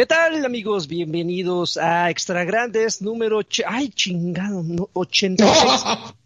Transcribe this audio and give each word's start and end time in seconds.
¿Qué 0.00 0.06
tal 0.06 0.44
amigos? 0.46 0.86
Bienvenidos 0.86 1.76
a 1.76 2.08
Extra 2.08 2.44
Grandes 2.44 3.02
número... 3.02 3.40
Ay, 3.66 3.90
chingado, 3.90 4.62
no, 4.62 4.88
86. 4.94 6.14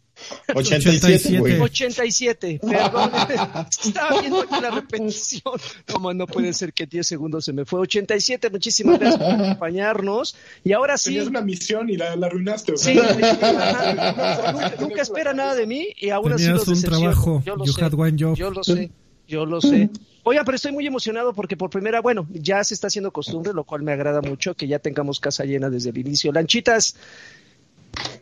87, 0.55 1.39
güey. 1.39 1.61
87, 1.61 2.61
perdón. 2.63 3.11
Estaba 3.85 4.21
viendo 4.21 4.41
aquí 4.43 4.61
la 4.61 4.71
repetición. 4.71 5.55
Como 5.91 6.13
no 6.15 6.27
puede 6.27 6.53
ser 6.53 6.73
que 6.73 6.87
10 6.87 7.07
segundos 7.07 7.45
se 7.45 7.53
me 7.53 7.65
fue. 7.65 7.81
87, 7.81 8.51
muchísimas 8.51 8.99
gracias 8.99 9.21
por 9.23 9.33
acompañarnos. 9.45 10.37
Y 10.65 10.73
ahora 10.73 10.97
sí. 10.99 11.11
Tenías 11.11 11.29
una 11.29 11.41
misión 11.41 11.91
y 11.91 11.97
la, 11.97 12.17
la 12.17 12.27
arruinaste. 12.27 12.73
o 12.73 12.77
Sí, 12.77 12.99
ajá, 12.99 14.53
nunca, 14.53 14.75
nunca 14.81 15.03
espera 15.03 15.33
nada 15.33 15.55
de 15.55 15.67
mí 15.67 15.89
y 15.99 16.11
ahora 16.11 16.39
sí 16.39 16.45
Tenías 16.45 16.67
los 16.67 16.79
un 16.79 16.85
trabajo. 16.85 17.43
Yo 17.45 17.57
lo 17.57 17.65
You 17.65 17.73
sé. 17.73 17.85
had 17.85 17.95
one 17.95 18.17
job. 18.19 18.37
Yo 18.37 18.51
lo 18.51 18.63
sé, 18.65 18.91
yo 19.29 19.47
lo 19.47 19.61
sé. 19.61 19.91
Oiga, 20.27 20.43
pero 20.45 20.57
estoy 20.57 20.73
muy 20.73 20.87
emocionado 20.87 21.35
porque 21.35 21.55
por 21.57 21.69
primera, 21.69 22.01
bueno, 22.01 22.27
ya 22.31 22.65
se 22.65 22.73
está 22.73 22.87
haciendo 22.87 23.13
costumbre, 23.13 23.53
lo 23.53 23.65
cual 23.65 23.83
me 23.83 23.93
agrada 23.93 24.23
mucho 24.23 24.55
que 24.55 24.67
ya 24.67 24.79
tengamos 24.79 25.21
casa 25.21 25.45
llena 25.45 25.69
desde 25.69 25.91
el 25.91 25.99
inicio. 25.99 26.33
Lanchitas, 26.33 26.97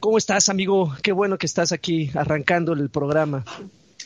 ¿cómo 0.00 0.18
estás, 0.18 0.48
amigo? 0.48 0.94
Qué 1.02 1.12
bueno 1.12 1.38
que 1.38 1.46
estás 1.46 1.72
aquí 1.72 2.10
arrancando 2.14 2.72
el 2.72 2.90
programa. 2.90 3.44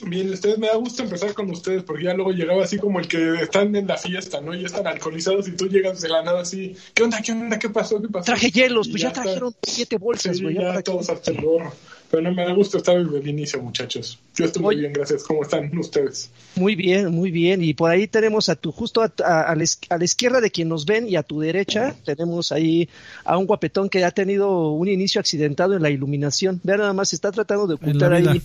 Bien, 0.02 0.30
ustedes 0.30 0.58
me 0.58 0.66
da 0.66 0.74
gusto 0.76 1.02
empezar 1.02 1.32
con 1.32 1.50
ustedes 1.50 1.82
porque 1.82 2.04
ya 2.04 2.12
luego 2.12 2.30
llegaba 2.32 2.62
así 2.64 2.76
como 2.78 3.00
el 3.00 3.08
que 3.08 3.40
están 3.40 3.74
en 3.76 3.86
la 3.86 3.96
fiesta, 3.96 4.42
¿no? 4.42 4.54
Ya 4.54 4.66
están 4.66 4.86
alcoholizados 4.86 5.48
y 5.48 5.52
tú 5.52 5.68
llegas 5.68 6.02
de 6.02 6.10
la 6.10 6.22
nada 6.22 6.42
así. 6.42 6.76
¿Qué 6.92 7.02
onda? 7.02 7.22
¿Qué 7.22 7.32
onda? 7.32 7.58
¿Qué 7.58 7.70
pasó? 7.70 8.00
¿Qué 8.02 8.08
pasó? 8.08 8.26
Traje 8.26 8.50
hielos, 8.50 8.88
Y 8.88 8.90
pues 8.90 9.02
ya, 9.02 9.12
trajeron 9.12 9.54
siete 9.62 9.96
bolsas, 9.96 10.36
Sí, 10.36 10.42
güey. 10.42 10.56
ya 10.56 10.74
ya 10.74 10.82
todos 10.82 11.08
hasta 11.08 11.30
el 11.30 11.40
gorro. 11.40 11.72
Pero 12.10 12.22
no 12.22 12.32
me 12.32 12.44
da 12.44 12.52
gusto 12.52 12.78
estar 12.78 13.02
desde 13.04 13.18
el 13.18 13.26
inicio, 13.28 13.60
muchachos. 13.60 14.18
Yo 14.36 14.44
estoy 14.44 14.62
muy 14.62 14.74
Oye. 14.74 14.82
bien, 14.82 14.92
gracias. 14.92 15.24
¿Cómo 15.24 15.42
están 15.42 15.76
ustedes? 15.76 16.30
Muy 16.54 16.76
bien, 16.76 17.10
muy 17.12 17.30
bien. 17.32 17.62
Y 17.64 17.74
por 17.74 17.90
ahí 17.90 18.06
tenemos 18.06 18.48
a 18.48 18.54
tu, 18.54 18.70
justo 18.70 19.02
a, 19.02 19.12
a- 19.24 19.42
a 19.50 19.56
la, 19.56 19.64
es- 19.64 19.80
a 19.88 19.98
la 19.98 20.04
izquierda 20.04 20.40
de 20.40 20.50
quien 20.50 20.68
nos 20.68 20.86
ven 20.86 21.08
y 21.08 21.16
a 21.16 21.22
tu 21.24 21.40
derecha 21.40 21.96
tenemos 22.04 22.52
ahí 22.52 22.88
a 23.24 23.36
un 23.36 23.46
guapetón 23.46 23.88
que 23.88 24.04
ha 24.04 24.10
tenido 24.12 24.70
un 24.70 24.86
inicio 24.88 25.20
accidentado 25.20 25.74
en 25.74 25.82
la 25.82 25.90
iluminación. 25.90 26.60
Vea 26.62 26.76
nada 26.76 26.92
más, 26.92 27.12
está 27.12 27.32
tratando 27.32 27.66
de 27.66 27.74
ocultar 27.74 28.12
ahí 28.12 28.40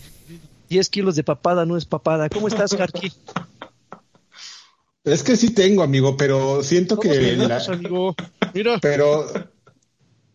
10 0.69 0.89
kilos 0.89 1.15
de 1.15 1.23
papada, 1.23 1.65
no 1.65 1.77
es 1.77 1.85
papada. 1.85 2.29
¿Cómo 2.29 2.47
estás, 2.47 2.75
Jarki? 2.75 3.11
Es 5.03 5.23
que 5.23 5.35
sí 5.35 5.53
tengo, 5.53 5.81
amigo, 5.83 6.15
pero 6.17 6.61
siento 6.63 6.95
¿Cómo 6.97 7.11
que 7.11 7.35
la, 7.37 7.57
amigo? 7.57 8.15
Mira. 8.53 8.77
pero 8.81 9.25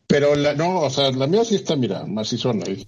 pero 0.09 0.35
la, 0.37 0.55
no, 0.55 0.81
o 0.81 0.91
sea, 0.91 1.11
la 1.13 1.27
mía 1.27 1.45
sí 1.45 1.55
está, 1.57 1.75
mira, 1.77 2.05
macizona. 2.07 2.65
¿eh? 2.67 2.87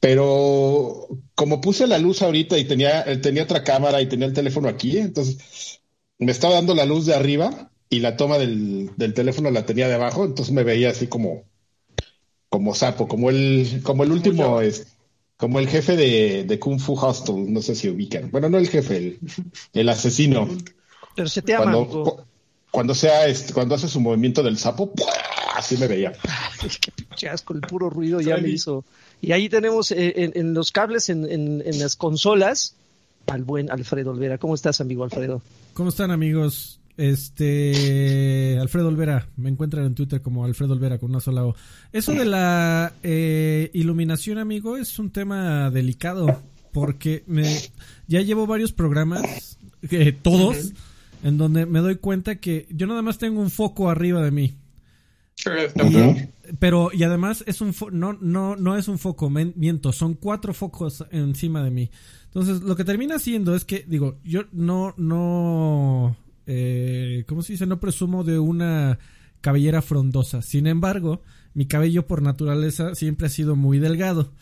Pero 0.00 1.08
como 1.34 1.60
puse 1.60 1.86
la 1.86 1.98
luz 1.98 2.22
ahorita 2.22 2.56
y 2.58 2.64
tenía 2.64 3.04
tenía 3.20 3.42
otra 3.44 3.64
cámara 3.64 4.00
y 4.00 4.06
tenía 4.08 4.26
el 4.26 4.32
teléfono 4.32 4.68
aquí, 4.68 4.98
entonces 4.98 5.80
me 6.18 6.30
estaba 6.32 6.54
dando 6.54 6.74
la 6.74 6.84
luz 6.84 7.06
de 7.06 7.14
arriba 7.14 7.70
y 7.90 8.00
la 8.00 8.16
toma 8.16 8.38
del, 8.38 8.90
del 8.96 9.14
teléfono 9.14 9.50
la 9.50 9.66
tenía 9.66 9.88
de 9.88 9.94
abajo, 9.94 10.24
entonces 10.24 10.54
me 10.54 10.62
veía 10.64 10.90
así 10.90 11.06
como 11.08 11.44
como 12.48 12.74
sapo, 12.74 13.08
como 13.08 13.30
el 13.30 13.80
como 13.82 14.04
el 14.04 14.12
último 14.12 14.60
es 14.60 14.86
como 15.36 15.60
el 15.60 15.68
jefe 15.68 15.96
de, 15.96 16.44
de 16.44 16.58
Kung 16.58 16.80
Fu 16.80 16.94
Hostel, 16.94 17.52
no 17.52 17.62
sé 17.62 17.74
si 17.76 17.88
ubican. 17.88 18.30
Bueno, 18.30 18.48
no 18.48 18.58
el 18.58 18.68
jefe, 18.68 18.96
el, 18.96 19.18
el 19.72 19.88
asesino. 19.88 20.48
Pero 21.14 21.28
se 21.28 21.42
te 21.42 21.54
ama, 21.54 21.72
cuando, 21.72 21.88
cu- 22.02 22.22
cuando 22.72 22.94
sea 22.94 23.26
este, 23.28 23.52
cuando 23.52 23.76
hace 23.76 23.86
su 23.86 24.00
movimiento 24.00 24.42
del 24.42 24.58
sapo, 24.58 24.92
¡pua! 24.92 25.12
así 25.54 25.76
me 25.76 25.86
veía. 25.86 26.12
Ay, 26.24 26.68
qué 26.80 26.90
pinche 26.92 27.28
asco, 27.28 27.54
el 27.54 27.60
puro 27.60 27.88
ruido 27.90 28.20
ya 28.20 28.36
me 28.36 28.48
hizo. 28.48 28.84
Y 29.20 29.32
ahí 29.32 29.48
tenemos 29.48 29.90
eh, 29.90 30.14
en, 30.16 30.32
en 30.34 30.54
los 30.54 30.70
cables, 30.70 31.08
en, 31.08 31.24
en- 31.30 31.62
en 31.66 31.78
las 31.78 31.96
consolas, 31.96 32.74
al 33.26 33.42
buen 33.44 33.70
Alfredo 33.70 34.10
Olvera. 34.12 34.38
¿Cómo 34.38 34.54
estás, 34.54 34.80
amigo 34.80 35.04
Alfredo? 35.04 35.42
¿Cómo 35.74 35.88
están 35.90 36.10
amigos? 36.10 36.80
Este 36.96 38.58
Alfredo 38.60 38.88
Olvera, 38.88 39.28
me 39.36 39.48
encuentran 39.50 39.84
en 39.86 39.94
Twitter 39.94 40.20
como 40.20 40.44
Alfredo 40.44 40.72
Olvera 40.72 40.98
con 40.98 41.10
una 41.10 41.20
sola 41.20 41.44
O. 41.46 41.54
Eso 41.92 42.12
de 42.12 42.24
la 42.24 42.92
eh, 43.02 43.70
iluminación, 43.72 44.38
amigo, 44.38 44.76
es 44.76 44.98
un 44.98 45.10
tema 45.10 45.70
delicado 45.70 46.42
porque 46.72 47.22
me 47.26 47.56
ya 48.08 48.20
llevo 48.22 48.46
varios 48.46 48.72
programas, 48.72 49.58
eh, 49.90 50.12
todos, 50.20 50.72
en 51.22 51.38
donde 51.38 51.66
me 51.66 51.78
doy 51.80 51.96
cuenta 51.96 52.36
que 52.36 52.66
yo 52.70 52.86
nada 52.86 53.02
más 53.02 53.18
tengo 53.18 53.40
un 53.40 53.50
foco 53.50 53.90
arriba 53.90 54.22
de 54.22 54.30
mí. 54.30 54.54
Pero, 56.58 56.90
y 56.92 57.02
además 57.02 57.44
es 57.46 57.60
un 57.60 57.72
fo- 57.74 57.90
no, 57.92 58.14
no, 58.20 58.56
no 58.56 58.76
es 58.76 58.88
un 58.88 58.98
foco, 58.98 59.30
miento, 59.30 59.92
son 59.92 60.14
cuatro 60.14 60.52
focos 60.54 61.04
encima 61.10 61.62
de 61.62 61.70
mí. 61.70 61.90
Entonces, 62.26 62.62
lo 62.62 62.74
que 62.76 62.84
termina 62.84 63.18
siendo 63.18 63.54
es 63.54 63.64
que, 63.64 63.84
digo, 63.86 64.18
yo 64.24 64.42
no, 64.52 64.94
no, 64.96 66.16
eh, 66.46 67.24
¿cómo 67.28 67.42
se 67.42 67.52
dice? 67.52 67.66
No 67.66 67.80
presumo 67.80 68.24
de 68.24 68.38
una 68.38 68.98
cabellera 69.40 69.82
frondosa. 69.82 70.42
Sin 70.42 70.66
embargo, 70.66 71.22
mi 71.54 71.66
cabello 71.66 72.06
por 72.06 72.22
naturaleza 72.22 72.94
siempre 72.94 73.26
ha 73.26 73.30
sido 73.30 73.56
muy 73.56 73.78
delgado. 73.78 74.32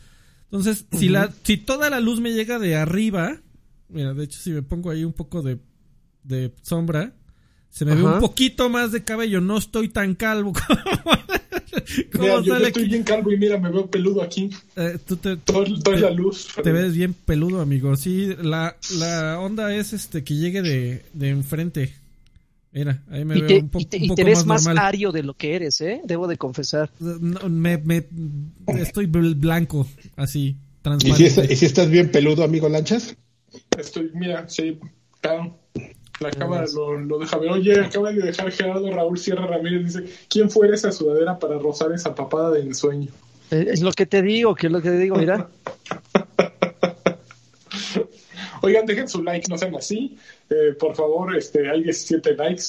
Entonces, 0.45 0.87
si 0.93 1.09
la, 1.09 1.33
si 1.43 1.57
toda 1.59 1.91
la 1.91 2.01
luz 2.01 2.21
me 2.21 2.33
llega 2.33 2.59
de 2.59 2.77
arriba, 2.77 3.41
mira, 3.89 4.15
de 4.15 4.25
hecho, 4.25 4.41
si 4.41 4.51
me 4.53 4.63
pongo 4.63 4.91
ahí 4.91 5.05
un 5.05 5.13
poco 5.13 5.43
de, 5.43 5.59
de 6.23 6.55
sombra, 6.63 7.15
se 7.71 7.85
me 7.85 7.95
ve 7.95 8.03
un 8.03 8.21
poquito 8.21 8.69
más 8.69 8.93
de 8.93 9.05
cabello. 9.05 9.41
No 9.41 9.59
estoy 9.59 9.89
tan 9.89 10.15
calvo 10.15 10.53
como 12.13 12.25
Mira, 12.25 12.41
yo, 12.43 12.55
estoy 12.57 12.69
aquí. 12.83 12.85
bien 12.85 13.03
calvo 13.03 13.31
y 13.33 13.37
mira, 13.37 13.59
me 13.59 13.71
veo 13.71 13.87
peludo 13.91 14.23
aquí. 14.23 14.51
Eh, 14.77 14.99
tú 15.07 15.17
te, 15.17 15.37
Todo, 15.37 15.65
toda 15.83 15.97
te- 15.97 16.03
la 16.03 16.11
luz. 16.11 16.49
te 16.63 16.73
ves 16.73 16.95
bien 16.95 17.13
peludo, 17.15 17.61
amigo. 17.61 17.95
Sí, 17.97 18.35
la, 18.43 18.77
la 18.99 19.39
onda 19.41 19.75
es 19.75 19.93
este 19.93 20.25
que 20.25 20.35
llegue 20.35 20.63
de, 20.63 21.05
de 21.13 21.29
enfrente. 21.29 21.93
Mira, 22.73 23.03
ahí 23.11 23.25
me 23.25 23.37
Y 23.37 23.41
veo 23.41 23.49
te, 23.49 23.59
un, 23.59 23.69
po- 23.69 23.79
y 23.81 23.85
te- 23.87 23.97
un 23.99 24.05
y 24.05 24.15
te 24.15 24.25
ves 24.25 24.45
más 24.47 24.67
ario 24.67 25.13
de 25.13 25.23
lo 25.23 25.35
que 25.35 25.55
eres, 25.55 25.81
¿eh? 25.81 26.01
Debo 26.05 26.27
de 26.29 26.37
confesar. 26.37 26.91
No, 27.01 27.49
me, 27.49 27.79
me- 27.79 28.07
estoy 28.79 29.07
bl- 29.07 29.39
blanco, 29.39 29.87
así, 30.17 30.41
¿Y 30.41 30.53
si, 30.53 30.57
transparente. 30.83 31.25
es- 31.45 31.51
y 31.51 31.57
si 31.57 31.67
estás 31.67 31.91
bien 31.91 32.11
peludo, 32.11 32.43
amigo 32.45 32.69
Lanchas? 32.69 33.17
Estoy, 33.79 34.11
mira, 34.15 34.49
sí, 34.49 34.79
claro. 35.21 35.59
La 36.21 36.31
cámara 36.31 36.65
lo, 36.75 36.99
lo 36.99 37.19
deja 37.19 37.37
ver. 37.39 37.51
Oye, 37.51 37.79
acaba 37.81 38.11
de 38.11 38.23
dejar 38.23 38.51
Gerardo 38.51 38.91
Raúl 38.91 39.19
Sierra 39.19 39.47
Ramírez. 39.47 39.85
Dice: 39.95 40.05
¿Quién 40.29 40.51
fuera 40.51 40.75
esa 40.75 40.91
sudadera 40.91 41.39
para 41.39 41.59
rozar 41.59 41.93
esa 41.93 42.15
papada 42.15 42.51
de 42.53 42.61
ensueño? 42.61 43.11
Eh, 43.51 43.67
Es 43.71 43.83
lo 43.83 43.93
que 43.93 44.07
te 44.07 44.23
digo, 44.23 44.55
que 44.55 44.67
es 44.69 44.73
lo 44.73 44.81
que 44.81 44.89
te 44.91 44.99
digo, 44.99 45.17
mira. 45.17 45.49
Oigan, 48.63 48.87
dejen 48.87 49.09
su 49.09 49.23
like, 49.23 49.47
no 49.49 49.59
sean 49.59 49.75
así. 49.77 50.17
Eh, 50.51 50.75
por 50.79 50.95
favor, 50.95 51.37
este, 51.37 51.69
hay 51.71 51.83
17 51.83 52.35
likes. 52.35 52.63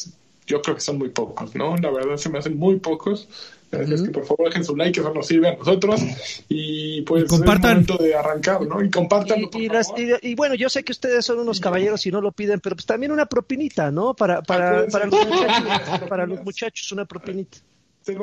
Yo 0.46 0.62
creo 0.62 0.76
que 0.76 0.82
son 0.82 0.98
muy 0.98 1.10
pocos, 1.10 1.56
¿no? 1.56 1.76
La 1.78 1.90
verdad 1.92 2.18
se 2.18 2.30
me 2.30 2.38
hacen 2.40 2.58
muy 2.58 2.78
pocos. 2.78 3.28
Así 3.72 3.94
es 3.94 4.02
que 4.02 4.10
por 4.12 4.26
favor 4.26 4.48
dejen 4.48 4.64
su 4.64 4.76
like, 4.76 4.94
que 4.94 5.02
eso 5.02 5.14
nos 5.14 5.28
sirve 5.28 5.50
a 5.50 5.56
nosotros. 5.58 6.02
Y 6.48 7.02
pues 7.02 7.24
Y 7.24 7.28
compartan. 7.28 7.82
es 7.82 7.88
momento 7.90 8.04
de 8.04 8.16
arrancar, 8.16 8.62
¿no? 8.62 8.82
Y 8.84 8.90
compartanlo, 8.90 9.50
por 9.50 9.62
Y, 9.62 9.66
y 9.66 9.70
y- 10.04 10.32
y 10.32 10.36
bueno, 10.36 10.56
yo 10.56 10.70
sé 10.70 10.84
que 10.84 10.92
ustedes 10.94 11.26
son 11.26 11.40
unos 11.40 11.60
caballeros 11.60 12.06
y 12.06 12.12
no 12.12 12.22
lo 12.22 12.32
piden, 12.32 12.60
pero 12.62 12.76
pues 12.76 12.86
también 12.86 13.12
una 13.12 13.26
propinita, 13.26 13.92
¿no? 13.92 14.14
Para, 14.14 14.42
para, 14.42 14.70
Acuérdense 14.82 14.98
para, 14.98 15.06
los, 15.08 15.28
muchachos, 15.28 16.10
para 16.10 16.26
los 16.26 16.44
muchachos, 16.44 16.92
una 16.94 17.06
propinita. 17.06 17.58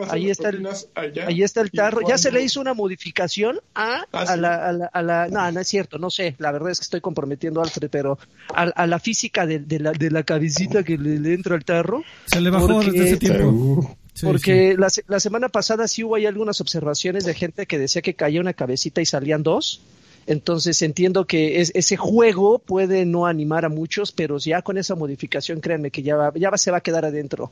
Ahí 0.08 0.30
está 0.30 0.48
el- 0.48 0.66
allá. 0.94 1.26
Ahí 1.26 1.42
está 1.42 1.60
el 1.60 1.70
tarro. 1.70 2.00
Ya 2.08 2.16
se 2.16 2.32
le 2.32 2.40
hizo 2.42 2.58
una 2.58 2.72
modificación 2.72 3.60
a, 3.74 4.06
Ah, 4.12 4.24
a, 4.28 4.36
la, 4.36 4.66
a, 4.66 4.72
la, 4.72 4.86
a 4.86 5.02
la- 5.02 5.28
No, 5.28 5.52
no 5.52 5.60
es 5.60 5.68
cierto, 5.68 5.98
no 5.98 6.08
sé. 6.08 6.36
La 6.38 6.52
verdad 6.52 6.70
es 6.70 6.78
que 6.80 6.84
estoy 6.84 7.02
comprometiendo 7.02 7.60
a 7.60 7.64
Alfred, 7.64 7.90
pero 7.90 8.18
a, 8.54 8.62
a 8.62 8.86
la 8.86 8.98
física 8.98 9.44
de, 9.44 9.58
de 9.58 9.80
la, 9.80 9.92
de 9.92 10.10
la 10.10 10.22
cabecita 10.22 10.82
que 10.84 10.96
le, 10.96 11.18
le 11.20 11.34
entra 11.34 11.54
al 11.54 11.66
tarro. 11.66 12.02
Se 12.24 12.40
le 12.40 12.48
bajó 12.48 12.66
porque- 12.68 12.92
desde 12.92 13.06
ese 13.08 13.16
tiempo. 13.18 13.94
Sí, 14.14 14.26
porque 14.26 14.76
La, 14.78 14.88
la 15.08 15.20
semana 15.20 15.48
pasada 15.48 15.86
sí 15.88 16.04
hubo 16.04 16.14
ahí 16.14 16.24
algunas 16.26 16.60
observaciones 16.60 17.24
de 17.24 17.34
gente 17.34 17.66
que 17.66 17.78
decía 17.78 18.00
que 18.00 18.14
caía 18.14 18.40
una 18.40 18.52
cabecita 18.54 19.00
y 19.02 19.06
salían 19.06 19.42
dos. 19.42 19.82
Entonces 20.26 20.80
entiendo 20.82 21.26
que 21.26 21.60
es, 21.60 21.70
ese 21.74 21.96
juego 21.98 22.58
puede 22.58 23.04
no 23.04 23.26
animar 23.26 23.64
a 23.64 23.68
muchos, 23.68 24.12
pero 24.12 24.38
ya 24.38 24.62
con 24.62 24.78
esa 24.78 24.94
modificación, 24.94 25.60
créanme 25.60 25.90
que 25.90 26.02
ya, 26.02 26.16
va, 26.16 26.32
ya 26.34 26.48
va- 26.50 26.56
se 26.58 26.70
va 26.70 26.78
a 26.78 26.80
quedar 26.80 27.04
adentro. 27.04 27.50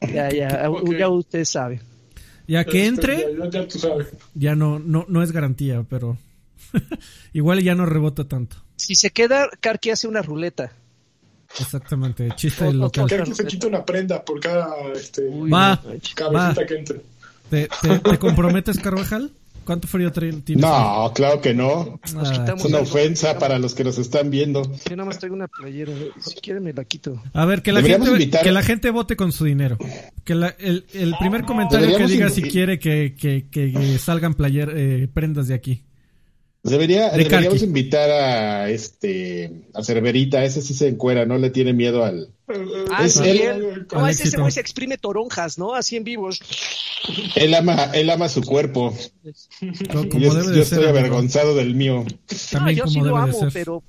Ya, 0.00 0.28
ya, 0.30 0.68
ya 0.98 1.08
usted 1.08 1.44
sabe. 1.44 1.80
Ya 2.46 2.64
que 2.64 2.86
Este, 2.86 2.88
entre, 2.88 3.16
Ya, 3.16 3.44
ya- 3.44 3.50
ya 3.62 3.68
tú 3.68 3.78
sabes. 3.78 4.08
ya 4.34 4.54
no, 4.54 4.78
no, 4.78 5.06
no 5.08 5.22
es 5.22 5.32
garantía, 5.32 5.84
pero 5.88 6.18
igual 7.32 7.62
ya 7.62 7.74
no 7.74 7.86
rebota 7.86 8.24
tanto. 8.26 8.56
Si 8.76 8.94
se 8.94 9.10
queda, 9.10 9.48
Karki 9.60 9.90
hace 9.90 10.08
una 10.08 10.22
ruleta. 10.22 10.72
Exactamente, 11.60 12.28
chiste 12.36 12.64
o- 12.66 12.72
local. 12.72 13.06
Que 13.08 13.14
aquí 13.16 13.34
se 13.34 13.44
quita 13.46 13.66
una 13.66 13.84
prenda 13.84 14.24
por 14.24 14.40
cada 14.40 14.68
este, 14.94 15.22
Uy, 15.28 15.50
Va. 15.50 15.80
cabecita 16.14 16.28
va. 16.30 16.54
que 16.66 16.74
entre. 16.76 17.00
¿Te, 17.50 17.68
te, 17.82 17.98
te 17.98 18.18
comprometes, 18.18 18.78
Carvajal? 18.78 19.30
¿Cuánto 19.64 19.86
frío 19.86 20.10
trae- 20.10 20.42
tienes? 20.44 20.62
No, 20.64 21.12
claro 21.14 21.42
que 21.42 21.52
no. 21.52 22.00
Nos 22.14 22.28
Ah, 22.30 22.32
Es 22.56 22.64
una 22.64 22.78
algo. 22.78 22.90
ofensa 22.90 23.38
para 23.38 23.58
los 23.58 23.74
que 23.74 23.84
nos 23.84 23.98
están 23.98 24.30
viendo. 24.30 24.62
Yo 24.88 24.96
nada 24.96 25.04
más 25.06 25.18
traigo 25.18 25.36
una 25.36 25.46
playera. 25.46 25.92
Si 26.20 26.36
quieren 26.36 26.62
me 26.64 26.72
la 26.72 26.84
quito. 26.84 27.22
A 27.34 27.44
ver, 27.44 27.60
que 27.60 27.72
la, 27.72 27.82
gente, 27.82 28.08
invitar- 28.10 28.42
que 28.42 28.50
la 28.50 28.62
gente 28.62 28.90
vote 28.90 29.14
con 29.16 29.30
su 29.30 29.44
dinero. 29.44 29.76
Que 30.24 30.34
la- 30.34 30.54
el, 30.58 30.86
el 30.94 31.14
primer 31.18 31.42
comentario 31.44 31.94
que 31.98 32.06
diga 32.06 32.30
si 32.30 32.40
quiere 32.42 32.78
que, 32.78 33.14
que, 33.18 33.46
que- 33.50 33.72
que 33.72 33.98
salgan 33.98 34.32
player, 34.32 34.72
eh, 34.74 35.08
prendas 35.12 35.48
de 35.48 35.54
aquí. 35.54 35.84
Debería, 36.62 37.10
De 37.10 37.18
deberíamos 37.18 37.48
Karki. 37.60 37.64
invitar 37.64 38.10
a 38.10 38.68
este 38.68 39.52
a 39.74 39.82
Cerverita, 39.82 40.44
ese 40.44 40.60
sí 40.60 40.74
se 40.74 40.88
encuera, 40.88 41.24
no 41.24 41.38
le 41.38 41.50
tiene 41.50 41.72
miedo 41.72 42.04
al. 42.04 42.30
Ah, 42.90 43.04
Es 43.04 43.14
sí, 43.14 43.28
él- 43.28 43.40
él- 43.42 43.86
no, 43.92 44.04
Al 44.04 44.10
ese, 44.10 44.36
güey 44.36 44.50
se 44.50 44.60
exprime 44.60 44.98
toronjas, 44.98 45.56
¿no? 45.58 45.74
Así 45.74 45.96
en 45.96 46.04
vivos. 46.04 46.40
Él 47.36 47.54
ama, 47.54 47.90
él 47.94 48.10
ama 48.10 48.28
su 48.28 48.42
cuerpo. 48.42 48.92
Como 49.92 50.02
yo 50.18 50.34
debe 50.34 50.46
yo 50.46 50.50
de 50.52 50.60
estoy 50.62 50.78
amigo. 50.78 50.90
avergonzado 50.98 51.54
del 51.54 51.74
mío. 51.74 52.04
También 52.50 52.78
no, 52.78 52.84
yo 52.84 52.90
sí 52.90 53.00
lo 53.00 53.16
amo, 53.16 53.48
pero, 53.52 53.82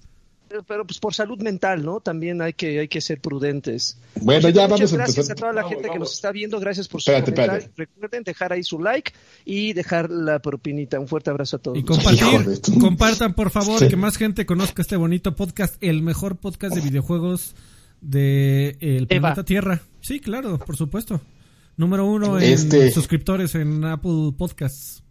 pero 0.68 0.86
pues 0.86 1.00
por 1.00 1.14
salud 1.14 1.40
mental, 1.42 1.84
¿no? 1.84 2.00
También 2.00 2.42
hay 2.42 2.54
que, 2.54 2.80
hay 2.80 2.88
que 2.88 3.02
ser 3.02 3.22
prudentes. 3.22 3.98
Bueno, 4.22 4.50
ya 4.50 4.68
muchas 4.68 4.70
vamos 4.70 4.94
a 4.94 4.96
gracias 4.98 5.18
empezar. 5.18 5.32
a 5.32 5.40
toda 5.40 5.54
la 5.54 5.62
Vamos, 5.62 5.76
gente 5.76 5.90
que 5.92 6.00
nos 6.00 6.14
está 6.14 6.32
viendo. 6.32 6.60
Gracias 6.60 6.88
por 6.88 7.02
su 7.02 7.12
Espérate, 7.12 7.32
comentario. 7.32 7.60
espérate. 7.66 7.92
Recuerden 7.94 8.24
dejar 8.24 8.54
ahí 8.54 8.64
su 8.64 8.80
like 8.80 9.14
y 9.46 9.74
dejar 9.74 10.10
la 10.10 10.40
propinita. 10.40 11.00
Un 11.00 11.08
fuerte 11.08 11.30
abrazo 11.30 11.58
a 11.58 11.60
todos. 11.60 11.78
Y 11.78 11.84
compartir, 11.84 12.62
compartan 12.80 13.34
por 13.34 13.50
favor, 13.52 13.80
Sí. 13.80 13.88
que 13.88 13.96
más 13.96 14.18
gente 14.18 14.46
conozca 14.46 14.82
este 14.82 14.96
bonito 14.96 15.36
podcast, 15.36 15.76
el 15.82 16.02
mejor 16.02 16.38
podcast 16.38 16.76
de 16.76 16.82
videojuegos 16.82 17.56
de 18.02 18.78
el 18.80 19.08
Eva. 19.10 19.22
planeta 19.22 19.44
Tierra. 19.44 19.82
Sí, 20.02 20.20
claro, 20.20 20.58
por 20.60 20.76
supuesto. 20.78 21.22
Número 21.78 22.06
uno 22.06 22.38
en 22.40 22.44
Este- 22.54 22.92
suscriptores 22.92 23.56
en 23.56 23.84
Apple 23.86 24.34
Podcasts. 24.38 25.04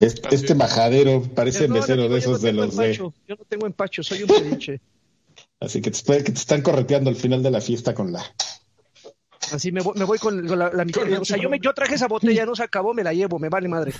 Este, 0.00 0.34
este 0.34 0.54
majadero 0.54 1.22
parece 1.34 1.60
Perdón, 1.60 1.80
mesero 1.80 2.02
amigo, 2.02 2.14
de 2.14 2.14
no 2.14 2.16
esos 2.16 2.42
de 2.42 2.52
los 2.52 2.76
de. 2.76 2.84
empacho. 2.86 3.14
Yo 3.28 3.36
no 3.36 3.44
tengo 3.44 3.66
empacho, 3.66 4.02
soy 4.02 4.22
un 4.22 4.28
pediche. 4.28 4.80
Así 5.60 5.82
que 5.82 5.90
te, 5.90 6.02
que 6.24 6.32
te 6.32 6.38
están 6.38 6.62
correteando 6.62 7.10
al 7.10 7.16
final 7.16 7.42
de 7.42 7.50
la 7.50 7.60
fiesta 7.60 7.94
con 7.94 8.10
la. 8.12 8.24
Así 9.52 9.72
me 9.72 9.82
voy, 9.82 9.92
me 9.96 10.04
voy 10.04 10.18
con, 10.18 10.46
la, 10.46 10.70
la 10.72 10.86
O 11.20 11.24
sea, 11.24 11.36
yo, 11.36 11.50
me, 11.50 11.58
yo 11.60 11.74
traje 11.74 11.96
esa 11.96 12.08
botella, 12.08 12.46
no 12.46 12.56
se 12.56 12.62
acabó, 12.62 12.94
me 12.94 13.04
la 13.04 13.12
llevo, 13.12 13.38
me 13.38 13.50
vale 13.50 13.68
madre. 13.68 13.92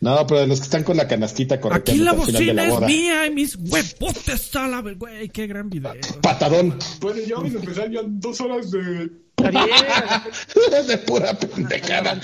No, 0.00 0.26
pero 0.26 0.40
de 0.40 0.46
los 0.46 0.58
que 0.58 0.64
están 0.64 0.84
con 0.84 0.96
la 0.98 1.08
canastita 1.08 1.54
Aquí 1.54 1.62
correteando 1.62 2.04
la 2.04 2.12
bocina 2.12 2.52
la 2.52 2.68
es 2.68 2.80
mía 2.80 3.26
y 3.26 3.30
mis 3.30 3.56
huevotes 3.56 4.54
a 4.56 4.68
la 4.68 4.80
güey, 4.82 5.28
qué 5.30 5.46
gran 5.46 5.70
video. 5.70 5.94
Patadón. 6.20 6.78
Bueno, 7.00 7.20
ya 7.26 7.36
vamos 7.36 7.54
a 7.54 7.58
empezar 7.58 7.90
ya 7.90 8.00
dos 8.04 8.40
horas 8.40 8.70
de... 8.70 9.10
Está 9.36 10.82
de 10.86 10.98
pura 10.98 11.34
pendejada. 11.38 12.20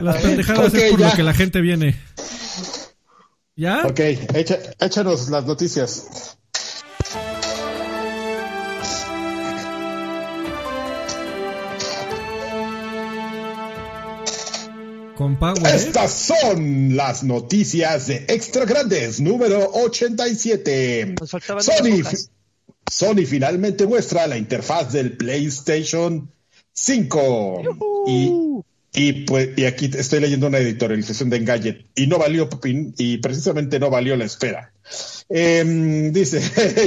Las 0.00 0.22
pendejadas 0.22 0.68
Ok, 0.68 0.74
es 0.74 0.90
por 0.90 1.00
ya. 1.00 1.10
lo 1.10 1.16
que 1.16 1.22
la 1.22 1.34
gente 1.34 1.60
viene. 1.60 1.96
¿Ya? 3.56 3.82
Ok, 3.86 3.98
echa- 4.34 4.58
échanos 4.80 5.28
las 5.30 5.44
noticias. 5.46 6.35
Con 15.16 15.36
Power. 15.38 15.66
Estas 15.74 16.12
son 16.12 16.94
las 16.94 17.24
noticias 17.24 18.06
de 18.06 18.26
Extra 18.28 18.66
Grandes 18.66 19.18
número 19.18 19.70
87. 19.72 21.16
Nos 21.18 21.30
faltaban 21.30 21.62
Sony. 21.62 22.02
Sony 22.84 23.26
finalmente 23.26 23.86
muestra 23.86 24.26
la 24.26 24.36
interfaz 24.36 24.92
del 24.92 25.16
PlayStation 25.16 26.30
5. 26.72 27.62
Y, 28.06 28.30
y, 28.96 29.24
pues, 29.24 29.50
y 29.56 29.66
aquí 29.66 29.90
estoy 29.94 30.20
leyendo 30.20 30.46
una 30.46 30.56
editorialización 30.56 31.28
de 31.28 31.36
Engadget 31.36 31.84
y 31.94 32.06
no 32.06 32.18
valió, 32.18 32.48
y 32.64 33.18
precisamente 33.18 33.78
no 33.78 33.90
valió 33.90 34.16
la 34.16 34.24
espera. 34.24 34.72
Em, 35.28 36.12
dice, 36.12 36.40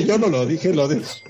yo 0.07 0.17
no 0.17 0.27
lo 0.27 0.47
dije, 0.47 0.73
lo 0.73 0.89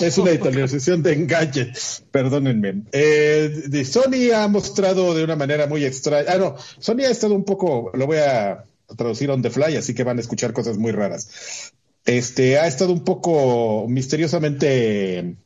es 0.00 0.18
una 0.18 0.30
editorialización 0.30 1.02
de 1.02 1.12
Engadget, 1.12 1.78
perdónenme. 2.10 2.84
Eh, 2.90 3.84
Sony 3.84 4.32
ha 4.34 4.48
mostrado 4.48 5.14
de 5.14 5.24
una 5.24 5.36
manera 5.36 5.66
muy 5.66 5.84
extraña, 5.84 6.32
ah 6.32 6.38
no, 6.38 6.56
Sony 6.78 7.00
ha 7.06 7.10
estado 7.10 7.34
un 7.34 7.44
poco, 7.44 7.90
lo 7.92 8.06
voy 8.06 8.16
a 8.16 8.64
traducir 8.96 9.30
on 9.30 9.42
the 9.42 9.50
fly, 9.50 9.76
así 9.76 9.92
que 9.92 10.04
van 10.04 10.16
a 10.16 10.22
escuchar 10.22 10.54
cosas 10.54 10.78
muy 10.78 10.92
raras. 10.92 11.74
Este, 12.06 12.58
ha 12.58 12.66
estado 12.66 12.94
un 12.94 13.04
poco 13.04 13.84
misteriosamente 13.88 15.36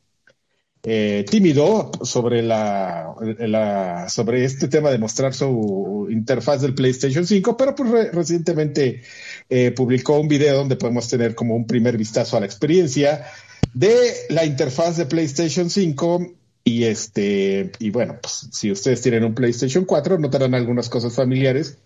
eh, 0.85 1.25
tímido 1.29 1.91
sobre 2.03 2.41
la, 2.41 4.05
sobre 4.09 4.43
este 4.43 4.67
tema 4.67 4.91
de 4.91 4.97
mostrar 4.97 5.33
su 5.33 6.07
interfaz 6.09 6.61
del 6.61 6.75
PlayStation 6.75 7.25
5, 7.25 7.55
pero 7.55 7.73
pues 7.73 7.89
re- 7.89 8.11
recientemente 8.11 9.01
eh, 9.49 9.71
publicó 9.71 10.19
un 10.19 10.27
video 10.27 10.57
donde 10.57 10.75
podemos 10.75 11.07
tener 11.07 11.35
como 11.35 11.55
un 11.55 11.65
primer 11.65 11.97
vistazo 11.97 12.35
a 12.35 12.41
la 12.41 12.45
experiencia 12.45 13.25
de 13.73 13.95
la 14.29 14.45
interfaz 14.45 14.97
de 14.97 15.05
PlayStation 15.05 15.69
5 15.69 16.33
y 16.65 16.83
este 16.83 17.71
y 17.79 17.89
bueno, 17.89 18.19
pues 18.21 18.49
si 18.51 18.71
ustedes 18.71 19.01
tienen 19.01 19.23
un 19.23 19.35
PlayStation 19.35 19.85
4 19.85 20.19
notarán 20.19 20.53
algunas 20.53 20.89
cosas 20.89 21.13
familiares 21.13 21.77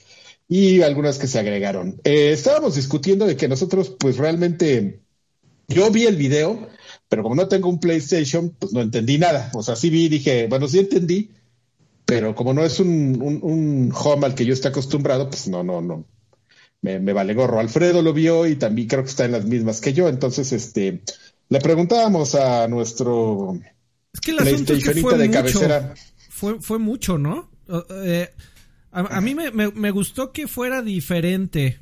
y 0.50 0.82
algunas 0.82 1.18
que 1.20 1.28
se 1.28 1.40
agregaron. 1.40 2.00
Eh, 2.04 2.32
estábamos 2.32 2.76
discutiendo 2.76 3.26
de 3.26 3.36
que 3.36 3.48
nosotros 3.48 3.96
pues 4.00 4.18
realmente 4.18 5.02
yo 5.68 5.92
vi 5.92 6.06
el 6.06 6.16
video, 6.16 6.68
pero 7.09 7.24
como 7.24 7.36
no 7.36 7.48
tengo 7.48 7.69
un 7.69 7.80
PlayStation, 7.80 8.50
pues 8.57 8.74
no 8.74 8.81
entendí 8.81 9.18
nada. 9.18 9.50
O 9.54 9.63
sea, 9.63 9.75
sí 9.75 9.89
vi 9.89 10.06
y 10.06 10.09
dije, 10.09 10.48
bueno, 10.48 10.68
sí 10.68 10.80
entendí, 10.80 11.31
pero 12.06 12.36
como 12.36 12.54
no 12.54 12.63
es 12.63 12.80
un, 12.80 13.19
un, 13.21 13.39
un 13.42 13.92
home 13.94 14.25
al 14.25 14.36
que 14.36 14.45
yo 14.45 14.54
esté 14.54 14.68
acostumbrado, 14.69 15.30
pues 15.30 15.48
no, 15.48 15.63
no, 15.63 15.81
no. 15.81 16.06
Me, 16.81 17.00
me 17.00 17.13
vale 17.13 17.33
gorro. 17.33 17.59
Alfredo 17.59 18.01
lo 18.01 18.13
vio 18.13 18.45
y 18.48 18.56
también 18.56 18.88
creo 18.88 19.04
que 19.04 19.09
está 19.09 19.25
en 19.25 19.31
las 19.31 19.45
mismas 19.45 19.81
que 19.81 19.94
yo. 19.94 20.07
Entonces, 20.07 20.51
este, 20.51 21.01
le 21.50 21.59
preguntábamos 21.59 22.36
a 22.36 22.68
nuestro 22.68 23.57
Es 24.13 24.19
que 24.21 24.31
el 24.31 24.39
asunto 24.39 24.74
es 24.74 24.83
que 24.83 24.92
PlayStationita 24.92 25.09
fue 25.09 25.18
de 25.18 25.27
mucho. 25.27 25.39
cabecera. 25.59 25.94
Fue, 26.30 26.62
fue 26.62 26.77
mucho, 26.80 27.18
¿no? 27.18 27.50
Eh, 28.04 28.30
a, 28.92 29.18
a 29.18 29.21
mí 29.21 29.33
me, 29.33 29.51
me- 29.51 29.71
me 29.71 29.92
gustó 29.92 30.31
que 30.31 30.48
fuera 30.48 30.81
diferente. 30.81 31.80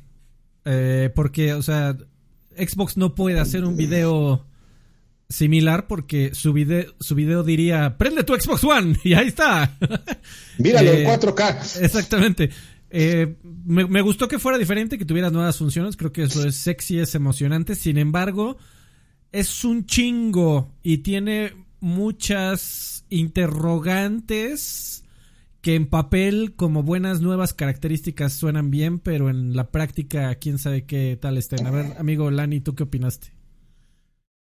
eh, 0.64 1.10
porque, 1.14 1.52
o 1.52 1.62
sea, 1.62 1.96
Xbox 2.56 2.96
no 2.96 3.14
puede 3.14 3.38
hacer 3.38 3.64
un 3.64 3.76
video 3.76 4.46
similar 5.28 5.86
porque 5.86 6.34
su 6.34 6.52
video, 6.52 6.94
su 7.00 7.14
video 7.14 7.42
diría, 7.42 7.96
prende 7.98 8.24
tu 8.24 8.34
Xbox 8.34 8.64
One 8.64 8.96
y 9.04 9.14
ahí 9.14 9.28
está. 9.28 9.76
Míralo 10.58 10.90
Eh, 10.92 11.02
en 11.02 11.08
4K. 11.08 11.82
Exactamente. 11.82 12.50
Eh, 12.90 13.36
me, 13.64 13.86
me 13.86 14.00
gustó 14.00 14.28
que 14.28 14.38
fuera 14.38 14.58
diferente, 14.58 14.98
que 14.98 15.04
tuviera 15.04 15.30
nuevas 15.30 15.58
funciones. 15.58 15.96
Creo 15.96 16.12
que 16.12 16.24
eso 16.24 16.46
es 16.46 16.56
sexy, 16.56 16.98
es 16.98 17.14
emocionante. 17.14 17.74
Sin 17.74 17.98
embargo, 17.98 18.56
es 19.32 19.64
un 19.64 19.86
chingo 19.86 20.74
y 20.82 20.98
tiene 20.98 21.52
muchas 21.80 23.04
interrogantes 23.10 25.04
que 25.60 25.74
en 25.74 25.86
papel, 25.86 26.54
como 26.54 26.84
buenas 26.84 27.20
nuevas 27.20 27.52
características, 27.52 28.32
suenan 28.32 28.70
bien, 28.70 29.00
pero 29.00 29.28
en 29.30 29.56
la 29.56 29.72
práctica, 29.72 30.32
quién 30.36 30.58
sabe 30.58 30.84
qué 30.84 31.18
tal 31.20 31.36
estén. 31.38 31.66
A 31.66 31.72
ver, 31.72 31.94
amigo 31.98 32.30
Lani, 32.30 32.60
¿tú 32.60 32.76
qué 32.76 32.84
opinaste? 32.84 33.32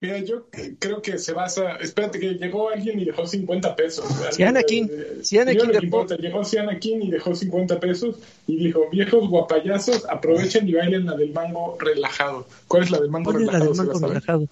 Mira, 0.03 0.17
yo 0.19 0.47
creo 0.79 1.01
que 1.01 1.17
se 1.17 1.31
basa... 1.31 1.77
Espérate, 1.77 2.19
que 2.19 2.33
llegó 2.33 2.67
alguien 2.69 2.99
y 2.99 3.05
dejó 3.05 3.25
50 3.25 3.73
pesos. 3.77 4.05
Si 4.31 4.43
Anakin, 4.43 4.91
si 5.21 5.37
Anakin 5.39 5.71
de 5.71 5.79
importa, 5.81 6.17
llegó 6.17 6.43
si 6.43 6.57
Anakin 6.57 7.03
y 7.03 7.09
dejó 7.09 7.33
50 7.33 7.79
pesos 7.79 8.17
y 8.45 8.57
dijo, 8.57 8.89
viejos 8.91 9.29
guapayazos, 9.29 10.05
aprovechen 10.09 10.67
y 10.67 10.73
bailen 10.73 11.05
la 11.05 11.15
del 11.15 11.31
mango 11.31 11.77
relajado. 11.79 12.45
¿Cuál 12.67 12.83
es 12.83 12.91
la 12.91 12.99
del 12.99 13.09
mango 13.11 13.31
¿Cuál 13.31 13.43
es 13.43 13.47
la 13.47 13.59
relajado? 13.59 13.73
del 13.73 13.87
mango 13.93 14.07
relajado? 14.09 14.47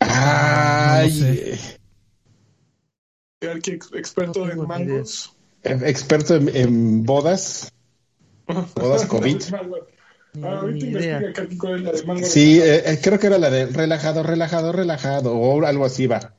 Ay, 0.00 1.10
No 1.10 1.14
sé. 1.14 1.58
Aquí 3.54 3.70
ex- 3.72 3.92
experto 3.92 4.46
No 4.46 4.52
en 4.52 4.66
mangos. 4.66 5.34
experto 5.64 6.34
en, 6.36 6.48
en 6.56 7.04
bodas. 7.04 7.70
Bodas 8.74 9.04
COVID. 9.04 9.36
Ah, 10.42 10.58
ahorita 10.60 10.86
investiga 10.86 11.32
Kaki, 11.32 11.56
cuál 11.58 11.74
es 11.76 11.82
la 11.82 11.92
del 11.92 12.06
mango 12.06 12.26
Sí, 12.26 12.60
relajado. 12.60 12.88
eh, 12.88 12.92
eh, 12.94 13.00
creo 13.02 13.18
que 13.18 13.26
era 13.26 13.38
la 13.38 13.50
de 13.50 13.66
relajado, 13.66 14.22
relajado, 14.22 14.72
relajado, 14.72 15.32
o 15.34 15.64
algo 15.64 15.84
así 15.84 16.06
va. 16.06 16.34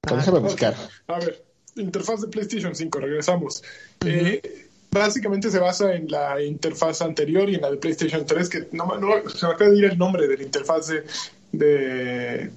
Pero 0.00 0.16
déjame 0.16 0.38
buscar. 0.40 0.74
A 1.06 1.18
ver, 1.20 1.44
interfaz 1.76 2.20
de 2.22 2.28
PlayStation 2.28 2.74
5, 2.74 2.98
regresamos. 3.00 3.62
Eh, 4.04 4.40
básicamente 4.90 5.50
se 5.50 5.58
basa 5.58 5.94
en 5.94 6.08
la 6.10 6.42
interfaz 6.42 7.02
anterior 7.02 7.48
y 7.48 7.54
en 7.54 7.62
la 7.62 7.70
de 7.70 7.76
PlayStation 7.78 8.26
3, 8.26 8.48
que 8.48 8.68
no, 8.72 8.90
se 9.34 9.46
me 9.46 9.52
acaba 9.52 9.70
de 9.70 9.78
ir 9.78 9.84
el 9.86 9.96
nombre 9.98 10.26
de 10.28 10.36
la 10.36 10.42
interfaz 10.42 10.88
de, 10.88 11.04
de, 11.52 12.50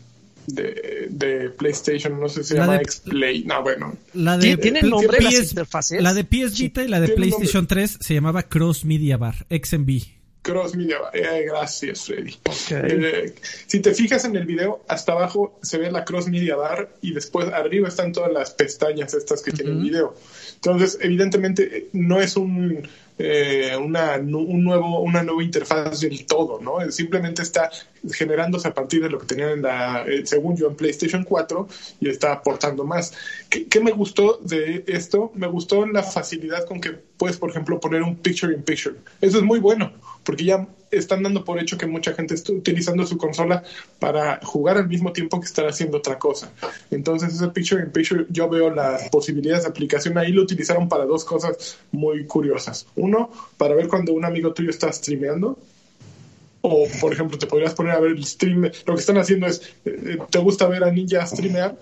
de, 0.47 1.07
de 1.09 1.49
PlayStation, 1.51 2.19
no 2.19 2.27
sé 2.29 2.43
si 2.43 2.49
se 2.49 2.55
La 2.55 2.61
llama 2.65 2.77
X-Play. 2.81 3.43
No, 3.45 3.61
bueno. 3.61 3.95
La 4.15 4.37
de, 4.37 4.41
¿Tiene- 4.57 4.61
¿Tienen 4.61 4.89
nombre 4.89 5.21
las 5.21 5.33
PS 5.33 5.49
interfaces? 5.51 6.01
la 6.01 6.13
de 6.13 6.23
PS 6.23 6.59
Vita 6.59 6.83
y 6.83 6.87
la 6.87 6.99
de 6.99 7.09
PlayStation 7.09 7.67
3 7.67 7.97
se 8.01 8.13
llamaba 8.15 8.43
Cross 8.43 8.85
Media 8.85 9.17
Bar, 9.17 9.45
XMB. 9.49 10.01
Cross 10.45 10.75
Media. 10.75 10.97
Eh, 11.11 11.43
gracias, 11.47 12.05
Freddy. 12.05 12.37
Eh, 12.69 13.33
si 13.65 13.79
te 13.79 13.95
fijas 13.95 14.25
en 14.25 14.35
el 14.35 14.45
video, 14.45 14.83
hasta 14.87 15.13
abajo 15.13 15.57
se 15.63 15.79
ve 15.79 15.91
la 15.91 16.05
Cross 16.05 16.27
Media 16.27 16.55
Bar 16.55 16.87
y 17.01 17.13
después 17.13 17.47
arriba 17.47 17.87
están 17.87 18.13
todas 18.13 18.31
las 18.31 18.51
pestañas 18.51 19.15
estas 19.15 19.41
que 19.41 19.51
tiene 19.51 19.71
el 19.71 19.79
video. 19.79 20.15
Entonces, 20.53 20.99
evidentemente, 21.01 21.89
no 21.93 22.21
es 22.21 22.37
un 22.37 22.87
eh, 23.17 23.71
una, 23.77 24.17
un 24.17 24.63
nuevo, 24.63 24.99
una 24.99 25.23
nueva 25.23 25.41
interfaz 25.41 26.01
del 26.01 26.25
todo, 26.25 26.59
¿no? 26.59 26.91
Simplemente 26.91 27.43
está 27.43 27.71
generándose 28.11 28.67
a 28.67 28.73
partir 28.73 29.01
de 29.01 29.09
lo 29.09 29.19
que 29.19 29.25
tenían 29.25 29.51
en 29.51 29.61
la, 29.61 30.03
eh, 30.05 30.25
según 30.25 30.57
yo, 30.57 30.67
en 30.67 30.75
PlayStation 30.75 31.23
4 31.23 31.67
y 32.01 32.09
está 32.09 32.33
aportando 32.33 32.83
más. 32.83 33.13
¿Qué, 33.49 33.67
¿Qué, 33.67 33.79
me 33.79 33.91
gustó 33.91 34.39
de 34.43 34.83
esto? 34.87 35.31
Me 35.33 35.47
gustó 35.47 35.85
la 35.85 36.03
facilidad 36.03 36.65
con 36.65 36.81
que 36.81 36.91
puedes, 36.91 37.37
por 37.37 37.49
ejemplo, 37.49 37.79
poner 37.79 38.03
un 38.03 38.17
picture 38.17 38.53
in 38.53 38.63
picture. 38.63 38.95
Eso 39.21 39.37
es 39.37 39.43
muy 39.43 39.59
bueno, 39.59 39.93
porque 40.25 40.43
ya 40.43 40.67
están 40.91 41.23
dando 41.23 41.45
por 41.45 41.59
hecho 41.59 41.77
que 41.77 41.85
mucha 41.85 42.13
gente 42.13 42.33
está 42.33 42.51
utilizando 42.51 43.05
su 43.05 43.17
consola 43.17 43.63
para 43.99 44.39
jugar 44.43 44.77
al 44.77 44.87
mismo 44.87 45.13
tiempo 45.13 45.39
que 45.39 45.45
estar 45.45 45.67
haciendo 45.67 45.97
otra 45.97 46.17
cosa. 46.17 46.51
Entonces, 46.91 47.33
ese 47.33 47.47
picture 47.49 47.81
in 47.81 47.91
picture, 47.91 48.25
yo 48.29 48.49
veo 48.49 48.69
las 48.69 49.09
posibilidades 49.09 49.63
de 49.63 49.69
aplicación 49.69 50.17
ahí, 50.17 50.31
lo 50.31 50.41
utilizaron 50.41 50.89
para 50.89 51.05
dos 51.05 51.23
cosas 51.23 51.77
muy 51.91 52.25
curiosas. 52.25 52.87
Uno, 52.95 53.31
para 53.57 53.75
ver 53.75 53.87
cuando 53.87 54.13
un 54.13 54.25
amigo 54.25 54.53
tuyo 54.53 54.69
está 54.69 54.91
streameando 54.91 55.57
o, 56.67 56.87
por 56.99 57.13
ejemplo, 57.13 57.37
te 57.37 57.45
podrías 57.45 57.75
poner 57.75 57.93
a 57.93 57.99
ver 57.99 58.11
el 58.11 58.25
stream. 58.25 58.71
Lo 58.85 58.95
que 58.95 58.99
están 58.99 59.19
haciendo 59.19 59.45
es, 59.45 59.61
eh, 59.85 60.17
¿te 60.31 60.39
gusta 60.39 60.67
ver 60.67 60.83
a 60.83 60.91
Ninja 60.91 61.25
streamear? 61.27 61.77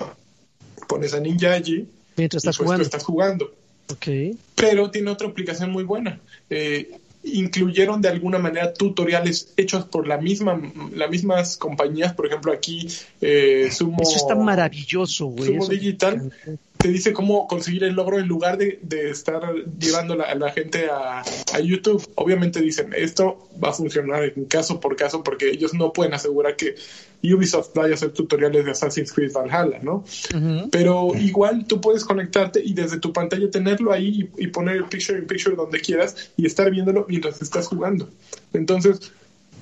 Pones 0.89 1.13
a 1.13 1.21
Ninja 1.21 1.53
allí. 1.53 1.87
Mientras 2.17 2.41
estás 2.41 2.57
pues 2.57 2.65
jugando. 2.65 2.83
estás 2.83 3.03
jugando. 3.03 3.53
Okay. 3.93 4.37
Pero 4.55 4.91
tiene 4.91 5.11
otra 5.11 5.29
aplicación 5.29 5.71
muy 5.71 5.83
buena. 5.83 6.19
Eh, 6.49 6.91
incluyeron 7.23 8.01
de 8.01 8.09
alguna 8.09 8.37
manera 8.37 8.73
tutoriales 8.73 9.53
hechos 9.57 9.85
por 9.85 10.07
la 10.07 10.17
misma, 10.17 10.61
las 10.93 11.09
mismas 11.09 11.57
compañías. 11.57 12.13
Por 12.13 12.27
ejemplo, 12.27 12.51
aquí 12.51 12.87
eh, 13.21 13.69
Sumo. 13.71 14.01
Eso 14.01 14.17
está 14.17 14.35
maravilloso, 14.35 15.27
güey. 15.27 15.47
Sumo 15.47 15.67
Digital 15.67 16.31
te 16.83 16.89
dice 16.89 17.13
cómo 17.13 17.47
conseguir 17.47 17.85
el 17.85 17.93
logro 17.93 18.19
en 18.19 18.27
lugar 18.27 18.57
de, 18.57 18.77
de 18.81 19.09
estar 19.09 19.41
llevando 19.79 20.21
a 20.21 20.35
la 20.35 20.51
gente 20.51 20.89
a, 20.91 21.21
a, 21.53 21.59
YouTube. 21.61 22.05
Obviamente 22.15 22.59
dicen, 22.59 22.89
esto 22.93 23.47
va 23.63 23.69
a 23.69 23.73
funcionar 23.73 24.25
en 24.25 24.43
caso 24.43 24.81
por 24.81 24.97
caso 24.97 25.23
porque 25.23 25.49
ellos 25.49 25.73
no 25.73 25.93
pueden 25.93 26.13
asegurar 26.13 26.57
que 26.57 26.75
Ubisoft 27.23 27.73
vaya 27.73 27.91
a 27.91 27.95
hacer 27.95 28.11
tutoriales 28.11 28.65
de 28.65 28.71
Assassin's 28.71 29.13
Creed 29.13 29.31
Valhalla, 29.31 29.79
¿no? 29.81 30.03
Uh 30.33 30.37
-huh. 30.37 30.69
Pero 30.73 31.13
igual 31.15 31.65
tú 31.67 31.79
puedes 31.79 32.03
conectarte 32.03 32.61
y 32.61 32.73
desde 32.73 32.97
tu 32.97 33.13
pantalla 33.13 33.49
tenerlo 33.49 33.93
ahí 33.93 34.29
y, 34.37 34.43
y 34.43 34.47
poner 34.47 34.75
el 34.75 34.83
picture 34.83 35.17
in 35.17 35.25
picture 35.25 35.55
donde 35.55 35.79
quieras 35.79 36.33
y 36.35 36.45
estar 36.45 36.69
viéndolo 36.69 37.05
mientras 37.07 37.41
estás 37.41 37.67
jugando. 37.67 38.09
Entonces, 38.51 39.13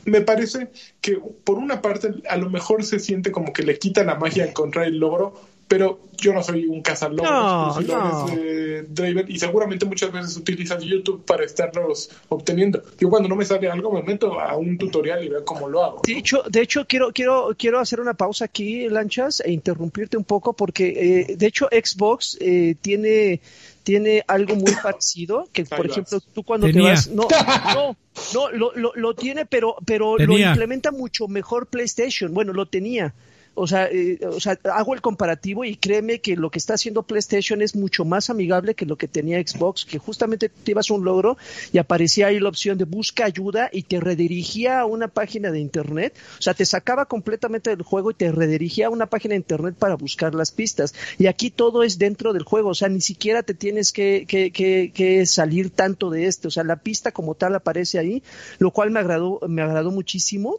me 0.06 0.22
parece 0.22 0.70
que 1.02 1.20
por 1.44 1.58
una 1.58 1.82
parte 1.82 2.10
a 2.28 2.38
lo 2.38 2.50
mejor 2.50 2.84
se 2.84 3.00
siente 3.00 3.32
como 3.32 3.54
que 3.54 3.64
le 3.64 3.78
quita 3.78 4.04
la 4.04 4.16
magia 4.16 4.46
encontrar 4.46 4.86
el 4.86 4.98
logro, 4.98 5.40
pero 5.72 6.02
yo 6.18 6.34
no 6.34 6.44
soy 6.44 6.66
un 6.66 6.82
cazador 6.82 7.24
no, 7.24 7.80
no. 7.80 8.26
de 8.28 8.84
Draven 8.90 9.26
y 9.30 9.40
seguramente 9.40 9.86
muchas 9.86 10.12
veces 10.12 10.36
utilizas 10.36 10.84
YouTube 10.84 11.24
para 11.24 11.46
estarlos 11.46 12.10
obteniendo. 12.28 12.84
Yo 13.00 13.10
cuando 13.10 13.30
no 13.30 13.38
me 13.38 13.46
sale 13.46 13.72
algo 13.72 13.90
me 13.94 14.04
meto 14.04 14.38
a 14.38 14.58
un 14.58 14.78
tutorial 14.78 15.24
y 15.24 15.30
veo 15.30 15.46
cómo 15.46 15.70
lo 15.70 15.82
hago. 15.82 16.02
De 16.06 16.18
hecho, 16.18 16.44
de 16.50 16.62
hecho 16.62 16.86
quiero 16.86 17.14
quiero 17.14 17.56
quiero 17.58 17.80
hacer 17.80 18.02
una 18.02 18.16
pausa 18.16 18.44
aquí, 18.44 18.90
Lanchas, 18.90 19.40
e 19.46 19.54
interrumpirte 19.54 20.18
un 20.18 20.26
poco 20.26 20.52
porque 20.52 21.30
eh, 21.30 21.36
de 21.38 21.48
hecho 21.48 21.70
Xbox 21.72 22.38
eh, 22.42 22.76
tiene 22.82 23.40
tiene 23.84 24.26
algo 24.28 24.56
muy 24.58 24.74
parecido 24.84 25.48
que 25.54 25.64
por 25.64 25.86
ejemplo 25.86 26.20
tú 26.20 26.44
cuando 26.44 26.68
Tenía. 26.68 26.84
te 26.84 26.90
vas 26.90 27.08
no 27.12 27.30
no 27.74 27.96
no 28.34 28.52
lo, 28.52 28.74
lo, 28.76 28.92
lo 28.94 29.14
tiene 29.16 29.46
pero 29.46 29.78
pero 29.86 30.18
Tenía. 30.18 30.48
lo 30.48 30.52
implementa 30.52 30.92
mucho 30.92 31.30
mejor 31.30 31.68
PlayStation 31.68 32.34
bueno 32.34 32.52
lo 32.52 32.66
tenía 32.66 33.14
o 33.62 33.68
sea, 33.68 33.86
eh, 33.86 34.20
o 34.26 34.40
sea, 34.40 34.58
hago 34.74 34.96
el 34.96 35.02
comparativo 35.02 35.64
y 35.64 35.76
créeme 35.76 36.20
que 36.20 36.36
lo 36.36 36.50
que 36.50 36.58
está 36.58 36.74
haciendo 36.74 37.04
PlayStation 37.04 37.62
es 37.62 37.76
mucho 37.76 38.06
más 38.06 38.32
amigable 38.32 38.74
que 38.74 38.88
lo 38.88 38.98
que 38.98 39.08
tenía 39.08 39.40
Xbox, 39.40 39.86
que 39.86 40.00
justamente 40.00 40.50
te 40.50 40.72
ibas 40.72 40.90
a 40.90 40.96
un 40.96 41.06
logro 41.06 41.38
y 41.72 41.78
aparecía 41.78 42.28
ahí 42.28 42.40
la 42.40 42.50
opción 42.50 42.80
de 42.80 42.86
busca 42.86 43.24
ayuda 43.26 43.70
y 43.72 43.84
te 43.84 44.00
redirigía 44.00 44.80
a 44.80 44.86
una 44.86 45.10
página 45.10 45.52
de 45.52 45.60
internet, 45.60 46.16
o 46.40 46.42
sea, 46.42 46.56
te 46.56 46.66
sacaba 46.66 47.06
completamente 47.06 47.70
del 47.70 47.84
juego 47.84 48.10
y 48.10 48.16
te 48.16 48.32
redirigía 48.32 48.88
a 48.88 48.90
una 48.90 49.06
página 49.06 49.34
de 49.34 49.38
internet 49.38 49.76
para 49.78 49.96
buscar 49.96 50.34
las 50.34 50.52
pistas. 50.52 50.96
Y 51.20 51.28
aquí 51.28 51.52
todo 51.52 51.84
es 51.84 52.00
dentro 52.00 52.34
del 52.34 52.44
juego, 52.44 52.70
o 52.70 52.76
sea, 52.76 52.90
ni 52.90 53.02
siquiera 53.02 53.44
te 53.44 53.54
tienes 53.54 53.92
que, 53.92 54.26
que, 54.28 54.52
que, 54.52 54.92
que 54.92 55.28
salir 55.28 55.70
tanto 55.70 56.10
de 56.10 56.26
esto, 56.26 56.48
o 56.48 56.52
sea, 56.52 56.64
la 56.64 56.78
pista 56.78 57.12
como 57.12 57.36
tal 57.36 57.54
aparece 57.54 58.00
ahí, 58.00 58.24
lo 58.58 58.72
cual 58.72 58.90
me 58.90 59.00
agradó, 59.00 59.40
me 59.48 59.62
agradó 59.62 59.92
muchísimo 59.92 60.58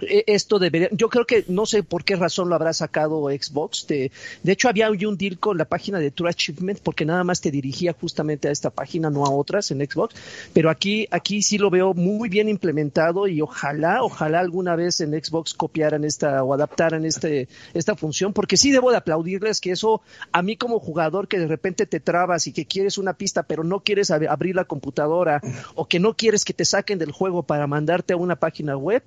esto 0.00 0.58
debería, 0.58 0.88
yo 0.92 1.08
creo 1.08 1.26
que 1.26 1.44
no 1.48 1.66
sé 1.66 1.82
por 1.82 2.04
qué 2.04 2.16
razón 2.16 2.48
lo 2.48 2.54
habrá 2.54 2.72
sacado 2.72 3.28
Xbox. 3.28 3.86
De, 3.86 4.10
de 4.42 4.52
hecho, 4.52 4.68
había 4.68 4.90
un 4.90 5.16
deal 5.16 5.38
con 5.38 5.58
la 5.58 5.64
página 5.64 5.98
de 5.98 6.10
True 6.10 6.30
Achievement 6.30 6.80
porque 6.82 7.04
nada 7.04 7.24
más 7.24 7.40
te 7.40 7.50
dirigía 7.50 7.94
justamente 7.98 8.48
a 8.48 8.50
esta 8.50 8.70
página, 8.70 9.10
no 9.10 9.24
a 9.24 9.30
otras 9.30 9.70
en 9.70 9.78
Xbox. 9.78 10.14
Pero 10.52 10.70
aquí, 10.70 11.08
aquí 11.10 11.42
sí 11.42 11.58
lo 11.58 11.70
veo 11.70 11.94
muy 11.94 12.28
bien 12.28 12.48
implementado 12.48 13.26
y 13.26 13.40
ojalá, 13.40 14.02
ojalá 14.02 14.40
alguna 14.40 14.76
vez 14.76 15.00
en 15.00 15.12
Xbox 15.12 15.54
copiaran 15.54 16.04
esta 16.04 16.42
o 16.44 16.54
adaptaran 16.54 17.04
este, 17.04 17.48
esta 17.74 17.94
función, 17.94 18.32
porque 18.32 18.56
sí 18.56 18.70
debo 18.70 18.90
de 18.90 18.96
aplaudirles 18.96 19.60
que 19.60 19.72
eso 19.72 20.02
a 20.32 20.42
mí 20.42 20.56
como 20.56 20.78
jugador 20.78 21.28
que 21.28 21.38
de 21.38 21.46
repente 21.46 21.86
te 21.86 22.00
trabas 22.00 22.46
y 22.46 22.52
que 22.52 22.66
quieres 22.66 22.98
una 22.98 23.14
pista 23.14 23.42
pero 23.42 23.64
no 23.64 23.80
quieres 23.80 24.10
ab 24.10 24.28
abrir 24.28 24.54
la 24.54 24.64
computadora 24.64 25.40
o 25.74 25.86
que 25.86 26.00
no 26.00 26.14
quieres 26.14 26.44
que 26.44 26.54
te 26.54 26.64
saquen 26.64 26.98
del 26.98 27.12
juego 27.12 27.42
para 27.42 27.66
mandarte 27.66 28.12
a 28.14 28.16
una 28.16 28.36
página 28.36 28.76
web 28.76 29.02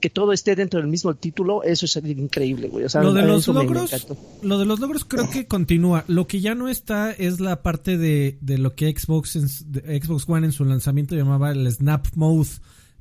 que 0.00 0.10
todo 0.10 0.32
esté 0.32 0.54
dentro 0.54 0.80
del 0.80 0.88
mismo 0.88 1.14
título, 1.14 1.62
eso 1.62 1.86
es 1.86 1.96
increíble, 1.96 2.68
güey. 2.68 2.84
O 2.84 2.88
sea, 2.88 3.02
lo 3.02 3.12
de 3.12 3.22
los 3.22 3.46
logros, 3.48 4.06
lo 4.42 4.58
de 4.58 4.64
los 4.64 4.80
logros 4.80 5.04
creo 5.04 5.28
que 5.30 5.46
continúa. 5.46 6.04
Lo 6.08 6.26
que 6.26 6.40
ya 6.40 6.54
no 6.54 6.68
está 6.68 7.12
es 7.12 7.40
la 7.40 7.62
parte 7.62 7.98
de, 7.98 8.38
de 8.40 8.58
lo 8.58 8.74
que 8.74 8.94
Xbox, 8.96 9.36
en, 9.36 9.48
Xbox 9.48 10.28
One 10.28 10.46
en 10.46 10.52
su 10.52 10.64
lanzamiento 10.64 11.14
llamaba 11.14 11.50
el 11.50 11.70
Snap 11.70 12.06
Mode, 12.14 12.48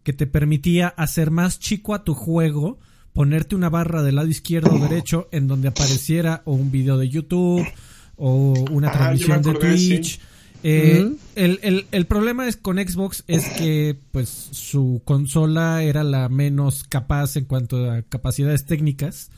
que 0.04 0.14
te 0.14 0.28
permitía 0.28 0.88
hacer 0.88 1.32
más 1.32 1.60
chico 1.60 1.94
a 1.94 2.04
tu 2.04 2.14
juego, 2.14 2.80
ponerte 3.14 3.56
una 3.56 3.70
barra 3.70 4.04
del 4.04 4.16
lado 4.16 4.28
izquierdo 4.28 4.74
o 4.76 4.80
derecho 4.80 5.28
en 5.32 5.48
donde 5.48 5.68
apareciera 5.68 6.42
o 6.46 6.54
un 6.54 6.72
video 6.72 6.98
de 6.98 7.10
YouTube 7.10 7.66
o 8.18 8.54
una 8.72 8.92
transmisión 8.92 9.42
ah, 9.46 9.52
de 9.52 9.54
Twitch. 9.56 10.20
Sí. 10.20 10.20
Eh, 10.64 11.04
uh 11.04 11.10
-huh. 11.10 11.18
el, 11.36 11.60
el, 11.62 11.86
el, 11.92 12.06
problema 12.06 12.48
es 12.48 12.58
con 12.58 12.78
Xbox 12.78 13.24
es 13.28 13.48
que 13.50 14.00
pues 14.12 14.30
su 14.30 15.02
consola 15.06 15.84
era 15.84 16.04
la 16.04 16.28
menos 16.28 16.84
capaz 16.84 17.36
en 17.36 17.46
cuanto 17.46 17.92
a 17.92 18.02
capacidades 18.02 18.66
técnicas 18.66 19.30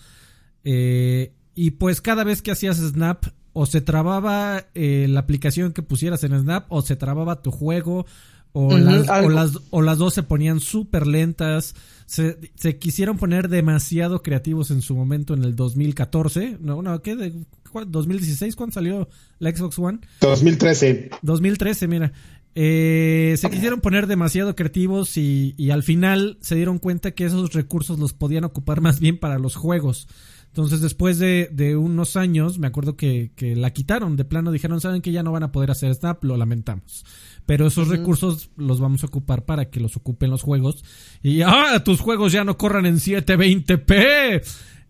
eh, 0.63 1.33
y 1.53 1.71
pues 1.71 1.99
cada 1.99 2.23
vez 2.23 2.41
que 2.41 2.51
hacías 2.51 2.77
Snap 2.77 3.25
o 3.51 3.65
se 3.65 3.81
trababa 3.81 4.67
eh, 4.73 5.07
la 5.09 5.19
aplicación 5.19 5.73
que 5.73 5.81
pusieras 5.81 6.23
en 6.23 6.39
Snap 6.39 6.65
o 6.69 6.81
se 6.81 6.95
trababa 6.95 7.41
tu 7.41 7.51
juego 7.51 8.05
o, 8.53 8.67
uh 8.67 8.71
-huh, 8.71 8.79
las, 8.79 9.09
o, 9.09 9.29
las, 9.29 9.59
o 9.69 9.81
las 9.81 9.97
dos 9.97 10.13
se 10.13 10.23
ponían 10.23 10.59
súper 10.61 11.07
lentas 11.07 11.75
se, 12.05 12.37
se, 12.55 12.77
quisieron 12.77 13.17
poner 13.17 13.49
demasiado 13.49 14.21
creativos 14.21 14.71
en 14.71 14.81
su 14.81 14.95
momento 14.95 15.33
en 15.33 15.43
el 15.43 15.55
2014 15.57 16.57
no, 16.61 16.81
no 16.81 17.01
¿qué? 17.01 17.15
De, 17.17 17.33
2016 17.73 18.55
cuándo 18.55 18.73
salió 18.73 19.09
la 19.39 19.55
Xbox 19.55 19.79
One 19.79 19.99
2013 20.21 21.09
2013 21.21 21.87
mira. 21.87 22.13
Eh, 22.59 23.35
se 23.37 23.51
quisieron 23.51 23.81
poner 23.81 24.07
demasiado 24.07 24.55
creativos 24.55 25.15
y, 25.15 25.53
y, 25.57 25.69
al 25.69 25.83
final 25.83 26.39
se 26.41 26.55
dieron 26.55 26.79
cuenta 26.79 27.11
que 27.11 27.23
esos 27.23 27.53
recursos 27.53 27.99
los 27.99 28.13
podían 28.13 28.45
ocupar 28.45 28.81
más 28.81 28.99
bien 28.99 29.19
para 29.19 29.37
los 29.37 29.55
juegos. 29.55 30.07
Entonces 30.47 30.81
después 30.81 31.19
de, 31.19 31.49
de 31.51 31.75
unos 31.75 32.15
años 32.15 32.57
me 32.57 32.65
acuerdo 32.65 32.95
que, 32.95 33.31
que, 33.35 33.55
la 33.55 33.71
quitaron. 33.73 34.15
De 34.15 34.25
plano 34.25 34.51
dijeron 34.51 34.81
saben 34.81 35.03
que 35.03 35.11
ya 35.11 35.21
no 35.21 35.31
van 35.31 35.43
a 35.43 35.51
poder 35.51 35.69
hacer 35.69 35.93
Snap 35.93 36.23
lo 36.23 36.35
lamentamos. 36.35 37.05
Pero 37.45 37.67
esos 37.67 37.87
uh 37.87 37.91
-huh. 37.91 37.97
recursos 37.97 38.49
los 38.57 38.79
vamos 38.79 39.03
a 39.03 39.05
ocupar 39.05 39.45
para 39.45 39.69
que 39.69 39.79
los 39.79 39.95
ocupen 39.95 40.31
los 40.31 40.41
juegos. 40.41 40.83
Y 41.21 41.43
ah 41.43 41.83
tus 41.85 42.01
juegos 42.01 42.31
ya 42.31 42.43
no 42.43 42.57
corran 42.57 42.87
en 42.87 42.95
720p 42.95 44.41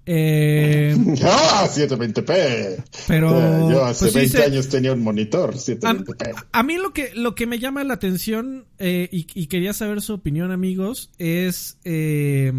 eh, 0.09 0.95
ah, 1.23 1.67
720p. 1.69 2.83
Pero 3.07 3.69
yo 3.69 3.83
hace 3.83 4.05
pues 4.05 4.13
20 4.13 4.37
sí, 4.37 4.43
años 4.43 4.69
tenía 4.69 4.93
un 4.93 5.03
monitor 5.03 5.53
720p. 5.53 6.33
A, 6.33 6.59
a, 6.59 6.63
mí 6.63 6.77
lo 6.77 6.93
que 6.93 7.11
lo 7.13 7.35
que 7.35 7.45
me 7.45 7.59
llama 7.59 7.83
la 7.83 7.95
atención 7.95 8.65
eh, 8.79 9.09
y, 9.11 9.27
y, 9.33 9.47
quería 9.47 9.73
saber 9.73 10.01
su 10.01 10.13
opinión, 10.13 10.51
amigos, 10.51 11.11
es 11.17 11.77
eh, 11.83 12.53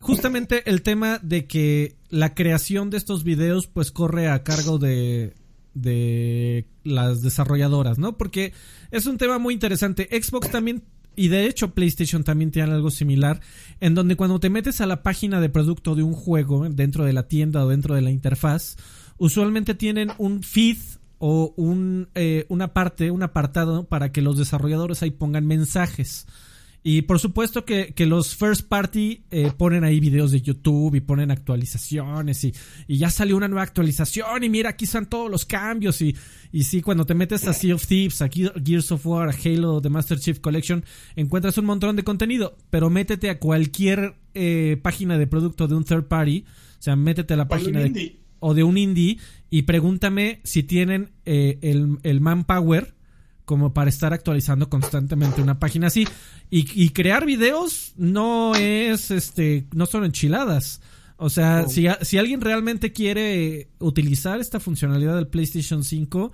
justamente 0.00 0.68
el 0.70 0.80
tema 0.80 1.20
de 1.22 1.46
que 1.46 1.96
la 2.08 2.34
creación 2.34 2.88
de 2.88 2.96
estos 2.96 3.22
videos 3.22 3.66
pues 3.66 3.90
corre 3.90 4.28
a 4.28 4.42
cargo 4.42 4.78
de 4.78 5.34
de 5.76 6.66
las 6.84 7.20
desarrolladoras, 7.20 7.98
¿no? 7.98 8.16
Porque 8.16 8.54
es 8.90 9.06
un 9.06 9.18
tema 9.18 9.38
muy 9.38 9.52
interesante. 9.52 10.08
Xbox 10.10 10.50
también 10.50 10.82
y 11.16 11.28
de 11.28 11.46
hecho 11.46 11.74
PlayStation 11.74 12.22
también 12.22 12.50
tiene 12.50 12.72
algo 12.72 12.90
similar, 12.90 13.40
en 13.80 13.94
donde 13.94 14.16
cuando 14.16 14.38
te 14.38 14.50
metes 14.50 14.80
a 14.80 14.86
la 14.86 15.02
página 15.02 15.40
de 15.40 15.48
producto 15.48 15.94
de 15.94 16.02
un 16.02 16.12
juego 16.12 16.68
dentro 16.68 17.04
de 17.04 17.12
la 17.12 17.26
tienda 17.26 17.64
o 17.64 17.68
dentro 17.68 17.94
de 17.94 18.02
la 18.02 18.10
interfaz, 18.10 18.76
usualmente 19.18 19.74
tienen 19.74 20.12
un 20.18 20.42
feed 20.42 20.78
o 21.18 21.54
un, 21.56 22.08
eh, 22.14 22.44
una 22.48 22.72
parte, 22.74 23.10
un 23.10 23.22
apartado 23.22 23.88
para 23.88 24.12
que 24.12 24.22
los 24.22 24.36
desarrolladores 24.36 25.02
ahí 25.02 25.10
pongan 25.10 25.46
mensajes. 25.46 26.26
Y 26.88 27.02
por 27.02 27.18
supuesto 27.18 27.64
que, 27.64 27.94
que 27.94 28.06
los 28.06 28.36
first 28.36 28.68
party 28.68 29.24
eh, 29.32 29.50
ponen 29.58 29.82
ahí 29.82 29.98
videos 29.98 30.30
de 30.30 30.40
YouTube 30.40 30.94
y 30.94 31.00
ponen 31.00 31.32
actualizaciones 31.32 32.44
y, 32.44 32.54
y, 32.86 32.98
ya 32.98 33.10
salió 33.10 33.36
una 33.36 33.48
nueva 33.48 33.64
actualización 33.64 34.44
y 34.44 34.48
mira, 34.48 34.70
aquí 34.70 34.84
están 34.84 35.06
todos 35.06 35.28
los 35.28 35.44
cambios 35.44 36.00
y, 36.00 36.14
y 36.52 36.62
sí, 36.62 36.82
cuando 36.82 37.04
te 37.04 37.14
metes 37.14 37.44
a 37.48 37.52
Sea 37.54 37.74
of 37.74 37.84
Thieves, 37.84 38.22
a 38.22 38.28
Gears 38.28 38.92
of 38.92 39.04
War, 39.04 39.28
a 39.28 39.32
Halo, 39.32 39.80
The 39.80 39.90
Master 39.90 40.20
Chief 40.20 40.38
Collection, 40.38 40.84
encuentras 41.16 41.58
un 41.58 41.64
montón 41.64 41.96
de 41.96 42.04
contenido, 42.04 42.56
pero 42.70 42.88
métete 42.88 43.30
a 43.30 43.40
cualquier 43.40 44.14
eh, 44.34 44.78
página 44.80 45.18
de 45.18 45.26
producto 45.26 45.66
de 45.66 45.74
un 45.74 45.82
third 45.82 46.04
party, 46.04 46.44
o 46.78 46.82
sea, 46.82 46.94
métete 46.94 47.34
a 47.34 47.36
la 47.36 47.48
página 47.48 47.80
de, 47.80 48.20
o 48.38 48.54
de 48.54 48.62
un 48.62 48.78
indie 48.78 49.18
y 49.50 49.62
pregúntame 49.62 50.38
si 50.44 50.62
tienen 50.62 51.10
eh, 51.24 51.58
el, 51.62 51.98
el 52.04 52.20
manpower 52.20 52.94
como 53.46 53.72
para 53.72 53.88
estar 53.88 54.12
actualizando 54.12 54.68
constantemente 54.68 55.40
una 55.40 55.58
página 55.58 55.86
así. 55.86 56.06
Y, 56.50 56.68
y 56.74 56.90
crear 56.90 57.24
videos 57.24 57.94
no 57.96 58.54
es, 58.54 59.10
este, 59.10 59.66
no 59.72 59.86
son 59.86 60.04
enchiladas. 60.04 60.82
O 61.16 61.30
sea, 61.30 61.66
si, 61.66 61.86
si 62.02 62.18
alguien 62.18 62.42
realmente 62.42 62.92
quiere 62.92 63.70
utilizar 63.78 64.40
esta 64.40 64.60
funcionalidad 64.60 65.14
del 65.14 65.28
PlayStation 65.28 65.82
5, 65.82 66.32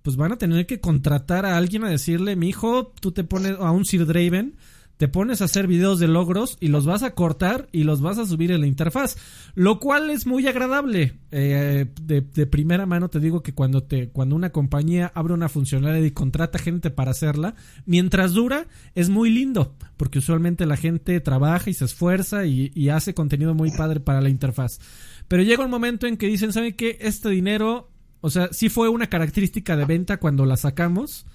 pues 0.00 0.16
van 0.16 0.32
a 0.32 0.38
tener 0.38 0.66
que 0.66 0.80
contratar 0.80 1.44
a 1.44 1.58
alguien 1.58 1.84
a 1.84 1.90
decirle, 1.90 2.36
mi 2.36 2.48
hijo, 2.48 2.94
tú 3.00 3.12
te 3.12 3.24
pones 3.24 3.58
a 3.58 3.70
un 3.72 3.84
Sir 3.84 4.06
Draven 4.06 4.54
te 5.02 5.08
pones 5.08 5.42
a 5.42 5.46
hacer 5.46 5.66
videos 5.66 5.98
de 5.98 6.06
logros 6.06 6.56
y 6.60 6.68
los 6.68 6.86
vas 6.86 7.02
a 7.02 7.16
cortar 7.16 7.68
y 7.72 7.82
los 7.82 8.00
vas 8.00 8.18
a 8.18 8.24
subir 8.24 8.52
en 8.52 8.60
la 8.60 8.68
interfaz, 8.68 9.16
lo 9.56 9.80
cual 9.80 10.10
es 10.10 10.28
muy 10.28 10.46
agradable. 10.46 11.14
Eh, 11.32 11.86
de, 12.00 12.46
primera 12.46 12.86
mano 12.86 13.10
te 13.10 13.18
digo 13.18 13.42
que 13.42 13.52
cuando 13.52 13.82
te, 13.82 14.10
cuando 14.10 14.36
una 14.36 14.50
compañía 14.50 15.10
abre 15.16 15.34
una 15.34 15.48
funcionalidad 15.48 16.04
y 16.04 16.12
contrata 16.12 16.60
gente 16.60 16.92
para 16.92 17.10
hacerla, 17.10 17.56
mientras 17.84 18.30
dura 18.32 18.68
es 18.94 19.08
muy 19.08 19.30
lindo, 19.30 19.74
porque 19.96 20.20
usualmente 20.20 20.66
la 20.66 20.76
gente 20.76 21.18
trabaja 21.18 21.68
y 21.68 21.74
se 21.74 21.86
esfuerza 21.86 22.46
y, 22.46 22.70
y 22.72 22.90
hace 22.90 23.12
contenido 23.12 23.54
muy 23.54 23.72
padre 23.72 23.98
para 23.98 24.20
la 24.20 24.28
interfaz. 24.28 24.78
Pero 25.26 25.42
llega 25.42 25.64
un 25.64 25.70
momento 25.72 26.06
en 26.06 26.16
que 26.16 26.28
dicen, 26.28 26.52
¿saben 26.52 26.74
qué? 26.74 26.98
Este 27.00 27.28
dinero, 27.28 27.90
o 28.20 28.30
sea, 28.30 28.50
sí 28.52 28.68
fue 28.68 28.88
una 28.88 29.08
característica 29.08 29.76
de 29.76 29.84
venta 29.84 30.18
cuando 30.18 30.46
la 30.46 30.56
sacamos 30.56 31.26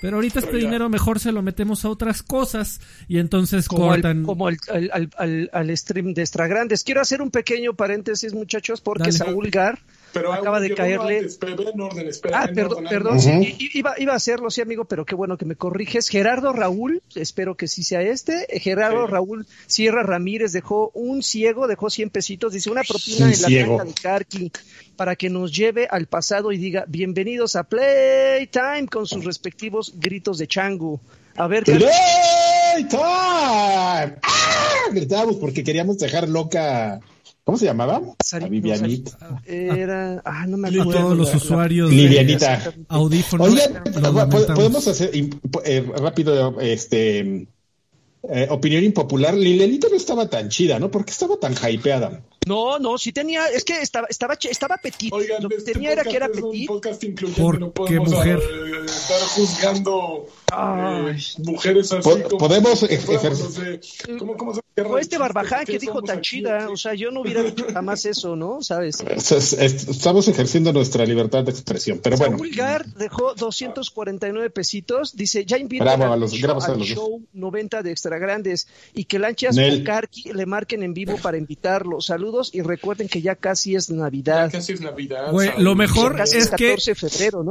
pero 0.00 0.16
ahorita 0.16 0.40
este 0.40 0.56
dinero 0.56 0.88
mejor 0.88 1.20
se 1.20 1.32
lo 1.32 1.42
metemos 1.42 1.84
a 1.84 1.88
otras 1.88 2.22
cosas 2.22 2.80
y 3.08 3.18
entonces 3.18 3.68
cortan. 3.68 4.22
como 4.24 4.48
al, 4.48 4.58
al, 4.92 5.50
al, 5.52 5.76
stream 5.76 6.14
de 6.14 6.22
Extra 6.22 6.46
Grandes. 6.46 6.84
Quiero 6.84 7.00
hacer 7.00 7.22
un 7.22 7.30
pequeño 7.30 7.74
paréntesis, 7.74 8.34
muchachos, 8.34 8.80
porque 8.80 9.12
Saúl 9.12 9.50
Gar 9.50 9.78
pero 10.12 10.32
acaba 10.32 10.60
de 10.60 10.74
caerle. 10.74 11.28
ah, 12.32 12.48
perdón, 12.54 12.84
perdón. 12.88 13.18
iba, 13.74 13.94
iba 13.98 14.12
a 14.12 14.16
hacerlo, 14.16 14.50
sí, 14.50 14.60
amigo, 14.60 14.84
pero 14.84 15.04
qué 15.04 15.14
bueno 15.14 15.36
que 15.36 15.44
me 15.44 15.56
corriges. 15.56 16.08
Gerardo 16.08 16.52
Raúl, 16.52 17.02
espero 17.14 17.54
que 17.56 17.68
sí 17.68 17.82
sea 17.82 18.02
este. 18.02 18.46
Gerardo 18.60 19.06
Raúl 19.06 19.46
Sierra 19.66 20.02
Ramírez 20.02 20.52
dejó 20.52 20.90
un 20.94 21.22
ciego, 21.22 21.66
dejó 21.66 21.90
100 21.90 22.10
pesitos, 22.10 22.52
dice 22.52 22.70
una 22.70 22.82
propina 22.82 23.32
en 23.32 23.42
la 23.42 23.48
tienda 23.48 23.84
de 23.84 23.94
Carqui 23.94 24.52
para 24.96 25.16
que 25.16 25.28
nos 25.28 25.54
lleve 25.54 25.86
al 25.90 26.06
pasado 26.06 26.52
y 26.52 26.58
diga 26.58 26.84
bienvenidos 26.88 27.56
a 27.56 27.64
Playtime 27.64 28.88
con 28.90 29.06
sus 29.06 29.24
respectivos 29.24 29.92
gritos 29.96 30.38
de 30.38 30.46
chango. 30.46 31.00
A 31.36 31.46
ver. 31.46 31.64
¡Playtime! 31.64 31.90
¡Ah! 32.98 34.88
Gritábamos 34.92 35.36
porque 35.36 35.62
queríamos 35.62 35.98
dejar 35.98 36.28
loca 36.28 37.00
¿Cómo 37.46 37.56
se 37.58 37.64
llamaba? 37.64 38.02
Vivianita. 38.50 39.40
Era, 39.46 40.20
ah, 40.24 40.48
no 40.48 40.56
me 40.56 40.66
acuerdo. 40.66 40.90
todos 40.90 41.16
los 41.16 41.32
usuarios 41.32 41.92
Livianita. 41.92 42.74
audífonos. 42.88 43.48
Oye, 43.48 43.62
podemos 44.52 44.88
hacer 44.88 45.12
eh, 45.64 45.92
rápido 45.96 46.60
este 46.60 47.46
eh, 48.30 48.46
opinión 48.50 48.84
impopular. 48.84 49.34
Lilianita 49.34 49.88
no 49.88 49.96
estaba 49.96 50.28
tan 50.28 50.48
chida, 50.48 50.78
¿no? 50.78 50.90
¿Por 50.90 51.04
qué 51.04 51.12
estaba 51.12 51.36
tan 51.38 51.54
hypeada? 51.54 52.22
No, 52.46 52.78
no, 52.78 52.96
sí 52.96 53.12
tenía, 53.12 53.48
es 53.48 53.64
que 53.64 53.80
estaba, 53.80 54.06
estaba, 54.08 54.34
estaba 54.40 54.76
petit. 54.78 55.12
Lo 55.40 55.48
que 55.48 55.56
este 55.56 55.72
tenía 55.72 55.92
era 55.92 56.04
que 56.04 56.16
era 56.16 56.28
petit. 56.28 56.70
Incluyente, 57.02 57.58
no 57.58 57.72
podemos 57.72 58.10
mujer? 58.10 58.36
A, 58.36 58.40
eh, 58.40 58.84
estar 58.84 59.20
juzgando 59.20 60.26
eh, 60.52 61.16
mujeres 61.38 61.92
así. 61.92 62.08
como, 62.08 62.38
podemos 62.38 62.82
ejercer. 62.84 63.80
¿Cómo, 64.18 64.36
cómo 64.36 64.54
se 64.54 64.60
o 64.84 64.98
este 64.98 65.16
Barbaján 65.16 65.64
que 65.64 65.78
dijo 65.78 66.02
tan 66.02 66.20
chida, 66.20 66.68
o 66.68 66.76
sea, 66.76 66.92
yo 66.92 67.10
no 67.10 67.22
hubiera 67.22 67.42
dicho 67.42 67.64
jamás 67.72 68.04
eso, 68.04 68.36
¿no? 68.36 68.62
¿Sabes? 68.62 69.00
Estamos 69.00 70.28
ejerciendo 70.28 70.70
nuestra 70.72 71.06
libertad 71.06 71.44
de 71.44 71.50
expresión, 71.50 72.00
pero 72.02 72.18
bueno. 72.18 72.36
Vulgar 72.36 72.84
dejó 72.84 73.34
249 73.34 74.50
pesitos, 74.50 75.16
dice, 75.16 75.46
ya 75.46 75.56
invito 75.56 75.84
a 75.88 76.16
los, 76.16 76.32
show, 76.32 76.58
al 76.60 76.80
show 76.80 77.22
90 77.32 77.82
de 77.82 77.90
Extra 77.90 78.15
Grandes 78.18 78.68
y 78.94 79.04
que 79.04 79.18
Lanchas 79.18 79.56
o 79.58 79.84
Carqui 79.84 80.32
le 80.32 80.46
marquen 80.46 80.82
en 80.82 80.94
vivo 80.94 81.16
para 81.22 81.38
invitarlo. 81.38 82.00
Saludos 82.00 82.50
y 82.52 82.62
recuerden 82.62 83.08
que 83.08 83.22
ya 83.22 83.34
casi 83.34 83.74
es 83.74 83.90
Navidad. 83.90 84.46
Ya 84.46 84.58
casi 84.58 84.72
es 84.72 84.80
Navidad. 84.80 85.32
lo 85.58 85.74
mejor 85.74 86.20
es, 86.20 86.50
que 86.50 86.76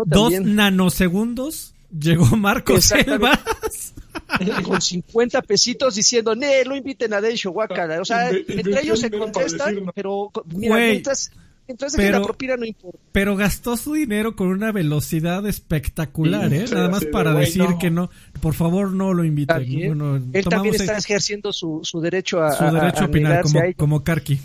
dos 0.05 0.31
nanosegundos 0.41 1.73
llegó 1.97 2.25
Marcos 2.37 2.85
Selvas. 2.85 3.93
con 4.63 4.81
50 4.81 5.41
pesitos 5.43 5.95
diciendo, 5.95 6.35
ne, 6.35 6.63
lo 6.65 6.75
inviten 6.75 7.13
a 7.13 7.21
Densho 7.21 7.51
Wakala. 7.51 8.01
O 8.01 8.05
sea, 8.05 8.29
entre 8.29 8.81
ellos 8.81 8.99
se 8.99 9.11
contestan, 9.11 9.91
pero 9.93 10.31
mira, 10.47 10.77
mientras, 10.77 11.31
entonces 11.67 11.97
pero, 11.97 12.19
la 12.19 12.25
propina 12.25 12.57
no 12.57 12.65
importa. 12.65 12.99
Pero 13.11 13.35
gastó 13.35 13.77
su 13.77 13.93
dinero 13.93 14.35
con 14.35 14.47
una 14.47 14.71
velocidad 14.71 15.45
espectacular, 15.47 16.53
¿eh? 16.53 16.65
Nada 16.71 16.89
más 16.89 17.05
para 17.05 17.33
decir 17.33 17.65
que 17.79 17.89
no, 17.89 18.09
por 18.41 18.53
favor 18.53 18.91
no 18.91 19.13
lo 19.13 19.23
inviten. 19.23 20.31
Él 20.33 20.45
también 20.45 20.75
está 20.75 20.97
ejerciendo 20.97 21.53
su, 21.53 21.79
su 21.83 21.99
derecho 22.01 22.41
a, 22.41 22.51
su 22.51 22.63
derecho 22.65 23.03
a, 23.03 23.05
opinar 23.07 23.41
como, 23.43 23.59
como 23.77 24.03
Karki. 24.03 24.39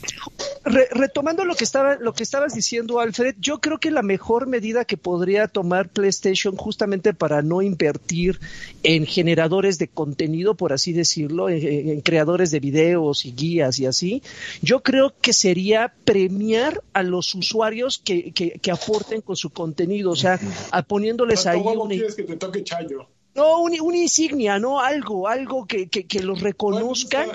retomando 0.64 1.44
lo 1.44 1.54
que 1.54 1.64
estaba, 1.64 1.96
lo 1.96 2.12
que 2.12 2.22
estabas 2.22 2.54
diciendo, 2.54 3.00
Alfred, 3.00 3.34
yo 3.38 3.60
creo 3.60 3.78
que 3.78 3.90
la 3.90 4.02
mejor 4.02 4.46
medida 4.46 4.84
que 4.84 4.96
podría 4.96 5.48
tomar 5.48 5.88
PlayStation 5.88 6.56
justamente 6.56 7.14
para 7.14 7.42
no 7.42 7.62
invertir 7.62 8.40
en 8.82 9.06
generadores 9.06 9.78
de 9.78 9.88
contenido, 9.88 10.54
por 10.54 10.72
así 10.72 10.92
decirlo, 10.92 11.48
en, 11.48 12.00
creadores 12.00 12.50
de 12.50 12.60
videos 12.60 13.24
y 13.26 13.32
guías 13.32 13.78
y 13.78 13.86
así, 13.86 14.22
yo 14.62 14.82
creo 14.82 15.14
que 15.20 15.32
sería 15.32 15.92
premiar 16.04 16.82
a 16.92 17.02
los 17.10 17.34
usuarios 17.34 17.98
que, 17.98 18.32
que, 18.32 18.70
aporten 18.70 19.20
con 19.20 19.36
su 19.36 19.50
contenido, 19.50 20.12
o 20.12 20.16
sea, 20.16 20.38
poniéndoles 20.86 21.46
ahí... 21.46 21.62
¿Cómo 21.62 21.88
quieres 21.88 22.14
que 22.14 22.24
te 22.24 22.36
toque 22.36 22.64
Chayo? 22.64 23.08
No, 23.34 23.60
una, 23.60 23.96
insignia, 23.96 24.58
¿no? 24.58 24.80
Algo, 24.80 25.28
algo 25.28 25.66
que, 25.66 25.88
que, 25.88 26.04
que 26.04 26.20
los 26.20 26.40
reconozcan. 26.40 27.30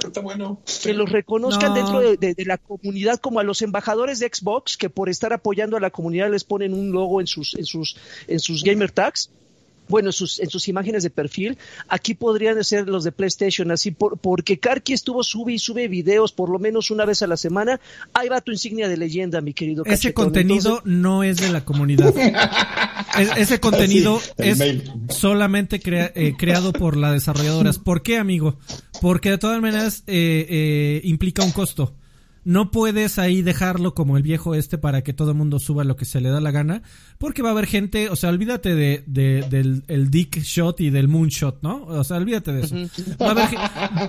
Que 0.83 0.93
los 0.93 1.09
reconozcan 1.09 1.73
dentro 1.73 1.99
de, 1.99 2.35
la 2.45 2.57
comunidad, 2.57 3.19
como 3.19 3.39
a 3.39 3.43
los 3.43 3.61
embajadores 3.61 4.19
de 4.19 4.29
Xbox, 4.31 4.75
que 4.75 4.89
por 4.89 5.09
estar 5.09 5.31
apoyando 5.31 5.77
a 5.77 5.79
la 5.79 5.91
comunidad 5.91 6.29
les 6.29 6.43
ponen 6.43 6.73
un 6.73 6.91
logo 6.91 7.21
en 7.21 7.27
sus, 7.27 7.55
en 7.55 7.65
sus, 7.65 7.97
en 8.27 8.39
sus 8.39 8.63
gamer 8.63 8.91
tags 8.91 9.31
bueno, 9.87 10.09
en 10.09 10.13
sus, 10.13 10.39
en 10.39 10.49
sus 10.49 10.67
imágenes 10.67 11.03
de 11.03 11.09
perfil, 11.09 11.57
aquí 11.87 12.13
podrían 12.13 12.63
ser 12.63 12.87
los 12.87 13.03
de 13.03 13.11
PlayStation, 13.11 13.71
así 13.71 13.91
por, 13.91 14.17
porque 14.17 14.59
Karki 14.59 14.93
estuvo 14.93 15.23
sube 15.23 15.53
y 15.53 15.59
sube 15.59 15.87
videos 15.87 16.31
por 16.31 16.49
lo 16.49 16.59
menos 16.59 16.91
una 16.91 17.05
vez 17.05 17.21
a 17.21 17.27
la 17.27 17.37
semana. 17.37 17.79
Ahí 18.13 18.29
va 18.29 18.41
tu 18.41 18.51
insignia 18.51 18.87
de 18.87 18.97
leyenda, 18.97 19.41
mi 19.41 19.53
querido. 19.53 19.83
Ese 19.85 20.13
contenido 20.13 20.81
no 20.85 21.23
es 21.23 21.37
de 21.37 21.49
la 21.49 21.63
comunidad. 21.63 22.13
ese 23.37 23.59
contenido 23.59 24.21
es 24.37 24.61
solamente 25.09 25.81
eh, 25.83 26.33
creado 26.37 26.73
por 26.73 26.97
las 26.97 27.13
desarrolladoras. 27.13 27.79
¿Por 27.79 28.01
qué, 28.01 28.17
amigo? 28.17 28.57
Porque 29.01 29.31
de 29.31 29.37
todas 29.37 29.61
maneras 29.61 30.03
eh, 30.07 30.45
eh, 30.49 31.01
implica 31.03 31.43
un 31.43 31.51
costo 31.51 31.93
no 32.45 32.69
puedes 32.69 33.19
ahí 33.19 33.41
dejarlo 33.41 33.95
como 33.95 34.17
el 34.17 34.23
viejo 34.23 34.55
este 34.55 34.77
para 34.77 35.03
que 35.03 35.13
todo 35.13 35.31
el 35.31 35.37
mundo 35.37 35.59
suba 35.59 35.83
lo 35.83 35.97
que 35.97 36.05
se 36.05 36.21
le 36.21 36.29
da 36.29 36.39
la 36.39 36.51
gana, 36.51 36.83
porque 37.17 37.41
va 37.41 37.49
a 37.49 37.51
haber 37.51 37.65
gente, 37.65 38.09
o 38.09 38.15
sea, 38.15 38.29
olvídate 38.29 38.75
de, 38.75 39.03
del 39.07 39.83
el 39.87 40.11
dick 40.11 40.39
shot 40.41 40.79
y 40.79 40.91
del 40.91 41.07
moonshot, 41.07 41.61
¿no? 41.63 41.83
O 41.85 42.03
sea, 42.03 42.17
olvídate 42.17 42.53
de 42.53 42.61
eso. 42.61 42.75
Va 43.21 43.27
a 43.27 43.31
haber, 43.31 43.49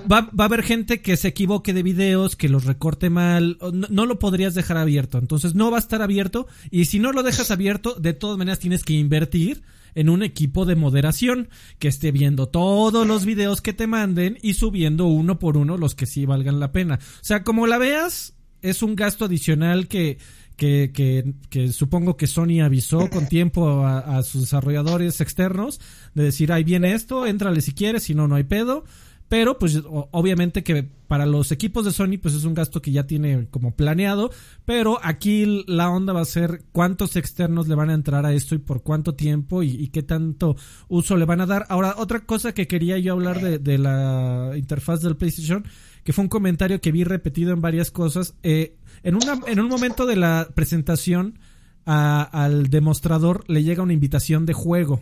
va, 0.09 0.29
a 0.37 0.45
haber 0.45 0.63
gente 0.63 1.01
que 1.01 1.17
se 1.17 1.29
equivoque 1.29 1.73
de 1.73 1.83
videos, 1.83 2.35
que 2.35 2.47
los 2.47 2.65
recorte 2.65 3.09
mal, 3.09 3.57
no, 3.59 3.87
no, 3.89 4.05
lo 4.05 4.19
podrías 4.19 4.53
dejar 4.53 4.77
abierto, 4.77 5.17
entonces 5.17 5.55
no 5.55 5.71
va 5.71 5.77
a 5.77 5.79
estar 5.79 6.03
abierto, 6.03 6.47
y 6.69 6.85
si 6.85 6.99
no 6.99 7.11
lo 7.11 7.23
dejas 7.23 7.49
abierto, 7.49 7.95
de 7.95 8.13
todas 8.13 8.37
maneras 8.37 8.59
tienes 8.59 8.83
que 8.83 8.93
invertir 8.93 9.63
en 9.95 10.09
un 10.09 10.23
equipo 10.23 10.65
de 10.65 10.75
moderación 10.75 11.49
que 11.79 11.87
esté 11.87 12.11
viendo 12.11 12.47
todos 12.47 13.05
los 13.07 13.25
videos 13.25 13.61
que 13.61 13.73
te 13.73 13.87
manden 13.87 14.37
y 14.41 14.53
subiendo 14.53 15.05
uno 15.07 15.39
por 15.39 15.57
uno 15.57 15.77
los 15.77 15.95
que 15.95 16.05
sí 16.05 16.25
valgan 16.25 16.59
la 16.59 16.71
pena. 16.71 16.99
O 17.01 17.23
sea, 17.23 17.43
como 17.43 17.67
la 17.67 17.77
veas, 17.77 18.33
es 18.61 18.83
un 18.83 18.95
gasto 18.95 19.25
adicional 19.25 19.87
que, 19.87 20.17
que, 20.55 20.91
que, 20.93 21.33
que, 21.49 21.71
supongo 21.71 22.17
que 22.17 22.27
Sony 22.27 22.61
avisó 22.63 23.09
con 23.09 23.27
tiempo 23.29 23.85
a, 23.85 24.21
sus 24.23 24.41
desarrolladores 24.41 25.21
externos 25.21 25.79
de 26.13 26.23
decir, 26.23 26.51
ahí 26.51 26.63
viene 26.63 26.93
esto, 26.93 27.25
éntrale 27.25 27.61
si 27.61 27.73
quieres, 27.73 28.03
si 28.03 28.15
no, 28.15 28.27
no 28.27 28.35
hay 28.35 28.43
pedo. 28.43 28.83
Pero 29.29 29.59
pues 29.59 29.81
obviamente 29.85 30.63
que 30.63 30.83
para 31.07 31.25
los 31.25 31.51
equipos 31.51 31.85
de 31.85 31.91
Sony 31.91 32.17
pues 32.21 32.33
es 32.33 32.45
un 32.45 32.53
gasto 32.53 32.81
que 32.81 32.91
ya 32.91 33.05
tiene 33.05 33.47
como 33.49 33.75
planeado, 33.75 34.31
pero 34.65 34.99
aquí 35.03 35.63
la 35.67 35.89
onda 35.89 36.13
va 36.13 36.21
a 36.21 36.25
ser 36.25 36.63
cuántos 36.71 37.15
externos 37.15 37.67
le 37.67 37.75
van 37.75 37.89
a 37.89 37.93
entrar 37.93 38.25
a 38.25 38.33
esto 38.33 38.55
y 38.55 38.59
por 38.59 38.83
cuánto 38.83 39.15
tiempo 39.15 39.63
y, 39.63 39.87
qué 39.89 40.03
tanto 40.03 40.55
uso 40.87 41.17
le 41.17 41.25
van 41.25 41.41
a 41.41 41.45
dar. 41.45 41.65
Ahora, 41.69 41.95
otra 41.97 42.21
cosa 42.21 42.53
que 42.53 42.67
quería 42.67 42.97
yo 42.97 43.13
hablar 43.13 43.41
de, 43.41 43.77
la 43.77 44.51
interfaz 44.55 45.01
del 45.01 45.17
PlayStation, 45.17 45.65
que 46.03 46.13
fue 46.13 46.23
un 46.23 46.29
comentario 46.29 46.81
que 46.81 46.91
vi 46.91 47.03
repetido 47.03 47.53
en 47.53 47.61
varias 47.61 47.91
cosas, 47.91 48.35
eh, 48.43 48.77
en, 49.03 49.15
una, 49.15 49.39
en 49.47 49.59
un 49.59 49.67
momento 49.67 50.05
de 50.05 50.15
la 50.15 50.49
presentación 50.53 51.39
al 51.85 52.69
demostrador 52.69 53.45
le 53.47 53.63
llega 53.63 53.83
una 53.83 53.93
invitación 53.93 54.45
de 54.45 54.53
juego. 54.53 55.01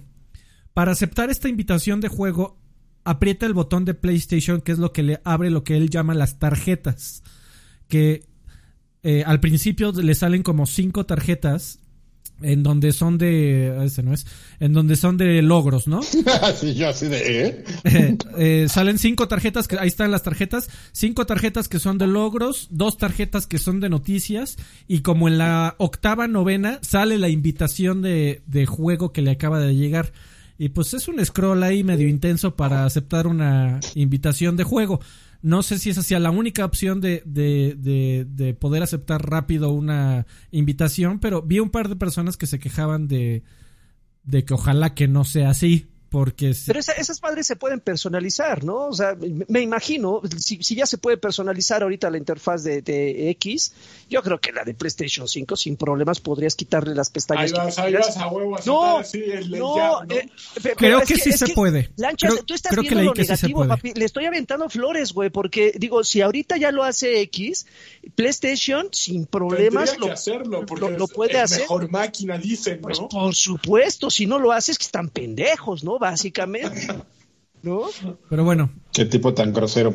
Para 0.73 0.91
aceptar 0.91 1.29
esta 1.29 1.49
invitación 1.49 1.99
de 1.99 2.09
juego, 2.09 2.59
aprieta 3.05 3.45
el 3.45 3.53
botón 3.53 3.85
de 3.85 3.93
PlayStation, 3.93 4.59
que 4.59 4.73
es 4.73 4.79
lo 4.79 4.91
que 4.91 5.03
le 5.03 5.21
abre 5.23 5.49
lo 5.49 5.63
que 5.63 5.77
él 5.77 5.89
llama 5.89 6.13
las 6.13 6.39
tarjetas. 6.39 7.23
Que 7.87 8.25
eh, 9.03 9.23
al 9.25 9.39
principio 9.39 9.91
le 9.91 10.15
salen 10.15 10.43
como 10.43 10.65
cinco 10.65 11.05
tarjetas 11.05 11.79
en 12.41 12.63
donde 12.63 12.91
son 12.91 13.17
de 13.17 13.85
ese 13.85 14.03
no 14.03 14.13
es 14.13 14.25
en 14.59 14.73
donde 14.73 14.97
son 14.97 15.15
de 15.15 15.41
logros 15.41 15.87
no 15.87 16.01
sí 16.59 16.73
yo 16.73 16.89
así 16.89 17.07
de 17.07 17.47
¿eh? 17.47 17.63
Eh, 18.37 18.67
salen 18.67 18.99
cinco 18.99 19.29
tarjetas 19.29 19.69
que 19.69 19.79
ahí 19.79 19.87
están 19.87 20.11
las 20.11 20.23
tarjetas 20.23 20.69
cinco 20.91 21.25
tarjetas 21.25 21.69
que 21.69 21.79
son 21.79 21.97
de 21.97 22.07
logros 22.07 22.67
dos 22.71 22.97
tarjetas 22.97 23.47
que 23.47 23.57
son 23.57 23.79
de 23.79 23.87
noticias 23.87 24.57
y 24.87 24.99
como 24.99 25.29
en 25.29 25.37
la 25.37 25.75
octava 25.77 26.27
novena 26.27 26.79
sale 26.81 27.17
la 27.17 27.29
invitación 27.29 28.01
de, 28.01 28.41
de 28.47 28.65
juego 28.65 29.13
que 29.13 29.21
le 29.21 29.31
acaba 29.31 29.59
de 29.59 29.73
llegar 29.75 30.11
y 30.57 30.69
pues 30.69 30.93
es 30.93 31.07
un 31.07 31.23
scroll 31.23 31.63
ahí 31.63 31.83
medio 31.83 32.07
intenso 32.07 32.55
para 32.55 32.85
aceptar 32.85 33.27
una 33.27 33.79
invitación 33.93 34.55
de 34.55 34.63
juego. 34.63 34.99
No 35.41 35.63
sé 35.63 35.77
si 35.77 35.89
esa 35.89 36.01
sea 36.01 36.19
la 36.19 36.31
única 36.31 36.65
opción 36.65 37.01
de, 37.01 37.21
de, 37.25 37.75
de, 37.77 38.25
de, 38.27 38.53
poder 38.53 38.81
aceptar 38.81 39.29
rápido 39.29 39.69
una 39.71 40.25
invitación, 40.51 41.19
pero 41.19 41.41
vi 41.41 41.59
un 41.59 41.69
par 41.69 41.89
de 41.89 41.95
personas 41.95 42.35
que 42.37 42.47
se 42.47 42.57
quejaban 42.57 43.07
de, 43.07 43.43
de 44.23 44.43
que 44.43 44.53
ojalá 44.53 44.95
que 44.95 45.07
no 45.07 45.23
sea 45.23 45.49
así. 45.49 45.87
Porque 46.09 46.55
Pero 46.65 46.79
esas 46.79 47.19
padres 47.19 47.47
se 47.47 47.55
pueden 47.55 47.79
personalizar, 47.79 48.63
¿no? 48.63 48.87
O 48.87 48.93
sea, 48.93 49.17
me 49.47 49.61
imagino, 49.61 50.21
si, 50.37 50.57
ya 50.75 50.85
se 50.85 50.97
puede 50.97 51.17
personalizar 51.17 51.83
ahorita 51.83 52.09
la 52.09 52.17
interfaz 52.17 52.63
de, 52.63 53.29
X, 53.31 53.73
yo 54.09 54.21
creo 54.21 54.39
que 54.39 54.51
la 54.51 54.63
de 54.63 54.73
PlayStation 54.73 55.27
5 55.27 55.55
sin 55.55 55.75
problemas 55.75 56.21
podrías 56.21 56.55
quitarle 56.55 56.95
las 56.95 57.09
pestañas. 57.09 57.51
Ahí 57.77 57.93
vas, 57.93 58.17
a 58.17 58.27
huevo 58.27 58.57
no, 58.65 59.01
no, 59.49 60.03
eh, 60.09 60.29
creo 60.77 61.01
que, 61.01 61.17
sí 61.17 61.33
se 61.33 61.49
puede. 61.53 61.89
tú 62.45 62.53
estás 62.53 62.75
viendo 62.77 63.01
lo 63.01 63.13
negativo, 63.13 63.67
papi. 63.67 63.93
Le 63.93 64.05
estoy 64.05 64.25
aventando 64.25 64.69
flores, 64.69 65.11
güey, 65.11 65.29
porque 65.29 65.73
digo, 65.77 66.03
si 66.03 66.21
ahorita 66.21 66.57
ya 66.57 66.71
lo 66.71 66.83
hace 66.83 67.21
X, 67.21 67.65
PlayStation 68.15 68.87
sin 68.91 69.25
problemas 69.25 69.97
lo, 69.97 70.11
hacerlo 70.11 70.65
porque 70.65 70.97
lo, 70.97 71.07
puede 71.07 71.39
hacer. 71.39 71.61
Mejor 71.61 71.89
máquina, 71.91 72.37
dicen, 72.37 72.79
pues, 72.81 72.99
¿no? 72.99 73.07
Pues 73.07 73.23
por 73.23 73.35
supuesto, 73.35 74.09
si 74.09 74.25
no 74.25 74.39
lo 74.39 74.51
haces, 74.51 74.77
que 74.77 74.85
están 74.85 75.09
pendejos, 75.09 75.83
¿no? 75.83 75.99
Básicamente. 76.05 76.87
¿No? 77.63 77.81
Pero 78.29 78.43
bueno. 78.43 78.71
Qué 78.93 79.05
tipo 79.05 79.33
tan 79.33 79.53
grosero. 79.53 79.91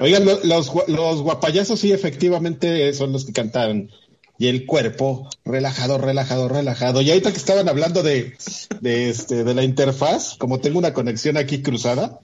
Oigan, 0.00 0.24
los, 0.24 0.72
los 0.88 1.20
guapayazos 1.20 1.78
sí 1.78 1.92
efectivamente 1.92 2.92
son 2.94 3.12
los 3.12 3.26
que 3.26 3.34
cantaron. 3.34 3.90
Y 4.38 4.46
el 4.48 4.64
cuerpo, 4.64 5.28
relajado, 5.44 5.98
relajado, 5.98 6.48
relajado. 6.48 7.02
Y 7.02 7.10
ahorita 7.10 7.30
que 7.30 7.36
estaban 7.36 7.68
hablando 7.68 8.02
de, 8.02 8.36
de, 8.80 9.10
este, 9.10 9.44
de 9.44 9.54
la 9.54 9.62
interfaz, 9.62 10.36
como 10.38 10.60
tengo 10.60 10.78
una 10.78 10.94
conexión 10.94 11.36
aquí 11.36 11.60
cruzada, 11.62 12.20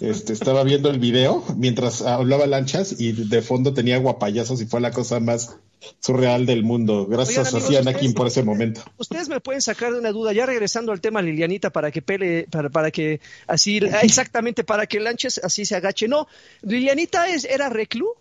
este, 0.00 0.32
estaba 0.32 0.64
viendo 0.64 0.90
el 0.90 0.98
video 0.98 1.44
mientras 1.56 2.02
hablaba 2.02 2.46
lanchas 2.46 3.00
y 3.00 3.12
de 3.12 3.42
fondo 3.42 3.74
tenía 3.74 3.98
guapayazos 3.98 4.60
y 4.60 4.66
fue 4.66 4.80
la 4.80 4.90
cosa 4.90 5.20
más 5.20 5.56
surreal 5.98 6.46
del 6.46 6.62
mundo. 6.62 7.06
Gracias 7.06 7.54
a 7.54 7.78
Anakin 7.78 8.14
por 8.14 8.26
ese 8.26 8.42
momento. 8.42 8.82
Ustedes 8.98 9.28
me 9.28 9.40
pueden 9.40 9.62
sacar 9.62 9.92
de 9.92 9.98
una 9.98 10.10
duda, 10.10 10.32
ya 10.32 10.46
regresando 10.46 10.92
al 10.92 11.00
tema 11.00 11.22
Lilianita 11.22 11.70
para 11.70 11.90
que 11.90 12.02
pele, 12.02 12.46
para, 12.50 12.70
para 12.70 12.90
que 12.90 13.20
así, 13.46 13.78
exactamente 14.02 14.64
para 14.64 14.86
que 14.86 15.00
Lanches 15.00 15.38
así 15.42 15.64
se 15.64 15.76
agache. 15.76 16.08
No, 16.08 16.26
Lilianita 16.62 17.28
es, 17.28 17.44
era 17.44 17.68
reclu. 17.68 18.14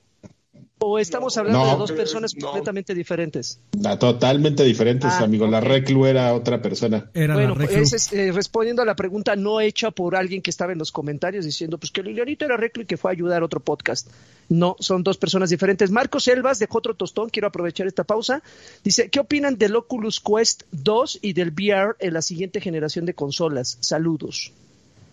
¿O 0.80 0.98
estamos 0.98 1.38
hablando 1.38 1.65
de 1.65 1.76
dos 1.78 1.91
personas 1.91 2.34
completamente 2.34 2.95
diferentes? 2.95 3.60
totalmente 4.00 4.63
diferentes, 4.63 5.12
ah, 5.12 5.24
amigo. 5.24 5.45
La 5.45 5.60
Reclu 5.60 6.06
era 6.06 6.34
otra 6.34 6.62
persona. 6.62 7.10
Era 7.13 7.34
bueno, 7.34 7.56
pues, 7.56 8.13
eh, 8.13 8.32
respondiendo 8.32 8.82
a 8.82 8.86
la 8.86 8.95
pregunta 8.95 9.36
no 9.36 9.60
hecha 9.60 9.91
por 9.91 10.15
alguien 10.15 10.41
que 10.41 10.50
estaba 10.50 10.72
en 10.72 10.80
los 10.80 10.91
comentarios 10.91 11.43
diciendo 11.43 11.78
pues 11.78 11.91
que 11.91 12.02
Lilianita 12.02 12.45
era 12.45 12.56
Reclu 12.56 12.84
y 12.84 12.86
que 12.86 12.98
fue 12.98 13.12
a 13.12 13.13
ayudar 13.13 13.41
a 13.41 13.45
otro 13.45 13.60
podcast. 13.60 14.08
No, 14.48 14.76
son 14.80 15.04
dos 15.04 15.17
personas 15.17 15.50
diferentes. 15.50 15.91
Marcos 15.91 16.24
Selvas 16.24 16.60
dejó 16.60 16.80
otro 16.80 16.95
tostón, 16.95 17.30
quiero 17.30 17.50
aprovechar 17.50 17.86
esta 17.86 18.04
pausa. 18.04 18.41
Dice, 18.84 19.10
¿qué 19.10 19.19
opinan 19.19 19.58
del 19.58 19.76
Oculus 19.76 20.22
Quest 20.22 20.63
2 20.72 21.19
y 21.22 21.34
del 21.34 21.52
VR 21.52 21.95
en 22.00 22.13
la 22.13 22.22
siguiente 22.22 22.62
generación 22.62 23.06
de 23.06 23.13
consolas? 23.13 23.78
Saludos. 23.82 24.54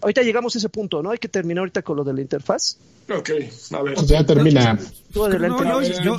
Ahorita 0.00 0.22
llegamos 0.22 0.54
a 0.54 0.58
ese 0.58 0.68
punto, 0.68 1.02
¿no? 1.02 1.10
Hay 1.10 1.18
que 1.18 1.28
terminar 1.28 1.60
ahorita 1.60 1.82
con 1.82 1.96
lo 1.96 2.04
de 2.04 2.14
la 2.14 2.20
interfaz. 2.20 2.78
Ok, 3.08 3.30
a 3.72 3.82
ver. 3.82 3.96
Ya 4.06 4.26
termina. 4.26 4.78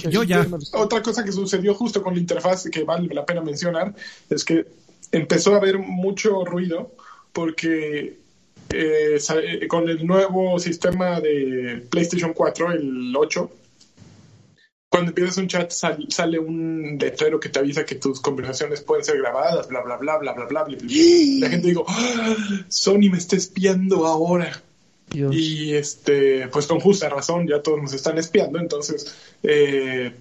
yo, 0.10 0.24
ya. 0.24 0.48
Otra 0.74 1.02
cosa 1.02 1.24
que 1.24 1.32
sucedió 1.32 1.74
justo 1.74 2.02
con 2.02 2.14
la 2.14 2.20
interfaz 2.20 2.70
que 2.70 2.84
vale 2.84 3.14
la 3.14 3.26
pena 3.26 3.42
mencionar 3.42 3.94
es 4.30 4.46
que 4.46 4.66
empezó 5.12 5.54
a 5.54 5.58
haber 5.58 5.80
mucho 5.80 6.46
ruido 6.46 6.92
porque 7.34 8.18
eh, 8.70 9.18
eh, 9.20 9.68
con 9.68 9.90
el 9.90 10.06
nuevo 10.06 10.60
sistema 10.60 11.20
de 11.20 11.86
PlayStation 11.90 12.34
4, 12.34 12.72
el 12.72 13.16
8, 13.16 13.52
cuando 14.90 15.12
empiezas 15.12 15.38
un 15.38 15.48
chat 15.48 15.70
sale 15.72 16.40
un 16.40 16.98
letrero 17.00 17.40
que 17.40 17.50
te 17.50 17.60
avisa 17.60 17.86
que 17.86 17.96
tus 17.96 18.22
conversaciones 18.22 18.82
pueden 18.82 19.04
ser 19.04 19.18
grabadas, 19.18 19.68
bla, 19.68 19.82
bla, 19.82 19.98
bla, 19.98 20.18
bla, 20.18 20.34
bla, 20.34 20.46
bla. 20.46 20.64
bla, 20.64 20.78
La 21.40 21.50
gente 21.50 21.68
digo, 21.68 21.86
¡Ah! 21.88 22.36
Sony 22.70 23.10
me 23.12 23.18
está 23.18 23.36
espiando 23.36 24.06
ahora. 24.06 24.64
Y 25.14 25.74
este, 25.74 26.48
pues 26.50 26.68
con 26.68 26.80
justa 26.80 27.10
razón, 27.10 27.48
ya 27.48 27.62
todos 27.62 27.82
nos 27.82 27.94
están 27.94 28.18
espiando, 28.18 28.60
entonces 28.60 29.16
eh, 29.42 30.12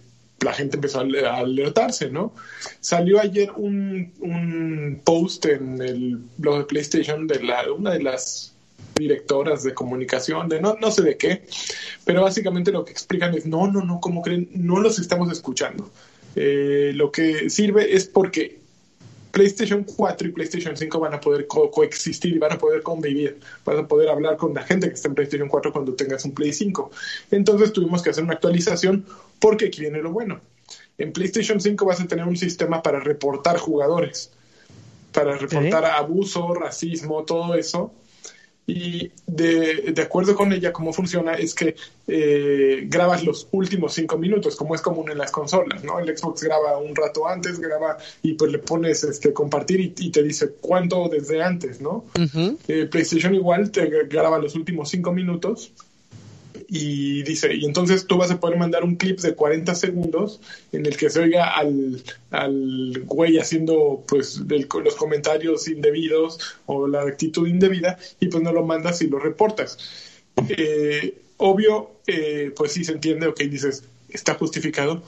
la 0.40 0.53
gente 0.53 0.77
empezó 0.77 1.01
a 1.01 1.37
alertarse, 1.37 2.11
¿no? 2.11 2.35
Salió 2.81 3.20
ayer 3.20 3.51
un, 3.57 4.12
un 4.20 5.01
post 5.05 5.46
en 5.46 5.83
el 5.83 6.18
blog 6.37 6.59
de 6.59 6.64
PlayStation 6.64 7.27
de 7.27 7.42
la, 7.42 7.72
una 7.72 7.92
de 7.92 8.03
las 8.03 8.55
directoras 8.94 9.62
de 9.62 9.75
comunicación, 9.75 10.49
de 10.49 10.61
no, 10.61 10.77
no 10.81 10.90
sé 10.90 11.03
de 11.03 11.16
qué, 11.16 11.44
pero 12.05 12.22
básicamente 12.22 12.72
lo 12.72 12.85
que 12.85 12.92
explican 12.92 13.35
es, 13.35 13.44
no, 13.46 13.70
no, 13.70 13.85
no, 13.85 14.01
como 14.01 14.22
creen, 14.22 14.49
no 14.53 14.81
los 14.81 14.99
estamos 14.99 15.31
escuchando. 15.33 15.90
Eh, 16.35 16.92
lo 16.94 17.11
que 17.11 17.51
sirve 17.51 17.96
es 17.96 18.07
porque 18.07 18.61
PlayStation 19.37 19.85
4 19.85 20.29
y 20.29 20.33
PlayStation 20.33 20.75
5 20.75 20.99
van 20.99 21.12
a 21.12 21.20
poder 21.20 21.46
coexistir 21.46 22.37
y 22.37 22.38
van 22.38 22.53
a 22.53 22.59
poder 22.59 22.83
convivir, 22.83 23.38
van 23.66 23.81
a 23.81 23.87
poder 23.87 24.09
hablar 24.09 24.38
con 24.38 24.55
la 24.55 24.62
gente 24.62 24.88
que 24.88 24.94
está 24.94 25.09
en 25.09 25.14
PlayStation 25.14 25.46
4 25.46 25.75
cuando 25.75 25.92
tengas 25.92 26.25
un 26.25 26.33
Play 26.33 26.55
5. 26.55 26.90
Entonces 27.33 27.70
tuvimos 27.75 28.01
que 28.01 28.09
hacer 28.09 28.25
una 28.25 28.33
actualización 28.33 29.05
porque 29.38 29.66
aquí 29.66 29.83
viene 29.83 30.01
lo 30.01 30.11
bueno. 30.11 30.40
En 30.96 31.12
PlayStation 31.12 31.61
5 31.61 31.85
vas 31.85 32.01
a 32.01 32.07
tener 32.07 32.25
un 32.25 32.38
sistema 32.38 32.83
para 32.83 32.99
reportar 32.99 33.59
jugadores, 33.59 34.31
para 35.12 35.37
reportar 35.37 35.85
abuso, 35.85 36.55
racismo, 36.55 37.25
todo 37.25 37.57
eso 37.57 37.92
y 38.67 39.13
de, 39.27 39.93
de, 39.93 40.03
acuerdo 40.03 40.35
con 40.35 40.53
ella, 40.53 40.73
cómo 40.73 40.93
funciona 40.93 41.35
es 41.35 41.55
que 41.55 41.77
eh, 42.09 42.83
grabas 42.87 43.23
los 43.23 43.47
últimos 43.53 43.95
cinco 43.95 44.19
minutos, 44.19 44.57
como 44.57 44.75
es 44.75 44.81
común 44.81 45.09
en 45.09 45.19
las 45.19 45.31
consolas, 45.31 45.85
¿no? 45.85 46.01
El 46.01 46.17
Xbox 46.17 46.43
graba 46.43 46.77
un 46.79 46.97
rato 46.97 47.29
antes, 47.29 47.61
graba 47.61 47.97
y 48.23 48.35
pues 48.35 48.51
le 48.51 48.59
pones 48.59 49.05
este 49.05 49.33
compartir 49.33 49.81
y, 49.81 50.11
te 50.11 50.23
dice 50.23 50.55
cuánto 50.61 51.09
desde 51.09 51.43
antes, 51.43 51.81
¿no? 51.81 52.07
Eh, 52.67 52.87
PlayStation 52.91 53.35
igual 53.37 53.71
te 53.71 53.87
graba 54.05 54.39
los 54.39 54.57
últimos 54.57 54.89
cinco 54.89 55.13
minutos 55.13 55.73
y 56.69 57.23
dice, 57.23 57.55
y 57.55 57.65
entonces 57.65 58.07
tú 58.07 58.17
vas 58.17 58.31
a 58.31 58.41
poder 58.41 58.59
mandar 58.59 58.85
un 58.85 58.97
clip 58.97 59.21
de 59.21 59.35
40 59.35 59.75
segundos 59.75 60.41
en 60.73 60.85
el 60.87 60.97
que 60.97 61.11
se 61.11 61.21
oiga 61.21 61.57
al, 61.57 62.03
al 62.31 63.03
güey 63.05 63.39
haciendo 63.39 64.05
pues 64.09 64.43
los 64.49 64.95
comentarios 64.97 65.69
indebidos 65.69 66.39
o 66.67 66.89
la 66.89 67.03
actitud 67.03 67.47
indebida 67.47 67.99
y 68.21 68.29
pues 68.29 68.43
no 68.43 68.53
lo 68.53 68.65
mandas 68.65 69.01
y 69.03 69.09
lo 69.09 69.19
reportas. 69.19 69.79
Eh, 70.49 71.19
obvio, 71.37 71.93
eh, 72.07 72.53
pues 72.57 72.73
sí 72.73 72.85
se 72.85 72.93
entiende, 72.93 73.29
ok, 73.29 73.41
dices, 73.43 73.85
está 74.09 74.35
justificado, 74.35 75.03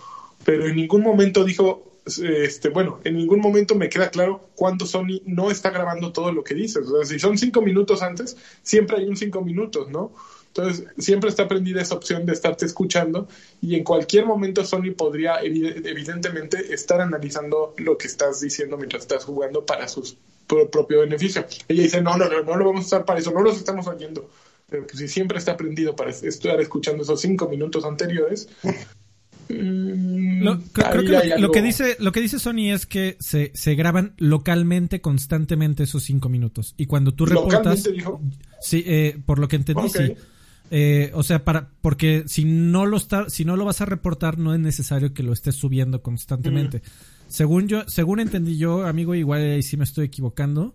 pero 0.45 0.67
en 0.67 0.77
ningún 0.77 1.03
momento 1.03 1.45
dijo, 1.45 1.85
este, 2.07 2.69
bueno, 2.71 3.01
en 3.05 3.17
ningún 3.17 3.41
momento 3.41 3.75
me 3.75 3.89
queda 3.89 4.11
claro 4.11 4.49
cuándo 4.55 4.87
Sony 4.87 5.21
no 5.27 5.51
está 5.51 5.71
grabando 5.71 6.13
todo 6.13 6.33
lo 6.33 6.43
que 6.43 6.55
dices. 6.55 6.87
O 6.87 6.97
sea, 6.97 7.05
si 7.05 7.19
son 7.19 7.37
cinco 7.37 7.61
minutos 7.61 8.03
antes, 8.03 8.37
siempre 8.63 8.99
hay 8.99 9.07
un 9.07 9.17
cinco 9.17 9.43
minutos, 9.43 9.91
¿no? 9.91 10.13
Entonces, 10.49 10.87
siempre 10.99 11.31
está 11.31 11.47
prendida 11.47 11.81
esa 11.81 11.95
opción 11.95 12.27
de 12.27 12.33
estarte 12.33 12.67
escuchando 12.67 13.29
y 13.61 13.77
en 13.77 13.85
cualquier 13.85 14.27
momento 14.27 14.65
Sony 14.65 14.93
podría 14.97 15.41
evidentemente 15.41 16.75
estar 16.75 17.01
analizando 17.01 17.75
lo 17.79 17.97
que 17.97 18.09
estás 18.09 18.41
diciendo 18.41 18.77
mientras 18.77 19.03
estás 19.03 19.25
jugando 19.25 19.65
para 19.65 19.87
su 19.87 20.17
propio 20.47 21.01
beneficio. 21.01 21.45
Ella 21.69 21.83
dice, 21.83 22.01
no, 22.01 22.17
no, 22.17 22.29
no, 22.29 22.43
no 22.43 22.57
lo 22.57 22.65
vamos 22.65 22.85
a 22.85 22.87
usar 22.87 23.05
para 23.05 23.21
eso, 23.21 23.31
no 23.31 23.43
los 23.43 23.57
estamos 23.57 23.87
oyendo. 23.87 24.29
Pero 24.69 24.87
pues, 24.87 24.99
si 24.99 25.09
siempre 25.09 25.39
está 25.39 25.57
prendido 25.57 25.95
para 25.95 26.11
estar 26.11 26.61
escuchando 26.61 27.03
esos 27.03 27.21
cinco 27.21 27.49
minutos 27.49 27.85
anteriores. 27.85 28.49
Mm, 29.49 30.43
lo, 30.43 30.61
creo, 30.73 31.23
que 31.23 31.39
lo, 31.39 31.51
que 31.51 31.63
dice 31.63 31.97
lo 32.01 32.13
que 32.13 32.21
dice 32.21 32.39
Sony 32.39 32.71
es 32.71 32.85
que 32.85 33.17
se, 33.19 33.51
se 33.55 33.75
graban 33.75 34.15
localmente 34.19 35.01
constantemente 35.01 35.85
esos 35.85 36.03
cinco 36.03 36.29
minutos 36.29 36.75
y 36.77 36.85
cuando 36.85 37.15
tú 37.15 37.25
reportas 37.25 37.89
sí 38.61 38.85
eh, 38.87 39.19
por 39.25 39.39
lo 39.39 39.49
que 39.49 39.57
entendí 39.57 39.89
sí 39.89 40.17
eh, 40.71 41.11
o 41.15 41.23
sea 41.23 41.45
para 41.45 41.71
porque 41.81 42.25
si 42.27 42.45
no 42.45 42.87
lo 42.87 42.97
está 42.97 43.29
si 43.31 43.45
no 43.45 43.57
lo 43.57 43.65
vas 43.65 43.81
a 43.81 43.87
reportar 43.87 44.39
no 44.39 44.55
es 44.55 44.61
necesario 44.61 45.15
que 45.15 45.23
lo 45.23 45.33
estés 45.33 45.55
subiendo 45.55 46.03
constantemente. 46.03 46.79
Mm. 46.79 46.83
según 47.29 47.69
yo 47.69 47.85
según 47.89 48.21
entendí 48.21 48.59
yo 48.59 48.87
amigo 48.87 49.15
igual 49.15 49.43
ahí 49.43 49.63
sí 49.63 49.77
me 49.77 49.85
estoy 49.85 50.07
equivocando 50.07 50.75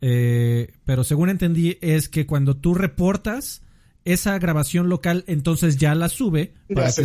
eh, 0.00 0.72
pero 0.84 1.04
según 1.04 1.28
entendí 1.28 1.78
es 1.80 2.08
que 2.08 2.26
cuando 2.26 2.56
tú 2.56 2.74
reportas 2.74 3.62
esa 4.04 4.38
grabación 4.38 4.88
local, 4.88 5.24
entonces 5.26 5.76
ya 5.76 5.94
la 5.94 6.08
sube 6.08 6.54
para 6.74 6.92
que, 6.92 7.04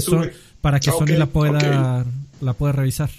para 0.62 0.80
que 0.80 0.92
Sony 0.92 1.18
la 1.18 1.26
pueda, 1.26 2.06
la 2.40 2.54
pueda 2.54 2.72
revisar. 2.72 3.10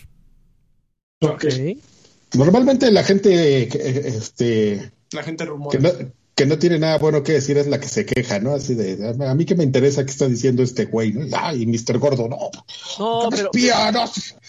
Normalmente 2.34 2.90
la 2.90 3.04
gente, 3.04 3.68
este, 4.16 4.92
la 5.12 5.22
gente 5.22 5.46
que 5.70 5.78
no 5.78 5.90
tiene 6.34 6.78
nada 6.78 6.98
bueno 6.98 7.22
que 7.22 7.32
decir 7.32 7.56
es 7.58 7.68
la 7.68 7.78
que 7.78 7.88
se 7.88 8.04
queja, 8.04 8.40
¿no? 8.40 8.54
Así 8.54 8.74
de, 8.74 9.14
a 9.26 9.34
mí 9.34 9.44
que 9.44 9.54
me 9.54 9.62
interesa 9.62 10.04
qué 10.04 10.10
está 10.10 10.28
diciendo 10.28 10.62
este 10.62 10.86
güey, 10.86 11.12
¿no? 11.12 11.24
Ay, 11.38 11.64
Mr. 11.66 11.98
Gordo, 11.98 12.28
no. 12.28 12.50
No, 12.98 13.28
pero, 13.30 13.50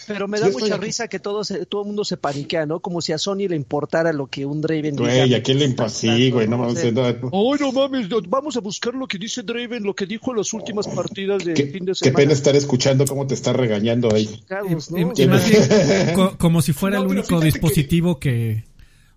pero 0.06 0.28
me 0.28 0.40
da 0.40 0.50
mucha 0.50 0.76
risa 0.76 1.06
que 1.06 1.20
todo, 1.20 1.42
todo 1.68 1.82
el 1.82 1.86
mundo 1.86 2.04
se 2.04 2.16
paniquea, 2.16 2.66
¿no? 2.66 2.80
Como 2.80 3.00
si 3.00 3.12
a 3.12 3.18
Sony 3.18 3.48
le 3.48 3.56
importara 3.56 4.12
lo 4.12 4.26
que 4.26 4.44
un 4.44 4.60
Draven 4.60 4.96
Güey, 4.96 5.34
¿a 5.34 5.42
quién 5.42 5.58
le 5.60 5.66
importa? 5.66 5.92
Sí, 5.92 6.30
güey, 6.30 6.48
no 6.48 6.58
mames. 6.58 6.92
No, 6.92 7.12
no 7.12 7.72
mames, 7.72 8.08
vamos 8.28 8.56
a 8.56 8.60
buscar 8.60 8.94
lo 8.94 9.06
que 9.06 9.18
dice 9.18 9.42
Draven, 9.42 9.84
lo 9.84 9.94
que 9.94 10.06
dijo 10.06 10.32
en 10.32 10.38
las 10.38 10.52
últimas 10.52 10.88
partidas 10.88 11.44
de 11.44 11.54
fin 11.54 11.84
de 11.84 11.94
semana. 11.94 11.98
Qué 12.00 12.12
pena 12.12 12.32
estar 12.32 12.56
escuchando 12.56 13.04
cómo 13.06 13.26
te 13.26 13.34
está 13.34 13.52
regañando 13.52 14.12
ahí. 14.12 14.42
como 16.38 16.62
si 16.62 16.72
fuera 16.72 16.98
el 16.98 17.06
único 17.06 17.40
dispositivo 17.40 18.18
que 18.18 18.64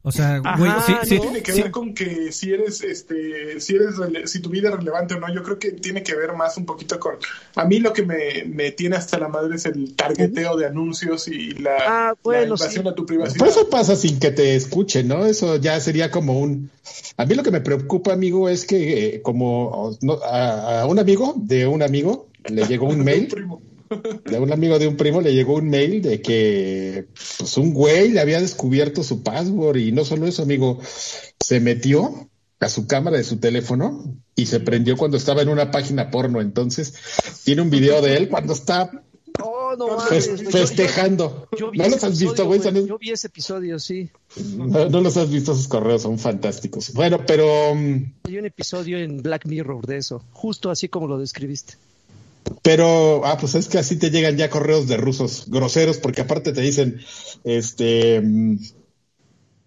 o 0.09 0.11
sea, 0.11 0.39
güey, 0.39 0.71
sí, 0.87 0.93
sí, 1.03 1.19
tiene 1.19 1.43
que 1.43 1.51
ver 1.51 1.69
con 1.69 1.93
que 1.93 2.31
si 2.31 2.51
eres, 2.51 2.81
este, 2.81 3.59
si 3.59 3.75
eres, 3.75 3.93
si 4.25 4.39
tu 4.39 4.49
vida 4.49 4.69
es 4.69 4.75
relevante 4.75 5.13
o 5.13 5.19
no. 5.19 5.31
Yo 5.31 5.43
creo 5.43 5.59
que 5.59 5.71
tiene 5.71 6.01
que 6.01 6.15
ver 6.15 6.33
más 6.33 6.57
un 6.57 6.65
poquito 6.65 6.99
con. 6.99 7.13
A 7.53 7.65
mí 7.65 7.79
lo 7.79 7.93
que 7.93 8.01
me, 8.03 8.43
me 8.45 8.71
tiene 8.71 8.95
hasta 8.95 9.19
la 9.19 9.27
madre 9.27 9.57
es 9.57 9.67
el 9.67 9.95
targeteo 9.95 10.57
de 10.57 10.65
anuncios 10.65 11.27
y 11.27 11.51
la, 11.51 11.77
ah, 11.87 12.13
invasión 12.43 12.87
a 12.87 12.95
tu 12.95 13.05
privacidad. 13.05 13.37
Pues 13.37 13.51
eso 13.51 13.69
pasa 13.69 13.95
sin 13.95 14.19
que 14.19 14.31
te 14.31 14.55
escuchen, 14.55 15.07
¿no? 15.07 15.27
Eso 15.27 15.57
ya 15.57 15.79
sería 15.79 16.09
como 16.09 16.39
un. 16.39 16.71
A 17.17 17.25
mí 17.25 17.35
lo 17.35 17.43
que 17.43 17.51
me 17.51 17.61
preocupa, 17.61 18.11
amigo, 18.11 18.49
es 18.49 18.65
que 18.65 19.05
eh, 19.05 19.21
como 19.21 19.95
a, 20.23 20.81
a, 20.81 20.85
un 20.87 20.97
amigo 20.97 21.35
de 21.37 21.67
un 21.67 21.83
amigo 21.83 22.29
le 22.45 22.65
llegó 22.65 22.87
un 22.87 23.03
mail 23.03 23.31
de 24.25 24.39
un 24.39 24.51
amigo 24.51 24.79
de 24.79 24.87
un 24.87 24.97
primo 24.97 25.21
le 25.21 25.33
llegó 25.33 25.55
un 25.55 25.69
mail 25.69 26.01
de 26.01 26.21
que 26.21 27.07
pues 27.37 27.57
un 27.57 27.73
güey 27.73 28.09
le 28.09 28.19
había 28.19 28.39
descubierto 28.39 29.03
su 29.03 29.23
password 29.23 29.77
y 29.77 29.91
no 29.91 30.05
solo 30.05 30.27
eso, 30.27 30.43
amigo, 30.43 30.79
se 31.39 31.59
metió 31.59 32.29
a 32.59 32.69
su 32.69 32.87
cámara 32.87 33.17
de 33.17 33.23
su 33.23 33.37
teléfono 33.37 34.15
y 34.35 34.45
se 34.45 34.59
prendió 34.59 34.97
cuando 34.97 35.17
estaba 35.17 35.41
en 35.41 35.49
una 35.49 35.71
página 35.71 36.11
porno. 36.11 36.41
Entonces, 36.41 36.93
tiene 37.43 37.61
un 37.61 37.69
video 37.69 38.01
de 38.01 38.17
él 38.17 38.29
cuando 38.29 38.53
está 38.53 38.91
festejando. 40.51 41.47
¿No 41.73 41.87
los 41.87 42.03
has 42.03 42.19
visto, 42.19 42.45
güey? 42.45 42.59
Yo 42.85 42.97
vi 42.97 43.11
ese 43.11 43.27
episodio, 43.27 43.79
sí. 43.79 44.09
No, 44.57 44.89
no, 44.89 45.01
los 45.01 45.15
has 45.17 45.29
visto, 45.29 45.55
sus 45.55 45.67
correos 45.67 46.01
son 46.01 46.19
fantásticos. 46.19 46.93
Bueno, 46.93 47.25
pero... 47.25 47.73
Mm, 47.75 48.13
Hay 48.25 48.37
un 48.37 48.45
episodio 48.45 48.97
en 48.97 49.21
Black 49.21 49.45
Mirror 49.45 49.85
de 49.85 49.97
eso, 49.97 50.23
justo 50.31 50.69
así 50.69 50.89
como 50.89 51.07
lo 51.07 51.17
describiste. 51.17 51.75
Pero, 52.63 53.25
ah, 53.25 53.37
pues 53.37 53.55
es 53.55 53.67
que 53.67 53.77
así 53.77 53.97
te 53.97 54.11
llegan 54.11 54.37
ya 54.37 54.49
correos 54.49 54.87
de 54.87 54.97
rusos 54.97 55.45
groseros, 55.47 55.97
porque 55.97 56.21
aparte 56.21 56.51
te 56.51 56.61
dicen, 56.61 57.01
este... 57.43 58.21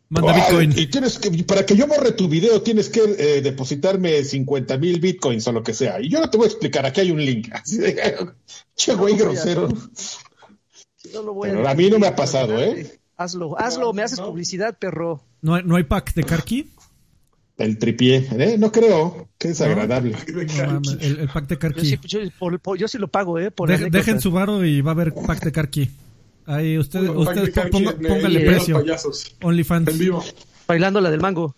Manda 0.08 0.34
Bitcoin. 0.34 0.74
Y 0.76 0.88
tienes 0.88 1.18
que, 1.18 1.30
para 1.44 1.64
que 1.64 1.74
yo 1.74 1.86
borre 1.86 2.12
tu 2.12 2.28
video, 2.28 2.60
tienes 2.60 2.90
que 2.90 3.00
eh, 3.00 3.40
depositarme 3.40 4.22
50 4.22 4.76
mil 4.76 5.00
Bitcoins 5.00 5.46
o 5.48 5.52
lo 5.52 5.62
que 5.62 5.72
sea. 5.72 6.02
Y 6.02 6.10
yo 6.10 6.20
no 6.20 6.28
te 6.28 6.36
voy 6.36 6.44
a 6.44 6.48
explicar, 6.48 6.84
aquí 6.84 7.00
hay 7.00 7.10
un 7.10 7.24
link. 7.24 7.48
Así 7.52 7.78
che, 8.76 8.94
güey, 8.94 9.16
grosero. 9.16 9.68
a, 11.66 11.74
mí 11.74 11.88
no 11.88 11.98
me 11.98 12.08
ha 12.08 12.14
pasado, 12.14 12.60
¿eh? 12.60 13.00
Hazlo, 13.16 13.58
hazlo, 13.58 13.94
me 13.94 14.02
haces 14.02 14.20
publicidad, 14.20 14.76
perro. 14.78 15.22
¿No 15.40 15.54
hay, 15.54 15.62
¿no 15.64 15.76
hay 15.76 15.84
pack 15.84 16.12
de 16.12 16.24
Karki? 16.24 16.70
El 17.62 17.78
tripié, 17.78 18.26
¿eh? 18.32 18.56
No 18.58 18.72
creo, 18.72 19.28
que 19.38 19.50
es 19.50 19.60
agradable. 19.60 20.16
el, 21.00 21.28
pack 21.32 21.46
de 21.46 21.58
Karki. 21.58 21.96
Yo 22.76 22.88
sí, 22.88 22.98
lo 22.98 23.06
pago, 23.06 23.38
¿eh? 23.38 23.52
dejen 23.88 24.20
su 24.20 24.32
varo 24.32 24.64
y 24.64 24.80
va 24.80 24.90
a 24.90 24.94
haber 24.94 25.14
pack 25.14 25.44
de 25.44 25.52
Karki. 25.52 25.90
Ahí 26.46 26.76
ustedes, 26.76 27.08
ustedes 27.10 27.50
pónganle 27.70 28.40
precio. 28.40 28.84
OnlyFans. 29.42 29.90
En 29.90 29.98
vivo. 29.98 30.24
Bailando 30.66 31.00
la 31.00 31.08
del 31.08 31.20
mango. 31.20 31.54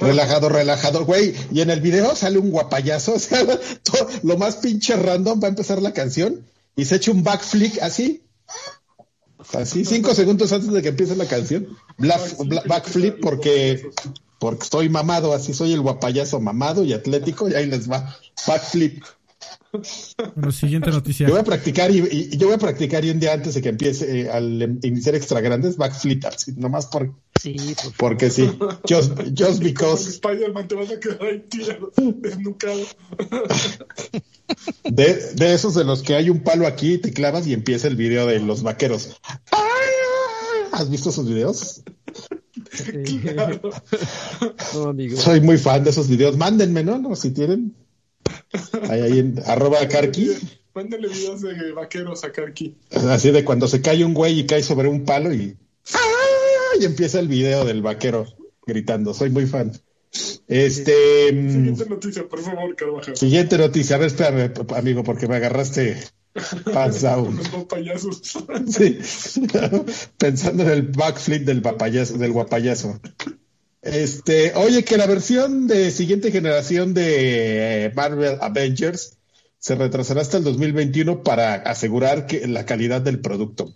Relajado, 0.00 0.50
relajado, 0.50 1.06
güey. 1.06 1.34
Y 1.50 1.62
en 1.62 1.70
el 1.70 1.80
video 1.80 2.14
sale 2.14 2.36
un 2.36 2.50
guapayazo, 2.50 3.14
o 3.14 3.18
sea, 3.18 3.42
lo 4.22 4.36
más 4.36 4.56
pinche 4.56 4.96
random 4.96 5.40
va 5.42 5.46
a 5.46 5.50
empezar 5.50 5.80
la 5.80 5.94
canción 5.94 6.44
y 6.76 6.84
se 6.84 6.96
echa 6.96 7.10
un 7.10 7.22
backflip 7.22 7.76
así. 7.80 8.22
Así, 9.54 9.86
cinco 9.86 10.14
segundos 10.14 10.52
antes 10.52 10.70
de 10.70 10.82
que 10.82 10.88
empiece 10.88 11.16
la 11.16 11.26
canción. 11.26 11.68
backflip 12.66 13.20
porque 13.22 13.82
porque 14.44 14.64
estoy 14.64 14.90
mamado, 14.90 15.32
así 15.32 15.54
soy 15.54 15.72
el 15.72 15.80
guapayazo 15.80 16.38
mamado 16.38 16.84
y 16.84 16.92
atlético, 16.92 17.48
y 17.48 17.54
ahí 17.54 17.64
les 17.64 17.90
va. 17.90 18.14
Backflip. 18.46 19.02
Bueno, 20.34 20.52
siguiente 20.52 20.90
noticia. 20.90 21.26
Yo 21.26 21.32
voy 21.32 21.40
a 21.40 21.44
practicar 21.44 21.90
y, 21.90 22.36
yo 22.36 22.48
voy 22.48 22.56
a 22.56 22.58
practicar 22.58 23.06
y 23.06 23.10
un 23.10 23.20
día 23.20 23.32
antes 23.32 23.54
de 23.54 23.62
que 23.62 23.70
empiece 23.70 24.20
eh, 24.20 24.30
al 24.30 24.80
iniciar 24.82 25.14
extra 25.14 25.40
grandes, 25.40 25.78
backflip, 25.78 26.26
así, 26.26 26.52
nomás 26.58 26.84
por, 26.84 27.14
sí, 27.40 27.56
porque 27.96 28.28
sí. 28.28 28.50
Just, 28.86 29.14
just 29.34 29.62
because. 29.62 30.10
Spider-Man 30.10 30.68
te 30.68 30.74
vas 30.74 30.90
a 30.90 31.00
quedar 31.00 31.22
ahí 31.22 31.40
tirado, 31.48 31.90
desnucado. 31.96 32.82
De, 34.84 35.32
de 35.36 35.54
esos 35.54 35.74
de 35.74 35.84
los 35.84 36.02
que 36.02 36.16
hay 36.16 36.28
un 36.28 36.40
palo 36.40 36.66
aquí, 36.66 36.98
te 36.98 37.14
clavas 37.14 37.46
y 37.46 37.54
empieza 37.54 37.88
el 37.88 37.96
video 37.96 38.26
de 38.26 38.40
los 38.40 38.62
vaqueros. 38.62 39.16
¿Has 40.70 40.90
visto 40.90 41.08
esos 41.08 41.26
videos? 41.26 41.82
Soy 45.16 45.40
muy 45.40 45.58
fan 45.58 45.84
de 45.84 45.90
esos 45.90 46.08
videos. 46.08 46.36
Mándenme, 46.36 46.84
¿no? 46.84 46.98
no 46.98 47.16
si 47.16 47.30
tienen. 47.30 47.74
Ahí, 48.88 49.00
ahí 49.00 49.18
en 49.18 49.42
arroba 49.46 49.86
Karki. 49.88 50.30
Mándenle 50.74 51.08
videos 51.08 51.40
de 51.40 51.72
vaqueros 51.72 52.24
a 52.24 52.32
Karki. 52.32 52.76
Así 53.08 53.30
de 53.30 53.44
cuando 53.44 53.68
se 53.68 53.80
cae 53.80 54.04
un 54.04 54.14
güey 54.14 54.40
y 54.40 54.46
cae 54.46 54.62
sobre 54.62 54.88
un 54.88 55.04
palo 55.04 55.32
y. 55.32 55.56
Y 56.80 56.84
empieza 56.84 57.20
el 57.20 57.28
video 57.28 57.64
del 57.64 57.82
vaquero 57.82 58.26
gritando. 58.66 59.14
Soy 59.14 59.30
muy 59.30 59.46
fan. 59.46 59.72
Este. 60.48 61.28
Siguiente 61.28 61.86
noticia, 61.86 62.28
por 62.28 62.40
favor, 62.40 62.74
Carvajal. 62.74 63.16
Siguiente 63.16 63.58
noticia. 63.58 63.96
A 63.96 63.98
ver, 64.00 64.08
espérame, 64.08 64.52
amigo, 64.76 65.04
porque 65.04 65.28
me 65.28 65.36
agarraste 65.36 65.96
Sí. 68.66 68.98
Pensando 70.18 70.64
en 70.64 70.70
el 70.70 70.82
backflip 70.82 71.44
del 71.44 71.62
papayazo, 71.62 72.18
del 72.18 72.32
guapayazo. 72.32 73.00
Este, 73.82 74.54
oye, 74.54 74.82
que 74.82 74.96
la 74.96 75.06
versión 75.06 75.66
de 75.66 75.90
siguiente 75.90 76.32
generación 76.32 76.94
de 76.94 77.84
eh, 77.84 77.92
Marvel 77.94 78.38
Avengers 78.40 79.18
se 79.58 79.74
retrasará 79.74 80.22
hasta 80.22 80.38
el 80.38 80.44
2021 80.44 81.22
para 81.22 81.54
asegurar 81.54 82.26
que 82.26 82.46
la 82.46 82.66
calidad 82.66 83.00
del 83.00 83.20
producto. 83.20 83.74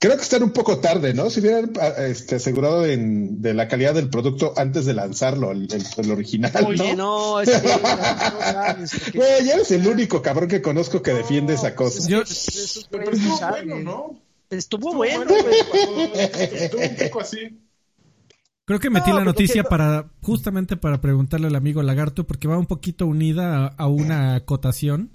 Creo 0.00 0.16
que 0.16 0.22
están 0.22 0.42
un 0.42 0.52
poco 0.52 0.78
tarde, 0.78 1.12
¿no? 1.12 1.28
Si 1.28 1.40
hubieran 1.40 1.72
este, 1.98 2.36
asegurado 2.36 2.80
de 2.84 3.52
la 3.52 3.68
calidad 3.68 3.92
del 3.92 4.08
producto 4.08 4.54
antes 4.56 4.86
de 4.86 4.94
lanzarlo, 4.94 5.50
el, 5.50 6.10
original. 6.10 6.50
Oye, 6.66 6.96
no, 6.96 7.38
es 7.42 7.50
que 7.50 7.68
no, 7.68 9.18
Güey, 9.18 9.50
eres 9.50 9.70
el 9.72 9.86
único 9.86 10.22
cabrón 10.22 10.48
que 10.48 10.62
conozco 10.62 11.02
que 11.02 11.12
defiende 11.12 11.52
esa 11.52 11.74
cosa. 11.74 12.08
Yo... 12.08 12.22
Pero 12.90 13.10
estuvo 13.10 13.40
bueno, 13.50 13.80
¿no? 13.80 14.22
Estuvo 14.48 14.94
bueno, 14.94 15.34
Estuvo 15.34 16.82
un 16.82 16.96
poco 16.96 17.20
así. 17.20 17.60
Creo 18.64 18.80
que 18.80 18.88
metí 18.88 19.12
la 19.12 19.22
noticia 19.22 19.64
para 19.64 20.12
justamente 20.22 20.78
para 20.78 21.02
preguntarle 21.02 21.48
al 21.48 21.56
amigo 21.56 21.82
Lagarto 21.82 22.26
porque 22.26 22.48
va 22.48 22.56
un 22.56 22.66
poquito 22.66 23.06
unida 23.06 23.66
a, 23.66 23.86
una 23.86 24.36
acotación 24.36 25.10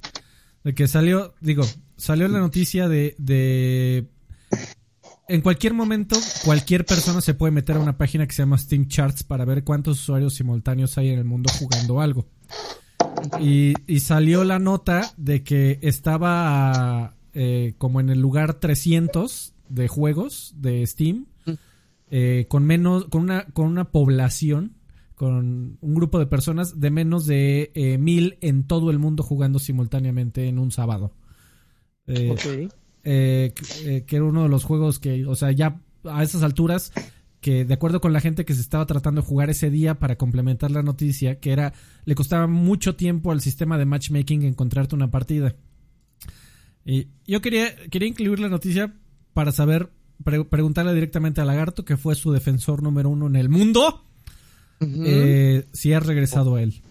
de 0.63 0.75
que 0.75 0.87
salió, 0.87 1.33
digo, 1.41 1.63
salió 1.97 2.27
la 2.27 2.39
noticia 2.39 2.87
de, 2.87 3.15
de 3.17 4.09
en 5.27 5.41
cualquier 5.41 5.73
momento, 5.73 6.15
cualquier 6.43 6.85
persona 6.85 7.21
se 7.21 7.33
puede 7.33 7.51
meter 7.51 7.77
a 7.77 7.79
una 7.79 7.97
página 7.97 8.27
que 8.27 8.33
se 8.33 8.43
llama 8.43 8.57
Steam 8.57 8.87
Charts 8.87 9.23
para 9.23 9.45
ver 9.45 9.63
cuántos 9.63 9.99
usuarios 10.01 10.35
simultáneos 10.35 10.97
hay 10.97 11.09
en 11.09 11.19
el 11.19 11.25
mundo 11.25 11.49
jugando 11.57 12.01
algo. 12.01 12.27
Y, 13.39 13.73
salió 13.99 14.43
la 14.43 14.59
nota 14.59 15.11
de 15.17 15.43
que 15.43 15.79
estaba 15.81 17.15
eh, 17.33 17.73
como 17.77 17.99
en 17.99 18.09
el 18.09 18.19
lugar 18.19 18.55
300 18.55 19.53
de 19.69 19.87
juegos 19.87 20.53
de 20.57 20.85
Steam, 20.85 21.25
eh, 22.11 22.45
con 22.47 22.63
menos, 22.65 23.05
con 23.05 23.23
una, 23.23 23.45
con 23.45 23.67
una 23.67 23.91
población 23.91 24.75
con 25.15 25.77
un 25.79 25.95
grupo 25.95 26.19
de 26.19 26.27
personas 26.27 26.79
de 26.79 26.91
menos 26.91 27.25
de 27.25 27.71
eh, 27.73 27.97
mil 27.97 28.37
en 28.41 28.67
todo 28.67 28.91
el 28.91 28.99
mundo 28.99 29.23
jugando 29.23 29.59
simultáneamente 29.59 30.49
en 30.49 30.59
un 30.59 30.71
sábado. 30.71 31.13
Eh, 33.07 33.53
eh, 33.83 34.03
que, 34.07 34.15
era 34.15 34.25
uno 34.25 34.43
de 34.43 34.49
los 34.49 34.63
juegos 34.63 34.97
que, 34.97 35.27
o 35.27 35.35
sea, 35.35 35.51
ya 35.51 35.79
a 36.05 36.23
esas 36.23 36.41
alturas, 36.41 36.91
que 37.39 37.63
de 37.63 37.73
acuerdo 37.75 38.01
con 38.01 38.13
la 38.13 38.19
gente 38.19 38.45
que 38.45 38.55
se 38.55 38.61
estaba 38.61 38.87
tratando 38.87 39.21
de 39.21 39.27
jugar 39.27 39.51
ese 39.51 39.69
día 39.69 39.99
para 39.99 40.17
complementar 40.17 40.71
la 40.71 40.81
noticia, 40.81 41.39
que 41.39 41.51
era, 41.51 41.73
le 42.03 42.15
costaba 42.15 42.47
mucho 42.47 42.95
tiempo 42.95 43.31
al 43.31 43.41
sistema 43.41 43.77
de 43.77 43.85
matchmaking 43.85 44.41
encontrarte 44.43 44.95
una 44.95 45.11
partida. 45.11 45.55
Y 46.83 47.07
yo 47.27 47.41
quería, 47.41 47.75
quería 47.91 48.07
incluir 48.07 48.39
la 48.39 48.49
noticia 48.49 48.95
para 49.33 49.51
saber, 49.51 49.91
preguntarle 50.23 50.93
directamente 50.95 51.41
a 51.41 51.45
Lagarto, 51.45 51.85
que 51.85 51.97
fue 51.97 52.15
su 52.15 52.31
defensor 52.31 52.81
número 52.81 53.09
uno 53.09 53.27
en 53.27 53.35
el 53.35 53.49
mundo, 53.49 54.03
eh, 54.81 55.65
si 55.73 55.93
ha 55.93 55.99
regresado 55.99 56.55
a 56.55 56.63
él. 56.63 56.81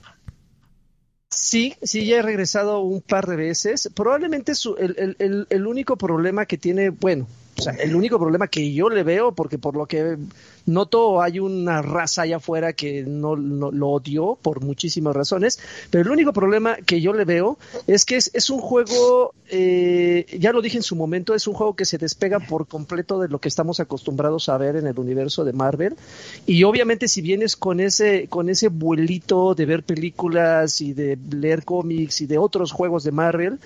Sí, 1.34 1.74
sí, 1.82 2.06
ya 2.06 2.18
he 2.18 2.22
regresado 2.22 2.80
un 2.80 3.00
par 3.00 3.26
de 3.26 3.36
veces. 3.36 3.90
Probablemente 3.94 4.54
su, 4.54 4.76
el, 4.76 5.16
el, 5.18 5.46
el, 5.50 5.66
único 5.66 5.96
problema 5.96 6.46
que 6.46 6.58
tiene, 6.58 6.90
bueno, 6.90 7.26
o 7.56 7.62
sea, 7.62 7.72
el 7.74 7.94
único 7.94 8.18
problema 8.18 8.48
que 8.48 8.72
yo 8.72 8.88
le 8.88 9.02
veo, 9.02 9.32
porque 9.32 9.58
por 9.58 9.76
lo 9.76 9.86
que 9.86 10.18
noto 10.66 11.20
hay 11.20 11.38
una 11.38 11.82
raza 11.82 12.22
allá 12.22 12.36
afuera 12.36 12.72
que 12.72 13.04
no, 13.04 13.36
lo 13.36 13.88
odió 13.88 14.38
por 14.40 14.62
muchísimas 14.62 15.14
razones, 15.14 15.60
pero 15.90 16.02
el 16.02 16.10
único 16.10 16.32
problema 16.32 16.76
que 16.76 17.00
yo 17.00 17.12
le 17.12 17.24
veo 17.24 17.58
es 17.86 18.04
que 18.04 18.16
es, 18.16 18.30
es 18.34 18.50
un 18.50 18.60
juego, 18.60 19.34
eh, 19.50 20.26
ya 20.38 20.52
lo 20.52 20.62
dije 20.62 20.78
en 20.78 20.82
su 20.82 20.96
momento, 20.96 21.34
es 21.34 21.46
un 21.46 21.54
juego 21.54 21.76
que 21.76 21.84
se 21.84 21.98
despega 21.98 22.40
por 22.40 22.66
completo 22.66 23.20
de 23.20 23.28
lo 23.28 23.38
que 23.38 23.48
estamos 23.48 23.78
acostumbrados 23.78 24.48
a 24.48 24.58
ver 24.58 24.76
en 24.76 24.86
el 24.86 24.98
universo 24.98 25.44
de 25.44 25.52
Marvel. 25.52 25.96
Y 26.46 26.64
obviamente 26.64 27.08
si 27.08 27.20
vienes 27.20 27.56
con 27.56 27.80
ese 27.80 28.26
con 28.28 28.48
ese 28.48 28.68
vuelito 28.68 29.54
de 29.54 29.66
ver 29.66 29.82
películas 29.84 30.80
y 30.80 30.92
de 30.92 31.18
leer 31.30 31.64
cómics 31.64 32.20
y 32.20 32.26
de 32.26 32.38
otros 32.38 32.72
juegos 32.72 33.04
de 33.04 33.12
Marvel 33.12 33.58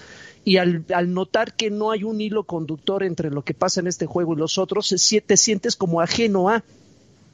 y 0.44 0.56
al, 0.56 0.84
al, 0.94 1.12
notar 1.12 1.54
que 1.54 1.70
no 1.70 1.90
hay 1.90 2.04
un 2.04 2.20
hilo 2.20 2.44
conductor 2.44 3.02
entre 3.02 3.30
lo 3.30 3.42
que 3.42 3.54
pasa 3.54 3.80
en 3.80 3.86
este 3.86 4.06
juego 4.06 4.34
y 4.34 4.36
los 4.36 4.58
otros, 4.58 4.88
te 5.26 5.36
sientes 5.36 5.76
como 5.76 6.00
ajeno 6.00 6.48
a. 6.48 6.64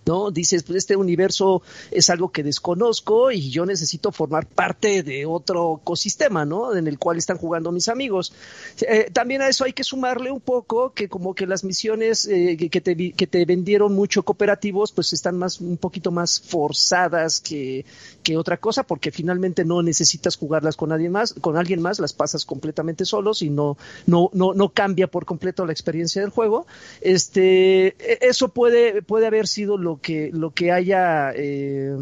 ¿no? 0.06 0.30
Dices, 0.30 0.62
pues 0.62 0.78
este 0.78 0.96
universo 0.96 1.62
es 1.90 2.10
algo 2.10 2.30
que 2.30 2.42
desconozco 2.42 3.30
y 3.30 3.50
yo 3.50 3.66
necesito 3.66 4.12
formar 4.12 4.46
parte 4.46 5.02
de 5.02 5.26
otro 5.26 5.80
ecosistema, 5.82 6.44
¿no? 6.44 6.74
En 6.76 6.86
el 6.86 6.98
cual 6.98 7.18
están 7.18 7.38
jugando 7.38 7.72
mis 7.72 7.88
amigos. 7.88 8.32
Eh, 8.80 9.10
también 9.12 9.42
a 9.42 9.48
eso 9.48 9.64
hay 9.64 9.72
que 9.72 9.84
sumarle 9.84 10.30
un 10.30 10.40
poco 10.40 10.92
que 10.92 11.08
como 11.08 11.34
que 11.34 11.46
las 11.46 11.64
misiones 11.64 12.26
eh, 12.26 12.56
que, 12.56 12.80
te, 12.80 13.12
que 13.12 13.26
te 13.26 13.44
vendieron 13.44 13.94
mucho 13.94 14.22
cooperativos, 14.22 14.92
pues 14.92 15.12
están 15.12 15.36
más, 15.36 15.60
un 15.60 15.76
poquito 15.76 16.10
más 16.10 16.40
forzadas 16.40 17.40
que, 17.40 17.84
que 18.22 18.36
otra 18.36 18.56
cosa, 18.56 18.84
porque 18.84 19.10
finalmente 19.10 19.64
no 19.64 19.82
necesitas 19.82 20.36
jugarlas 20.36 20.76
con 20.76 20.92
alguien 20.92 21.12
más, 21.12 21.34
con 21.40 21.56
alguien 21.56 21.80
más, 21.80 21.98
las 21.98 22.12
pasas 22.12 22.44
completamente 22.44 23.04
solos 23.04 23.42
y 23.42 23.50
no, 23.50 23.76
no, 24.06 24.30
no, 24.32 24.54
no 24.54 24.68
cambia 24.70 25.06
por 25.06 25.24
completo 25.24 25.64
la 25.66 25.72
experiencia 25.72 26.22
del 26.22 26.30
juego. 26.30 26.66
Este, 27.00 27.88
e, 27.98 28.18
eso 28.22 28.48
puede, 28.48 29.02
puede 29.02 29.26
haber 29.26 29.46
sido 29.46 29.78
lo 29.78 29.93
que, 30.00 30.30
lo 30.32 30.50
que 30.50 30.72
haya, 30.72 31.32
eh, 31.34 31.96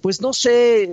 pues 0.00 0.20
no 0.20 0.32
sé, 0.32 0.88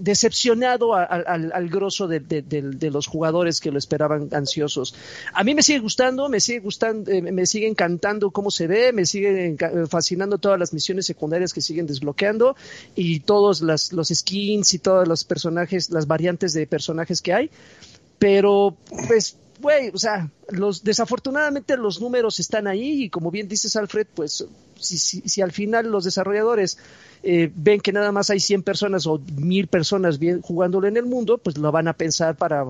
decepcionado 0.00 0.94
al, 0.94 1.52
al 1.52 1.68
grosso 1.68 2.08
de, 2.08 2.20
de, 2.20 2.90
los 2.90 3.06
jugadores 3.06 3.60
que 3.60 3.70
lo 3.70 3.78
esperaban 3.78 4.28
ansiosos. 4.32 4.94
A 5.32 5.44
mí 5.44 5.54
me 5.54 5.62
sigue 5.62 5.78
gustando, 5.78 6.28
me 6.28 6.40
sigue 6.40 6.60
gustando, 6.60 7.10
eh, 7.10 7.22
me 7.22 7.46
sigue 7.46 7.68
encantando 7.68 8.30
cómo 8.30 8.50
se 8.50 8.66
ve, 8.66 8.92
me 8.92 9.06
sigue 9.06 9.56
fascinando 9.88 10.38
todas 10.38 10.58
las 10.58 10.72
misiones 10.72 11.06
secundarias 11.06 11.52
que 11.52 11.60
siguen 11.60 11.86
desbloqueando 11.86 12.56
y 12.94 13.20
todos 13.20 13.60
las, 13.60 13.92
los 13.92 14.08
skins 14.08 14.74
y 14.74 14.78
todos 14.78 15.06
los 15.06 15.24
personajes, 15.24 15.90
las 15.90 16.06
variantes 16.06 16.52
de 16.52 16.66
personajes 16.66 17.22
que 17.22 17.32
hay. 17.32 17.50
Pero, 18.18 18.76
pues, 19.06 19.36
güey, 19.60 19.90
o 19.92 19.98
sea, 19.98 20.30
los, 20.48 20.84
desafortunadamente 20.84 21.76
los 21.76 22.00
números 22.00 22.40
están 22.40 22.66
ahí 22.66 23.04
y 23.04 23.10
como 23.10 23.30
bien 23.30 23.48
dices 23.48 23.76
Alfred, 23.76 24.06
pues 24.14 24.44
si, 24.78 24.98
si, 24.98 25.20
si 25.26 25.42
al 25.42 25.52
final 25.52 25.90
los 25.90 26.04
desarrolladores 26.04 26.78
eh, 27.22 27.50
ven 27.54 27.80
que 27.80 27.92
nada 27.92 28.12
más 28.12 28.30
hay 28.30 28.40
100 28.40 28.62
personas 28.62 29.06
o 29.06 29.20
1000 29.36 29.66
personas 29.66 30.18
bien, 30.18 30.42
jugándolo 30.42 30.86
en 30.86 30.96
el 30.96 31.06
mundo, 31.06 31.38
pues 31.38 31.58
lo 31.58 31.72
van 31.72 31.88
a 31.88 31.94
pensar 31.94 32.36
para, 32.36 32.66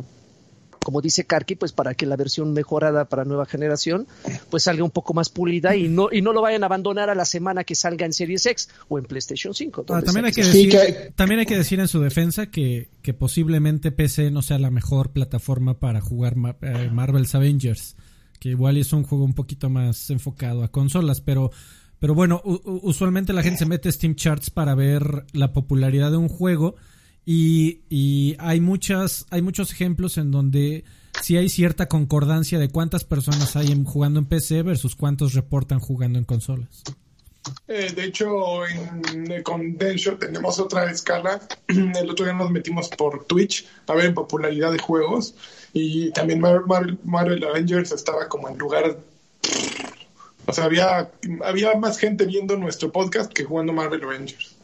como 0.86 1.00
dice 1.00 1.24
Karki, 1.24 1.56
pues 1.56 1.72
para 1.72 1.94
que 1.94 2.06
la 2.06 2.14
versión 2.14 2.52
mejorada 2.52 3.06
para 3.06 3.24
nueva 3.24 3.44
generación 3.44 4.06
pues 4.48 4.62
salga 4.62 4.84
un 4.84 4.92
poco 4.92 5.14
más 5.14 5.30
pulida 5.30 5.74
y 5.74 5.88
no 5.88 6.08
y 6.12 6.22
no 6.22 6.32
lo 6.32 6.40
vayan 6.40 6.62
a 6.62 6.66
abandonar 6.66 7.10
a 7.10 7.16
la 7.16 7.24
semana 7.24 7.64
que 7.64 7.74
salga 7.74 8.06
en 8.06 8.12
Series 8.12 8.46
X 8.46 8.68
o 8.88 8.96
en 8.96 9.04
PlayStation 9.04 9.52
5. 9.52 9.86
Ah, 9.88 10.00
también, 10.00 10.26
hay 10.26 10.32
que 10.32 10.44
decir, 10.44 10.78
también 11.16 11.40
hay 11.40 11.46
que 11.46 11.58
decir 11.58 11.80
en 11.80 11.88
su 11.88 12.00
defensa 12.00 12.46
que, 12.46 12.88
que 13.02 13.14
posiblemente 13.14 13.90
PC 13.90 14.30
no 14.30 14.42
sea 14.42 14.60
la 14.60 14.70
mejor 14.70 15.10
plataforma 15.10 15.80
para 15.80 16.00
jugar 16.00 16.36
eh, 16.62 16.88
Marvel's 16.92 17.34
Avengers, 17.34 17.96
que 18.38 18.50
igual 18.50 18.76
es 18.76 18.92
un 18.92 19.02
juego 19.02 19.24
un 19.24 19.34
poquito 19.34 19.68
más 19.68 20.08
enfocado 20.10 20.62
a 20.62 20.68
consolas, 20.68 21.20
pero 21.20 21.50
pero 21.98 22.14
bueno, 22.14 22.42
usualmente 22.44 23.32
la 23.32 23.42
gente 23.42 23.60
se 23.60 23.66
mete 23.66 23.90
Steam 23.90 24.14
Charts 24.14 24.50
para 24.50 24.74
ver 24.74 25.26
la 25.32 25.52
popularidad 25.52 26.10
de 26.10 26.16
un 26.16 26.28
juego 26.28 26.76
y, 27.24 27.80
y 27.88 28.36
hay 28.38 28.60
muchas, 28.60 29.26
hay 29.30 29.42
muchos 29.42 29.72
ejemplos 29.72 30.18
en 30.18 30.30
donde 30.30 30.84
sí 31.22 31.36
hay 31.36 31.48
cierta 31.48 31.88
concordancia 31.88 32.58
de 32.58 32.68
cuántas 32.68 33.04
personas 33.04 33.56
hay 33.56 33.74
jugando 33.84 34.20
en 34.20 34.26
PC 34.26 34.62
versus 34.62 34.94
cuántos 34.94 35.34
reportan 35.34 35.80
jugando 35.80 36.18
en 36.18 36.24
consolas. 36.24 36.84
Eh, 37.68 37.92
de 37.94 38.04
hecho, 38.04 38.66
en, 38.66 39.42
con 39.42 39.76
Densho 39.76 40.16
tenemos 40.16 40.58
otra 40.58 40.90
escala. 40.90 41.40
El 41.68 42.10
otro 42.10 42.24
día 42.24 42.34
nos 42.34 42.50
metimos 42.50 42.88
por 42.88 43.24
Twitch 43.24 43.66
a 43.86 43.94
ver 43.94 44.14
popularidad 44.14 44.72
de 44.72 44.78
juegos. 44.78 45.34
Y 45.72 46.10
también 46.12 46.40
Marvel, 46.40 47.44
Avengers 47.44 47.92
estaba 47.92 48.28
como 48.28 48.48
en 48.48 48.58
lugar. 48.58 48.98
O 50.46 50.52
sea, 50.52 50.64
había, 50.64 51.10
había 51.44 51.74
más 51.74 51.98
gente 51.98 52.24
viendo 52.24 52.56
nuestro 52.56 52.92
podcast 52.92 53.32
que 53.32 53.44
jugando 53.44 53.72
Marvel 53.72 54.04
Avengers. 54.04 54.56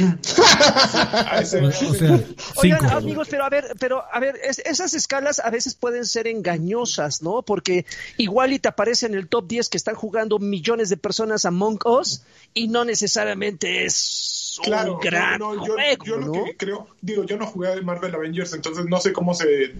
Oigan, 2.56 2.86
amigos, 2.86 3.28
pero 3.30 3.44
a 3.44 3.50
ver, 3.50 3.76
pero 3.78 4.02
a 4.10 4.18
ver, 4.20 4.36
esas 4.42 4.94
escalas 4.94 5.40
a 5.40 5.50
veces 5.50 5.74
pueden 5.74 6.06
ser 6.06 6.26
engañosas, 6.26 7.20
¿no? 7.22 7.42
Porque 7.42 7.84
igual 8.16 8.52
y 8.52 8.58
te 8.58 8.68
aparece 8.68 9.06
en 9.06 9.14
el 9.14 9.28
top 9.28 9.46
10 9.48 9.68
que 9.68 9.76
están 9.76 9.96
jugando 9.96 10.38
millones 10.38 10.88
de 10.88 10.96
personas 10.96 11.44
Among 11.44 11.80
Us 11.84 12.22
y 12.54 12.68
no 12.68 12.84
necesariamente 12.84 13.84
es 13.84 14.39
claro, 14.62 14.94
un 14.94 15.00
gran 15.00 15.38
yo, 15.38 15.76
yo, 16.04 16.16
lo 16.16 16.32
que 16.32 16.56
creo, 16.56 16.88
digo, 17.00 17.24
yo 17.24 17.36
no 17.36 17.46
jugué 17.46 17.72
a 17.72 17.82
Marvel 17.82 18.14
Avengers, 18.14 18.52
entonces 18.52 18.86
no 18.86 18.98
sé 19.00 19.12
cómo 19.12 19.34
se 19.34 19.74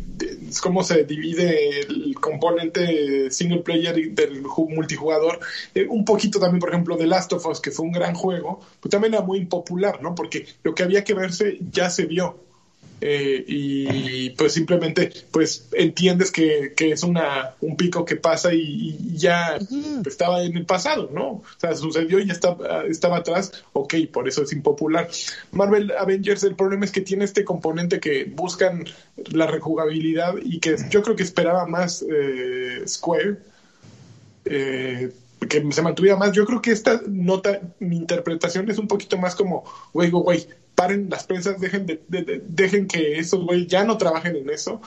cómo 0.62 0.82
se 0.82 1.04
divide 1.04 1.80
el 1.80 2.14
componente 2.20 3.30
single 3.30 3.60
player 3.60 3.94
del 4.12 4.42
multijugador. 4.42 5.40
Eh, 5.74 5.86
un 5.88 6.04
poquito 6.04 6.38
también, 6.38 6.60
por 6.60 6.70
ejemplo, 6.70 6.96
de 6.96 7.06
Last 7.06 7.32
of 7.32 7.46
Us, 7.46 7.60
que 7.60 7.70
fue 7.70 7.86
un 7.86 7.92
gran 7.92 8.14
juego, 8.14 8.60
pues 8.80 8.90
también 8.90 9.14
era 9.14 9.22
muy 9.22 9.38
impopular, 9.38 10.02
¿no? 10.02 10.14
Porque 10.14 10.46
lo 10.62 10.74
que 10.74 10.82
había 10.82 11.04
que 11.04 11.14
verse 11.14 11.58
ya 11.70 11.90
se 11.90 12.06
vio. 12.06 12.49
Eh, 13.02 13.44
y 13.46 14.30
pues 14.30 14.52
simplemente 14.52 15.10
pues 15.30 15.68
entiendes 15.72 16.30
que, 16.30 16.74
que, 16.76 16.92
es 16.92 17.02
una 17.02 17.54
un 17.60 17.76
pico 17.76 18.04
que 18.04 18.16
pasa 18.16 18.52
y, 18.52 19.16
ya 19.16 19.58
estaba 20.06 20.42
en 20.42 20.56
el 20.56 20.66
pasado, 20.66 21.10
¿no? 21.12 21.28
O 21.28 21.44
sea, 21.58 21.74
sucedió 21.74 22.18
y 22.18 22.26
ya 22.26 22.32
estaba, 22.32 22.84
estaba 22.84 23.18
atrás, 23.18 23.52
ok, 23.72 23.94
por 24.12 24.28
eso 24.28 24.42
es 24.42 24.52
impopular. 24.52 25.08
Marvel 25.52 25.92
Avengers, 25.92 26.42
el 26.44 26.56
problema 26.56 26.84
es 26.84 26.90
que 26.90 27.00
tiene 27.00 27.24
este 27.24 27.44
componente 27.44 28.00
que 28.00 28.24
buscan 28.24 28.84
la 29.30 29.46
rejugabilidad 29.46 30.34
y 30.42 30.58
que 30.60 30.76
yo 30.90 31.02
creo 31.02 31.16
que 31.16 31.22
esperaba 31.22 31.66
más 31.66 32.04
eh, 32.08 32.82
Square. 32.86 33.38
Eh, 34.44 35.10
que 35.48 35.72
se 35.72 35.82
mantuviera 35.82 36.16
más. 36.16 36.32
Yo 36.32 36.44
creo 36.46 36.62
que 36.62 36.70
esta 36.70 37.00
nota, 37.08 37.60
mi 37.78 37.96
interpretación 37.96 38.70
es 38.70 38.78
un 38.78 38.88
poquito 38.88 39.16
más 39.18 39.34
como, 39.34 39.64
güey, 39.92 40.10
güey, 40.10 40.46
paren 40.74 41.08
las 41.10 41.24
prensas, 41.24 41.60
dejen, 41.60 41.86
de, 41.86 42.42
dejen 42.46 42.86
que 42.86 43.18
esos 43.18 43.44
güeyes 43.44 43.68
ya 43.68 43.84
no 43.84 43.98
trabajen 43.98 44.36
en 44.36 44.50
eso. 44.50 44.80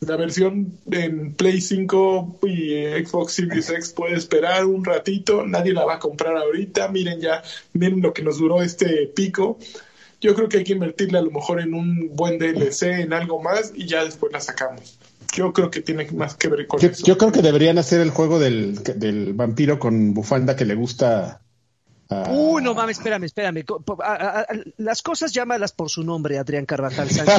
La 0.00 0.16
versión 0.16 0.78
en 0.90 1.34
Play 1.34 1.60
5 1.60 2.40
y 2.42 3.04
Xbox 3.04 3.34
Series 3.34 3.68
X 3.68 3.92
puede 3.92 4.16
esperar 4.16 4.64
un 4.64 4.84
ratito, 4.84 5.46
nadie 5.46 5.74
la 5.74 5.84
va 5.84 5.94
a 5.94 5.98
comprar 5.98 6.36
ahorita, 6.36 6.88
miren 6.88 7.20
ya, 7.20 7.42
miren 7.74 8.00
lo 8.00 8.14
que 8.14 8.22
nos 8.22 8.38
duró 8.38 8.62
este 8.62 9.08
pico. 9.08 9.58
Yo 10.20 10.34
creo 10.34 10.48
que 10.48 10.58
hay 10.58 10.64
que 10.64 10.74
invertirle 10.74 11.18
a 11.18 11.22
lo 11.22 11.30
mejor 11.30 11.60
en 11.60 11.74
un 11.74 12.14
buen 12.14 12.38
DLC, 12.38 12.82
en 13.00 13.12
algo 13.12 13.42
más, 13.42 13.72
y 13.74 13.86
ya 13.86 14.04
después 14.04 14.32
la 14.32 14.40
sacamos. 14.40 14.99
Yo 15.32 15.52
creo 15.52 15.70
que 15.70 15.80
tiene 15.80 16.10
más 16.12 16.34
que 16.34 16.48
ver 16.48 16.66
con 16.66 16.84
eso. 16.84 17.04
Yo 17.04 17.18
creo 17.18 17.32
que 17.32 17.42
deberían 17.42 17.78
hacer 17.78 18.00
el 18.00 18.10
juego 18.10 18.38
del, 18.38 18.82
del 18.82 19.32
vampiro 19.34 19.78
con 19.78 20.14
bufanda 20.14 20.56
que 20.56 20.64
le 20.64 20.74
gusta. 20.74 21.42
Uh, 22.10 22.58
no 22.60 22.74
mames, 22.74 22.98
espérame, 22.98 23.24
espérame. 23.24 23.64
Co- 23.64 23.80
po- 23.80 24.02
a- 24.02 24.14
a- 24.14 24.40
a- 24.40 24.46
las 24.78 25.00
cosas 25.02 25.32
llámalas 25.32 25.72
por 25.72 25.90
su 25.90 26.02
nombre, 26.02 26.38
Adrián 26.38 26.66
Carvajal 26.66 27.08
Sánchez. 27.08 27.34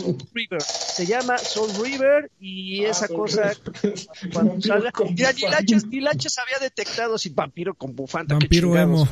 Soul 0.00 0.16
River. 0.34 0.62
Se 0.62 1.04
llama 1.06 1.36
Soul 1.38 1.70
River 1.82 2.30
y 2.40 2.84
esa 2.84 3.04
Ah, 3.04 3.08
cosa 3.14 3.52
cuando 4.32 4.60
salga. 4.62 4.90
Mira, 5.10 5.32
ni 5.32 5.44
había 6.38 6.58
detectado 6.60 7.18
si 7.18 7.28
vampiro 7.30 7.74
con 7.74 7.94
bufanda. 7.94 8.34
Vampiro 8.36 8.76
emo. 8.78 9.06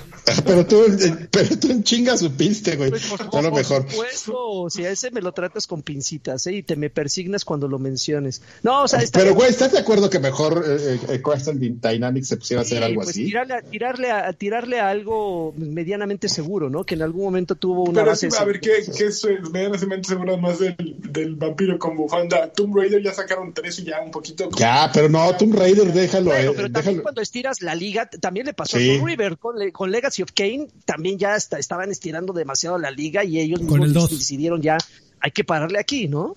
pero 0.47 0.67
tú, 0.67 0.83
eh, 0.85 1.29
pero 1.31 1.59
tú 1.59 1.71
en 1.71 1.83
chinga 1.85 2.17
supiste, 2.17 2.77
güey. 2.77 2.91
Pues, 2.91 3.07
por, 3.07 3.43
lo 3.43 3.51
mejor. 3.51 3.89
supuesto, 3.91 4.71
si 4.71 4.85
a 4.85 4.91
ese 4.91 5.11
me 5.11 5.21
lo 5.21 5.33
tratas 5.33 5.67
con 5.67 5.83
pincitas, 5.83 6.47
¿eh? 6.47 6.53
Y 6.55 6.63
te 6.63 6.77
me 6.77 6.91
persignas 6.91 7.45
cuando 7.45 7.69
lo 7.69 7.79
menciones. 7.79 8.43
No, 8.63 8.83
o 8.85 8.89
sea, 8.89 9.01
está 9.01 9.19
Pero, 9.19 9.35
güey, 9.35 9.51
¿estás 9.51 9.73
de 9.73 9.79
acuerdo 9.79 10.09
que 10.09 10.19
mejor 10.19 10.65
eh, 10.67 10.99
eh, 11.09 11.23
Crystal 11.23 11.59
Dynamics 11.59 12.29
se 12.29 12.37
pusiera 12.37 12.63
a 12.63 12.65
hacer 12.65 12.83
algo 12.83 13.03
pues, 13.03 13.11
así? 13.11 13.25
Tirarle, 13.27 13.55
a, 13.55 13.63
tirarle, 13.63 14.11
a, 14.11 14.22
a 14.29 14.33
tirarle 14.33 14.81
a 14.81 14.89
algo 14.91 15.53
medianamente 15.57 16.29
seguro, 16.29 16.71
¿no? 16.71 16.85
Que 16.85 16.95
en 16.95 17.03
algún 17.03 17.25
momento 17.25 17.55
tuvo 17.55 17.83
una 17.85 18.01
Pero 18.01 18.07
base. 18.07 18.31
sí, 18.31 18.37
a 18.39 18.45
ver, 18.45 18.61
¿qué, 18.61 18.83
qué 18.97 19.07
es 19.07 19.25
eh, 19.25 19.39
medianamente 19.53 20.09
seguro 20.09 20.37
más 20.39 20.59
del, 20.59 20.75
del 20.99 21.35
vampiro 21.37 21.79
con 21.79 21.97
bufanda? 21.97 22.49
Tomb 22.53 22.77
Raider 22.77 23.03
ya 23.03 23.13
sacaron 23.13 23.53
tres 23.53 23.79
y 23.81 23.85
ya 23.85 24.01
un 24.01 24.11
poquito. 24.11 24.49
Ya, 24.57 24.91
pero 24.93 25.09
no, 25.09 25.35
Tomb 25.37 25.55
Raider, 25.55 25.93
déjalo. 25.93 26.27
Bueno, 26.31 26.51
eh, 26.51 26.55
pero 26.57 26.69
también 26.71 26.85
déjalo. 26.85 27.03
cuando 27.03 27.21
estiras 27.21 27.61
la 27.63 27.75
liga, 27.75 28.09
también 28.09 28.47
le 28.47 28.55
pasó 28.55 28.79
Sí. 28.79 28.91
a 28.91 28.95
Tomb 28.99 29.07
River 29.09 29.39
con, 29.39 29.71
con 29.71 29.91
Legacy 29.91 30.23
of 30.23 30.31
Kane, 30.35 30.69
también 30.85 31.19
ya 31.19 31.37
está- 31.37 31.59
estaban 31.59 31.91
estirando 31.91 32.33
demasiado 32.33 32.79
la 32.79 32.91
liga 32.91 33.25
y 33.25 33.39
ellos 33.41 33.61
Con 33.61 33.83
el 33.83 33.89
mismos 33.89 34.11
dos. 34.11 34.19
decidieron 34.19 34.61
ya, 34.63 34.79
hay 35.21 35.31
que 35.31 35.45
pararle 35.45 35.79
aquí, 35.79 36.09
¿no? 36.09 36.37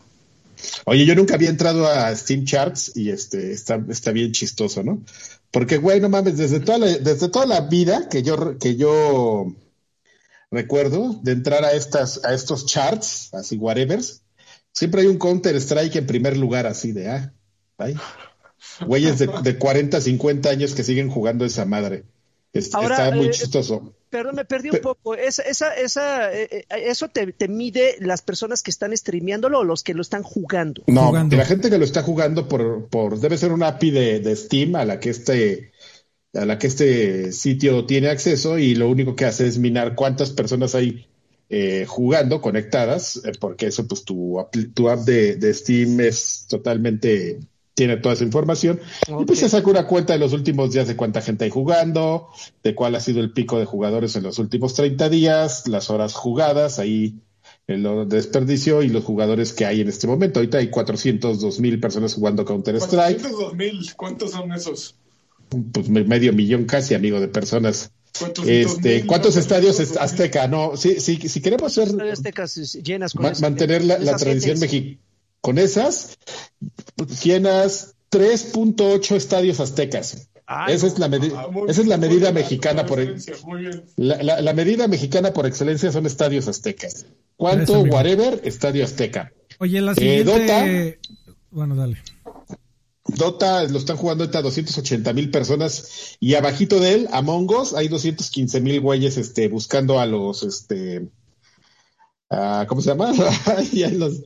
Oye, 0.86 1.06
yo 1.06 1.16
nunca 1.16 1.36
había 1.36 1.50
entrado 1.50 1.88
a 1.88 2.16
Steam 2.16 2.46
Charts 2.46 2.92
y 2.96 3.10
este 3.10 3.52
está, 3.52 3.84
está 3.90 4.12
bien 4.12 4.32
chistoso, 4.32 4.84
¿no? 4.84 5.04
Porque, 5.52 5.78
güey, 5.78 6.00
no 6.02 6.10
mames, 6.10 6.38
desde 6.38 6.60
toda 6.60 6.78
la, 6.80 6.88
desde 6.88 7.30
toda 7.30 7.46
la 7.46 7.62
vida 7.62 8.10
que 8.10 8.24
yo, 8.24 8.58
que 8.58 8.76
yo 8.76 9.54
recuerdo 10.52 11.20
de 11.24 11.32
entrar 11.32 11.64
a 11.64 11.74
estas, 11.74 12.24
a 12.24 12.34
estos 12.34 12.66
charts, 12.66 13.34
así 13.34 13.58
whatevers, 13.58 14.22
siempre 14.74 15.02
hay 15.02 15.08
un 15.08 15.18
Counter 15.18 15.56
Strike 15.56 15.96
en 15.96 16.06
primer 16.08 16.38
lugar, 16.38 16.68
así 16.68 16.92
de 16.92 17.10
ah. 17.10 17.34
Güeyes 18.86 19.20
de, 19.20 19.28
de 19.44 19.58
40, 19.58 20.02
50 20.02 20.50
años 20.50 20.74
que 20.74 20.84
siguen 20.84 21.10
jugando 21.10 21.46
esa 21.46 21.66
madre. 21.66 22.04
Es- 22.54 22.74
Ahora, 22.74 22.96
está 22.96 23.16
muy 23.16 23.28
eh, 23.28 23.32
chistoso. 23.32 23.95
Perdón, 24.10 24.36
me 24.36 24.46
perdí 24.46 24.70
Pe- 24.70 24.78
un 24.78 24.84
poco. 24.84 25.16
Esa, 25.16 25.44
esa, 25.44 25.76
esa, 25.76 26.34
eh, 26.34 26.48
eh, 26.52 26.66
eso 26.70 27.10
te, 27.10 27.32
te 27.34 27.48
mide 27.48 27.96
las 28.00 28.22
personas 28.22 28.64
que 28.64 28.72
están 28.72 28.96
streameándolo 28.96 29.60
o 29.60 29.64
los 29.64 29.84
que 29.84 29.94
lo 29.94 30.02
están 30.02 30.24
jugando. 30.24 30.84
No, 30.88 31.08
jugando. 31.08 31.38
la 31.38 31.46
gente 31.46 31.70
que 31.70 31.78
lo 31.78 31.86
está 31.86 32.04
jugando 32.04 32.48
por, 32.48 32.88
por 32.88 33.20
debe 33.20 33.38
ser 33.38 33.52
una 33.52 33.68
API 33.70 33.92
de, 33.92 34.20
de 34.20 34.36
Steam 34.36 34.76
a 34.76 34.86
la 34.86 35.00
que 35.00 35.10
este 35.10 35.72
a 36.34 36.46
la 36.46 36.58
que 36.58 36.68
este 36.68 37.32
sitio 37.32 37.86
tiene 37.86 38.10
acceso 38.10 38.58
y 38.58 38.76
lo 38.76 38.90
único 38.90 39.16
que 39.16 39.26
hace 39.26 39.48
es 39.48 39.58
minar 39.58 39.96
cuántas 39.96 40.32
personas 40.32 40.76
hay 40.76 41.08
eh, 41.50 41.86
jugando 41.88 42.42
conectadas, 42.42 43.22
eh, 43.24 43.32
porque 43.40 43.68
eso 43.68 43.88
pues 43.88 44.04
tu 44.04 44.40
app, 44.40 44.54
tu 44.74 44.90
app 44.90 45.00
de, 45.02 45.36
de 45.38 45.54
Steam 45.54 46.00
es 46.02 46.46
totalmente 46.50 47.40
tiene 47.76 47.98
toda 47.98 48.16
esa 48.16 48.24
información 48.24 48.80
y 49.20 49.26
pues 49.26 49.40
se 49.40 49.50
saca 49.50 49.70
una 49.70 49.86
cuenta 49.86 50.14
de 50.14 50.20
los 50.20 50.34
últimos 50.34 50.72
días 50.72 50.88
de 50.88 50.96
cuánta 50.96 51.22
gente 51.22 51.44
hay 51.44 51.52
jugando, 51.52 52.30
de 52.64 52.74
cuál 52.74 52.96
ha 52.96 53.00
sido 53.02 53.20
el 53.20 53.32
pico 53.34 53.60
de 53.60 53.66
jugadores 53.66 54.16
en 54.16 54.24
los 54.24 54.40
últimos 54.40 54.74
30 54.74 55.10
días, 55.10 55.68
las 55.68 55.90
horas 55.90 56.14
jugadas, 56.14 56.80
ahí 56.80 57.20
el 57.68 58.08
desperdicio 58.10 58.82
y 58.82 58.90
los 58.90 59.04
jugadores 59.04 59.54
que 59.54 59.66
hay 59.66 59.82
en 59.82 59.90
este 59.90 60.08
momento. 60.08 60.40
Ahorita 60.40 60.58
hay 60.60 60.70
402 60.70 61.60
mil 61.60 61.80
personas 61.80 62.14
jugando 62.14 62.46
Counter 62.46 62.76
Strike, 62.78 63.20
402 63.22 63.56
mil, 63.56 63.94
¿cuántos 63.96 64.32
son 64.32 64.52
esos? 64.54 64.96
pues 65.72 65.90
me- 65.90 66.04
medio 66.04 66.34
millón 66.34 66.66
casi, 66.66 66.96
amigo, 66.96 67.20
de 67.20 67.28
personas. 67.28 67.92
400 68.18 68.76
Este, 68.78 68.96
mil, 68.96 69.08
¿cuántos 69.08 69.36
402 69.36 69.38
estadios 69.80 69.98
Azteca? 69.98 70.48
No, 70.48 70.78
sí, 70.78 71.00
sí, 71.00 71.18
si 71.28 71.42
queremos 71.42 71.74
ser 71.74 71.90
eh, 71.90 72.82
llenas 72.82 73.14
con 73.14 73.24
ma- 73.24 73.34
mantener 73.42 73.84
la, 73.84 73.98
con 73.98 74.06
la 74.06 74.12
esas 74.12 74.22
tradición 74.22 74.60
mexicana 74.60 75.05
con 75.46 75.58
esas, 75.60 76.18
llenas 77.24 77.96
3.8 78.12 79.16
estadios 79.16 79.60
aztecas. 79.60 80.30
Ay, 80.48 80.74
esa 80.76 80.88
es 80.88 80.98
la 81.00 81.08
medi- 81.08 81.32
Ah, 81.36 81.48
muy 81.52 81.70
esa 81.70 81.82
es 81.82 81.88
la 81.88 81.98
medida 81.98 82.32
muy 82.32 82.42
mexicana 82.42 82.86
por 82.86 82.98
referencia, 83.00 83.34
Muy 83.46 83.62
bien. 83.62 83.84
la, 83.98 84.22
la- 84.24 84.42
la 84.42 84.54
medida 84.54 84.88
mexicana 84.88 85.34
por 85.34 85.46
excelencia 85.46 85.92
son 85.92 86.06
estadios 86.06 86.48
aztecas. 86.48 87.06
¿Cuánto? 87.36 87.82
Whatever, 87.82 88.42
estadio 88.44 88.84
azteca. 88.86 89.32
Oye, 89.60 89.82
la 89.82 89.92
Eh, 89.94 89.96
siguiente. 89.96 91.00
Bueno, 91.52 91.76
dale. 91.76 91.98
Dota 93.08 93.64
lo 93.66 93.78
están 93.78 93.98
jugando 93.98 94.24
ahorita 94.24 94.42
280 94.42 95.14
mil 95.14 95.30
personas 95.30 96.16
y 96.20 96.34
abajito 96.36 96.80
de 96.80 96.94
él, 96.94 97.08
Among 97.12 97.50
Us, 97.52 97.74
hay 97.74 97.88
215 97.88 98.62
mil 98.62 98.82
güeyes 98.82 99.18
este, 99.18 99.48
buscando 99.48 100.00
a 100.00 100.06
los, 100.08 100.42
este, 100.44 101.08
ah, 102.32 102.66
¿cómo 102.68 102.82
se 102.82 102.90
llama? 102.90 103.14
ya 103.74 103.90
los, 103.90 104.22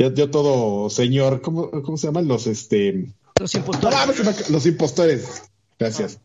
ya, 0.00 0.14
yo 0.14 0.30
todo 0.30 0.88
señor, 0.90 1.40
¿cómo, 1.42 1.70
cómo 1.70 1.96
se 1.96 2.06
llaman? 2.08 2.26
Los, 2.26 2.46
este, 2.46 3.12
Los 3.38 3.54
no 3.54 3.60
impostores. 3.60 3.98
mames, 3.98 4.50
los 4.50 4.66
impostores. 4.66 5.42
Gracias. 5.78 6.18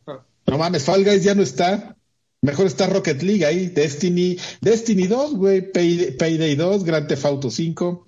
No 0.48 0.58
mames, 0.58 0.84
Fall 0.84 1.04
Guys 1.04 1.24
ya 1.24 1.36
no 1.36 1.44
está. 1.44 1.96
Mejor 2.42 2.68
está 2.68 2.88
Rocket 2.88 3.22
League 3.24 3.46
ahí, 3.46 3.68
Destiny, 3.68 4.38
Destiny 4.62 5.08
2, 5.08 5.34
güey, 5.36 5.72
Payday, 5.72 6.12
Payday 6.18 6.56
2, 6.56 6.84
Grand 6.84 7.08
Theft 7.08 7.26
Auto 7.26 7.50
5. 7.50 8.08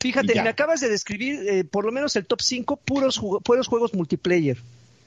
Fíjate, 0.00 0.34
me 0.42 0.48
acabas 0.48 0.80
de 0.80 0.88
describir 0.88 1.40
eh, 1.48 1.64
por 1.64 1.84
lo 1.84 1.92
menos 1.92 2.16
el 2.16 2.26
top 2.26 2.40
5 2.42 2.76
puros, 2.76 3.18
jugo- 3.18 3.40
puros 3.40 3.66
juegos 3.66 3.94
multiplayer. 3.94 4.58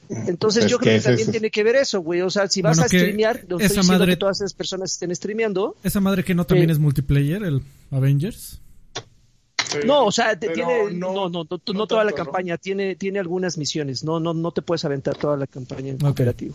Entonces 0.10 0.66
Es 0.66 0.72
yo 0.72 0.78
que 0.80 0.86
creo 0.86 0.98
que 0.98 1.04
también 1.04 1.32
tiene 1.32 1.50
que 1.52 1.64
ver 1.64 1.76
eso, 1.76 2.02
güey. 2.02 2.22
O 2.22 2.30
sea, 2.30 2.48
si 2.48 2.62
vas 2.62 2.78
Bueno, 2.78 2.86
a 2.86 2.88
streamear, 2.90 3.36
no 3.48 3.58
estoy 3.58 3.66
esa 3.66 3.74
diciendo 3.82 3.94
madre- 4.00 4.12
que 4.14 4.18
todas 4.18 4.38
esas 4.42 4.54
personas 4.54 4.92
estén 4.94 5.16
streameando. 5.16 5.76
Esa 5.84 6.00
madre 6.00 6.24
que 6.24 6.36
no 6.36 6.46
también 6.46 6.70
Sí. 6.70 6.74
es 6.74 6.80
multiplayer, 6.80 7.44
el 7.44 7.62
Avengers. 7.92 8.60
No, 9.86 10.06
o 10.06 10.12
sea, 10.12 10.38
tiene, 10.40 10.64
no, 10.94 11.14
no, 11.14 11.30
no, 11.30 11.44
no, 11.50 11.62
no 11.74 11.88
toda 11.88 12.04
la 12.04 12.12
campaña, 12.12 12.58
tiene, 12.58 12.96
tiene 12.96 13.20
algunas 13.20 13.58
misiones. 13.58 14.04
No, 14.04 14.20
no, 14.20 14.34
no 14.34 14.52
te 14.52 14.62
puedes 14.62 14.84
aventar 14.86 15.16
toda 15.16 15.38
la 15.38 15.48
campaña 15.48 15.90
en 15.90 15.96
Ok. 15.96 16.02
cooperativo. 16.02 16.54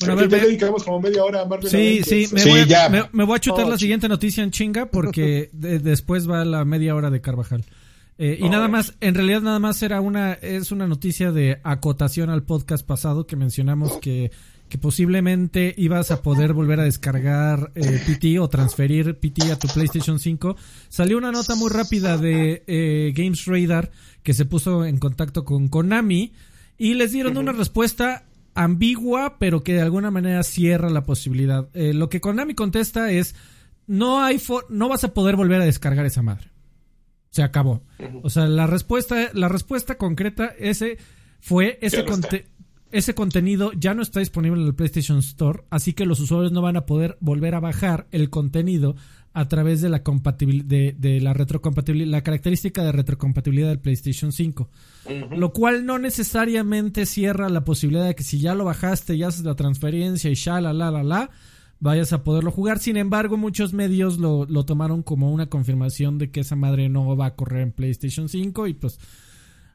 Bueno, 0.00 0.14
a 0.14 0.16
ver, 0.16 0.28
ya 0.30 0.36
me- 0.38 0.42
dedicamos 0.44 0.82
como 0.84 1.00
media 1.00 1.24
hora 1.24 1.42
a 1.42 1.44
Marvel 1.46 1.68
Sí, 1.70 1.76
Avengers. 1.76 2.08
sí, 2.08 2.28
me, 2.34 2.40
Sí, 2.40 2.48
voy 2.50 2.60
a, 2.60 2.66
ya. 2.66 2.88
me, 2.88 3.02
me 3.12 3.24
voy 3.24 3.36
a 3.36 3.40
chutar 3.40 3.66
Oh, 3.66 3.70
la 3.70 3.78
siguiente 3.78 4.08
noticia 4.08 4.42
en 4.42 4.50
chinga 4.50 4.86
porque 4.86 5.48
de- 5.52 5.78
después 5.78 6.28
va 6.28 6.44
la 6.44 6.64
media 6.64 6.94
hora 6.94 7.10
de 7.10 7.20
Carvajal. 7.20 7.64
Eh, 8.18 8.36
y 8.40 8.44
Oh, 8.44 8.50
nada 8.50 8.68
más, 8.68 8.94
en 9.00 9.14
realidad 9.14 9.40
nada 9.42 9.58
más 9.58 9.82
era 9.82 10.00
una, 10.00 10.32
es 10.34 10.70
una 10.72 10.86
noticia 10.86 11.32
de 11.32 11.60
acotación 11.62 12.30
al 12.30 12.42
podcast 12.42 12.86
pasado 12.86 13.26
que 13.26 13.36
mencionamos 13.36 13.96
que, 13.98 14.30
que 14.72 14.78
posiblemente 14.78 15.74
ibas 15.76 16.10
a 16.10 16.22
poder 16.22 16.54
volver 16.54 16.80
a 16.80 16.84
descargar 16.84 17.72
eh, 17.74 18.00
PT 18.06 18.38
o 18.38 18.48
transferir 18.48 19.18
PT 19.20 19.52
a 19.52 19.58
tu 19.58 19.68
PlayStation 19.68 20.18
5. 20.18 20.56
Salió 20.88 21.18
una 21.18 21.30
nota 21.30 21.54
muy 21.56 21.68
rápida 21.70 22.16
de 22.16 22.64
eh, 22.66 23.12
Games 23.14 23.44
Radar 23.44 23.90
que 24.22 24.32
se 24.32 24.46
puso 24.46 24.86
en 24.86 24.96
contacto 24.96 25.44
con 25.44 25.68
Konami 25.68 26.32
y 26.78 26.94
les 26.94 27.12
dieron 27.12 27.36
una 27.36 27.52
respuesta 27.52 28.24
ambigua, 28.54 29.36
pero 29.38 29.62
que 29.62 29.74
de 29.74 29.82
alguna 29.82 30.10
manera 30.10 30.42
cierra 30.42 30.88
la 30.88 31.04
posibilidad. 31.04 31.68
Eh, 31.74 31.92
lo 31.92 32.08
que 32.08 32.22
Konami 32.22 32.54
contesta 32.54 33.10
es, 33.12 33.34
no 33.86 34.22
hay 34.24 34.40
no 34.70 34.88
vas 34.88 35.04
a 35.04 35.12
poder 35.12 35.36
volver 35.36 35.60
a 35.60 35.66
descargar 35.66 36.06
esa 36.06 36.22
madre. 36.22 36.48
Se 37.28 37.42
acabó. 37.42 37.82
O 38.22 38.30
sea, 38.30 38.46
la 38.46 38.66
respuesta, 38.66 39.28
la 39.34 39.48
respuesta 39.50 39.98
concreta 39.98 40.46
ese 40.58 40.96
fue 41.40 41.78
ese 41.82 41.98
conte- 42.06 42.46
ese 42.92 43.14
contenido 43.14 43.72
ya 43.72 43.94
no 43.94 44.02
está 44.02 44.20
disponible 44.20 44.60
en 44.60 44.66
el 44.68 44.74
PlayStation 44.74 45.18
Store, 45.18 45.64
así 45.70 45.92
que 45.92 46.06
los 46.06 46.20
usuarios 46.20 46.52
no 46.52 46.62
van 46.62 46.76
a 46.76 46.86
poder 46.86 47.16
volver 47.20 47.54
a 47.54 47.60
bajar 47.60 48.06
el 48.12 48.30
contenido 48.30 48.94
a 49.34 49.48
través 49.48 49.80
de 49.80 49.88
la 49.88 50.04
compatibil- 50.04 50.64
de, 50.64 50.94
de 50.98 51.20
la 51.20 51.32
retrocompatibilidad, 51.32 52.10
la 52.10 52.20
característica 52.22 52.84
de 52.84 52.92
retrocompatibilidad 52.92 53.68
del 53.68 53.78
PlayStation 53.80 54.30
5. 54.30 54.68
Lo 55.36 55.52
cual 55.52 55.86
no 55.86 55.98
necesariamente 55.98 57.06
cierra 57.06 57.48
la 57.48 57.64
posibilidad 57.64 58.06
de 58.06 58.14
que 58.14 58.24
si 58.24 58.38
ya 58.40 58.54
lo 58.54 58.64
bajaste, 58.66 59.16
ya 59.16 59.28
haces 59.28 59.44
la 59.44 59.54
transferencia 59.54 60.30
y 60.30 60.34
ya 60.34 60.60
la 60.60 60.72
la 60.74 60.90
la 60.90 61.02
la, 61.02 61.30
vayas 61.80 62.12
a 62.12 62.22
poderlo 62.24 62.50
jugar. 62.50 62.78
Sin 62.78 62.98
embargo, 62.98 63.38
muchos 63.38 63.72
medios 63.72 64.18
lo, 64.18 64.44
lo 64.44 64.64
tomaron 64.64 65.02
como 65.02 65.32
una 65.32 65.46
confirmación 65.46 66.18
de 66.18 66.30
que 66.30 66.40
esa 66.40 66.54
madre 66.56 66.88
no 66.90 67.16
va 67.16 67.26
a 67.26 67.34
correr 67.34 67.62
en 67.62 67.72
PlayStation 67.72 68.28
5 68.28 68.66
y 68.66 68.74
pues 68.74 68.98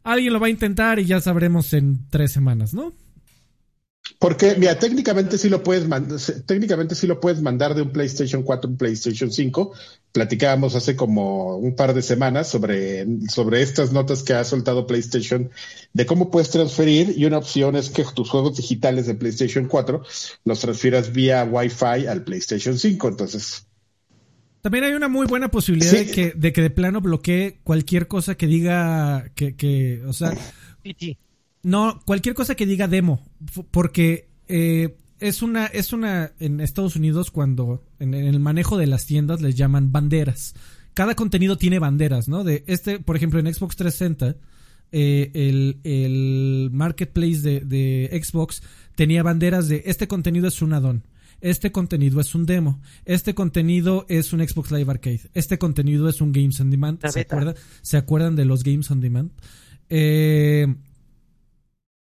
alguien 0.03 0.33
lo 0.33 0.39
va 0.39 0.47
a 0.47 0.51
intentar 0.51 0.99
y 0.99 1.05
ya 1.05 1.19
sabremos 1.19 1.73
en 1.73 2.05
tres 2.09 2.31
semanas, 2.31 2.73
¿no? 2.75 2.93
Porque, 4.19 4.55
mira, 4.57 4.79
técnicamente 4.79 5.37
sí 5.37 5.47
lo 5.47 5.61
puedes 5.61 5.87
mandar, 5.87 6.19
técnicamente 6.47 6.95
sí 6.95 7.05
lo 7.05 7.19
puedes 7.19 7.39
mandar 7.41 7.75
de 7.75 7.83
un 7.83 7.91
PlayStation 7.91 8.41
4 8.41 8.67
a 8.67 8.71
un 8.71 8.77
PlayStation 8.77 9.31
5. 9.31 9.73
Platicábamos 10.11 10.73
hace 10.73 10.95
como 10.95 11.57
un 11.57 11.75
par 11.75 11.93
de 11.93 12.01
semanas 12.01 12.49
sobre, 12.49 13.05
sobre 13.29 13.61
estas 13.61 13.91
notas 13.91 14.23
que 14.23 14.33
ha 14.33 14.43
soltado 14.43 14.87
PlayStation 14.87 15.51
de 15.93 16.05
cómo 16.07 16.31
puedes 16.31 16.49
transferir 16.49 17.13
y 17.15 17.25
una 17.25 17.37
opción 17.37 17.75
es 17.75 17.91
que 17.91 18.03
tus 18.15 18.27
juegos 18.29 18.57
digitales 18.57 19.05
de 19.05 19.13
PlayStation 19.13 19.67
4 19.67 20.01
los 20.45 20.59
transfieras 20.59 21.13
vía 21.13 21.43
Wi-Fi 21.43 22.07
al 22.07 22.23
PlayStation 22.23 22.79
5. 22.79 23.07
Entonces, 23.09 23.67
También 24.61 24.85
hay 24.85 24.93
una 24.93 25.09
muy 25.09 25.27
buena 25.27 25.51
posibilidad 25.51 25.91
Sí. 25.91 26.05
de, 26.05 26.11
que, 26.11 26.33
de 26.35 26.53
que 26.53 26.61
de 26.63 26.69
plano 26.71 27.01
bloquee 27.01 27.59
cualquier 27.63 28.07
cosa 28.07 28.33
que 28.35 28.47
diga 28.47 29.31
que, 29.35 29.55
que 29.55 30.01
o 30.07 30.13
sea. 30.13 30.33
No, 31.67 31.99
cualquier 32.05 32.33
cosa 32.33 32.55
que 32.55 32.65
diga 32.65 32.87
demo, 32.87 33.21
porque 33.71 34.29
eh, 34.47 34.95
es 35.19 35.41
una, 35.41 35.65
es 35.65 35.91
una, 35.91 36.31
en 36.39 36.61
Estados 36.61 36.95
Unidos 36.95 37.29
cuando 37.29 37.83
en, 37.99 38.13
el 38.13 38.39
manejo 38.39 38.77
de 38.77 38.87
las 38.87 39.05
tiendas 39.05 39.41
les 39.41 39.55
llaman 39.55 39.91
banderas. 39.91 40.55
Cada 40.93 41.13
contenido 41.13 41.57
tiene 41.57 41.79
banderas, 41.79 42.29
¿no? 42.29 42.45
De 42.45 42.63
este, 42.67 42.99
por 42.99 43.17
ejemplo, 43.17 43.41
en 43.41 43.53
Xbox 43.53 43.75
360, 43.75 44.37
eh, 44.93 45.29
el, 45.33 45.81
el, 45.83 46.69
marketplace 46.71 47.41
de, 47.41 47.59
de, 47.59 48.23
Xbox 48.23 48.63
tenía 48.95 49.21
banderas 49.21 49.67
de 49.67 49.83
este 49.87 50.07
contenido 50.07 50.47
es 50.47 50.61
un 50.61 50.71
addon, 50.71 51.03
este 51.41 51.73
contenido 51.73 52.21
es 52.21 52.33
un 52.33 52.45
demo, 52.45 52.79
este 53.03 53.35
contenido 53.35 54.05
es 54.07 54.31
un 54.31 54.39
Xbox 54.39 54.71
Live 54.71 54.89
Arcade, 54.89 55.29
este 55.33 55.57
contenido 55.57 56.07
es 56.07 56.21
un 56.21 56.31
Games 56.31 56.61
on 56.61 56.69
Demand. 56.69 57.05
¿Se 57.09 57.19
acuerdan, 57.19 57.55
¿Se 57.81 57.97
acuerdan 57.97 58.37
de 58.37 58.45
los 58.45 58.63
Games 58.63 58.89
on 58.89 59.01
Demand? 59.01 59.31
Eh, 59.89 60.73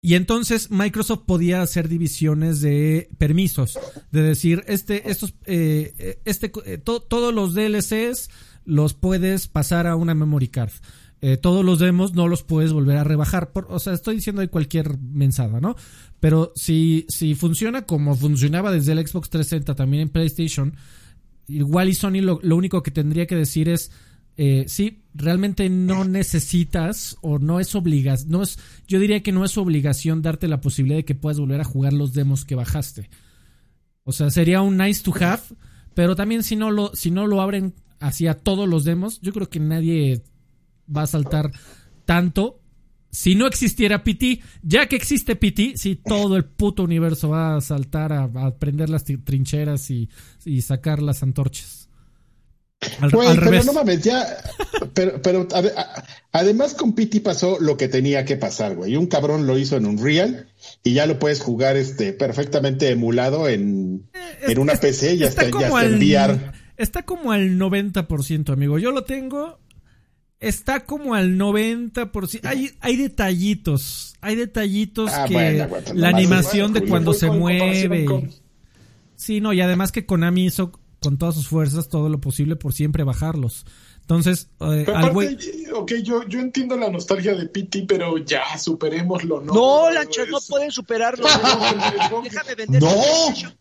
y 0.06 0.16
entonces 0.16 0.70
Microsoft 0.70 1.22
podía 1.26 1.62
hacer 1.62 1.88
divisiones 1.88 2.60
de 2.60 3.10
permisos, 3.18 3.80
de 4.12 4.22
decir, 4.22 4.62
este, 4.68 5.10
estos, 5.10 5.34
eh, 5.45 6.20
este, 6.26 6.51
eh, 6.66 6.78
todos 6.78 7.34
los 7.34 7.54
DLCs 7.54 8.30
los 8.66 8.95
puedes 8.95 9.47
pasar 9.47 9.88
a 9.88 9.95
una 9.95 10.14
memory 10.14 10.49
card. 10.49 10.74
Eh, 11.22 11.38
todos 11.38 11.64
los 11.64 11.80
demos 11.80 12.14
no 12.14 12.28
los 12.28 12.43
puedes 12.43 12.74
volver 12.74 12.97
a 12.97 13.06
rebajar. 13.06 13.49
O 13.70 13.80
sea, 13.80 13.93
estoy 13.93 14.16
diciendo 14.16 14.41
ahí 14.41 14.49
cualquier 14.49 14.97
mensada, 14.99 15.62
¿no? 15.62 15.78
Pero 16.20 16.51
si, 16.54 17.06
si 17.08 17.34
funciona 17.34 17.84
como 17.84 18.14
funcionaba 18.14 18.74
desde 18.74 18.91
el 18.91 19.08
Xbox 19.08 19.30
360 19.30 19.74
también 19.74 20.04
en 20.04 20.10
PlayStation, 20.10 20.76
igual 21.47 21.88
y 21.88 21.93
Sony 21.93 22.20
lo, 22.20 22.41
lo 22.43 22.58
único 22.58 22.84
que 22.84 22.91
tendría 22.91 23.26
que 23.26 23.38
decir 23.38 23.70
es, 23.70 23.89
eh, 24.36 24.65
sí, 24.67 25.03
realmente 25.13 25.69
no 25.69 26.05
necesitas 26.05 27.17
o 27.21 27.38
no 27.38 27.59
es 27.59 27.75
obligas, 27.75 28.25
no 28.25 28.41
es, 28.41 28.57
yo 28.88 28.99
diría 28.99 29.21
que 29.21 29.31
no 29.31 29.45
es 29.45 29.57
obligación 29.57 30.21
darte 30.21 30.47
la 30.47 30.61
posibilidad 30.61 30.97
de 30.97 31.05
que 31.05 31.15
puedas 31.15 31.39
volver 31.39 31.61
a 31.61 31.65
jugar 31.65 31.93
los 31.93 32.13
demos 32.13 32.43
que 32.45 32.55
bajaste. 32.55 33.09
O 34.03 34.11
sea, 34.11 34.31
sería 34.31 34.61
un 34.61 34.77
nice 34.77 35.03
to 35.03 35.13
have, 35.19 35.43
pero 35.93 36.15
también 36.15 36.43
si 36.43 36.55
no 36.55 36.71
lo, 36.71 36.95
si 36.95 37.11
no 37.11 37.27
lo 37.27 37.41
abren 37.41 37.75
hacia 37.99 38.34
todos 38.34 38.67
los 38.67 38.84
demos, 38.84 39.21
yo 39.21 39.34
creo 39.34 39.49
que 39.49 39.59
nadie 39.59 40.23
va 40.93 41.03
a 41.03 41.07
saltar 41.07 41.51
tanto. 42.05 42.59
Si 43.11 43.36
no 43.36 43.45
existiera 43.45 44.03
PT, 44.03 44.41
ya 44.63 44.88
que 44.88 44.95
existe 44.95 45.36
PT, 45.36 45.77
si 45.77 45.95
todo 45.95 46.36
el 46.36 46.45
puto 46.45 46.84
universo 46.84 47.29
va 47.29 47.55
a 47.55 47.61
saltar 47.61 48.11
a, 48.11 48.23
a 48.23 48.55
prender 48.55 48.89
las 48.89 49.05
trincheras 49.05 49.91
y, 49.91 50.09
y 50.43 50.63
sacar 50.63 51.01
las 51.01 51.21
antorchas. 51.21 51.82
Güey, 53.11 53.38
pero 53.39 53.63
no 53.63 53.73
mames, 53.73 54.01
ya. 54.01 54.38
Pero, 54.93 55.21
pero 55.21 55.47
además 56.31 56.73
con 56.73 56.93
Pity 56.93 57.19
pasó 57.19 57.57
lo 57.59 57.77
que 57.77 57.88
tenía 57.88 58.25
que 58.25 58.38
pasar, 58.38 58.75
güey. 58.75 58.95
Un 58.95 59.07
cabrón 59.07 59.47
lo 59.47 59.57
hizo 59.57 59.77
en 59.77 59.86
un 59.86 59.97
real 59.97 60.47
y 60.84 60.93
ya 60.93 61.05
lo 61.05 61.19
puedes 61.19 61.41
jugar 61.41 61.77
este 61.77 62.13
perfectamente 62.13 62.89
emulado 62.89 63.47
en, 63.47 64.07
eh, 64.13 64.51
en 64.51 64.59
una 64.59 64.75
PC 64.75 65.15
y 65.15 65.17
ya 65.19 65.27
está, 65.27 65.43
ya 65.49 65.67
está 65.67 66.63
Está 66.75 67.03
como 67.03 67.31
al 67.31 67.59
90%, 67.59 68.51
amigo. 68.51 68.79
Yo 68.79 68.91
lo 68.91 69.03
tengo. 69.03 69.59
Está 70.39 70.86
como 70.86 71.13
al 71.13 71.38
90%. 71.38 72.41
Hay, 72.43 72.71
hay 72.81 72.97
detallitos. 72.97 74.15
Hay 74.21 74.36
detallitos 74.36 75.11
ah, 75.13 75.25
que. 75.27 75.67
la 75.93 76.09
animación 76.09 76.73
de 76.73 76.84
cuando 76.86 77.13
se 77.13 77.29
mueve. 77.29 78.05
Sí, 79.15 79.39
no, 79.39 79.53
y 79.53 79.61
además 79.61 79.91
que 79.91 80.05
Konami 80.05 80.45
hizo 80.45 80.73
con 81.04 81.18
todas 81.18 81.36
sus 81.36 81.47
fuerzas 81.47 81.89
todo 81.89 82.10
lo 82.10 82.20
posible 82.20 82.56
por 82.56 82.74
siempre 82.74 83.04
bajarlos. 83.04 83.66
Entonces, 84.01 84.49
eh, 84.60 84.86
Ok, 85.74 85.93
yo, 86.04 86.28
yo 86.28 86.39
entiendo 86.39 86.76
la 86.76 86.89
nostalgia 86.89 87.36
de 87.36 87.47
PT, 87.47 87.86
pero 87.88 88.18
ya, 88.18 88.58
superémoslo, 88.58 89.41
¿no? 89.41 89.54
No, 89.54 89.91
Lancho, 89.91 90.26
no 90.26 90.39
pueden 90.47 90.72
superarlo. 90.72 91.26
Déjame 92.24 92.56
vender 92.56 92.82
no. 92.82 92.89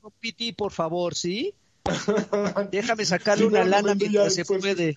con 0.01 0.12
PT, 0.20 0.55
por 0.57 0.72
favor, 0.72 1.14
¿sí? 1.14 1.55
Déjame 2.72 3.05
sacarle 3.05 3.47
una 3.47 3.64
lana 3.64 3.95
mientras 3.95 4.34
se 4.34 4.45
puede. 4.45 4.97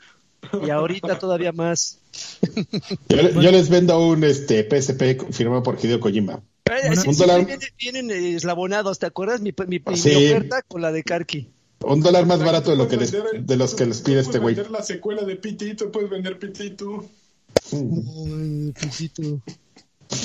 Y 0.66 0.70
ahorita 0.70 1.18
todavía 1.18 1.52
más. 1.52 2.00
Yo, 3.10 3.52
les 3.52 3.70
vendo 3.70 4.00
un 4.00 4.24
este 4.24 4.64
PSP 4.64 5.32
firmado 5.32 5.64
por 5.64 5.78
Hideo 5.84 6.00
Kojima. 6.00 6.42
un 7.06 7.18
dólar... 7.18 7.48
vienen, 7.78 8.12
eslabonados, 8.12 9.00
¿te 9.00 9.06
acuerdas? 9.06 9.42
Mi, 9.42 9.54
mi, 9.68 9.78
oferta 9.78 10.62
con 10.68 10.82
la 10.82 10.92
de 10.92 11.04
Karki. 11.04 11.55
Un 11.88 12.02
dólar 12.02 12.26
más 12.26 12.40
barato 12.40 12.72
de 12.72 12.78
lo 12.78 12.88
que 12.88 12.98
les, 12.98 13.12
de 13.12 13.58
los 13.58 13.76
que 13.76 13.86
les 13.86 14.02
pide 14.02 14.20
este 14.22 14.40
güey. 14.40 14.56
Vender 14.56 14.72
la 14.72 14.82
secuela 14.84 15.24
de 15.24 15.36
Pitito, 15.36 15.92
puedes 15.92 16.10
vender 16.10 16.40
Pitito. 16.40 17.06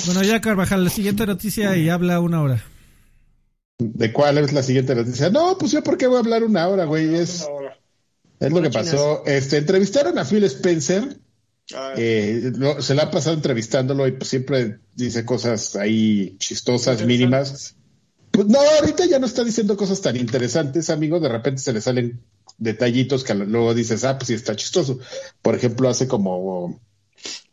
Bueno, 0.05 0.23
ya 0.23 0.41
Carvajal, 0.41 0.83
la 0.83 0.89
siguiente 0.89 1.25
noticia 1.25 1.75
y 1.77 1.89
habla 1.89 2.19
una 2.19 2.41
hora. 2.41 2.63
¿De 3.77 4.11
cuál 4.11 4.37
es 4.37 4.53
la 4.53 4.63
siguiente 4.63 4.95
noticia? 4.95 5.29
No, 5.29 5.57
pues 5.57 5.71
yo 5.71 5.83
por 5.83 5.97
qué 5.97 6.07
voy 6.07 6.17
a 6.17 6.19
hablar 6.19 6.43
una 6.43 6.67
hora, 6.67 6.85
güey. 6.85 7.15
Es, 7.15 7.47
es 8.39 8.51
lo 8.51 8.61
que 8.61 8.69
pasó. 8.69 9.23
Este, 9.25 9.57
entrevistaron 9.57 10.17
a 10.17 10.25
Phil 10.25 10.43
Spencer. 10.43 11.17
Ah. 11.73 11.93
Eh, 11.95 12.51
se 12.79 12.95
la 12.95 13.03
ha 13.03 13.11
pasado 13.11 13.35
entrevistándolo 13.35 14.07
y 14.07 14.11
pues 14.13 14.29
siempre 14.29 14.79
dice 14.93 15.25
cosas 15.25 15.75
ahí 15.75 16.37
chistosas, 16.37 17.05
mínimas. 17.05 17.75
Pues 18.31 18.47
no, 18.47 18.59
ahorita 18.59 19.05
ya 19.05 19.19
no 19.19 19.25
está 19.25 19.43
diciendo 19.43 19.75
cosas 19.75 20.01
tan 20.01 20.15
interesantes, 20.15 20.89
amigo. 20.89 21.19
De 21.19 21.29
repente 21.29 21.61
se 21.61 21.73
le 21.73 21.81
salen 21.81 22.21
detallitos 22.57 23.23
que 23.23 23.35
luego 23.35 23.73
dices, 23.73 24.03
ah, 24.05 24.17
pues 24.17 24.27
sí 24.27 24.33
está 24.33 24.55
chistoso. 24.55 24.99
Por 25.41 25.55
ejemplo, 25.55 25.89
hace 25.89 26.07
como 26.07 26.79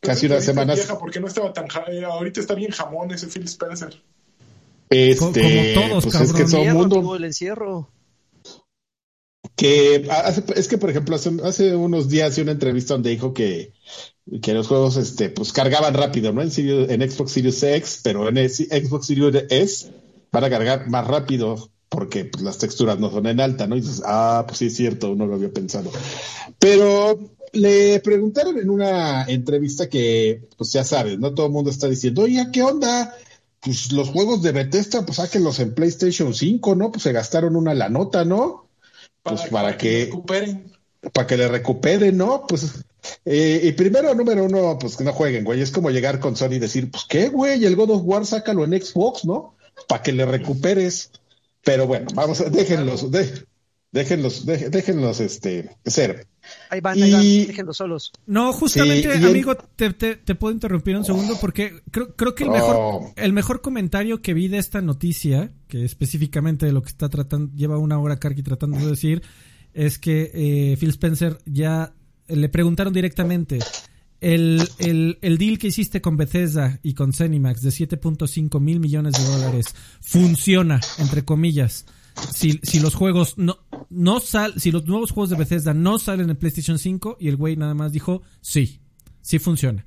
casi 0.01 0.27
unas 0.27 0.45
semanas. 0.45 0.81
porque 1.01 1.19
no 1.19 1.27
estaba 1.27 1.53
tan 1.53 1.67
eh, 1.91 2.05
ahorita 2.05 2.41
está 2.41 2.55
bien 2.55 2.71
jamón 2.71 3.11
ese 3.11 3.27
Phil 3.27 3.45
Spencer. 3.45 4.01
Este, 4.91 5.75
como, 5.75 5.89
todos, 5.89 6.05
pues 6.05 6.21
es 6.21 6.33
que 6.33 6.45
todo 6.45 6.65
mundo. 6.65 7.17
El 7.17 7.25
encierro. 7.25 7.91
Que 9.57 10.09
es 10.55 10.69
que, 10.69 10.79
por 10.79 10.91
ejemplo, 10.91 11.17
hace, 11.17 11.75
unos 11.75 12.09
días 12.09 12.33
hice 12.33 12.43
una 12.43 12.53
entrevista 12.53 12.95
donde 12.95 13.11
dijo 13.11 13.35
que, 13.35 13.73
que 14.41 14.55
los 14.55 14.69
juegos 14.69 14.97
este, 14.97 15.31
pues 15.31 15.53
cargaban 15.53 15.95
rápido, 15.95 16.33
¿no? 16.33 16.43
En, 16.43 16.51
en 16.57 17.11
Xbox 17.11 17.33
Series 17.33 17.61
X, 17.61 18.01
pero 18.05 18.29
en 18.29 18.49
Xbox 18.49 19.07
Series 19.07 19.47
S 19.51 19.91
para 20.31 20.51
cargar 20.51 20.89
más 20.89 21.07
rápido 21.07 21.71
porque 21.89 22.25
pues, 22.27 22.43
las 22.45 22.59
texturas 22.59 22.99
no 22.99 23.11
son 23.11 23.27
en 23.27 23.41
alta, 23.41 23.67
¿no? 23.67 23.77
Y 23.77 23.81
dices, 23.81 24.03
ah, 24.05 24.45
pues 24.47 24.59
sí 24.59 24.67
es 24.67 24.77
cierto, 24.77 25.15
no 25.15 25.27
lo 25.27 25.35
había 25.35 25.51
pensado. 25.51 25.91
Pero 26.59 27.19
le 27.53 28.01
preguntaron 28.01 28.59
en 28.59 28.71
una 28.71 29.25
entrevista 29.25 29.89
que, 29.89 30.43
pues 30.57 30.73
ya 30.73 30.85
sabes, 30.85 31.19
¿no? 31.19 31.35
Todo 31.35 31.47
el 31.47 31.53
mundo 31.53 31.71
está 31.71 31.89
diciendo, 31.89 32.23
oye, 32.23 32.47
¿qué 32.53 32.63
onda? 32.63 33.15
Pues 33.61 33.93
los 33.93 34.11
juegos 34.11 34.43
de 34.43 34.53
Bethesda, 34.53 35.05
pues 35.05 35.17
sáquenlos 35.17 35.59
en 35.61 35.75
PlayStation 35.75 36.35
5, 36.35 36.75
¿no? 36.75 36.93
Pues 36.93 37.03
se 37.03 37.13
gastaron 37.13 37.57
una 37.57 37.75
la 37.75 37.89
nota, 37.89 38.25
¿no? 38.25 38.69
Pues 39.23 39.43
para, 39.51 39.77
que, 39.77 40.05
recuperen. 40.07 40.73
Para 41.13 41.27
que 41.27 41.37
le 41.37 41.49
recuperen, 41.49 42.17
¿no? 42.17 42.45
Pues 42.47 42.85
eh, 43.25 43.61
y 43.63 43.73
primero, 43.73 44.15
número 44.15 44.45
uno, 44.45 44.79
pues 44.79 44.97
que 44.97 45.05
no 45.05 45.13
jueguen, 45.13 45.45
güey. 45.45 45.61
Es 45.61 45.71
como 45.71 45.91
llegar 45.91 46.21
con 46.21 46.37
Sony 46.37 46.55
y 46.55 46.59
decir, 46.59 46.91
pues 46.91 47.05
qué, 47.09 47.29
güey, 47.29 47.65
el 47.65 47.77
God 47.77 47.91
of 47.91 48.03
War 48.05 48.27
sácalo 48.27 48.65
en 48.65 48.81
Xbox, 48.81 49.25
¿no? 49.25 49.57
Para 49.87 50.03
que 50.03 50.13
le 50.13 50.27
recuperes. 50.27 51.11
Pero 51.63 51.87
bueno, 51.87 52.07
vamos, 52.15 52.43
déjenlos, 52.51 53.11
déjenlos, 53.93 54.47
déjenlos 54.47 55.21
este, 55.21 55.77
ser. 55.85 56.27
Ahí 56.71 56.81
van, 56.81 57.03
ahí 57.03 57.13
van, 57.13 57.23
déjenlos 57.23 57.77
solos. 57.77 58.13
No, 58.27 58.53
justamente, 58.53 59.13
amigo, 59.13 59.55
te, 59.55 59.93
te, 59.93 60.35
puedo 60.35 60.55
interrumpir 60.55 60.97
un 60.97 61.05
segundo 61.05 61.37
porque 61.41 61.83
creo, 61.91 62.15
creo 62.17 62.35
que 62.35 62.45
el 62.45 62.51
mejor, 62.51 62.77
oh. 62.79 63.13
el 63.17 63.33
mejor 63.33 63.61
comentario 63.61 64.23
que 64.23 64.35
vi 64.35 64.49
de 64.49 64.59
esta 64.59 64.81
noticia, 64.81 65.53
que 65.69 65.85
específicamente 65.85 66.67
de 66.67 66.73
lo 66.73 66.83
que 66.83 66.89
está 66.89 67.09
tratando, 67.09 67.55
lleva 67.55 67.77
una 67.79 67.99
hora 67.99 68.19
Karki 68.19 68.43
tratando 68.43 68.79
de 68.79 68.87
decir, 68.87 69.23
es 69.75 69.99
que 69.99 70.31
eh, 70.33 70.77
Phil 70.79 70.91
Spencer 70.91 71.39
ya 71.45 71.93
le 72.29 72.49
preguntaron 72.49 72.93
directamente, 72.93 73.59
el, 74.21 74.69
el, 74.79 75.19
el, 75.23 75.39
deal 75.39 75.59
que 75.59 75.69
hiciste 75.69 76.01
con 76.01 76.17
Bethesda 76.17 76.81
y 76.83 76.95
con 76.95 77.13
Cenimax 77.13 77.63
de 77.63 77.71
7.5 77.71 78.61
mil 78.61 78.81
millones 78.81 79.15
de 79.15 79.25
dólares 79.25 79.75
funciona, 80.01 80.81
entre 80.99 81.25
comillas. 81.25 81.87
Si, 82.35 82.59
si 82.65 82.81
los 82.81 82.97
juegos 82.97 83.39
no, 83.39 83.59
no 83.91 84.19
sal, 84.19 84.55
si 84.57 84.73
los 84.73 84.87
nuevos 84.87 85.13
juegos 85.13 85.31
de 85.31 85.37
Bethesda 85.37 85.73
no 85.73 86.01
salen 86.01 86.31
en 86.31 86.37
PlayStation 86.37 86.79
5 86.79 87.19
y 87.21 87.29
el 87.29 87.37
güey 87.37 87.57
nada 87.57 87.75
más 87.75 87.93
dijo, 87.93 88.23
sí, 88.41 88.81
sí 89.21 89.39
funciona. 89.39 89.85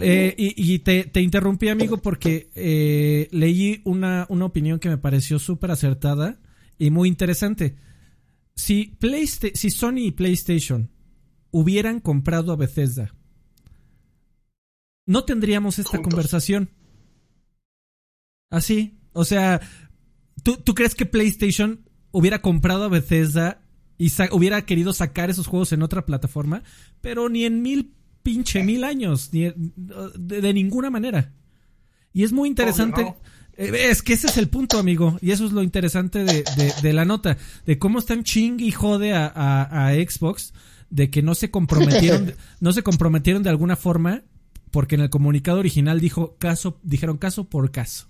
Eh, 0.00 0.34
y, 0.36 0.74
y 0.74 0.78
te, 0.80 1.04
te, 1.04 1.20
interrumpí, 1.20 1.68
amigo, 1.68 1.98
porque 1.98 2.50
eh, 2.54 3.28
leí 3.32 3.82
una, 3.84 4.26
una 4.30 4.46
opinión 4.46 4.78
que 4.78 4.88
me 4.88 4.98
pareció 4.98 5.38
súper 5.38 5.70
acertada 5.70 6.40
y 6.78 6.90
muy 6.90 7.08
interesante. 7.08 7.76
Si, 8.54 8.96
si 9.54 9.70
Sony 9.70 9.98
y 9.98 10.12
PlayStation 10.12 10.90
hubieran 11.50 12.00
comprado 12.00 12.52
a 12.52 12.56
Bethesda 12.56 13.14
no 15.06 15.24
tendríamos 15.24 15.78
esta 15.78 16.02
conversación. 16.02 16.70
Así, 18.50 18.98
o 19.12 19.24
sea, 19.24 19.60
¿tú, 20.42 20.56
¿tú, 20.56 20.74
crees 20.74 20.94
que 20.94 21.06
PlayStation 21.06 21.88
hubiera 22.12 22.42
comprado 22.42 22.84
a 22.84 22.88
Bethesda 22.88 23.62
y 23.98 24.10
hubiera 24.32 24.64
querido 24.64 24.92
sacar 24.92 25.30
esos 25.30 25.46
juegos 25.46 25.72
en 25.72 25.82
otra 25.82 26.06
plataforma? 26.06 26.62
Pero 27.00 27.28
ni 27.28 27.44
en 27.44 27.62
mil 27.62 27.92
pinche 28.22 28.62
mil 28.62 28.84
años, 28.84 29.30
ni 29.32 29.52
de, 29.54 30.52
ninguna 30.52 30.90
manera. 30.90 31.32
Y 32.12 32.24
es 32.24 32.32
muy 32.32 32.48
interesante. 32.48 33.14
Eh, 33.56 33.88
Es 33.90 34.02
que 34.02 34.12
ese 34.14 34.26
es 34.26 34.36
el 34.36 34.48
punto, 34.48 34.78
amigo. 34.78 35.16
Y 35.20 35.30
eso 35.30 35.46
es 35.46 35.52
lo 35.52 35.62
interesante 35.62 36.24
de, 36.24 36.42
de- 36.56 36.72
de 36.82 36.92
la 36.92 37.04
nota. 37.04 37.36
De 37.66 37.78
cómo 37.78 37.98
están 37.98 38.22
ching 38.24 38.58
y 38.60 38.70
jode 38.72 39.12
a, 39.12 39.26
a- 39.26 39.88
a 39.88 39.94
Xbox. 39.94 40.52
De 40.90 41.10
que 41.10 41.22
no 41.22 41.34
se 41.34 41.50
comprometieron, 41.50 42.34
no 42.60 42.72
se 42.72 42.82
comprometieron 42.82 43.42
de 43.42 43.50
alguna 43.50 43.76
forma. 43.76 44.22
Porque 44.70 44.94
en 44.96 45.02
el 45.02 45.10
comunicado 45.10 45.58
original 45.58 46.00
dijo 46.00 46.36
caso, 46.38 46.78
dijeron 46.82 47.18
caso 47.18 47.44
por 47.44 47.70
caso. 47.70 48.08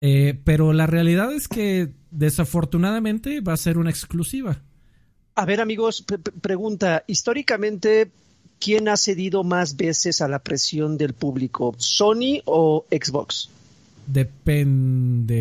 Eh, 0.00 0.38
pero 0.44 0.72
la 0.72 0.86
realidad 0.86 1.32
es 1.32 1.48
que 1.48 1.92
desafortunadamente 2.10 3.40
va 3.40 3.52
a 3.54 3.56
ser 3.56 3.78
una 3.78 3.90
exclusiva. 3.90 4.62
A 5.34 5.44
ver, 5.44 5.60
amigos, 5.60 6.02
pre- 6.02 6.18
pre- 6.18 6.32
pregunta, 6.40 7.04
históricamente, 7.06 8.10
¿quién 8.60 8.88
ha 8.88 8.96
cedido 8.96 9.44
más 9.44 9.76
veces 9.76 10.20
a 10.20 10.28
la 10.28 10.40
presión 10.40 10.98
del 10.98 11.14
público? 11.14 11.74
¿Sony 11.78 12.42
o 12.44 12.84
Xbox? 12.90 13.48
Depende 14.06 15.34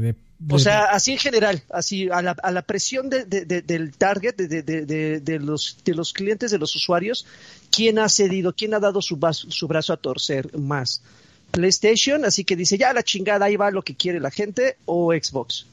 de, 0.00 0.14
O 0.50 0.58
sea, 0.58 0.84
así 0.86 1.12
en 1.12 1.18
general, 1.18 1.62
así 1.70 2.08
a 2.10 2.20
la, 2.22 2.32
a 2.32 2.50
la 2.50 2.62
presión 2.62 3.08
de- 3.08 3.24
de- 3.24 3.44
de- 3.44 3.62
del 3.62 3.96
target, 3.96 4.34
de, 4.36 4.48
de- 4.48 4.62
de- 4.62 4.84
de- 4.86 5.20
de 5.20 5.38
los, 5.38 5.78
de 5.84 5.94
los 5.94 6.12
clientes, 6.12 6.50
de 6.50 6.58
los 6.58 6.74
usuarios, 6.76 7.26
¿quién 7.74 7.98
ha 7.98 8.08
cedido, 8.08 8.54
quién 8.54 8.74
ha 8.74 8.80
dado 8.80 9.00
su, 9.02 9.16
brazo 9.16 9.92
a 9.92 9.96
torcer 9.96 10.56
más? 10.58 11.02
PlayStation, 11.50 12.24
así 12.24 12.44
que 12.44 12.56
dice, 12.56 12.78
ya 12.78 12.92
la 12.92 13.02
chingada, 13.02 13.46
ahí 13.46 13.56
va 13.56 13.70
lo 13.70 13.82
que 13.82 13.94
quiere 13.94 14.20
la 14.20 14.30
gente, 14.30 14.76
o 14.86 15.12
Xbox. 15.12 15.66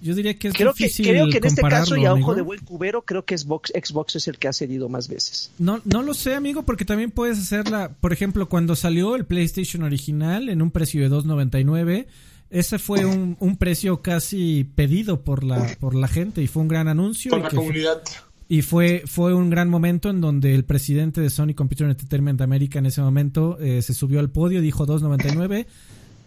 yo 0.00 0.14
diría 0.14 0.38
que 0.38 0.48
es 0.48 0.54
Creo 0.54 0.72
que, 0.72 0.84
difícil 0.84 1.06
creo 1.06 1.28
que 1.28 1.38
en 1.38 1.44
este 1.46 1.62
caso, 1.62 1.96
y 1.96 2.04
a 2.04 2.14
ojo 2.14 2.34
de 2.34 2.42
buen 2.42 2.60
cubero, 2.60 3.02
creo 3.02 3.24
que 3.24 3.36
Xbox, 3.36 3.72
Xbox 3.72 4.16
es 4.16 4.28
el 4.28 4.38
que 4.38 4.48
ha 4.48 4.52
cedido 4.52 4.88
más 4.88 5.08
veces. 5.08 5.50
No, 5.58 5.80
no 5.84 6.02
lo 6.02 6.14
sé, 6.14 6.34
amigo, 6.34 6.62
porque 6.62 6.84
también 6.84 7.10
puedes 7.10 7.38
hacerla. 7.38 7.90
Por 8.00 8.12
ejemplo, 8.12 8.48
cuando 8.48 8.76
salió 8.76 9.16
el 9.16 9.24
PlayStation 9.24 9.82
original 9.82 10.48
en 10.48 10.62
un 10.62 10.70
precio 10.70 11.02
de 11.02 11.10
2.99, 11.10 12.06
ese 12.50 12.78
fue 12.78 13.04
un, 13.04 13.36
un 13.40 13.56
precio 13.56 14.02
casi 14.02 14.62
pedido 14.76 15.22
por 15.22 15.42
la 15.42 15.76
por 15.80 15.96
la 15.96 16.06
gente 16.06 16.40
y 16.42 16.46
fue 16.46 16.62
un 16.62 16.68
gran 16.68 16.86
anuncio 16.86 17.30
Por 17.30 17.40
la 17.40 17.48
que 17.48 17.56
comunidad. 17.56 18.02
Y 18.48 18.62
fue 18.62 19.02
fue 19.06 19.34
un 19.34 19.50
gran 19.50 19.68
momento 19.68 20.10
en 20.10 20.20
donde 20.20 20.54
el 20.54 20.64
presidente 20.64 21.20
de 21.20 21.30
Sony 21.30 21.54
Computer 21.54 21.88
Entertainment 21.88 22.40
America 22.40 22.78
en 22.78 22.86
ese 22.86 23.02
momento 23.02 23.58
eh, 23.60 23.82
se 23.82 23.94
subió 23.94 24.20
al 24.20 24.30
podio, 24.30 24.60
dijo 24.60 24.86
2.99 24.86 25.66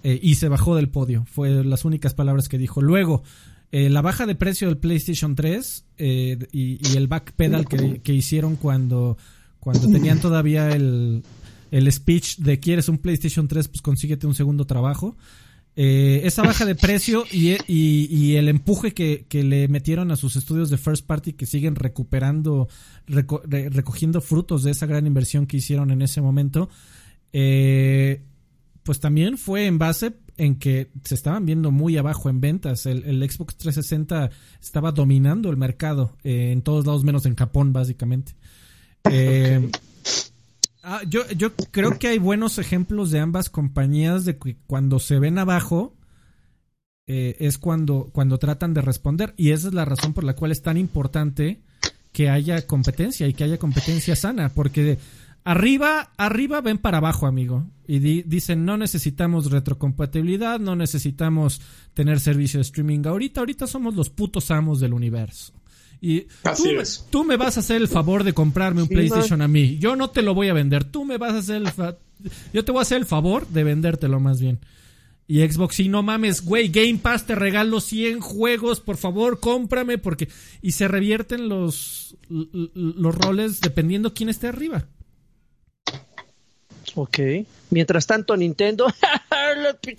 eh, 0.03 0.20
y 0.22 0.36
se 0.36 0.47
bajó 0.47 0.76
del 0.76 0.89
podio. 0.89 1.26
Fue 1.26 1.63
las 1.63 1.86
únicas 1.86 2.13
palabras 2.13 2.47
que 2.47 2.57
dijo. 2.57 2.82
Luego, 2.82 3.24
eh, 3.72 3.89
la 3.89 4.01
baja 4.01 4.26
de 4.26 4.36
precio 4.36 4.67
del 4.67 4.78
PlayStation 4.78 5.36
3 5.36 5.86
eh, 5.97 6.38
y, 6.51 6.89
y 6.89 6.97
el 6.97 7.07
backpedal 7.07 7.67
que, 7.67 8.01
que 8.01 8.13
hicieron 8.13 8.55
cuando, 8.55 9.17
cuando 9.59 9.89
tenían 9.89 10.20
todavía 10.20 10.72
el, 10.72 11.24
el 11.72 11.91
speech 11.91 12.38
de 12.38 12.59
quieres 12.59 12.89
un 12.89 12.97
PlayStation 12.97 13.47
3, 13.47 13.67
pues 13.67 13.82
consíguete 13.82 14.26
un 14.26 14.36
segundo 14.36 14.65
trabajo. 14.65 15.17
Eh, 15.82 16.27
esa 16.27 16.43
baja 16.43 16.65
de 16.65 16.75
precio 16.75 17.23
y, 17.32 18.36
el 18.36 18.49
empuje 18.49 18.93
que, 18.93 19.25
le 19.32 19.69
metieron 19.69 20.11
a 20.11 20.17
sus 20.17 20.36
estudios 20.36 20.69
de 20.69 20.77
first 20.77 21.05
party 21.05 21.32
que 21.32 21.45
siguen 21.45 21.75
recuperando, 21.75 22.67
reco- 23.07 23.41
re- 23.45 23.69
recogiendo 23.69 24.19
frutos 24.19 24.63
de 24.63 24.71
esa 24.71 24.88
gran 24.88 25.07
inversión 25.07 25.47
que 25.47 25.55
hicieron 25.55 25.91
en 25.91 26.01
ese 26.01 26.19
momento, 26.19 26.67
eh, 27.32 28.23
pues 28.84 28.99
también 28.99 29.38
fue 29.38 29.67
en 29.67 29.77
base 29.77 30.17
en 30.36 30.55
que 30.55 30.91
se 31.05 31.15
estaban 31.15 31.45
viendo 31.45 31.71
muy 31.71 31.95
abajo 31.95 32.30
en 32.30 32.41
ventas. 32.41 32.86
El, 32.86 33.01
Xbox 33.30 33.55
360 33.55 34.32
estaba 34.61 34.91
dominando 34.91 35.49
el 35.49 35.55
mercado 35.55 36.17
eh, 36.25 36.51
en 36.51 36.61
todos 36.61 36.86
lados, 36.86 37.05
menos 37.05 37.25
en 37.25 37.38
Japón, 37.38 37.71
básicamente. 37.71 38.34
Eh, 39.09 39.69
ah, 40.84 41.01
yo, 41.07 41.23
creo 41.71 41.99
que 41.99 42.07
hay 42.07 42.17
buenos 42.17 42.57
ejemplos 42.57 43.11
de 43.11 43.19
ambas 43.19 43.49
compañías 43.49 44.25
de 44.25 44.38
que 44.38 44.57
cuando 44.67 44.99
se 44.99 45.19
ven 45.19 45.38
abajo 45.38 45.95
eh, 47.07 47.36
es 47.39 47.57
cuando, 47.57 48.09
cuando 48.11 48.38
tratan 48.38 48.73
de 48.73 48.82
responder. 48.82 49.34
Y 49.38 49.51
esa 49.51 49.67
es 49.69 49.73
la 49.73 49.86
razón 49.86 50.13
por 50.13 50.23
la 50.23 50.36
cual 50.36 50.51
es 50.51 50.61
tan 50.61 50.77
importante 50.77 51.61
que 52.11 52.30
haya 52.30 52.65
competencia 52.67 53.27
y 53.27 53.34
que 53.34 53.43
haya 53.43 53.57
competencia 53.57 54.15
sana. 54.15 54.49
Porque 54.49 54.97
arriba, 55.43 56.11
arriba 56.17 56.61
ven 56.61 56.77
para 56.77 56.97
abajo, 56.97 57.25
amigo. 57.27 57.65
Y 57.88 57.99
di- 57.99 58.23
dicen, 58.23 58.65
no 58.65 58.77
necesitamos 58.77 59.49
retrocompatibilidad, 59.49 60.59
no 60.59 60.75
necesitamos 60.75 61.61
tener 61.95 62.19
servicio 62.19 62.59
de 62.59 62.63
streaming 62.63 63.01
ahorita. 63.05 63.39
Ahorita 63.41 63.65
somos 63.65 63.95
los 63.95 64.09
putos 64.11 64.51
amos 64.51 64.80
del 64.80 64.93
universo. 64.93 65.53
Y 66.02 66.28
Así 66.43 66.64
tú, 66.64 66.70
me- 66.76 66.82
es. 66.82 67.06
tú 67.10 67.24
me 67.26 67.38
vas 67.38 67.58
a 67.58 67.60
hacer 67.60 67.78
el 67.78 67.88
favor 67.88 68.24
de 68.24 68.34
comprarme 68.34 68.82
un 68.82 68.88
Sí, 68.88 68.93
PlayStation 68.93 69.41
a 69.41 69.47
mí. 69.47 69.78
Yo 69.80 69.95
no 69.95 70.10
te 70.12 70.22
lo 70.22 70.34
voy 70.34 70.47
a 70.50 70.54
vender. 70.54 70.84
Tú 70.86 71.04
me 71.06 71.18
vas 71.18 71.34
a 71.34 71.38
hacer 71.39 71.58
el 71.58 71.72
fa- 71.72 71.97
yo 72.54 72.64
te 72.66 72.72
voy 72.72 72.80
a 72.80 72.84
hacer 72.84 72.97
el 73.00 73.06
favor 73.06 73.47
de 73.47 73.64
vendértelo 73.64 74.20
más 74.20 74.39
bien. 74.39 74.60
Y 75.28 75.41
Xbox, 75.47 75.76
sí, 75.76 75.89
no 75.89 76.02
mames, 76.02 76.41
güey, 76.43 76.70
Game 76.70 76.97
Pass 76.97 77.28
te 77.28 77.36
regalo 77.36 77.82
100 77.82 78.20
juegos, 78.20 78.80
por 78.80 78.97
favor, 78.97 79.39
cómprame 79.39 79.97
porque 80.00 80.28
y 80.62 80.72
se 80.72 80.88
revierten 80.88 81.47
los 81.50 82.16
los 82.30 83.16
roles 83.16 83.62
dependiendo 83.62 84.14
quién 84.14 84.30
esté 84.30 84.47
arriba. 84.47 84.88
Ok. 87.02 87.20
Mientras 87.70 88.06
tanto, 88.08 88.36
Nintendo. 88.36 88.88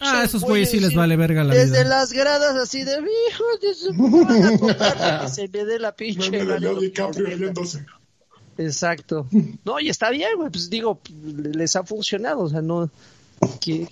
Ah, 0.01 0.22
esos 0.22 0.42
güeyes 0.44 0.70
sí 0.70 0.78
les 0.78 0.94
vale 0.94 1.16
verga 1.16 1.42
la 1.42 1.53
Desde 1.53 1.80
vida. 1.80 1.84
las 1.88 2.12
gradas 2.12 2.55
así 2.57 2.84
de 2.84 2.92
hijos 2.92 3.61
de 3.61 3.74
su 3.74 4.59
porque 4.61 5.28
se 5.28 5.48
me 5.48 5.64
dé 5.64 5.78
la 5.80 5.92
pinche 5.96 6.30
que. 6.30 6.44
Exacto. 8.59 9.26
No, 9.64 9.80
y 9.80 9.88
está 9.88 10.11
bien, 10.11 10.36
güey. 10.36 10.51
Pues 10.51 10.70
digo, 10.70 11.01
les 11.34 11.74
ha 11.74 11.82
funcionado. 11.82 12.40
O 12.40 12.48
sea, 12.48 12.62
no. 12.62 12.90
Que, 13.61 13.88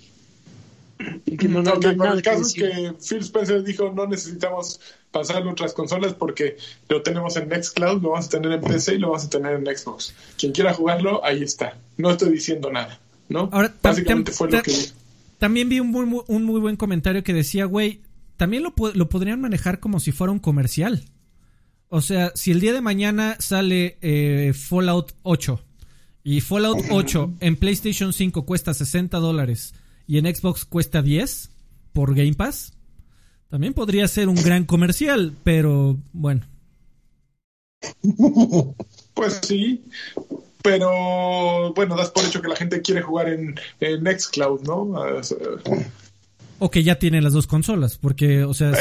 que 1.37 1.47
no, 1.47 1.61
no, 1.63 2.13
el 2.13 2.21
caso 2.21 2.41
es 2.41 2.53
que 2.53 2.93
Phil 3.07 3.19
Spencer 3.19 3.63
dijo 3.63 3.91
no 3.95 4.05
necesitamos 4.05 4.81
pasarlo 5.11 5.49
a 5.49 5.53
otras 5.53 5.73
consolas 5.73 6.13
porque 6.13 6.57
lo 6.89 7.01
tenemos 7.01 7.35
en 7.37 7.47
Nextcloud, 7.49 8.01
lo 8.01 8.09
vamos 8.11 8.27
a 8.27 8.29
tener 8.29 8.51
en 8.51 8.61
PC 8.61 8.95
y 8.95 8.97
lo 8.97 9.07
vamos 9.09 9.25
a 9.25 9.29
tener 9.29 9.53
en 9.53 9.65
Xbox. 9.77 10.13
Quien 10.37 10.51
quiera 10.51 10.73
jugarlo, 10.73 11.23
ahí 11.23 11.41
está. 11.41 11.77
No 11.97 12.11
estoy 12.11 12.31
diciendo 12.31 12.69
nada, 12.71 12.99
¿no? 13.29 13.49
Ahora, 13.51 13.73
Básicamente 13.81 14.31
fue 14.33 14.51
lo 14.51 14.61
que. 14.61 14.73
También 15.37 15.69
vi 15.69 15.79
un 15.79 15.87
muy, 15.87 16.05
muy- 16.05 16.23
un 16.27 16.43
muy 16.43 16.59
buen 16.59 16.75
comentario 16.75 17.23
que 17.23 17.33
decía, 17.33 17.63
güey, 17.65 18.01
también 18.35 18.61
lo 18.63 18.73
podrían 19.09 19.39
manejar 19.39 19.79
como 19.79 19.99
si 20.01 20.11
fuera 20.11 20.31
un 20.33 20.39
comercial. 20.39 21.05
O 21.87 22.01
sea, 22.01 22.31
si 22.35 22.51
el 22.51 22.59
día 22.59 22.73
de 22.73 22.81
mañana 22.81 23.35
sale 23.39 23.97
eh, 24.01 24.53
Fallout 24.53 25.13
8 25.23 25.59
y 26.23 26.41
Fallout 26.41 26.77
8 26.91 27.33
en 27.39 27.55
PlayStation 27.55 28.13
5 28.13 28.45
cuesta 28.45 28.73
60 28.73 29.17
dólares 29.17 29.73
y 30.09 30.17
en 30.17 30.25
Xbox 30.35 30.65
cuesta 30.65 31.03
10 31.03 31.51
por 31.93 32.15
Game 32.15 32.33
Pass, 32.33 32.73
también 33.47 33.75
podría 33.75 34.07
ser 34.07 34.27
un 34.27 34.37
gran 34.37 34.65
comercial, 34.65 35.33
pero 35.43 35.97
bueno. 36.13 36.41
Pues 39.13 39.39
sí, 39.43 39.83
pero 40.63 41.73
bueno, 41.73 41.95
das 41.95 42.09
por 42.09 42.25
hecho 42.25 42.41
que 42.41 42.47
la 42.47 42.55
gente 42.55 42.81
quiere 42.81 43.01
jugar 43.01 43.29
en, 43.29 43.55
en 43.81 44.03
Nextcloud, 44.03 44.61
¿no? 44.61 45.23
So- 45.23 45.37
O 46.57 46.71
que 46.71 46.83
ya 46.83 46.97
tiene 46.97 47.21
las 47.21 47.33
dos 47.33 47.45
consolas, 47.45 47.97
porque, 47.97 48.43
o 48.43 48.53
sea, 48.53 48.73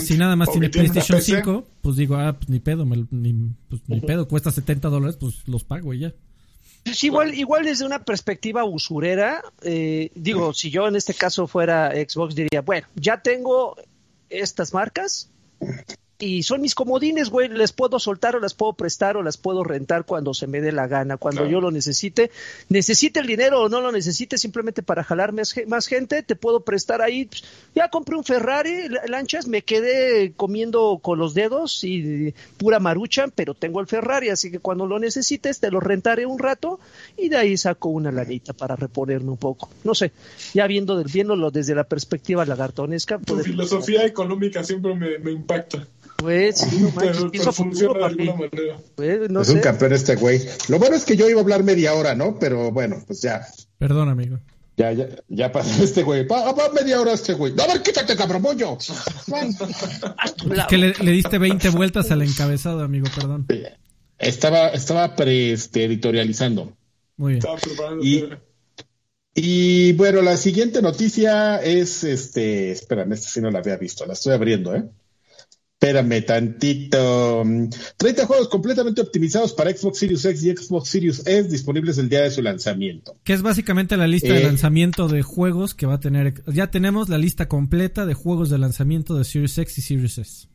si, 0.00 0.16
nada 0.16 0.34
más 0.36 0.48
O 0.48 0.52
tiene 0.52 0.70
PlayStation 0.70 1.18
PC. 1.18 1.36
5, 1.42 1.66
pues 1.82 1.96
digo, 1.96 2.16
ah, 2.16 2.36
pues 2.38 2.48
ni 2.48 2.60
pedo, 2.60 2.86
me 2.86 3.04
ni, 3.10 3.50
pues 3.68 3.82
ni 3.86 4.00
pedo, 4.00 4.26
cuesta 4.28 4.50
70 4.50 4.88
dólares, 4.88 5.16
pues 5.20 5.46
los 5.46 5.62
pago 5.64 5.92
y 5.92 5.98
ya. 6.00 6.14
Pues 6.84 7.02
igual, 7.02 7.34
igual 7.34 7.64
desde 7.64 7.86
una 7.86 8.04
perspectiva 8.04 8.64
usurera, 8.64 9.42
eh, 9.62 10.10
digo, 10.14 10.52
si 10.52 10.70
yo 10.70 10.86
en 10.86 10.96
este 10.96 11.14
caso 11.14 11.46
fuera 11.46 11.92
Xbox, 11.92 12.34
diría, 12.34 12.60
bueno, 12.60 12.86
ya 12.94 13.22
tengo 13.22 13.76
estas 14.28 14.74
marcas 14.74 15.30
y 16.18 16.44
son 16.44 16.60
mis 16.60 16.74
comodines, 16.76 17.28
güey, 17.28 17.48
les 17.48 17.72
puedo 17.72 17.98
soltar 17.98 18.36
o 18.36 18.40
las 18.40 18.54
puedo 18.54 18.72
prestar 18.74 19.16
o 19.16 19.22
las 19.22 19.36
puedo 19.36 19.64
rentar 19.64 20.04
cuando 20.06 20.32
se 20.32 20.46
me 20.46 20.60
dé 20.60 20.70
la 20.70 20.86
gana, 20.86 21.16
cuando 21.16 21.40
Claro. 21.42 21.52
yo 21.52 21.60
lo 21.60 21.70
necesite. 21.72 22.30
Necesite 22.68 23.18
el 23.20 23.26
dinero 23.26 23.62
o 23.62 23.68
no 23.68 23.80
lo 23.80 23.90
necesite 23.90 24.38
simplemente 24.38 24.82
para 24.82 25.02
jalar 25.02 25.32
más, 25.32 25.52
ge- 25.52 25.66
más 25.66 25.86
gente, 25.88 26.22
te 26.22 26.36
puedo 26.36 26.60
prestar 26.60 27.02
ahí. 27.02 27.24
Pues, 27.26 27.42
Ya 27.74 27.88
compré 27.88 28.14
un 28.16 28.22
Ferrari, 28.24 28.88
la- 28.88 29.04
lanchas, 29.08 29.48
me 29.48 29.62
quedé 29.62 30.32
comiendo 30.36 31.00
con 31.02 31.18
los 31.18 31.34
dedos 31.34 31.82
y 31.82 32.32
pura 32.56 32.78
marucha, 32.78 33.26
pero 33.34 33.54
tengo 33.54 33.80
el 33.80 33.88
Ferrari, 33.88 34.28
así 34.28 34.52
que 34.52 34.60
cuando 34.60 34.86
lo 34.86 35.00
necesites 35.00 35.58
te 35.58 35.70
lo 35.72 35.80
rentaré 35.80 36.24
un 36.26 36.38
rato 36.38 36.78
y 37.16 37.28
de 37.28 37.36
ahí 37.36 37.56
saco 37.56 37.88
una 37.88 38.12
lanita 38.12 38.52
para 38.52 38.76
reponerme 38.76 39.30
un 39.30 39.36
poco. 39.36 39.68
No 39.82 39.94
sé, 39.96 40.12
ya 40.54 40.66
viendo, 40.68 41.02
viéndolo 41.02 41.50
desde 41.50 41.74
la 41.74 41.84
perspectiva 41.84 42.46
lagartonesca, 42.46 43.18
Tu 43.18 43.36
filosofía 43.40 44.04
económica 44.06 44.62
siempre 44.62 44.94
me, 44.94 45.18
me 45.18 45.32
impacta. 45.32 45.88
Pues, 46.16 46.58
sí, 46.58 46.78
no 46.80 46.90
manches, 46.90 47.16
Pero, 47.16 47.30
pienso 47.30 47.50
pero 47.50 47.52
futuro, 47.52 47.54
funciona 47.54 47.94
de 47.94 48.00
papi. 48.00 48.28
alguna 48.28 48.48
manera. 48.50 48.76
Pues, 48.94 49.30
no 49.30 49.40
es 49.42 49.46
sé. 49.48 49.52
un 49.54 49.60
campeón 49.60 49.92
este 49.92 50.16
güey. 50.16 50.40
Lo 50.68 50.78
bueno 50.78 50.96
es 50.96 51.04
que 51.04 51.16
yo 51.16 51.28
iba 51.28 51.40
a 51.40 51.42
hablar 51.42 51.62
media 51.64 51.94
hora, 51.94 52.14
¿no? 52.14 52.38
Pero 52.38 52.70
bueno, 52.72 53.02
pues 53.06 53.20
ya. 53.22 53.46
Perdón, 53.78 54.08
amigo. 54.08 54.38
Ya, 54.76 54.90
ya, 54.92 55.06
ya 55.28 55.52
pasó 55.52 55.84
este 55.84 56.02
güey. 56.02 56.26
Va, 56.26 56.52
va 56.52 56.68
media 56.72 57.00
hora 57.00 57.12
este 57.12 57.34
güey. 57.34 57.52
A 57.60 57.66
ver, 57.66 57.82
quítate, 57.82 58.16
cabrón. 58.16 58.44
Es 58.80 60.66
que 60.68 60.78
le, 60.78 60.92
le 60.94 61.10
diste 61.12 61.38
20 61.38 61.68
vueltas 61.70 62.10
al 62.10 62.22
encabezado, 62.22 62.82
amigo, 62.82 63.06
perdón. 63.14 63.46
Estaba, 64.18 64.68
estaba 64.68 65.14
pre, 65.16 65.52
este, 65.52 65.84
editorializando. 65.84 66.72
Muy 67.16 67.34
bien. 67.34 67.38
Estaba 67.38 67.58
preparando. 67.58 68.04
Y- 68.04 68.28
Y 69.36 69.92
bueno, 69.94 70.22
la 70.22 70.36
siguiente 70.36 70.80
noticia 70.80 71.56
es, 71.62 72.04
este, 72.04 72.70
espérame, 72.70 73.12
esta 73.14 73.28
sí 73.28 73.40
no 73.40 73.50
la 73.50 73.58
había 73.58 73.76
visto, 73.76 74.06
la 74.06 74.12
estoy 74.12 74.32
abriendo, 74.32 74.74
¿eh? 74.76 74.84
Espérame 75.84 76.22
tantito. 76.22 77.44
30 77.98 78.26
juegos 78.26 78.48
completamente 78.48 79.02
optimizados 79.02 79.52
para 79.52 79.70
Xbox 79.70 79.98
Series 79.98 80.24
X 80.24 80.42
y 80.44 80.56
Xbox 80.56 80.88
Series 80.88 81.26
S 81.26 81.48
disponibles 81.50 81.98
el 81.98 82.08
día 82.08 82.22
de 82.22 82.30
su 82.30 82.40
lanzamiento. 82.40 83.16
Que 83.22 83.34
es 83.34 83.42
básicamente 83.42 83.96
la 83.98 84.06
lista 84.06 84.32
de 84.32 84.40
Eh. 84.40 84.44
lanzamiento 84.44 85.08
de 85.08 85.22
juegos 85.22 85.74
que 85.74 85.84
va 85.84 85.94
a 85.94 86.00
tener. 86.00 86.42
Ya 86.46 86.70
tenemos 86.70 87.10
la 87.10 87.18
lista 87.18 87.48
completa 87.48 88.06
de 88.06 88.14
juegos 88.14 88.48
de 88.48 88.56
lanzamiento 88.58 89.14
de 89.16 89.24
Series 89.24 89.58
X 89.58 89.76
y 89.78 89.82
Series 89.82 90.18
S. 90.18 90.48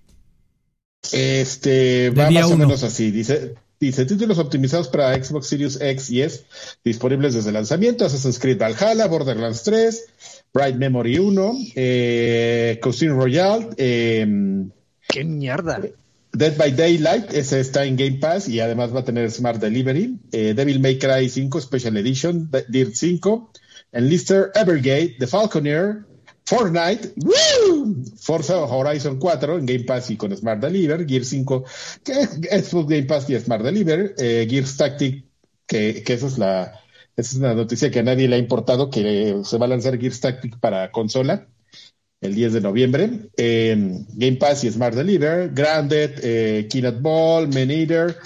Este, 1.12 2.10
va 2.10 2.32
más 2.32 2.46
o 2.46 2.58
menos 2.58 2.84
así. 2.84 3.12
Dice, 3.12 3.54
dice 3.80 4.06
títulos 4.06 4.40
optimizados 4.40 4.88
para 4.88 5.14
Xbox 5.24 5.46
Series 5.48 5.80
X 5.80 6.10
y 6.10 6.22
S 6.24 6.44
disponibles 6.84 7.36
desde 7.36 7.52
lanzamiento. 7.52 8.04
Assassin's 8.04 8.40
Creed 8.40 8.58
Valhalla, 8.60 9.06
Borderlands 9.08 9.62
3, 9.62 10.06
Bright 10.54 10.76
Memory 10.76 11.20
1, 11.20 11.54
eh, 11.76 12.80
Cousin 12.82 13.10
Royale, 13.12 13.70
eh, 13.78 14.28
¡Qué 15.10 15.24
mierda! 15.24 15.82
Dead 16.32 16.56
by 16.56 16.72
Daylight, 16.72 17.34
ese 17.34 17.60
está 17.60 17.84
en 17.84 17.98
Game 17.98 18.20
Pass 18.20 18.48
y 18.48 18.60
además 18.60 18.94
va 18.94 19.00
a 19.00 19.04
tener 19.04 19.32
Smart 19.32 19.60
Delivery. 19.60 20.20
Eh, 20.32 20.54
Devil 20.54 20.80
May 20.80 21.00
Cry 21.00 21.28
5 21.28 21.62
Special 21.62 21.98
Edition, 21.98 22.52
Dirt 22.68 22.94
5, 22.94 23.52
Enlister 23.92 24.52
Evergate, 24.54 25.16
The 25.18 25.26
Falconer, 25.26 26.06
Fortnite, 26.46 27.14
¡Woo! 27.16 28.04
Forza 28.18 28.60
Horizon 28.60 29.18
4 29.18 29.58
en 29.58 29.66
Game 29.66 29.84
Pass 29.86 30.12
y 30.12 30.18
con 30.18 30.36
Smart 30.38 30.62
Delivery, 30.62 31.08
Gear 31.08 31.26
5, 31.26 31.64
que 32.04 32.12
es 32.12 32.30
Xbox 32.70 32.88
Game 32.88 33.04
Pass 33.04 33.28
y 33.32 33.40
Smart 33.40 33.64
Delivery, 33.64 34.12
eh, 34.20 34.48
Gears 34.48 34.78
Tactic, 34.78 35.26
que, 35.66 36.04
que 36.04 36.14
esa 36.14 36.28
es 36.28 36.38
la, 36.38 36.80
esa 37.18 37.32
es 37.32 37.36
una 37.38 37.56
noticia 37.56 37.90
que 37.90 38.00
a 38.00 38.04
nadie 38.04 38.28
le 38.28 38.36
ha 38.36 38.40
importado, 38.40 38.92
que 38.92 39.42
se 39.44 39.58
va 39.58 39.66
a 39.66 39.70
lanzar 39.70 40.00
Gears 40.00 40.20
Tactic 40.20 40.60
para 40.60 40.92
consola 40.92 41.48
el 42.22 42.36
10 42.36 42.54
de 42.54 42.62
noviembre. 42.62 43.30
Eh, 43.38 44.04
Game 44.14 44.38
Pass 44.38 44.64
y 44.64 44.72
Smart 44.72 44.96
Deliver, 44.96 45.50
Grounded, 45.54 46.20
eh, 46.22 46.68
Keynote 46.70 47.00
Ball, 47.00 47.48
Man 47.48 47.72
Eater, 47.72 48.18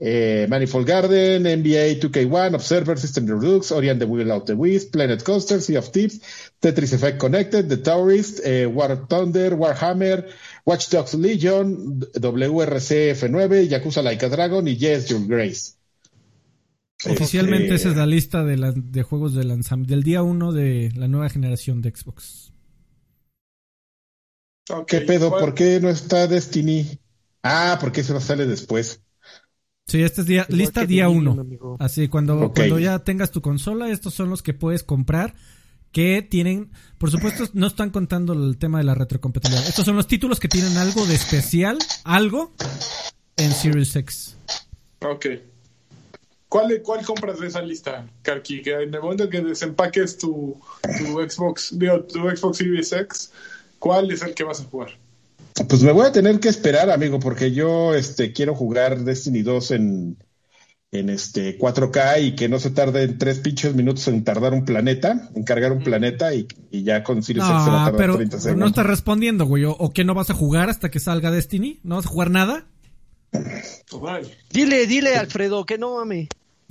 eh, 0.00 0.46
Manifold 0.48 0.86
Garden, 0.86 1.46
NBA 1.46 2.00
2K1, 2.00 2.54
Observer, 2.54 2.98
System 2.98 3.26
Redux, 3.26 3.70
Ori 3.70 3.88
and 3.90 4.00
the 4.00 4.06
Will 4.06 4.30
of 4.30 4.44
the 4.44 4.54
Wisp, 4.54 4.92
Planet 4.92 5.22
Coaster, 5.22 5.60
Sea 5.60 5.76
of 5.76 5.90
Thieves, 5.90 6.20
Tetris 6.60 6.92
Effect 6.92 7.18
Connected, 7.18 7.68
The 7.68 7.76
Tourist, 7.78 8.40
eh, 8.44 8.66
War 8.66 9.06
Thunder, 9.08 9.54
Warhammer, 9.54 10.26
Watch 10.64 10.88
Dogs 10.90 11.14
Legion, 11.14 12.00
WRCF9, 12.00 13.68
Yakuza 13.68 14.02
Like 14.02 14.24
a 14.24 14.28
Dragon 14.30 14.66
y 14.66 14.76
Yes, 14.76 15.08
Your 15.08 15.26
Grace. 15.26 15.74
Oficialmente 17.06 17.74
Este, 17.74 17.76
esa 17.76 17.88
es 17.90 17.96
la 17.96 18.06
lista 18.06 18.44
de, 18.44 18.56
la- 18.56 18.72
de 18.74 19.02
juegos 19.02 19.34
de 19.34 19.44
del 19.44 20.02
día 20.02 20.22
1 20.22 20.52
de 20.52 20.90
la 20.96 21.06
nueva 21.06 21.28
generación 21.28 21.82
de 21.82 21.92
Xbox. 21.94 22.53
¿Qué 24.86 25.00
pedo? 25.02 25.30
¿cuál- 25.30 25.40
¿Por 25.44 25.54
qué 25.54 25.80
no 25.80 25.88
está 25.90 26.26
Destiny? 26.26 26.98
Ah, 27.42 27.78
porque 27.80 28.00
eso 28.00 28.18
sale 28.20 28.46
después. 28.46 29.00
Sí, 29.86 30.02
esta 30.02 30.22
es 30.22 30.26
día, 30.26 30.46
Igual 30.48 30.58
lista 30.58 30.86
día 30.86 31.04
Dominion, 31.06 31.32
1. 31.34 31.40
amigo. 31.42 31.76
Así, 31.78 32.08
cuando 32.08 32.50
ya 32.78 32.98
tengas 33.00 33.30
tu 33.30 33.42
consola, 33.42 33.90
estos 33.90 34.14
son 34.14 34.30
los 34.30 34.42
que 34.42 34.54
puedes 34.54 34.82
comprar 34.82 35.34
que 35.92 36.22
tienen, 36.22 36.72
por 36.98 37.10
supuesto, 37.10 37.44
no 37.52 37.66
están 37.66 37.90
contando 37.90 38.32
el 38.32 38.56
tema 38.56 38.78
de 38.78 38.84
la 38.84 38.94
retrocompatibilidad. 38.94 39.68
Estos 39.68 39.84
son 39.84 39.94
los 39.96 40.06
títulos 40.08 40.40
que 40.40 40.48
tienen 40.48 40.76
algo 40.78 41.06
de 41.06 41.14
especial, 41.14 41.78
algo 42.04 42.54
en 43.36 43.52
Series 43.52 43.94
X. 43.94 44.36
Ok. 45.02 45.26
¿Cuál, 46.48 46.80
¿Cuál 46.82 47.04
compras 47.04 47.40
de 47.40 47.48
esa 47.48 47.60
lista, 47.62 48.06
Karki? 48.22 48.62
Que 48.62 48.72
en 48.82 48.94
el 48.94 49.00
momento 49.02 49.28
que 49.28 49.40
desempaques 49.42 50.16
tu, 50.18 50.58
tu 50.98 51.20
Xbox, 51.28 51.76
digo, 51.78 52.00
tu 52.04 52.20
Xbox 52.30 52.56
Series 52.58 52.92
X, 52.92 53.32
¿cuál 53.84 54.10
es 54.10 54.22
el 54.22 54.32
que 54.34 54.44
vas 54.44 54.62
a 54.62 54.64
jugar? 54.64 54.88
Pues 55.68 55.82
me 55.82 55.92
voy 55.92 56.06
a 56.06 56.12
tener 56.12 56.40
que 56.40 56.48
esperar, 56.48 56.88
amigo, 56.90 57.20
porque 57.20 57.52
yo 57.52 57.94
este 57.94 58.32
quiero 58.32 58.54
jugar 58.54 59.00
Destiny 59.04 59.42
2 59.42 59.70
en, 59.72 60.16
en 60.90 61.10
este 61.10 61.58
4K 61.58 62.22
y 62.22 62.34
que 62.34 62.48
no 62.48 62.58
se 62.58 62.70
tarde 62.70 63.02
en 63.02 63.18
tres 63.18 63.40
pinches 63.40 63.74
minutos 63.74 64.08
en 64.08 64.24
tardar 64.24 64.54
un 64.54 64.64
planeta, 64.64 65.28
en 65.34 65.44
cargar 65.44 65.72
un 65.72 65.82
planeta 65.84 66.32
y, 66.34 66.48
y 66.70 66.82
ya 66.82 67.04
con 67.04 67.22
Series 67.22 67.44
X 67.44 67.62
se 67.62 67.70
va 67.70 67.76
a 67.76 67.82
Ah, 67.82 67.84
tardar 67.90 68.00
pero 68.00 68.16
30 68.16 68.36
no 68.36 68.42
segundos. 68.42 68.68
estás 68.70 68.86
respondiendo, 68.86 69.44
güey. 69.44 69.64
¿O, 69.64 69.72
o 69.72 69.92
que 69.92 70.02
no 70.04 70.14
vas 70.14 70.30
a 70.30 70.34
jugar 70.34 70.70
hasta 70.70 70.90
que 70.90 70.98
salga 70.98 71.30
Destiny? 71.30 71.78
¿No 71.82 71.96
vas 71.96 72.06
a 72.06 72.08
jugar 72.08 72.30
nada? 72.30 72.64
Dile, 74.50 74.86
dile, 74.86 75.16
Alfredo, 75.16 75.66
que 75.66 75.76
no 75.78 76.00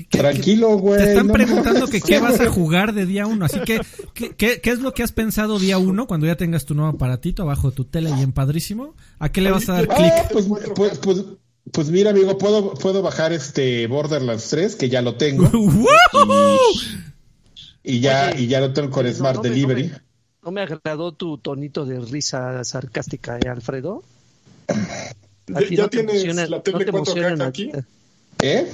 Tranquilo, 0.09 0.77
güey. 0.77 0.99
Te 0.99 1.09
están 1.09 1.27
no 1.27 1.33
preguntando 1.33 1.81
mames. 1.81 1.89
que 1.89 2.01
qué 2.01 2.19
vas 2.19 2.39
a 2.39 2.49
jugar 2.49 2.93
de 2.93 3.05
día 3.05 3.25
uno. 3.27 3.45
Así 3.45 3.59
que, 3.61 3.79
¿qué, 4.13 4.35
qué, 4.35 4.61
qué 4.61 4.69
es 4.71 4.79
lo 4.79 4.93
que 4.93 5.03
has 5.03 5.11
pensado 5.11 5.59
día 5.59 5.77
uno 5.77 6.07
cuando 6.07 6.25
ya 6.27 6.35
tengas 6.35 6.65
tu 6.65 6.75
nuevo 6.75 6.91
aparatito 6.91 7.43
abajo 7.43 7.69
de 7.69 7.75
tu 7.75 7.85
tele 7.85 8.09
y 8.17 8.21
en 8.21 8.31
padrísimo? 8.31 8.95
¿A 9.19 9.29
qué 9.31 9.41
le 9.41 9.51
vas 9.51 9.67
a 9.69 9.73
dar 9.73 9.87
Ah, 9.89 9.95
clic? 9.95 10.11
Ah, 10.15 10.27
pues, 10.31 10.45
pues, 10.75 10.97
pues, 10.99 11.23
pues 11.71 11.89
mira, 11.89 12.11
amigo, 12.11 12.37
puedo, 12.37 12.73
puedo 12.73 13.01
bajar 13.01 13.33
este 13.33 13.87
Borderlands 13.87 14.49
3, 14.49 14.75
que 14.75 14.89
ya 14.89 15.01
lo 15.01 15.15
tengo, 15.15 15.43
¡Woohoo! 15.53 16.57
y 17.83 17.99
ya, 17.99 18.31
Oye, 18.33 18.43
y 18.43 18.47
ya 18.47 18.59
lo 18.61 18.73
tengo 18.73 18.89
con 18.89 19.05
no, 19.05 19.13
Smart 19.13 19.35
no 19.37 19.43
me- 19.43 19.49
no 19.49 19.53
Delivery. 19.55 19.83
me- 19.89 20.01
¿No 20.43 20.51
me 20.51 20.61
agradó 20.61 21.13
tu 21.13 21.37
tonito 21.37 21.85
de 21.85 21.99
risa 22.01 22.61
sarcástica, 22.65 23.39
eh, 23.39 23.47
Alfredo? 23.47 24.03
¿A 24.67 25.61
¿Ya, 25.61 25.87
ti 25.89 25.97
tienes 26.05 26.49
la 26.49 26.57
no 26.57 26.61
tele 26.63 26.85
te 26.85 26.91
4K 26.91 26.95
emociona 26.95 27.45
aquí? 27.45 27.71
¿Eh? 28.41 28.69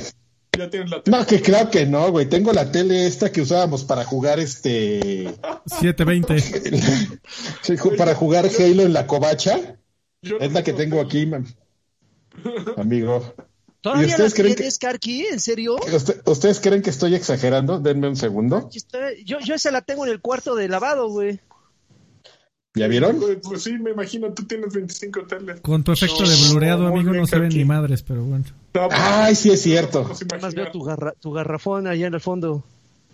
¿Ya 0.58 0.70
tienes 0.70 0.90
la 0.90 1.02
tele? 1.04 1.18
No, 1.18 1.26
que 1.26 1.42
claro 1.42 1.70
que 1.70 1.86
no, 1.86 2.12
güey. 2.12 2.28
Tengo 2.28 2.52
la 2.52 2.72
tele 2.72 3.08
esta 3.08 3.32
que 3.32 3.42
usábamos 3.42 3.84
para 3.86 4.04
jugar 4.04 4.40
este. 4.40 5.34
720. 5.66 6.40
sí, 7.62 7.74
ju- 7.78 7.96
para 7.96 8.16
jugar 8.16 8.46
Halo 8.46 8.84
en 8.84 8.94
la 8.94 9.08
covacha. 9.08 9.78
Es 10.22 10.52
la 10.52 10.64
que 10.64 10.74
tengo 10.74 11.00
aquí, 11.00 11.26
man. 11.26 11.46
Amigo. 12.78 13.34
¿Todavía 13.82 14.08
ustedes 14.08 14.34
creen 14.34 14.50
que- 14.50 14.56
tienes, 14.58 14.78
Karki? 14.80 15.26
¿En 15.28 15.40
serio? 15.40 15.78
¿Usted- 15.94 16.22
¿Ustedes 16.26 16.60
creen 16.60 16.82
que 16.82 16.90
estoy 16.90 17.16
exagerando? 17.16 17.80
Denme 17.80 18.10
un 18.10 18.18
segundo. 18.18 18.70
Yo, 19.24 19.40
yo 19.40 19.56
esa 19.56 19.72
la 19.72 19.82
tengo 19.82 20.06
en 20.06 20.12
el 20.12 20.20
cuarto 20.20 20.56
de 20.56 20.68
lavado, 20.68 21.08
güey. 21.10 21.40
¿Ya 22.76 22.88
vieron? 22.88 23.20
Pues, 23.20 23.38
pues 23.42 23.64
sí, 23.64 23.74
me 23.80 23.92
imagino, 23.92 24.34
tú 24.34 24.44
tienes 24.46 24.74
25 24.74 25.26
teles. 25.28 25.62
Con 25.62 25.84
tu 25.84 25.92
efecto 25.94 26.22
No, 26.24 26.30
de 26.30 26.36
blureado, 26.50 26.88
amigo, 26.88 27.14
no 27.14 27.26
se 27.26 27.40
ven 27.40 27.50
ni 27.50 27.64
madres, 27.66 28.04
pero 28.04 28.24
bueno. 28.24 28.46
No, 28.74 28.88
Ay, 28.92 29.36
sí 29.36 29.50
es 29.52 29.62
cierto. 29.62 30.10
Además 30.32 30.54
veo 30.54 30.72
tu, 30.72 30.84
garra- 30.84 31.14
tu 31.20 31.32
garrafón 31.32 31.88
allá 31.88 32.08
en 32.08 32.14
el 32.14 32.22
fondo. 32.22 32.64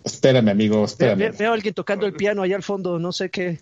Espérame, 0.04 0.48
amigo, 0.50 0.84
espérame. 0.84 1.18
ve- 1.18 1.30
veo 1.30 1.50
a 1.50 1.54
alguien 1.54 1.74
tocando 1.74 2.06
el 2.06 2.12
piano 2.12 2.42
allá 2.42 2.56
al 2.56 2.62
fondo, 2.62 2.98
no 2.98 3.10
sé 3.12 3.30
qué. 3.30 3.58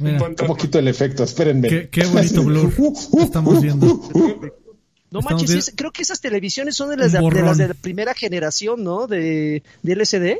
Mira. 0.00 0.18
¿Cómo 0.36 0.56
quito 0.56 0.78
el 0.78 0.88
efecto? 0.88 1.22
Espérenme. 1.22 1.68
qué, 1.68 1.88
qué 1.88 2.04
bonito 2.06 2.42
blur 2.42 2.72
estamos 3.20 3.62
viendo. 3.62 3.86
No 3.86 5.20
Estamos 5.20 5.24
manches, 5.42 5.68
es- 5.68 5.74
creo 5.76 5.92
que 5.92 6.02
esas 6.02 6.20
televisiones 6.20 6.74
son 6.74 6.90
de 6.90 6.96
las 6.96 7.12
de, 7.12 7.20
Un 7.20 7.30
de 7.30 7.36
las 7.36 7.42
borrón. 7.44 7.58
de 7.58 7.68
la 7.68 7.74
primera 7.74 8.14
generación, 8.14 8.82
¿no? 8.82 9.06
De, 9.06 9.62
de 9.82 9.92
LCD. 9.92 10.38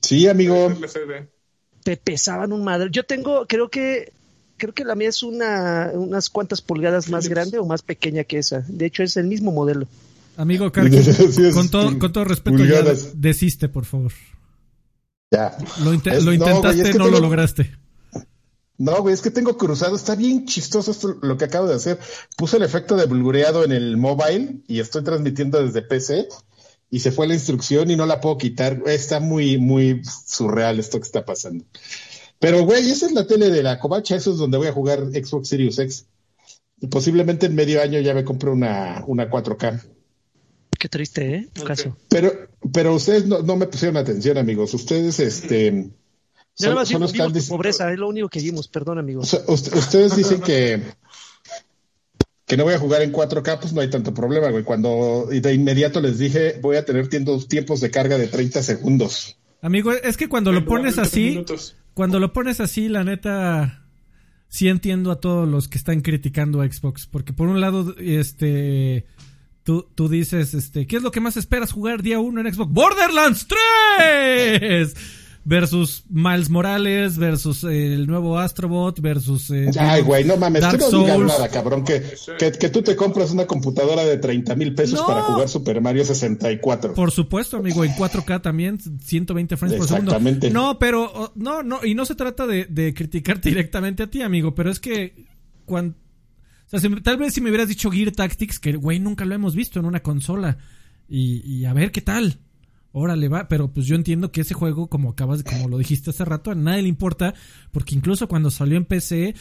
Sí, 0.00 0.26
amigo. 0.26 0.68
LCD. 0.70 1.28
Te 1.84 1.96
pesaban 1.98 2.52
un 2.54 2.64
madre. 2.64 2.88
Yo 2.90 3.04
tengo, 3.04 3.46
creo 3.46 3.68
que, 3.68 4.12
creo 4.60 4.72
que 4.72 4.84
la 4.84 4.94
mía 4.94 5.08
es 5.08 5.24
una, 5.24 5.90
unas 5.94 6.30
cuantas 6.30 6.60
pulgadas 6.62 7.08
más 7.10 7.26
grande 7.28 7.58
o 7.58 7.66
más 7.66 7.82
pequeña 7.82 8.22
que 8.22 8.38
esa. 8.38 8.64
De 8.68 8.86
hecho, 8.86 9.02
es 9.02 9.16
el 9.16 9.26
mismo 9.26 9.50
modelo. 9.50 9.88
Amigo 10.36 10.66
es- 10.76 11.54
con 11.54 11.68
todo, 11.68 11.98
con 11.98 12.12
todo 12.12 12.24
respeto, 12.24 12.56
pulgadas. 12.56 13.04
ya 13.06 13.10
desiste, 13.16 13.68
por 13.68 13.84
favor. 13.84 14.12
Ya. 15.32 15.56
Lo, 15.82 15.92
Es- 15.92 16.04
lo 16.04 16.10
no, 16.14 16.24
güey, 16.24 16.36
intentaste, 16.36 16.82
es 16.82 16.90
que 16.90 16.98
no 16.98 17.08
lo 17.08 17.20
lograste. 17.20 17.76
No, 18.78 19.02
güey, 19.02 19.12
es 19.12 19.20
que 19.20 19.30
tengo 19.30 19.58
cruzado. 19.58 19.94
Está 19.96 20.14
bien 20.14 20.46
chistoso 20.46 20.90
esto, 20.92 21.18
lo 21.20 21.36
que 21.36 21.44
acabo 21.44 21.66
de 21.68 21.74
hacer. 21.74 21.98
Puse 22.36 22.56
el 22.56 22.62
efecto 22.62 22.96
de 22.96 23.04
blureado 23.06 23.64
en 23.64 23.72
el 23.72 23.96
mobile 23.98 24.62
y 24.68 24.80
estoy 24.80 25.04
transmitiendo 25.04 25.62
desde 25.62 25.82
PC 25.82 26.28
y 26.90 27.00
se 27.00 27.12
fue 27.12 27.28
la 27.28 27.34
instrucción 27.34 27.90
y 27.90 27.96
no 27.96 28.06
la 28.06 28.20
puedo 28.22 28.38
quitar. 28.38 28.82
Está 28.86 29.20
muy, 29.20 29.58
muy 29.58 30.00
surreal 30.26 30.78
esto 30.80 30.98
que 30.98 31.04
está 31.06 31.24
pasando. 31.26 31.64
Pero, 32.40 32.64
güey, 32.64 32.90
esa 32.90 33.06
es 33.06 33.12
la 33.12 33.26
tele 33.26 33.50
de 33.50 33.62
la 33.62 33.78
covacha. 33.78 34.16
Eso 34.16 34.32
es 34.32 34.38
donde 34.38 34.58
voy 34.58 34.66
a 34.66 34.72
jugar 34.72 35.00
Xbox 35.12 35.48
Series 35.48 35.78
X. 35.78 36.06
Y 36.80 36.86
posiblemente 36.88 37.46
en 37.46 37.54
medio 37.54 37.80
año 37.82 38.00
ya 38.00 38.14
me 38.14 38.24
compro 38.24 38.52
una, 38.52 39.04
una 39.06 39.30
4K. 39.30 39.82
Qué 40.78 40.88
triste, 40.88 41.34
¿eh? 41.34 41.48
Tu 41.52 41.62
caso. 41.62 41.96
Pero, 42.08 42.32
pero 42.72 42.94
ustedes 42.94 43.26
no, 43.26 43.42
no 43.42 43.56
me 43.56 43.66
pusieron 43.66 43.98
atención, 43.98 44.38
amigos. 44.38 44.72
Ustedes, 44.74 45.20
este. 45.20 45.90
Ya 46.56 46.68
nada 46.68 46.80
más 46.80 46.88
vimos 46.88 47.12
tu 47.12 47.18
diciendo- 47.28 47.56
pobreza, 47.56 47.92
es 47.92 47.98
lo 47.98 48.08
único 48.08 48.28
que 48.30 48.40
vimos, 48.40 48.66
perdón, 48.68 48.98
amigo. 48.98 49.20
O 49.20 49.24
sea, 49.26 49.44
ust- 49.46 49.74
ustedes 49.76 50.16
dicen 50.16 50.40
que 50.40 50.82
que 52.46 52.56
no 52.56 52.64
voy 52.64 52.74
a 52.74 52.78
jugar 52.78 53.02
en 53.02 53.12
4K, 53.12 53.60
pues 53.60 53.72
no 53.72 53.80
hay 53.82 53.90
tanto 53.90 54.12
problema, 54.14 54.50
güey. 54.50 54.64
Cuando 54.64 55.28
y 55.30 55.40
de 55.40 55.52
inmediato 55.54 56.00
les 56.00 56.18
dije, 56.18 56.58
voy 56.62 56.76
a 56.76 56.84
tener 56.84 57.08
tiempos, 57.08 57.46
de 57.80 57.90
carga 57.90 58.16
de 58.18 58.26
30 58.26 58.62
segundos. 58.62 59.36
Amigo, 59.62 59.92
es 59.92 60.16
que 60.16 60.28
cuando 60.28 60.50
lo 60.50 60.64
pones 60.64 60.94
30 60.94 61.02
así, 61.02 61.20
minutos. 61.30 61.76
Cuando 61.94 62.20
lo 62.20 62.32
pones 62.32 62.60
así, 62.60 62.88
la 62.88 63.04
neta, 63.04 63.84
sí 64.48 64.68
entiendo 64.68 65.10
a 65.10 65.20
todos 65.20 65.48
los 65.48 65.68
que 65.68 65.78
están 65.78 66.00
criticando 66.00 66.60
a 66.60 66.70
Xbox. 66.70 67.06
Porque 67.06 67.32
por 67.32 67.48
un 67.48 67.60
lado, 67.60 67.94
este, 67.98 69.06
tú, 69.62 69.88
tú 69.94 70.08
dices, 70.08 70.54
este, 70.54 70.86
¿qué 70.86 70.96
es 70.96 71.02
lo 71.02 71.10
que 71.10 71.20
más 71.20 71.36
esperas 71.36 71.72
jugar 71.72 72.02
día 72.02 72.18
uno 72.18 72.40
en 72.40 72.52
Xbox? 72.52 72.72
¡Borderlands 72.72 73.46
3! 73.98 75.19
Versus 75.50 76.04
Miles 76.08 76.48
Morales, 76.48 77.18
versus 77.18 77.64
eh, 77.64 77.92
el 77.94 78.06
nuevo 78.06 78.38
Astrobot, 78.38 79.00
versus... 79.00 79.50
Eh, 79.50 79.68
Ay, 79.80 80.02
güey, 80.02 80.22
no 80.22 80.36
mames, 80.36 80.62
Dark 80.62 80.78
tú 80.78 80.84
no 80.92 80.98
digas 81.00 81.16
Souls. 81.16 81.26
nada, 81.32 81.48
cabrón, 81.48 81.82
que, 81.84 82.00
que, 82.38 82.52
que 82.52 82.68
tú 82.68 82.82
te 82.82 82.94
compras 82.94 83.32
una 83.32 83.46
computadora 83.48 84.04
de 84.04 84.16
30 84.18 84.54
mil 84.54 84.74
pesos 84.76 85.00
No. 85.00 85.06
para 85.08 85.22
jugar 85.22 85.48
Super 85.48 85.80
Mario 85.80 86.04
64. 86.04 86.94
Por 86.94 87.10
supuesto, 87.10 87.56
amigo, 87.56 87.84
en 87.84 87.90
4K 87.94 88.40
también, 88.40 88.78
120 88.78 89.56
frames 89.56 89.76
por 89.78 89.88
segundo. 89.88 90.12
Exactamente. 90.12 90.50
No, 90.50 90.78
pero, 90.78 91.10
oh, 91.12 91.32
no, 91.34 91.64
no, 91.64 91.84
y 91.84 91.96
no 91.96 92.04
se 92.06 92.14
trata 92.14 92.46
de, 92.46 92.66
de 92.66 92.94
criticarte 92.94 93.48
directamente 93.48 94.04
a 94.04 94.06
ti, 94.06 94.22
amigo, 94.22 94.54
pero 94.54 94.70
es 94.70 94.78
que 94.78 95.26
cuando... 95.66 95.96
O 96.66 96.70
sea, 96.70 96.78
si 96.78 96.88
me- 96.88 97.00
tal 97.00 97.16
vez 97.16 97.34
si 97.34 97.40
me 97.40 97.48
hubieras 97.50 97.66
dicho 97.66 97.90
Gear 97.90 98.12
Tactics, 98.12 98.60
que, 98.60 98.76
güey, 98.76 99.00
nunca 99.00 99.24
lo 99.24 99.34
hemos 99.34 99.56
visto 99.56 99.80
en 99.80 99.86
una 99.86 99.98
consola, 100.00 100.58
y, 101.08 101.42
y 101.44 101.64
a 101.64 101.72
ver 101.72 101.90
qué 101.90 102.02
tal. 102.02 102.38
Órale, 102.92 103.28
va, 103.28 103.46
pero 103.48 103.72
pues 103.72 103.86
yo 103.86 103.94
entiendo 103.94 104.32
que 104.32 104.40
ese 104.40 104.54
juego, 104.54 104.88
como 104.88 105.10
acabas, 105.10 105.44
como 105.44 105.68
lo 105.68 105.78
dijiste 105.78 106.10
hace 106.10 106.24
rato, 106.24 106.50
a 106.50 106.54
nadie 106.56 106.82
le 106.82 106.88
importa, 106.88 107.34
porque 107.70 107.94
incluso 107.94 108.26
cuando 108.26 108.50
salió 108.50 108.76
en 108.76 108.84
PC, 108.84 109.34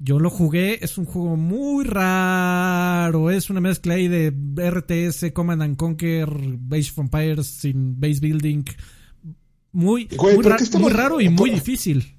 yo 0.00 0.18
lo 0.18 0.28
jugué, 0.28 0.84
es 0.84 0.98
un 0.98 1.04
juego 1.04 1.36
muy 1.36 1.84
raro, 1.84 3.30
es 3.30 3.48
una 3.48 3.60
mezcla 3.60 3.94
ahí 3.94 4.08
de 4.08 4.32
RTS, 4.56 5.32
Command 5.32 5.62
and 5.62 5.76
Conquer, 5.76 6.28
Age 6.70 6.90
of 6.90 6.98
Empires 6.98 7.46
sin 7.46 7.98
base 8.00 8.18
building, 8.20 8.64
muy, 9.72 10.08
Güey, 10.16 10.34
muy, 10.34 10.42
¿por 10.42 10.52
ra- 10.52 10.58
qué 10.58 10.64
estamos- 10.64 10.90
muy 10.90 10.98
raro 10.98 11.20
y 11.20 11.28
muy 11.28 11.50
difícil. 11.50 12.15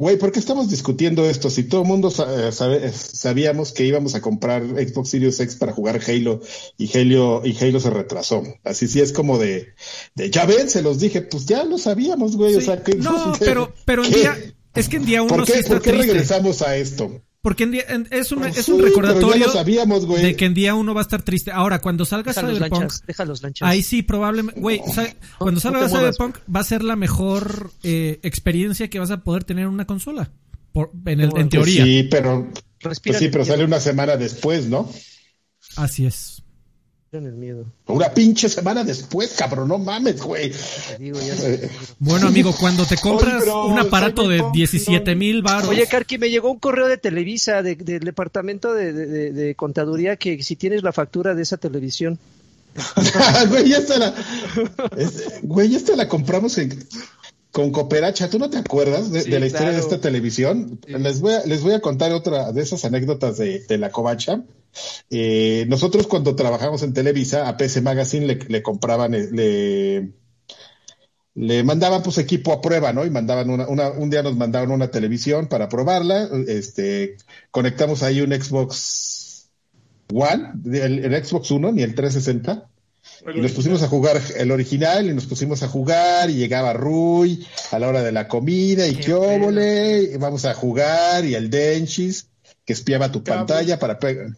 Güey, 0.00 0.16
¿por 0.16 0.32
qué 0.32 0.38
estamos 0.38 0.70
discutiendo 0.70 1.28
esto? 1.28 1.50
Si 1.50 1.64
todo 1.64 1.82
el 1.82 1.86
mundo 1.86 2.08
eh, 2.08 2.52
sabe- 2.52 2.86
eh, 2.86 2.90
sabíamos 2.90 3.72
que 3.72 3.84
íbamos 3.84 4.14
a 4.14 4.22
comprar 4.22 4.62
Xbox 4.64 5.10
Series 5.10 5.38
X 5.38 5.56
para 5.56 5.72
jugar 5.72 6.00
Halo 6.06 6.40
y 6.78 6.96
Halo, 6.96 7.42
y 7.44 7.54
Halo 7.62 7.80
se 7.80 7.90
retrasó. 7.90 8.42
Así 8.64 8.88
sí 8.88 9.00
es 9.02 9.12
como 9.12 9.36
de, 9.36 9.74
de 10.14 10.30
ya 10.30 10.46
ven, 10.46 10.70
se 10.70 10.80
los 10.80 11.00
dije, 11.00 11.20
pues 11.20 11.44
ya 11.44 11.64
lo 11.64 11.76
sabíamos, 11.76 12.38
güey. 12.38 12.54
o 12.54 12.62
sea, 12.62 12.82
que, 12.82 12.94
no, 12.94 13.34
pero, 13.38 13.74
pero 13.84 14.02
en 14.06 14.10
día, 14.12 14.38
es 14.74 14.88
que 14.88 14.96
en 14.96 15.04
día 15.04 15.20
uno 15.22 15.36
¿Por 15.36 15.46
sí 15.46 15.52
qué, 15.52 15.58
está 15.58 15.74
¿por 15.74 15.82
qué 15.82 15.90
triste. 15.90 16.12
regresamos 16.12 16.62
a 16.62 16.78
esto? 16.78 17.20
Porque 17.42 17.62
en 17.64 17.70
día, 17.70 17.84
en- 17.88 18.06
es 18.10 18.32
un, 18.32 18.44
es 18.44 18.66
Sí, 18.66 18.72
un 18.72 18.82
recordatorio 18.82 19.50
sabíamos, 19.50 20.06
de 20.06 20.36
que 20.36 20.44
en 20.44 20.52
día 20.52 20.74
uno 20.74 20.92
va 20.92 21.00
a 21.00 21.04
estar 21.04 21.22
triste. 21.22 21.50
Ahora, 21.50 21.78
cuando 21.80 22.04
salga 22.04 22.32
Deja 22.32 22.42
los 22.42 22.56
Cyberpunk, 22.58 22.80
lanchas, 22.82 23.02
deja 23.06 23.24
los 23.24 23.42
lanchas. 23.42 23.66
Ah, 23.66 23.70
Ahí 23.70 23.82
sí, 23.82 24.02
probablemente, 24.02 24.60
güey, 24.60 24.80
o 24.86 24.92
sea, 24.92 25.16
cuando 25.38 25.52
no 25.52 25.60
salga 25.60 25.78
muevas. 25.88 26.16
Cyberpunk 26.16 26.36
va 26.54 26.60
a 26.60 26.64
ser 26.64 26.82
la 26.84 26.96
mejor 26.96 27.70
eh, 27.82 28.20
experiencia 28.22 28.88
que 28.90 28.98
vas 28.98 29.10
a 29.10 29.24
poder 29.24 29.44
tener 29.44 29.64
en 29.64 29.70
una 29.70 29.86
consola. 29.86 30.30
Por, 30.72 30.90
en, 31.06 31.20
el- 31.20 31.24
en 31.28 31.30
Pues 31.32 31.48
teoría. 31.48 31.84
Sí, 31.84 32.08
pero, 32.10 32.46
pues 32.82 33.00
sí, 33.18 33.28
pero 33.30 33.44
sale 33.46 33.64
una 33.64 33.80
semana 33.80 34.16
después, 34.16 34.66
¿no? 34.66 34.90
Así 35.76 36.04
es. 36.04 36.39
El 37.12 37.32
miedo. 37.34 37.64
Una 37.86 38.08
pinche 38.14 38.48
semana 38.48 38.84
después, 38.84 39.32
cabrón, 39.36 39.68
no 39.68 39.78
mames, 39.78 40.22
güey. 40.22 40.52
Digo, 40.98 41.18
ya 41.20 41.34
sé. 41.34 41.68
Bueno, 41.98 42.28
amigo, 42.28 42.54
cuando 42.58 42.84
te 42.86 42.96
compras 42.96 43.42
un 43.46 43.78
aparato 43.80 44.28
de 44.28 44.36
Cyberpunk, 44.36 44.54
17 44.54 45.14
mil 45.16 45.42
baros. 45.42 45.68
Oye, 45.68 45.86
Karki, 45.88 46.18
me 46.18 46.30
llegó 46.30 46.50
un 46.52 46.58
correo 46.60 46.86
de 46.86 46.98
Televisa, 46.98 47.62
de- 47.62 47.74
del 47.74 48.04
departamento 48.04 48.72
de, 48.74 48.92
de- 48.92 49.06
de- 49.06 49.32
de 49.32 49.54
contaduría, 49.56 50.14
que 50.16 50.42
si 50.44 50.54
tienes 50.54 50.82
la 50.84 50.92
factura 50.92 51.34
de 51.34 51.42
esa 51.42 51.56
televisión. 51.56 52.18
güey, 53.48 53.72
esta 53.72 53.98
la, 53.98 54.14
es- 54.96 55.40
güey, 55.42 55.74
esta 55.74 55.96
la 55.96 56.06
compramos 56.08 56.56
en- 56.58 56.86
con 57.50 57.72
Cooperacha. 57.72 58.30
¿Tú 58.30 58.38
no 58.38 58.48
te 58.48 58.58
acuerdas 58.58 59.10
de, 59.10 59.22
Sí, 59.22 59.30
de 59.30 59.40
la 59.40 59.46
historia 59.46 59.72
de 59.72 59.80
esta 59.80 60.00
televisión? 60.00 60.78
Sí. 60.86 60.92
Les, 60.96 61.20
voy 61.20 61.34
a, 61.34 61.44
les 61.44 61.62
voy 61.62 61.72
a 61.72 61.80
contar 61.80 62.12
otra 62.12 62.52
de 62.52 62.62
esas 62.62 62.84
anécdotas 62.84 63.36
de, 63.38 63.58
de 63.66 63.78
la 63.78 63.90
Covacha. 63.90 64.42
Eh, 65.10 65.66
nosotros 65.68 66.06
cuando 66.06 66.36
trabajamos 66.36 66.82
en 66.82 66.92
Televisa, 66.94 67.48
a 67.48 67.56
PC 67.56 67.80
Magazine 67.82 68.26
le, 68.26 68.34
le 68.48 68.62
compraban, 68.62 69.14
eh, 69.14 69.28
le, 69.32 70.12
le 71.34 71.62
mandaban 71.64 72.02
pues 72.02 72.18
equipo 72.18 72.52
a 72.52 72.60
prueba, 72.60 72.92
¿no? 72.92 73.04
Y 73.06 73.10
mandaban 73.10 73.50
una, 73.50 73.68
una- 73.68 73.90
un 73.90 74.10
día 74.10 74.22
nos 74.22 74.36
mandaron 74.36 74.70
una 74.72 74.90
televisión 74.90 75.46
para 75.48 75.68
probarla, 75.68 76.28
este, 76.48 77.16
conectamos 77.50 78.02
ahí 78.02 78.20
un 78.20 78.32
Xbox 78.32 79.48
One, 80.12 80.52
el, 80.76 81.04
el 81.04 81.24
Xbox 81.24 81.50
One, 81.52 81.72
ni 81.72 81.82
el 81.82 81.94
360, 81.94 82.66
y 83.34 83.40
nos 83.40 83.52
pusimos 83.52 83.82
a 83.82 83.88
jugar 83.88 84.20
el 84.36 84.50
original 84.50 85.08
y 85.08 85.14
nos 85.14 85.26
pusimos 85.26 85.62
a 85.62 85.68
jugar 85.68 86.30
y 86.30 86.34
llegaba 86.34 86.72
Rui 86.72 87.46
a 87.70 87.78
la 87.78 87.88
hora 87.88 88.02
de 88.02 88.12
la 88.12 88.26
comida 88.28 88.86
y 88.86 88.96
Qué 88.96 89.14
óvole, 89.14 90.18
vamos 90.18 90.44
a 90.44 90.54
jugar 90.54 91.24
y 91.24 91.34
el 91.34 91.48
Denchis 91.48 92.28
que 92.64 92.72
espiaba 92.72 93.10
tu 93.12 93.22
pantalla 93.38 93.78
para, 93.78 93.98
pe- 93.98 94.32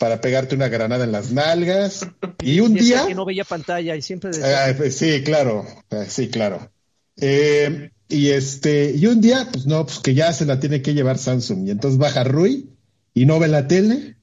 para 0.00 0.22
pegarte 0.22 0.54
una 0.54 0.68
granada 0.68 1.04
en 1.04 1.12
las 1.12 1.30
nalgas. 1.30 2.06
Y 2.42 2.60
un 2.60 2.72
día... 2.72 3.06
que 3.06 3.14
no 3.14 3.26
veía 3.26 3.44
pantalla 3.44 3.94
y 3.96 4.00
siempre 4.00 4.30
decía, 4.30 4.64
Ah, 4.64 4.72
pues 4.74 4.96
sí, 4.96 5.22
claro, 5.22 5.66
ah, 5.90 6.06
sí, 6.08 6.28
claro. 6.28 6.72
Eh, 7.20 7.90
y 8.08 8.30
este, 8.30 8.94
y 8.96 9.06
un 9.06 9.20
día, 9.20 9.46
pues 9.52 9.66
no, 9.66 9.84
pues 9.84 9.98
que 9.98 10.14
ya 10.14 10.32
se 10.32 10.46
la 10.46 10.58
tiene 10.58 10.80
que 10.80 10.94
llevar 10.94 11.18
Samsung. 11.18 11.68
Y 11.68 11.70
entonces 11.70 11.98
baja 11.98 12.24
Rui 12.24 12.70
y 13.12 13.26
no 13.26 13.38
ve 13.38 13.48
la 13.48 13.68
tele 13.68 14.16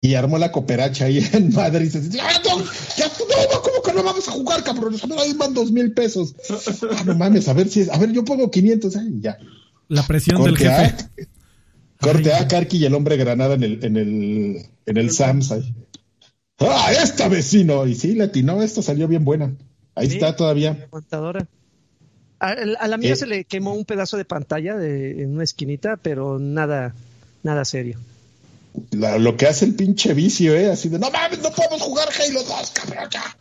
y 0.00 0.14
armó 0.14 0.36
la 0.36 0.50
cooperacha 0.50 1.04
ahí 1.04 1.24
en 1.32 1.54
Madrid. 1.54 1.88
Y 1.94 2.00
dice, 2.00 2.18
¡Ah, 2.20 2.42
no! 2.44 2.64
Ya, 2.96 3.06
no, 3.06 3.52
no, 3.52 3.62
¿cómo 3.62 3.82
que 3.84 3.92
no 3.92 4.02
vamos 4.02 4.26
a 4.26 4.32
jugar, 4.32 4.64
cabrón? 4.64 4.96
No, 5.06 5.20
ahí 5.20 5.32
van 5.34 5.54
dos 5.54 5.70
mil 5.70 5.92
pesos. 5.92 6.34
Ah, 6.90 7.04
no 7.06 7.14
mames, 7.14 7.46
a 7.46 7.52
ver 7.52 7.68
si 7.68 7.82
es, 7.82 7.88
a 7.88 7.98
ver, 7.98 8.10
yo 8.10 8.24
pongo 8.24 8.50
500, 8.50 8.96
¿eh? 8.96 9.00
Y 9.16 9.20
ya. 9.20 9.38
La 9.86 10.04
presión 10.04 10.42
del 10.42 10.58
jefe. 10.58 10.70
A, 10.72 10.96
corte 12.00 12.32
A, 12.34 12.46
Karki 12.48 12.78
y 12.78 12.84
el 12.86 12.94
hombre 12.94 13.16
granada 13.16 13.54
en 13.54 13.62
el, 13.62 13.84
en 13.84 13.96
el, 13.96 14.66
en 14.86 14.96
el 14.96 15.10
Sams. 15.10 15.52
ahí. 15.52 15.74
¡Ah, 16.58 16.90
esta 16.92 17.28
vecino! 17.28 17.86
Y 17.86 17.94
sí, 17.94 18.14
latinó, 18.14 18.62
esta 18.62 18.82
salió 18.82 19.08
bien 19.08 19.24
buena. 19.24 19.54
Ahí 19.94 20.08
Sí. 20.08 20.14
está 20.14 20.36
todavía. 20.36 20.88
A, 22.38 22.48
a 22.50 22.88
la 22.88 22.96
mía 22.98 23.12
Eh. 23.12 23.16
se 23.16 23.26
le 23.26 23.44
quemó 23.44 23.72
un 23.74 23.84
pedazo 23.84 24.16
de 24.16 24.24
pantalla 24.24 24.76
de, 24.76 25.22
en 25.22 25.34
una 25.34 25.44
esquinita, 25.44 25.96
pero 25.96 26.38
nada, 26.38 26.94
nada 27.42 27.64
serio. 27.64 27.98
La- 28.90 29.18
lo 29.18 29.36
que 29.36 29.46
hace 29.46 29.64
el 29.64 29.74
pinche 29.74 30.14
vicio, 30.14 30.54
¿eh? 30.54 30.70
Así 30.70 30.88
de, 30.88 30.98
no 30.98 31.10
mames, 31.10 31.40
no 31.40 31.50
podemos 31.50 31.80
jugar 31.82 32.08
Halo 32.18 32.42
2, 32.42 32.70
cabrón, 32.72 33.08
ya. 33.10 33.36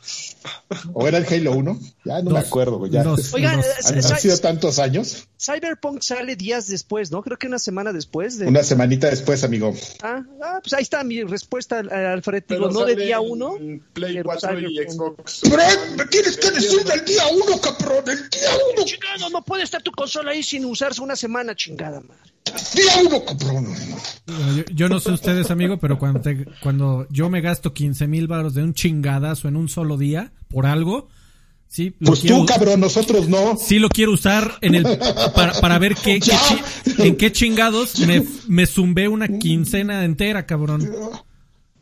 ¿O 0.93 1.07
era 1.07 1.17
el 1.17 1.25
Halo 1.25 1.53
1? 1.53 1.79
Ya 2.05 2.21
no 2.21 2.31
me 2.31 2.39
Dos. 2.39 2.47
acuerdo, 2.47 2.77
güey. 2.77 2.91
Ya. 2.91 3.03
Dos. 3.03 3.31
Oigan, 3.33 3.57
Dos. 3.57 3.65
eh, 3.65 3.71
Han, 3.85 3.95
han 3.95 4.01
Cy- 4.03 4.17
sido 4.19 4.37
tantos 4.39 4.79
años. 4.79 5.27
Cyberpunk 5.39 6.01
sale 6.01 6.35
días 6.35 6.67
después, 6.67 7.11
¿no? 7.11 7.21
Creo 7.21 7.37
que 7.37 7.47
una 7.47 7.59
semana 7.59 7.91
después 7.93 8.37
de... 8.39 8.47
Una 8.47 8.63
semanita 8.63 9.09
después, 9.09 9.43
amigo. 9.43 9.73
Ah, 10.01 10.23
ah, 10.43 10.59
pues 10.61 10.73
ahí 10.73 10.83
está 10.83 11.03
mi 11.03 11.23
respuesta, 11.23 11.79
al- 11.79 11.91
al 11.91 12.05
Alfred. 12.05 12.43
Digo, 12.47 12.69
no 12.69 12.85
de 12.85 12.95
día 12.95 13.17
en 13.17 13.31
uno. 13.31 13.55
Play 13.93 14.13
pero 14.15 14.25
4 14.25 14.59
y. 14.59 14.77
Xbox. 14.89 15.41
Pero 15.43 15.63
me 15.97 16.05
tienes 16.05 16.37
que 16.37 16.51
decir 16.51 16.83
del 16.83 17.05
día 17.05 17.23
1, 17.27 17.61
cabrón, 17.61 18.03
el 18.09 18.29
día 18.29 18.49
1. 18.75 18.85
Chingado, 18.85 19.29
no 19.29 19.43
puede 19.43 19.63
estar 19.63 19.81
tu 19.81 19.91
consola 19.91 20.31
ahí 20.31 20.43
sin 20.43 20.65
usarse 20.65 21.01
una 21.01 21.15
semana, 21.15 21.55
chingada 21.55 21.99
madre. 22.01 22.31
Día 22.75 23.07
1, 23.07 23.25
cabrón. 23.25 23.67
Yo, 24.57 24.63
yo 24.73 24.89
no 24.89 24.99
sé 24.99 25.11
ustedes, 25.11 25.49
amigo, 25.51 25.77
pero 25.77 25.97
cuando, 25.97 26.21
te- 26.21 26.45
cuando 26.61 27.07
yo 27.09 27.29
me 27.29 27.41
gasto 27.41 27.73
15 27.73 28.07
mil 28.07 28.27
baros 28.27 28.53
de 28.53 28.63
un 28.63 28.73
chingadazo 28.73 29.47
en 29.47 29.55
un 29.55 29.67
solo 29.69 29.97
día, 29.97 30.31
por 30.47 30.65
algo, 30.65 31.07
sí, 31.67 31.91
Pues 32.03 32.19
quiero- 32.19 32.39
tú, 32.39 32.45
cabrón, 32.45 32.79
nosotros 32.81 33.27
no. 33.29 33.57
sí 33.57 33.79
lo 33.79 33.89
quiero 33.89 34.11
usar 34.11 34.57
en 34.61 34.75
el 34.75 34.83
para, 35.35 35.53
para 35.59 35.79
ver 35.79 35.95
qué, 35.95 36.19
en 36.99 37.15
qué 37.17 37.31
chingados 37.31 37.99
me, 37.99 38.23
me 38.47 38.65
zumbé 38.67 39.07
una 39.07 39.27
quincena 39.27 40.05
entera, 40.05 40.45
cabrón. 40.45 40.87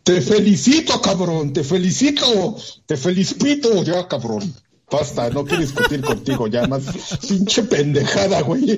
Te 0.03 0.21
felicito, 0.21 1.01
cabrón, 1.01 1.53
te 1.53 1.63
felicito, 1.63 2.57
te 2.85 2.97
felicito, 2.97 3.83
ya, 3.83 4.07
cabrón. 4.07 4.53
Basta, 4.91 5.29
no 5.31 5.43
quiero 5.43 5.61
discutir 5.63 6.01
contigo 6.01 6.47
ya 6.47 6.67
más. 6.67 6.83
Pinche 7.27 7.63
pendejada, 7.63 8.41
güey. 8.41 8.77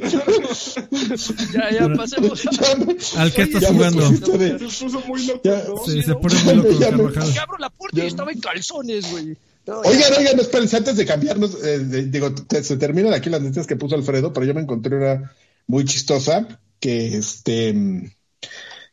Ya, 1.53 1.72
ya, 1.72 1.93
pasemos. 1.95 2.41
Ya 2.43 3.22
¿Al 3.22 3.34
qué 3.34 3.41
estás 3.43 3.62
ya 3.62 3.74
jugando? 3.74 4.10
de- 4.10 4.60
Se 4.70 4.86
puso 4.86 5.01
muy 5.08 5.26
loco, 5.26 5.41
Ya. 5.43 5.64
¿no? 5.68 5.86
Se, 5.86 6.01
se 6.03 6.16
pone 6.16 6.36
muy 6.43 6.53
loco 6.56 6.80
Ya 6.80 6.91
me-. 6.91 7.12
Que 7.12 7.39
abro 7.39 7.58
la 7.60 7.70
puerta 7.70 8.03
y 8.03 8.08
estaba 8.08 8.32
en 8.32 8.39
calzones, 8.39 9.12
güey. 9.12 9.38
No, 9.68 9.84
ya. 9.84 9.89
Oigan, 9.89 10.14
oigan, 10.20 10.39
espérense, 10.39 10.78
antes 10.78 10.95
de 10.95 11.06
cambiarnos, 11.06 11.56
eh, 11.64 11.80
de- 11.80 12.06
digo, 12.06 12.34
te- 12.34 12.64
se 12.64 12.78
terminan 12.78 13.14
aquí 13.14 13.30
las 13.30 13.41
noticias 13.41 13.68
que 13.68 13.76
puso 13.76 13.95
Alfredo, 13.95 14.32
pero 14.32 14.45
yo 14.45 14.53
me 14.53 14.62
encontré 14.62 14.95
una 14.95 15.34
muy 15.68 15.86
chistosa, 15.86 16.47
que 16.80 17.18
este, 17.18 18.14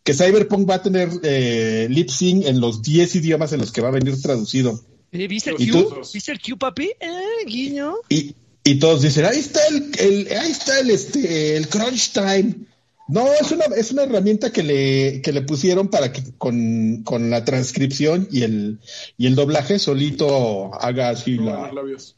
que 0.03 0.15
Cyberpunk 0.15 0.69
va 0.69 0.77
a 0.77 0.83
tener 0.83 1.11
eh, 1.23 1.87
lip 1.91 2.09
sync 2.09 2.47
en 2.47 2.61
los 2.61 2.83
10 2.83 3.15
idiomas 3.17 3.53
en 3.53 3.61
los 3.61 3.71
que 3.71 3.83
va 3.83 3.89
a 3.89 3.93
venir 3.93 4.21
traducido. 4.21 4.81
Eh, 5.13 5.29
¿Viste 5.29 5.51
el 5.51 5.61
¿Y 5.61 5.69
Q? 5.71 6.01
¿Viste 6.13 6.33
el 6.33 6.41
Q, 6.41 6.57
papi? 6.59 6.91
Eh, 6.99 7.45
guiño. 7.47 7.95
Y, 8.09 8.35
y 8.65 8.79
todos 8.79 9.03
dicen, 9.03 9.25
ahí 9.27 9.39
está 9.39 9.61
el, 9.69 9.91
el- 9.99 10.37
ahí 10.37 10.51
está 10.51 10.81
el, 10.81 10.91
este, 10.91 11.57
el 11.57 11.69
crunch 11.69 12.13
time. 12.13 12.55
No, 13.09 13.27
es 13.35 13.51
una, 13.53 13.65
es 13.77 13.91
una 13.93 14.05
herramienta 14.05 14.53
que 14.53 14.63
le, 14.63 15.21
que 15.21 15.33
le 15.33 15.43
pusieron 15.43 15.89
para 15.89 16.13
que 16.13 16.23
con, 16.39 17.03
con 17.05 17.29
la 17.31 17.45
transcripción 17.45 18.27
y 18.31 18.43
el, 18.43 18.79
y 19.19 19.27
el 19.27 19.35
doblaje 19.35 19.79
solito 19.79 20.73
haga 20.81 21.11
así 21.11 21.37
No, 21.37 21.45
la, 21.45 21.67
los 21.67 21.75
labios. 21.75 22.17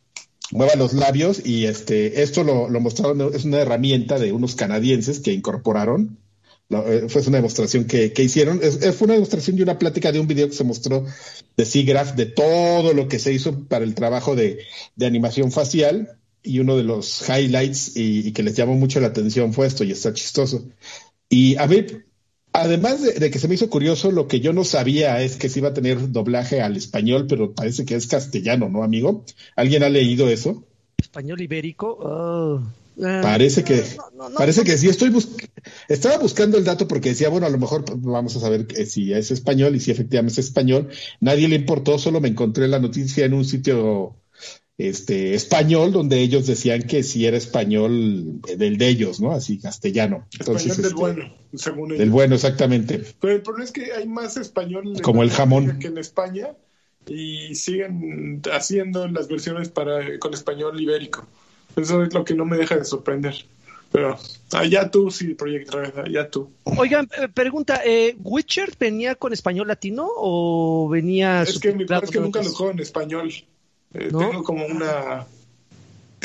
mueva 0.52 0.74
los 0.76 0.92
labios 0.92 1.44
y 1.44 1.64
este 1.64 2.22
esto 2.22 2.44
lo, 2.44 2.68
lo 2.68 2.80
mostraron 2.80 3.34
es 3.34 3.44
una 3.44 3.58
herramienta 3.60 4.18
de 4.20 4.30
unos 4.32 4.54
canadienses 4.54 5.18
que 5.20 5.32
incorporaron 5.32 6.18
Eh, 6.86 7.08
fue 7.08 7.22
una 7.22 7.38
demostración 7.38 7.84
que, 7.84 8.12
hicieron 8.18 8.60
fue 8.60 9.04
una 9.06 9.14
demostración 9.14 9.58
y 9.58 9.62
una 9.62 9.78
plática 9.78 10.12
de 10.12 10.20
un 10.20 10.26
video 10.26 10.48
que 10.48 10.54
se 10.54 10.64
mostró 10.64 11.04
de 11.56 11.64
SIGGRAPH 11.64 12.14
de 12.14 12.26
todo 12.26 12.92
lo 12.92 13.08
que 13.08 13.18
se 13.18 13.32
hizo 13.32 13.64
para 13.68 13.84
el 13.84 13.94
trabajo 13.94 14.34
de, 14.34 14.58
de 14.96 15.06
animación 15.06 15.52
facial 15.52 16.18
y 16.44 16.60
uno 16.60 16.76
de 16.76 16.84
los 16.84 17.28
highlights 17.28 17.96
y, 17.96 18.30
que 18.32 18.42
les 18.42 18.54
llamó 18.54 18.74
mucho 18.74 19.00
la 19.00 19.08
atención 19.08 19.52
fue 19.52 19.66
esto 19.66 19.82
y 19.82 19.90
está 19.90 20.12
chistoso. 20.12 20.68
Y 21.28 21.56
a 21.56 21.66
mí, 21.66 21.86
además 22.52 23.02
de, 23.02 23.30
que 23.30 23.38
se 23.38 23.48
me 23.48 23.54
hizo 23.54 23.70
curioso, 23.70 24.12
lo 24.12 24.28
que 24.28 24.40
yo 24.40 24.52
no 24.52 24.62
sabía 24.62 25.20
es 25.22 25.36
que 25.36 25.48
se 25.48 25.60
iba 25.60 25.70
a 25.70 25.74
tener 25.74 26.12
doblaje 26.12 26.60
al 26.60 26.76
español, 26.76 27.26
pero 27.26 27.54
parece 27.54 27.86
que 27.86 27.94
es 27.94 28.06
castellano, 28.06 28.68
¿no, 28.68 28.84
amigo? 28.84 29.24
¿Alguien 29.56 29.82
ha 29.82 29.88
leído 29.88 30.28
eso? 30.28 30.64
Español 30.98 31.40
ibérico. 31.40 31.98
Oh. 31.98 32.62
Ah. 33.02 33.20
Parece 33.22 33.64
que, 33.64 33.82
parece 34.36 34.64
que 34.64 34.78
sí. 34.78 34.88
Estoy 34.88 35.12
estaba 35.88 36.18
buscando 36.18 36.58
el 36.58 36.64
dato 36.64 36.86
porque 36.86 37.10
decía, 37.10 37.28
bueno, 37.28 37.46
a 37.46 37.50
lo 37.50 37.58
mejor 37.58 37.84
vamos 37.96 38.36
a 38.36 38.40
saber 38.40 38.66
si 38.86 39.12
es 39.12 39.30
español 39.30 39.74
y 39.74 39.80
si 39.80 39.90
efectivamente 39.90 40.40
es 40.40 40.46
español. 40.46 40.88
Nadie 41.20 41.48
le 41.48 41.56
importó, 41.56 41.98
solo 41.98 42.20
me 42.20 42.28
encontré 42.28 42.68
la 42.68 42.78
noticia 42.78 43.24
en 43.24 43.34
un 43.34 43.44
sitio 43.44 44.16
este 44.76 45.34
español 45.34 45.92
donde 45.92 46.18
ellos 46.18 46.48
decían 46.48 46.82
que 46.82 47.04
si 47.04 47.26
era 47.26 47.36
español 47.36 48.40
del 48.56 48.76
de 48.76 48.88
ellos, 48.88 49.20
¿no? 49.20 49.32
Así 49.32 49.58
castellano. 49.58 50.26
Entonces, 50.38 50.78
español 50.78 50.82
del 50.82 50.86
este, 50.86 51.00
bueno, 51.00 51.34
según 51.54 51.90
ellos. 51.90 51.98
Del 51.98 52.10
bueno, 52.10 52.34
exactamente. 52.34 53.02
Pero 53.20 53.34
el 53.34 53.42
problema 53.42 53.64
es 53.64 53.72
que 53.72 53.92
hay 53.92 54.06
más 54.06 54.36
español 54.36 55.00
como 55.02 55.22
el 55.22 55.30
jamón 55.30 55.78
que 55.78 55.88
en 55.88 55.98
España 55.98 56.54
y 57.06 57.54
siguen 57.54 58.42
haciendo 58.52 59.06
las 59.08 59.28
versiones 59.28 59.68
para 59.68 60.18
con 60.18 60.34
español 60.34 60.80
ibérico. 60.80 61.26
Eso 61.76 62.02
es 62.02 62.14
lo 62.14 62.24
que 62.24 62.34
no 62.34 62.44
me 62.44 62.56
deja 62.56 62.76
de 62.76 62.84
sorprender. 62.84 63.34
Pero 63.94 64.18
allá 64.52 64.90
tú, 64.90 65.08
sí, 65.08 65.34
Project 65.34 65.72
Red, 65.72 65.98
allá 65.98 66.28
tú. 66.28 66.50
Oigan, 66.64 67.08
eh, 67.16 67.28
pregunta, 67.32 67.80
eh, 67.84 68.16
¿Witcher 68.24 68.72
venía 68.76 69.14
con 69.14 69.32
español 69.32 69.68
latino 69.68 70.08
o 70.16 70.88
venía... 70.88 71.42
Es 71.42 71.60
que 71.60 71.72
mi 71.72 71.84
es 71.84 72.10
que 72.10 72.18
nunca 72.18 72.42
lo 72.42 72.50
juego 72.50 72.72
en 72.72 72.80
español. 72.80 73.30
Eh, 73.92 74.08
tengo 74.08 74.42
como 74.42 74.66
una... 74.66 75.26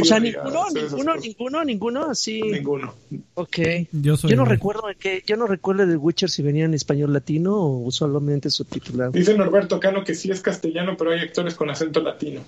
O 0.02 0.06
sea, 0.06 0.20
ninguno, 0.20 0.66
ninguno, 0.74 1.16
ninguno, 1.16 1.64
ninguno, 1.64 2.06
así. 2.10 2.42
Ninguno. 2.42 2.96
Ok. 3.36 3.60
Yo, 3.92 4.16
no 4.36 4.46
recuerdo 4.46 4.84
que, 4.98 5.24
yo 5.28 5.38
no 5.38 5.46
recuerdo 5.46 5.86
de 5.86 5.96
Witcher 5.96 6.32
si 6.32 6.42
venía 6.42 6.66
en 6.66 6.74
español 6.74 7.14
latino 7.14 7.54
o 7.56 7.92
solamente 7.92 8.50
subtitulado. 8.50 9.12
Dice 9.12 9.38
Norberto 9.38 9.80
Cano 9.80 10.04
que 10.04 10.16
sí 10.16 10.32
es 10.32 10.42
castellano, 10.42 10.96
pero 10.98 11.12
hay 11.12 11.20
actores 11.20 11.54
con 11.54 11.70
acento 11.70 12.00
latino. 12.02 12.42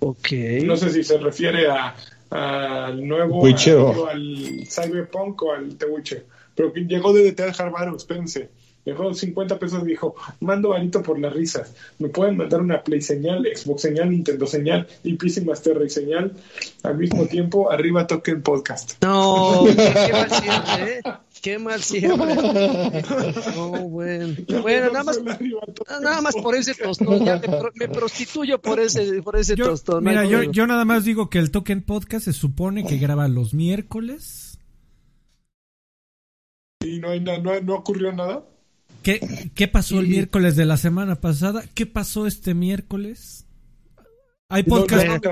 Ok. 0.00 0.28
No 0.64 0.76
sé 0.76 0.90
si 0.90 1.04
se 1.04 1.18
refiere 1.18 1.68
a 1.68 1.94
al 2.30 3.06
nuevo 3.06 3.44
al, 3.44 4.66
Cyberpunk 4.66 5.42
o 5.42 5.52
al 5.52 5.76
The 5.76 5.86
Witcher. 5.86 6.26
Pero 6.54 6.72
llegó 6.74 7.12
de 7.12 7.22
detrás 7.22 7.58
Harvard, 7.60 7.94
Spence 8.88 8.98
dejó 8.98 9.14
50 9.14 9.58
pesos 9.58 9.82
y 9.84 9.86
dijo, 9.86 10.14
mando 10.40 10.70
varito 10.70 11.02
por 11.02 11.18
las 11.18 11.32
risas, 11.32 11.74
me 11.98 12.08
pueden 12.08 12.36
mandar 12.36 12.60
una 12.60 12.82
Play 12.82 13.00
señal, 13.00 13.46
Xbox 13.54 13.82
señal, 13.82 14.10
Nintendo 14.10 14.46
señal 14.46 14.86
y 15.02 15.14
PC 15.14 15.44
Master 15.44 15.78
Race 15.78 16.00
señal 16.00 16.32
al 16.82 16.96
mismo 16.96 17.26
tiempo, 17.26 17.70
arriba 17.70 18.06
Token 18.06 18.42
Podcast. 18.42 19.02
No, 19.02 19.64
qué 19.76 20.12
mal 20.12 20.30
siempre, 20.30 20.98
¿eh? 20.98 21.02
Qué 21.42 21.58
mal 21.58 21.82
siempre. 21.82 22.34
No, 23.54 23.70
bueno. 23.88 24.34
Bueno, 24.62 24.90
nada 24.92 25.04
más, 25.04 25.20
nada 26.00 26.20
más 26.20 26.34
por 26.36 26.54
ese 26.54 26.74
tostón, 26.74 27.24
ya 27.24 27.40
me, 27.74 27.88
prostituyo 27.88 28.60
por 28.60 28.80
ese, 28.80 29.22
por 29.22 29.36
ese 29.36 29.56
tostón. 29.56 30.04
Mira, 30.04 30.24
yo, 30.24 30.42
yo 30.44 30.66
nada 30.66 30.84
más 30.84 31.04
digo 31.04 31.28
que 31.30 31.38
el 31.38 31.50
Token 31.50 31.82
Podcast 31.82 32.26
se 32.26 32.32
supone 32.32 32.84
que 32.84 32.98
graba 32.98 33.28
los 33.28 33.54
miércoles. 33.54 34.58
¿Y 36.80 37.00
no, 37.00 37.10
hay 37.10 37.20
no, 37.20 37.60
no 37.60 37.74
ocurrió 37.74 38.12
nada? 38.12 38.44
¿Qué, 39.08 39.50
¿Qué 39.54 39.68
pasó 39.68 40.00
el 40.00 40.06
miércoles 40.06 40.54
de 40.54 40.66
la 40.66 40.76
semana 40.76 41.18
pasada? 41.18 41.64
¿Qué 41.72 41.86
pasó 41.86 42.26
este 42.26 42.52
miércoles? 42.52 43.46
Hay 44.50 44.64
podcast, 44.64 45.24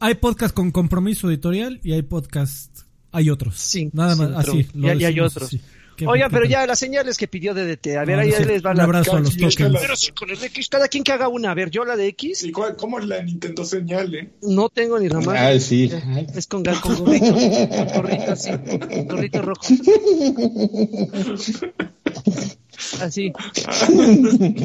hay 0.00 0.14
podcast 0.14 0.54
con 0.54 0.70
compromiso 0.70 1.28
editorial 1.28 1.78
y 1.82 1.92
hay 1.92 2.00
podcast, 2.00 2.84
hay 3.12 3.28
otros. 3.28 3.58
Sí, 3.58 3.90
nada 3.92 4.16
más, 4.16 4.48
así. 4.48 4.66
y, 4.72 4.88
hay 4.88 5.20
otros. 5.20 5.54
Oiga, 6.06 6.30
pero 6.30 6.46
ya 6.46 6.66
las 6.66 6.78
señales 6.78 7.18
que 7.18 7.28
pidió 7.28 7.52
DDT. 7.52 7.98
A 7.98 8.06
ver, 8.06 8.18
ahí 8.18 8.30
les 8.30 8.64
va 8.64 8.72
la. 8.72 8.84
Un 8.84 8.94
abrazo 8.94 9.16
a 9.16 9.20
los 9.20 9.36
tokens. 9.36 9.76
Pero 9.78 9.94
sí, 9.94 10.12
con 10.12 10.30
el 10.30 10.42
X, 10.42 10.70
cada 10.70 10.88
quien 10.88 11.04
que 11.04 11.12
haga 11.12 11.28
una. 11.28 11.50
A 11.50 11.54
ver, 11.54 11.70
yo 11.70 11.84
la 11.84 11.96
de 11.96 12.06
X. 12.06 12.44
¿Y 12.44 12.50
cuál, 12.50 12.76
cómo 12.76 12.98
es 12.98 13.04
la 13.04 13.22
Nintendo 13.22 13.62
señal, 13.62 14.14
eh? 14.14 14.32
No 14.40 14.70
tengo 14.70 14.98
ni 14.98 15.10
la 15.10 15.20
más. 15.20 15.36
Ah, 15.38 15.60
sí. 15.60 15.92
Es 16.34 16.46
con, 16.46 16.64
con 16.64 17.04
gorrito. 17.04 17.34
con 17.34 17.88
gorrito 17.88 18.32
así. 18.32 18.52
Gorrito 19.06 19.42
rojo. 19.42 19.60
Así. 23.00 23.32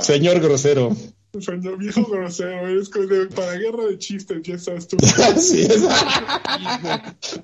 Señor 0.00 0.40
grosero. 0.40 0.96
Señor 1.40 1.78
viejo 1.78 2.04
grosero, 2.04 2.68
es 2.68 2.90
para 3.34 3.52
guerra 3.54 3.86
de 3.86 3.98
chistes, 3.98 4.42
ya 4.42 4.54
estás 4.54 4.86
tú. 4.86 4.98
Así 5.34 5.62
es. 5.62 5.82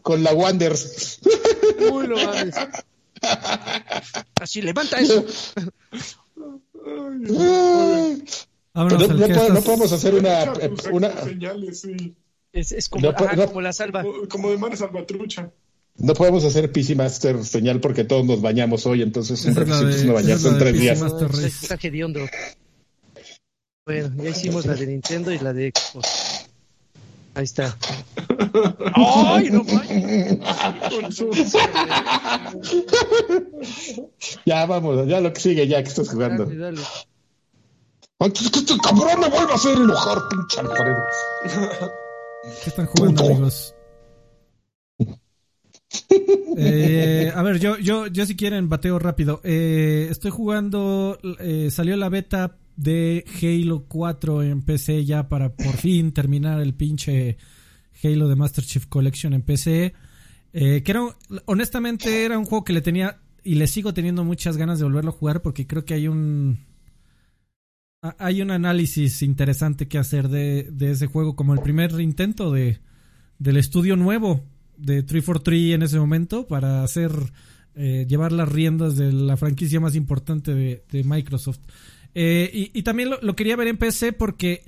Con 0.02 0.22
la. 0.22 0.34
Uy, 0.34 2.06
lo 2.06 2.16
Así, 4.40 4.62
levanta 4.62 5.00
eso. 5.00 5.24
no, 8.74 8.90
no, 9.48 9.62
podemos 9.62 9.92
hacer 9.92 10.14
una. 10.14 10.52
una... 10.92 11.24
Señales, 11.24 11.80
sí. 11.80 12.14
Es, 12.52 12.72
es 12.72 12.88
como, 12.88 13.08
ajá, 13.08 13.46
como, 13.46 13.60
la 13.60 13.72
salva. 13.72 14.02
Como, 14.02 14.28
como 14.28 14.50
de 14.50 14.58
Mar 14.58 14.76
Salvatrucha. 14.76 15.50
No 15.98 16.14
podemos 16.14 16.44
hacer 16.44 16.70
PC 16.70 16.94
Master 16.94 17.44
señal 17.44 17.80
porque 17.80 18.04
todos 18.04 18.24
nos 18.24 18.40
bañamos 18.40 18.86
hoy, 18.86 19.02
entonces 19.02 19.40
siempre 19.40 19.64
me 19.64 20.12
bañarse 20.12 20.48
en 20.48 20.58
tres 20.58 20.78
días. 20.78 21.02
Está 21.02 21.76
hediondo. 21.82 22.20
Bueno, 23.84 24.22
ya 24.22 24.30
hicimos 24.30 24.64
la 24.66 24.74
de 24.74 24.86
Nintendo 24.86 25.32
y 25.32 25.38
la 25.38 25.52
de 25.52 25.72
Xbox. 25.74 26.46
Ahí 27.34 27.44
está. 27.44 27.76
¡Ay, 28.94 29.50
no 29.50 29.64
Ya 34.46 34.66
vamos, 34.66 35.06
ya 35.08 35.20
lo 35.20 35.32
que 35.32 35.40
sigue, 35.40 35.66
ya 35.66 35.82
que 35.82 35.88
estás 35.88 36.08
jugando. 36.10 36.44
Dale, 36.44 36.58
dale. 36.58 36.80
Antes 38.20 38.50
que 38.50 38.58
este 38.58 38.76
cabrón 38.78 39.20
me 39.20 39.28
vuelva 39.28 39.52
a 39.52 39.54
hacer 39.54 39.76
enojar, 39.76 40.18
pinche 40.28 40.60
Alfredo. 40.60 41.04
¿Qué 42.62 42.70
están 42.70 42.86
jugando, 42.86 43.24
amigos? 43.24 43.74
Eh, 46.60 47.30
a 47.34 47.42
ver, 47.42 47.60
yo, 47.60 47.78
yo, 47.78 48.08
yo 48.08 48.26
si 48.26 48.34
quieren 48.34 48.68
bateo 48.68 48.98
rápido. 48.98 49.40
Eh, 49.44 50.08
estoy 50.10 50.30
jugando, 50.30 51.18
eh, 51.38 51.70
salió 51.70 51.96
la 51.96 52.08
beta 52.08 52.56
de 52.76 53.24
Halo 53.40 53.84
4 53.86 54.42
en 54.42 54.62
PC 54.62 55.04
ya 55.04 55.28
para 55.28 55.54
por 55.54 55.76
fin 55.76 56.12
terminar 56.12 56.60
el 56.60 56.74
pinche 56.74 57.38
Halo 58.02 58.28
de 58.28 58.36
Master 58.36 58.64
Chief 58.64 58.86
Collection 58.86 59.34
en 59.34 59.42
PC. 59.42 59.94
que 60.52 60.82
era, 60.84 61.02
honestamente 61.46 62.24
era 62.24 62.38
un 62.38 62.44
juego 62.44 62.64
que 62.64 62.72
le 62.72 62.80
tenía 62.80 63.20
y 63.44 63.54
le 63.54 63.66
sigo 63.66 63.94
teniendo 63.94 64.24
muchas 64.24 64.56
ganas 64.56 64.78
de 64.78 64.84
volverlo 64.84 65.10
a 65.10 65.14
jugar 65.14 65.42
porque 65.42 65.66
creo 65.66 65.84
que 65.84 65.94
hay 65.94 66.08
un 66.08 66.58
hay 68.18 68.42
un 68.42 68.50
análisis 68.50 69.22
interesante 69.22 69.88
que 69.88 69.98
hacer 69.98 70.28
de, 70.28 70.68
de 70.70 70.90
ese 70.92 71.06
juego 71.06 71.34
como 71.36 71.54
el 71.54 71.60
primer 71.60 72.00
intento 72.00 72.52
de 72.52 72.80
del 73.38 73.56
estudio 73.56 73.96
nuevo 73.96 74.44
de 74.78 75.02
343 75.02 75.74
en 75.74 75.82
ese 75.82 75.98
momento 75.98 76.46
para 76.46 76.82
hacer 76.82 77.12
eh, 77.74 78.06
llevar 78.08 78.32
las 78.32 78.48
riendas 78.48 78.96
de 78.96 79.12
la 79.12 79.36
franquicia 79.36 79.80
más 79.80 79.94
importante 79.94 80.54
de, 80.54 81.04
Microsoft. 81.04 81.60
Eh, 82.14 82.70
y, 82.74 82.82
también 82.82 83.10
lo, 83.20 83.36
quería 83.36 83.56
ver 83.56 83.68
en 83.68 83.76
PC 83.76 84.12
porque 84.12 84.64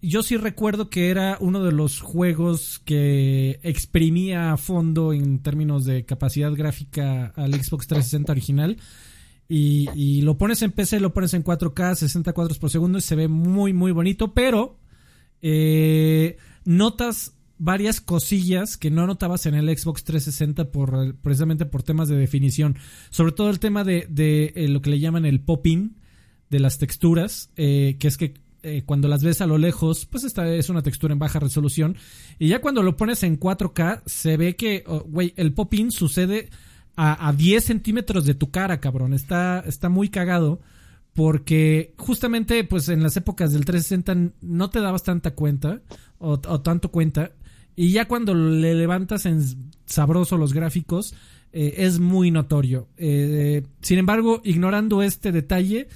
yo 0.00 0.22
sí 0.22 0.36
recuerdo 0.36 0.88
que 0.88 1.10
era 1.10 1.36
uno 1.40 1.62
de 1.62 1.72
los 1.72 2.00
juegos 2.00 2.80
que 2.84 3.58
exprimía 3.62 4.52
a 4.52 4.56
fondo 4.56 5.12
en 5.12 5.42
términos 5.42 5.84
de 5.84 6.04
capacidad 6.04 6.52
gráfica 6.54 7.32
al 7.36 7.52
Xbox 7.54 7.88
360 7.88 8.32
original. 8.32 8.76
Y, 9.48 10.22
lo 10.22 10.38
pones 10.38 10.62
en 10.62 10.72
PC, 10.72 10.98
lo 10.98 11.12
pones 11.12 11.34
en 11.34 11.44
4K, 11.44 11.94
60 11.94 12.32
cuadros 12.32 12.58
por 12.58 12.70
segundo 12.70 12.98
y 12.98 13.02
se 13.02 13.14
ve 13.14 13.28
muy, 13.28 13.72
muy 13.72 13.92
bonito, 13.92 14.34
pero 14.34 14.78
eh, 15.42 16.36
notas 16.64 17.35
varias 17.58 18.00
cosillas 18.00 18.76
que 18.76 18.90
no 18.90 19.06
notabas 19.06 19.46
en 19.46 19.54
el 19.54 19.76
Xbox 19.76 20.04
360 20.04 20.70
por 20.70 21.14
precisamente 21.16 21.66
por 21.66 21.82
temas 21.82 22.08
de 22.08 22.16
definición. 22.16 22.76
Sobre 23.10 23.32
todo 23.32 23.50
el 23.50 23.58
tema 23.58 23.84
de, 23.84 24.06
eh, 24.54 24.68
lo 24.68 24.82
que 24.82 24.90
le 24.90 25.00
llaman 25.00 25.24
el 25.24 25.40
popping 25.40 25.96
de 26.50 26.60
las 26.60 26.78
texturas, 26.78 27.50
eh, 27.56 27.96
que 27.98 28.08
es 28.08 28.16
que 28.16 28.34
eh, 28.62 28.82
cuando 28.84 29.08
las 29.08 29.22
ves 29.22 29.40
a 29.40 29.46
lo 29.46 29.58
lejos, 29.58 30.06
pues 30.06 30.24
esta 30.24 30.48
es 30.48 30.68
una 30.68 30.82
textura 30.82 31.12
en 31.12 31.18
baja 31.18 31.38
resolución. 31.38 31.96
Y 32.38 32.48
ya 32.48 32.60
cuando 32.60 32.82
lo 32.82 32.96
pones 32.96 33.22
en 33.22 33.38
4K, 33.38 34.02
se 34.06 34.36
ve 34.36 34.56
que, 34.56 34.84
oh, 34.86 35.00
güey, 35.00 35.32
el 35.36 35.52
popping 35.54 35.90
sucede 35.90 36.50
a, 36.96 37.28
a 37.28 37.32
10 37.32 37.64
centímetros 37.64 38.24
de 38.24 38.34
tu 38.34 38.50
cara, 38.50 38.80
cabrón. 38.80 39.14
Está, 39.14 39.60
está 39.60 39.88
muy 39.88 40.08
cagado 40.08 40.60
porque 41.14 41.94
justamente 41.96 42.62
pues 42.64 42.90
en 42.90 43.02
las 43.02 43.16
épocas 43.16 43.52
del 43.52 43.64
360 43.64 44.34
no 44.42 44.68
te 44.68 44.80
dabas 44.80 45.02
tanta 45.02 45.34
cuenta 45.34 45.80
o 46.18 46.60
tanto 46.60 46.90
cuenta 46.90 47.32
y 47.76 47.90
ya 47.90 48.08
cuando 48.08 48.34
le 48.34 48.74
levantas 48.74 49.26
en 49.26 49.42
sabroso 49.84 50.38
los 50.38 50.52
gráficos, 50.52 51.14
eh, 51.52 51.74
es 51.78 52.00
muy 52.00 52.30
notorio. 52.30 52.88
Eh, 52.96 53.62
sin 53.82 53.98
embargo, 53.98 54.40
ignorando 54.44 55.02
este 55.02 55.30
detalle, 55.30 55.88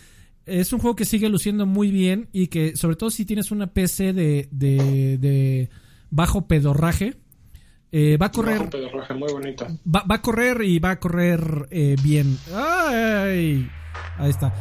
es 0.46 0.72
un 0.72 0.80
juego 0.80 0.96
que 0.96 1.04
sigue 1.04 1.28
luciendo 1.28 1.66
muy 1.66 1.90
bien 1.90 2.28
y 2.32 2.48
que, 2.48 2.76
sobre 2.76 2.96
todo 2.96 3.10
si 3.10 3.24
tienes 3.24 3.50
una 3.50 3.68
PC 3.68 4.12
de, 4.12 4.48
de, 4.50 5.70
bajo 6.10 6.46
pedorraje. 6.46 7.16
Eh, 7.92 8.16
va 8.16 8.26
a 8.26 8.30
correr. 8.30 8.58
Bajo 8.58 8.70
pedorraje, 8.70 9.14
muy 9.14 9.32
bonita. 9.32 9.66
Va, 9.84 10.04
va, 10.08 10.16
a 10.16 10.22
correr 10.22 10.62
y 10.62 10.78
va 10.78 10.92
a 10.92 11.00
correr 11.00 11.66
eh, 11.70 11.96
bien. 12.02 12.36
¡Ay! 12.54 13.68
Ahí 14.16 14.30
está. 14.30 14.54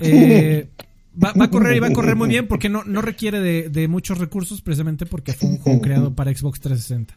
Va, 1.22 1.32
va, 1.32 1.44
a 1.44 1.50
correr 1.50 1.76
y 1.76 1.80
va 1.80 1.88
a 1.88 1.92
correr 1.92 2.16
muy 2.16 2.28
bien 2.30 2.48
porque 2.48 2.68
no, 2.68 2.84
no 2.84 3.02
requiere 3.02 3.40
de, 3.40 3.68
de, 3.68 3.88
muchos 3.88 4.18
recursos, 4.18 4.62
precisamente 4.62 5.06
porque 5.06 5.32
fue 5.32 5.48
un 5.48 5.58
juego 5.58 5.80
creado 5.80 6.14
para 6.14 6.34
Xbox 6.34 6.60
360. 6.60 7.16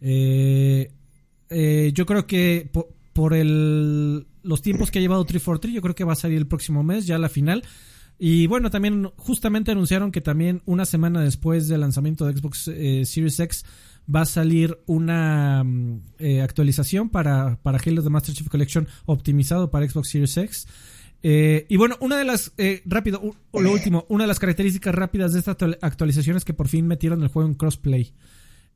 Eh, 0.00 0.90
eh, 1.50 1.90
yo 1.94 2.06
creo 2.06 2.26
que 2.26 2.68
por, 2.72 2.88
por, 3.12 3.34
el, 3.34 4.26
los 4.42 4.62
tiempos 4.62 4.90
que 4.90 4.98
ha 4.98 5.02
llevado 5.02 5.24
343, 5.24 5.74
yo 5.74 5.82
creo 5.82 5.94
que 5.94 6.04
va 6.04 6.14
a 6.14 6.16
salir 6.16 6.38
el 6.38 6.46
próximo 6.46 6.82
mes, 6.82 7.06
ya 7.06 7.18
la 7.18 7.28
final. 7.28 7.62
Y 8.22 8.46
bueno, 8.48 8.70
también 8.70 9.10
justamente 9.16 9.70
anunciaron 9.70 10.12
que 10.12 10.20
también 10.20 10.60
una 10.66 10.84
semana 10.84 11.22
después 11.22 11.68
del 11.68 11.80
lanzamiento 11.80 12.26
de 12.26 12.36
Xbox 12.36 12.68
eh, 12.68 13.04
Series 13.06 13.40
X 13.40 13.64
va 14.14 14.22
a 14.22 14.26
salir 14.26 14.78
una 14.84 15.64
eh, 16.18 16.42
actualización 16.42 17.08
para, 17.08 17.58
para 17.62 17.78
Halo 17.78 18.02
The 18.02 18.10
Master 18.10 18.34
Chief 18.34 18.48
Collection 18.48 18.88
optimizado 19.06 19.70
para 19.70 19.88
Xbox 19.88 20.10
Series 20.10 20.36
X. 20.36 20.66
Eh, 21.22 21.66
y 21.68 21.76
bueno, 21.76 21.96
una 22.00 22.16
de 22.16 22.24
las, 22.24 22.52
eh, 22.56 22.82
rápido, 22.86 23.20
lo 23.52 23.72
último, 23.72 24.06
una 24.08 24.24
de 24.24 24.28
las 24.28 24.38
características 24.38 24.94
rápidas 24.94 25.32
de 25.32 25.40
esta 25.40 25.56
actualización 25.82 26.36
es 26.36 26.44
que 26.44 26.54
por 26.54 26.68
fin 26.68 26.86
metieron 26.86 27.22
el 27.22 27.28
juego 27.28 27.48
en 27.48 27.54
crossplay. 27.54 28.12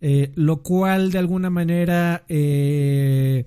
Eh, 0.06 0.32
lo 0.34 0.62
cual 0.62 1.10
de 1.12 1.18
alguna 1.18 1.48
manera 1.48 2.24
eh, 2.28 3.46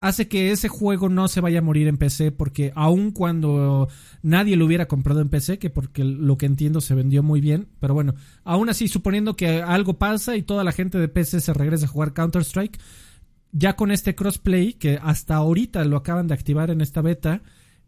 hace 0.00 0.28
que 0.28 0.52
ese 0.52 0.68
juego 0.68 1.08
no 1.08 1.26
se 1.26 1.40
vaya 1.40 1.58
a 1.58 1.62
morir 1.62 1.88
en 1.88 1.96
PC 1.96 2.30
porque 2.30 2.70
aun 2.76 3.10
cuando 3.10 3.88
nadie 4.22 4.54
lo 4.56 4.66
hubiera 4.66 4.86
comprado 4.86 5.20
en 5.20 5.30
PC, 5.30 5.58
que 5.58 5.68
porque 5.68 6.04
lo 6.04 6.38
que 6.38 6.46
entiendo 6.46 6.80
se 6.80 6.94
vendió 6.94 7.24
muy 7.24 7.40
bien, 7.40 7.66
pero 7.80 7.92
bueno, 7.92 8.14
aún 8.44 8.68
así 8.68 8.86
suponiendo 8.86 9.34
que 9.34 9.62
algo 9.62 9.94
pasa 9.94 10.36
y 10.36 10.42
toda 10.42 10.64
la 10.64 10.70
gente 10.70 10.98
de 10.98 11.08
PC 11.08 11.40
se 11.40 11.54
regresa 11.54 11.86
a 11.86 11.88
jugar 11.88 12.14
Counter-Strike, 12.14 12.78
ya 13.50 13.74
con 13.74 13.90
este 13.90 14.14
crossplay 14.14 14.74
que 14.74 14.98
hasta 15.02 15.34
ahorita 15.34 15.84
lo 15.86 15.96
acaban 15.96 16.28
de 16.28 16.34
activar 16.34 16.70
en 16.70 16.82
esta 16.82 17.00
beta, 17.00 17.42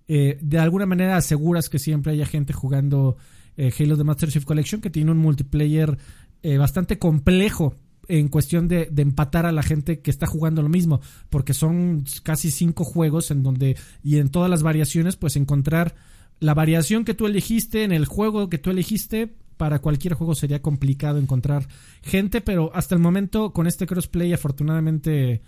eh, 0.07 0.39
de 0.41 0.59
alguna 0.59 0.87
manera 0.87 1.17
aseguras 1.17 1.69
que 1.69 1.79
siempre 1.79 2.13
haya 2.13 2.27
gente 2.27 2.53
jugando 2.53 3.17
eh, 3.57 3.73
Halo 3.79 3.97
The 3.97 4.05
Master 4.05 4.31
Chief 4.31 4.45
Collection 4.45 4.81
que 4.81 4.91
tiene 4.91 5.11
un 5.11 5.19
multiplayer 5.19 5.97
eh, 6.43 6.59
bastante 6.59 6.99
complejo 6.99 7.77
en 8.07 8.29
cuestión 8.29 8.69
de, 8.69 8.89
de, 8.91 9.01
empatar 9.01 9.47
a 9.47 9.53
la 9.53 9.63
gente 9.63 10.01
que 10.01 10.11
está 10.11 10.27
jugando 10.27 10.61
lo 10.61 10.69
mismo, 10.69 11.01
porque 11.31 11.55
son 11.55 12.05
casi 12.23 12.51
cinco 12.51 12.85
juegos 12.85 13.31
en 13.31 13.43
donde 13.43 13.79
y 14.03 14.19
en 14.19 14.29
todas 14.29 14.51
las 14.51 14.63
variaciones 14.63 15.17
pues 15.17 15.37
encontrar 15.37 15.95
la 16.39 16.53
variación 16.53 17.07
que 17.07 17.15
tú 17.15 17.27
elegiste 17.27 17.83
en 17.83 17.93
el 17.93 18.05
juego 18.05 18.51
que 18.51 18.59
tú 18.59 18.69
elegiste 18.69 19.33
para 19.57 19.79
cualquier 19.79 20.13
juego 20.15 20.35
sería 20.35 20.61
complicado 20.61 21.19
encontrar 21.19 21.67
gente, 22.03 22.43
pero 22.43 22.71
hasta 22.75 22.95
el 22.95 23.01
momento 23.01 23.55
con 23.55 23.67
este 23.67 23.87
crossplay 23.87 24.35
afortunadamente 24.35 25.41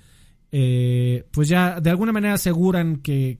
eh, 0.50 1.26
pues 1.32 1.48
ya 1.48 1.78
de 1.80 1.90
alguna 1.90 2.12
manera 2.12 2.34
aseguran 2.34 2.98
que 2.98 3.38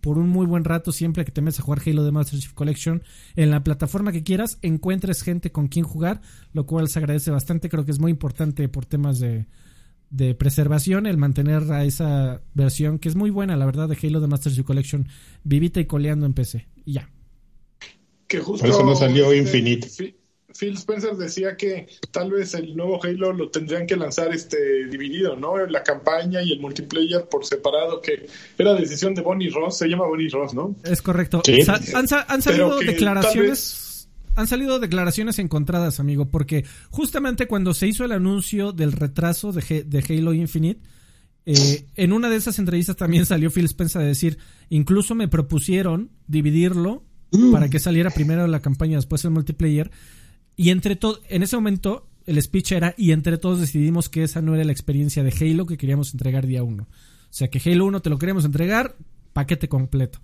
por 0.00 0.18
un 0.18 0.28
muy 0.28 0.46
buen 0.46 0.64
rato, 0.64 0.92
siempre 0.92 1.24
que 1.24 1.32
te 1.32 1.40
metes 1.40 1.60
a 1.60 1.62
jugar 1.62 1.80
Halo 1.84 2.04
de 2.04 2.12
Master 2.12 2.38
Chief 2.38 2.52
Collection 2.52 3.02
en 3.36 3.50
la 3.50 3.62
plataforma 3.62 4.12
que 4.12 4.22
quieras, 4.22 4.58
encuentres 4.62 5.22
gente 5.22 5.52
con 5.52 5.68
quien 5.68 5.84
jugar, 5.84 6.20
lo 6.52 6.66
cual 6.66 6.88
se 6.88 6.98
agradece 6.98 7.30
bastante. 7.30 7.68
Creo 7.68 7.84
que 7.84 7.90
es 7.92 8.00
muy 8.00 8.10
importante 8.10 8.68
por 8.68 8.86
temas 8.86 9.18
de, 9.18 9.46
de 10.10 10.34
preservación 10.34 11.06
el 11.06 11.16
mantener 11.16 11.70
a 11.72 11.84
esa 11.84 12.42
versión 12.54 12.98
que 12.98 13.08
es 13.08 13.16
muy 13.16 13.30
buena, 13.30 13.56
la 13.56 13.66
verdad, 13.66 13.88
de 13.88 13.98
Halo 14.02 14.20
de 14.20 14.26
Master 14.26 14.52
Chief 14.52 14.66
Collection, 14.66 15.08
vivita 15.44 15.80
y 15.80 15.86
coleando 15.86 16.26
en 16.26 16.34
PC. 16.34 16.66
Y 16.84 16.94
ya. 16.94 17.10
Que 18.26 18.38
justo, 18.38 18.64
por 18.64 18.74
eso 18.74 18.84
no 18.84 18.94
salió 18.94 19.34
Infinite. 19.34 19.88
Sí. 19.88 20.16
Phil 20.58 20.74
Spencer 20.74 21.16
decía 21.16 21.56
que 21.56 21.86
tal 22.10 22.30
vez 22.30 22.54
el 22.54 22.76
nuevo 22.76 23.02
Halo 23.02 23.32
lo 23.32 23.50
tendrían 23.50 23.86
que 23.86 23.96
lanzar 23.96 24.34
este 24.34 24.86
dividido, 24.86 25.36
¿no? 25.36 25.56
La 25.66 25.82
campaña 25.82 26.42
y 26.42 26.52
el 26.52 26.60
multiplayer 26.60 27.26
por 27.28 27.44
separado, 27.44 28.00
que 28.00 28.26
era 28.58 28.74
decisión 28.74 29.14
de 29.14 29.22
Bonnie 29.22 29.50
Ross, 29.50 29.78
se 29.78 29.88
llama 29.88 30.06
Bonnie 30.06 30.28
Ross, 30.28 30.54
¿no? 30.54 30.74
Es 30.84 31.02
correcto. 31.02 31.42
Sí. 31.44 31.62
Sa 31.62 31.80
han, 31.94 32.06
han, 32.28 32.42
salido 32.42 32.78
declaraciones. 32.78 34.08
Han 34.36 34.46
salido 34.46 34.78
declaraciones 34.78 35.38
encontradas, 35.38 36.00
amigo, 36.00 36.30
porque 36.30 36.64
justamente 36.90 37.46
cuando 37.46 37.74
se 37.74 37.88
hizo 37.88 38.04
el 38.04 38.12
anuncio 38.12 38.72
del 38.72 38.92
retraso 38.92 39.52
de, 39.52 39.84
de 39.84 40.04
Halo 40.08 40.32
Infinite, 40.32 40.80
eh, 41.46 41.86
en 41.96 42.12
una 42.12 42.28
de 42.28 42.36
esas 42.36 42.58
entrevistas 42.58 42.96
también 42.96 43.26
salió 43.26 43.50
Phil 43.50 43.64
Spencer 43.64 44.02
a 44.02 44.04
decir, 44.04 44.38
incluso 44.68 45.14
me 45.14 45.26
propusieron 45.26 46.10
dividirlo 46.26 47.02
mm. 47.32 47.52
para 47.52 47.68
que 47.68 47.78
saliera 47.78 48.10
primero 48.10 48.46
la 48.46 48.60
campaña 48.60 48.96
después 48.96 49.24
el 49.24 49.30
multiplayer 49.30 49.90
y 50.60 50.68
entre 50.68 50.94
todos, 50.94 51.22
en 51.30 51.42
ese 51.42 51.56
momento, 51.56 52.06
el 52.26 52.40
speech 52.42 52.72
era, 52.72 52.94
y 52.98 53.12
entre 53.12 53.38
todos 53.38 53.60
decidimos 53.60 54.10
que 54.10 54.24
esa 54.24 54.42
no 54.42 54.54
era 54.54 54.62
la 54.62 54.72
experiencia 54.72 55.22
de 55.22 55.32
Halo 55.32 55.64
que 55.64 55.78
queríamos 55.78 56.12
entregar 56.12 56.46
día 56.46 56.62
uno. 56.62 56.82
O 56.82 57.30
sea, 57.30 57.48
que 57.48 57.62
Halo 57.64 57.86
1 57.86 58.02
te 58.02 58.10
lo 58.10 58.18
queríamos 58.18 58.44
entregar, 58.44 58.94
paquete 59.32 59.70
completo. 59.70 60.20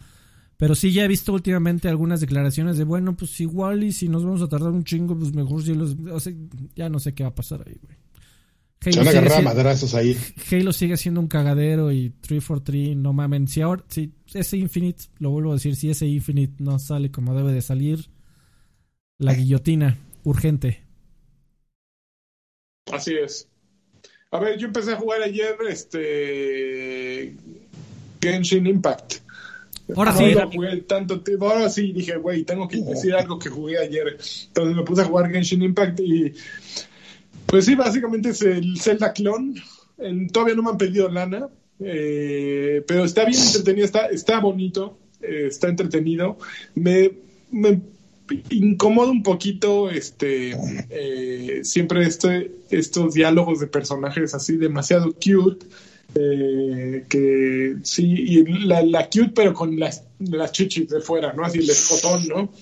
Pero 0.58 0.74
sí 0.74 0.92
ya 0.92 1.06
he 1.06 1.08
visto 1.08 1.32
últimamente 1.32 1.88
algunas 1.88 2.20
declaraciones 2.20 2.76
de, 2.76 2.84
bueno, 2.84 3.16
pues 3.16 3.40
igual 3.40 3.82
y 3.82 3.92
si 3.92 4.10
nos 4.10 4.26
vamos 4.26 4.42
a 4.42 4.48
tardar 4.50 4.72
un 4.72 4.84
chingo, 4.84 5.18
pues 5.18 5.32
mejor 5.32 5.62
si 5.62 5.74
los... 5.74 5.96
O 6.12 6.20
sea, 6.20 6.34
ya 6.74 6.90
no 6.90 7.00
sé 7.00 7.14
qué 7.14 7.22
va 7.22 7.30
a 7.30 7.34
pasar 7.34 7.64
ahí, 7.66 7.78
güey. 7.82 7.96
Halo 8.84 8.96
van 8.98 9.06
a 9.06 9.10
agarrar 9.12 9.32
siendo, 9.32 9.50
madrazos 9.50 9.94
ahí. 9.94 10.18
Halo 10.52 10.74
sigue 10.74 10.98
siendo 10.98 11.20
un 11.22 11.28
cagadero 11.28 11.92
y 11.92 12.10
343, 12.10 12.94
no 12.94 13.14
mamen. 13.14 13.48
Si 13.48 13.62
ahora, 13.62 13.86
si 13.88 14.12
ese 14.34 14.58
Infinite, 14.58 15.04
lo 15.18 15.30
vuelvo 15.30 15.52
a 15.52 15.54
decir, 15.54 15.76
si 15.76 15.88
ese 15.88 16.06
Infinite 16.06 16.62
no 16.62 16.78
sale 16.78 17.10
como 17.10 17.34
debe 17.34 17.54
de 17.54 17.62
salir, 17.62 18.10
la 19.16 19.32
guillotina 19.32 19.98
urgente. 20.26 20.82
Así 22.92 23.14
es. 23.14 23.48
A 24.32 24.40
ver, 24.40 24.58
yo 24.58 24.66
empecé 24.66 24.92
a 24.92 24.96
jugar 24.96 25.22
ayer 25.22 25.56
este 25.68 27.36
Genshin 28.20 28.66
Impact. 28.66 29.14
Ahora 29.94 30.12
sí. 30.12 30.34
Jugué 30.52 30.78
tanto 30.78 31.20
tiempo. 31.20 31.48
Ahora 31.48 31.70
sí 31.70 31.92
dije, 31.92 32.16
güey, 32.16 32.42
tengo 32.42 32.66
que 32.66 32.78
decir 32.78 33.14
algo 33.14 33.38
que 33.38 33.48
jugué 33.48 33.78
ayer. 33.78 34.18
Entonces 34.48 34.76
me 34.76 34.82
puse 34.82 35.02
a 35.02 35.04
jugar 35.04 35.30
Genshin 35.30 35.62
Impact 35.62 36.00
y 36.00 36.34
pues 37.46 37.64
sí, 37.64 37.76
básicamente 37.76 38.30
es 38.30 38.42
el 38.42 38.80
Zelda 38.80 39.12
clon. 39.12 39.54
Todavía 40.32 40.56
no 40.56 40.64
me 40.64 40.70
han 40.70 40.78
pedido 40.78 41.08
lana, 41.08 41.48
eh, 41.78 42.82
pero 42.86 43.04
está 43.04 43.24
bien 43.24 43.40
entretenido, 43.40 43.86
está, 43.86 44.06
está 44.06 44.40
bonito, 44.40 44.98
eh, 45.22 45.44
está 45.46 45.68
entretenido. 45.68 46.36
Me, 46.74 47.12
me 47.52 47.80
incomoda 48.50 49.10
un 49.10 49.22
poquito 49.22 49.90
este 49.90 50.56
eh, 50.90 51.60
siempre 51.64 52.06
este, 52.06 52.52
estos 52.70 53.14
diálogos 53.14 53.60
de 53.60 53.66
personajes 53.66 54.34
así 54.34 54.56
demasiado 54.56 55.12
cute 55.12 55.66
eh, 56.14 57.04
que 57.08 57.76
sí 57.82 58.04
y 58.06 58.66
la, 58.66 58.82
la, 58.82 59.06
cute 59.06 59.32
pero 59.34 59.54
con 59.54 59.78
las, 59.78 60.04
las 60.18 60.52
chichis 60.52 60.88
de 60.88 61.00
fuera 61.00 61.32
no 61.32 61.44
así 61.44 61.58
el 61.58 61.70
escotón 61.70 62.26
no 62.28 62.52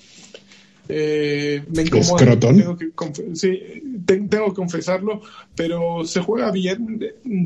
eh, 0.89 1.62
me 1.75 1.83
incomoda 1.83 2.39
tengo 2.39 2.77
que, 2.77 2.91
sí, 3.35 3.62
tengo 4.05 4.49
que 4.49 4.55
confesarlo 4.55 5.23
pero 5.55 6.05
se 6.05 6.21
juega 6.21 6.51
bien 6.51 7.01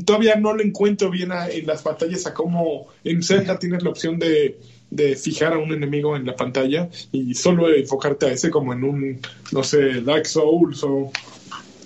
todavía 0.05 0.35
no 0.35 0.53
lo 0.53 0.61
encuentro 0.61 1.09
bien 1.09 1.31
a, 1.31 1.47
en 1.47 1.65
las 1.67 1.83
batallas 1.83 2.27
a 2.27 2.33
cómo 2.33 2.87
en 3.03 3.23
Zelda 3.23 3.57
tienes 3.59 3.83
la 3.83 3.91
opción 3.91 4.19
de 4.19 4.57
de 4.89 5.15
fijar 5.15 5.53
a 5.53 5.57
un 5.57 5.71
enemigo 5.71 6.15
en 6.15 6.25
la 6.25 6.35
pantalla 6.35 6.89
y 7.11 7.33
solo 7.35 7.73
enfocarte 7.73 8.25
a 8.25 8.31
ese 8.31 8.49
como 8.49 8.73
en 8.73 8.83
un, 8.83 9.19
no 9.51 9.63
sé, 9.63 10.01
Dark 10.01 10.25
Souls 10.25 10.83
o 10.83 11.11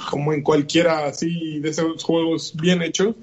como 0.09 0.33
en 0.33 0.41
cualquiera 0.41 1.05
así 1.05 1.59
de 1.59 1.69
esos 1.69 2.03
juegos 2.03 2.53
bien 2.55 2.81
hechos. 2.81 3.15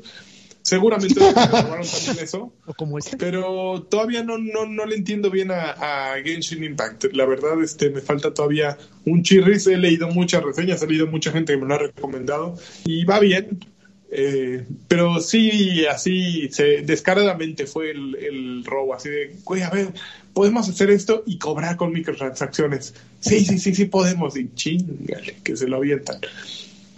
Seguramente 0.62 1.18
también 1.34 1.82
eso. 2.22 2.52
O 2.66 2.74
como 2.74 2.98
este. 2.98 3.16
Pero 3.16 3.86
todavía 3.88 4.22
no, 4.22 4.36
no, 4.38 4.66
no 4.66 4.84
le 4.84 4.96
entiendo 4.96 5.30
bien 5.30 5.50
a, 5.50 5.70
a, 5.70 6.22
Genshin 6.22 6.62
Impact. 6.62 7.06
La 7.12 7.24
verdad, 7.24 7.60
este, 7.62 7.88
me 7.90 8.00
falta 8.00 8.34
todavía 8.34 8.76
un 9.06 9.22
chirris. 9.22 9.66
He 9.66 9.78
leído 9.78 10.08
muchas 10.08 10.42
reseñas, 10.42 10.82
he 10.82 10.86
leído 10.86 11.06
mucha 11.06 11.32
gente 11.32 11.54
que 11.54 11.58
me 11.58 11.66
lo 11.66 11.74
ha 11.74 11.78
recomendado. 11.78 12.56
Y 12.84 13.04
va 13.04 13.18
bien. 13.20 13.58
Eh, 14.12 14.66
pero 14.88 15.20
sí, 15.20 15.86
así, 15.86 16.48
se, 16.50 16.82
descaradamente 16.82 17.66
fue 17.66 17.92
el, 17.92 18.64
robo, 18.64 18.94
así 18.94 19.08
de, 19.08 19.36
güey, 19.44 19.62
a 19.62 19.70
ver, 19.70 19.88
podemos 20.34 20.68
hacer 20.68 20.90
esto 20.90 21.22
y 21.26 21.38
cobrar 21.38 21.76
con 21.76 21.92
microtransacciones. 21.92 22.94
Sí, 23.20 23.44
sí, 23.44 23.58
sí, 23.58 23.74
sí 23.74 23.84
podemos, 23.84 24.36
y 24.36 24.52
chingale, 24.54 25.36
que 25.44 25.56
se 25.56 25.68
lo 25.68 25.76
avientan. 25.76 26.20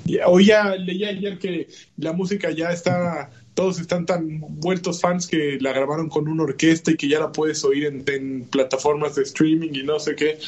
Y 0.06 0.18
oía, 0.18 0.74
leía 0.76 1.10
ayer 1.10 1.39
que 1.39 1.68
la 1.98 2.12
música 2.12 2.51
ya 2.51 2.70
está, 2.70 3.30
todos 3.55 3.78
están 3.78 4.06
tan 4.06 4.40
vueltos 4.40 5.01
fans 5.01 5.26
que 5.26 5.59
la 5.60 5.72
grabaron 5.72 6.09
con 6.09 6.28
una 6.28 6.44
orquesta 6.44 6.93
y 6.93 6.97
que 6.97 7.09
ya 7.09 7.20
la 7.20 7.30
puedes 7.30 7.62
oír 7.64 7.84
en, 7.84 8.05
en 8.06 8.44
plataformas 8.44 9.14
de 9.14 9.22
streaming 9.22 9.70
y 9.74 9.82
no 9.82 10.01
sé 10.01 10.16
qué. 10.16 10.39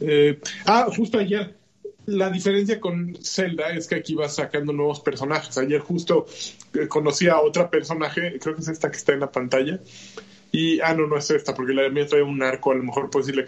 Eh, 0.00 0.38
ah, 0.66 0.88
justo 0.94 1.18
ayer 1.18 1.61
la 2.06 2.30
diferencia 2.30 2.80
con 2.80 3.16
Zelda 3.22 3.70
es 3.70 3.86
que 3.86 3.96
aquí 3.96 4.14
vas 4.14 4.36
sacando 4.36 4.72
nuevos 4.72 5.00
personajes. 5.00 5.56
Ayer 5.58 5.80
justo 5.80 6.26
eh, 6.74 6.88
conocí 6.88 7.28
a 7.28 7.40
otra 7.40 7.70
personaje, 7.70 8.38
creo 8.40 8.54
que 8.54 8.62
es 8.62 8.68
esta 8.68 8.90
que 8.90 8.96
está 8.96 9.12
en 9.12 9.20
la 9.20 9.30
pantalla. 9.30 9.80
Y, 10.50 10.80
ah, 10.80 10.92
no, 10.94 11.06
no 11.06 11.16
es 11.16 11.30
esta, 11.30 11.54
porque 11.54 11.72
la 11.72 11.88
mía 11.88 12.06
trae 12.06 12.22
un 12.22 12.42
arco, 12.42 12.72
a 12.72 12.74
lo 12.74 12.82
mejor 12.82 13.08
puedes 13.08 13.26
decirle, 13.26 13.46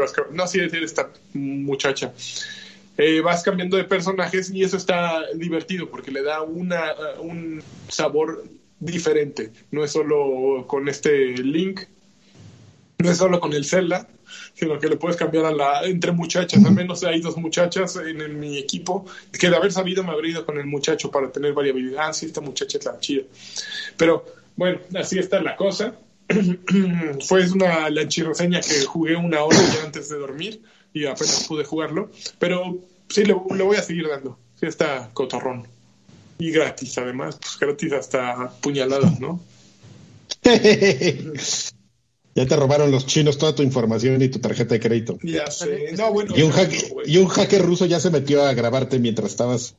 vas. 0.00 0.12
No, 0.30 0.46
sí, 0.46 0.60
es 0.60 0.72
esta 0.74 1.10
muchacha. 1.32 2.12
eh, 2.98 3.20
vas 3.20 3.42
cambiando 3.42 3.76
de 3.76 3.84
personajes 3.84 4.50
y 4.50 4.62
eso 4.62 4.76
está 4.76 5.22
divertido 5.34 5.88
porque 5.88 6.10
le 6.10 6.22
da 6.22 6.42
una, 6.42 6.92
un 7.20 7.62
sabor 7.88 8.44
diferente. 8.80 9.52
No 9.70 9.84
es 9.84 9.92
solo 9.92 10.66
con 10.66 10.88
este 10.88 11.28
link, 11.38 11.82
no 12.98 13.10
es 13.10 13.16
solo 13.16 13.40
con 13.40 13.52
el 13.52 13.64
Zelda, 13.64 14.08
sino 14.58 14.78
que 14.78 14.88
le 14.88 14.96
puedes 14.96 15.16
cambiar 15.16 15.44
a 15.46 15.52
la 15.52 15.84
entre 15.84 16.10
muchachas. 16.10 16.64
Al 16.64 16.72
menos 16.72 17.04
hay 17.04 17.20
dos 17.20 17.36
muchachas 17.36 17.96
en, 17.96 18.40
mi 18.40 18.58
equipo 18.58 19.06
que 19.38 19.48
de 19.48 19.56
haber 19.56 19.70
sabido 19.72 20.02
me 20.02 20.10
habría 20.10 20.32
ido 20.32 20.44
con 20.44 20.58
el 20.58 20.66
muchacho 20.66 21.10
para 21.10 21.30
tener 21.30 21.52
variabilidad. 21.52 22.08
Ah, 22.08 22.12
sí, 22.12 22.26
esta 22.26 22.40
muchacha 22.40 22.78
es 22.78 22.84
la 22.84 22.98
chida. 22.98 23.22
Pero 23.96 24.24
bueno, 24.56 24.80
así 24.98 25.18
está 25.18 25.40
la 25.40 25.54
cosa. 25.54 25.94
Fue 27.26 27.48
una 27.50 27.88
lanchirroseña 27.88 28.60
que 28.60 28.84
jugué 28.84 29.14
una 29.14 29.44
hora 29.44 29.58
ya 29.58 29.84
antes 29.84 30.08
de 30.08 30.18
dormir 30.18 30.60
y 30.92 31.06
apenas 31.06 31.46
pude 31.46 31.64
jugarlo. 31.64 32.10
Pero 32.40 32.78
sí, 33.08 33.24
le, 33.24 33.34
voy 33.34 33.76
a 33.76 33.82
seguir 33.82 34.08
dando. 34.08 34.38
Sí, 34.58 34.66
está 34.66 35.10
cotorrón. 35.12 35.68
Y 36.40 36.50
gratis, 36.50 36.98
además. 36.98 37.38
Pues 37.40 37.58
gratis 37.60 37.92
hasta 37.92 38.50
puñaladas, 38.60 39.20
¿no? 39.20 39.40
Ya 42.38 42.46
te 42.46 42.54
robaron 42.54 42.92
los 42.92 43.04
chinos 43.04 43.36
toda 43.36 43.52
tu 43.52 43.64
información 43.64 44.22
y 44.22 44.28
tu 44.28 44.38
tarjeta 44.38 44.74
de 44.74 44.78
crédito. 44.78 45.18
Ya 45.24 45.50
sé. 45.50 45.92
No, 45.98 46.12
bueno, 46.12 46.32
y, 46.36 46.42
un 46.42 46.52
hacker, 46.52 46.80
y 47.04 47.16
un 47.16 47.26
hacker 47.26 47.62
ruso 47.62 47.84
ya 47.84 47.98
se 47.98 48.10
metió 48.10 48.44
a 48.44 48.54
grabarte 48.54 49.00
mientras 49.00 49.32
estabas 49.32 49.74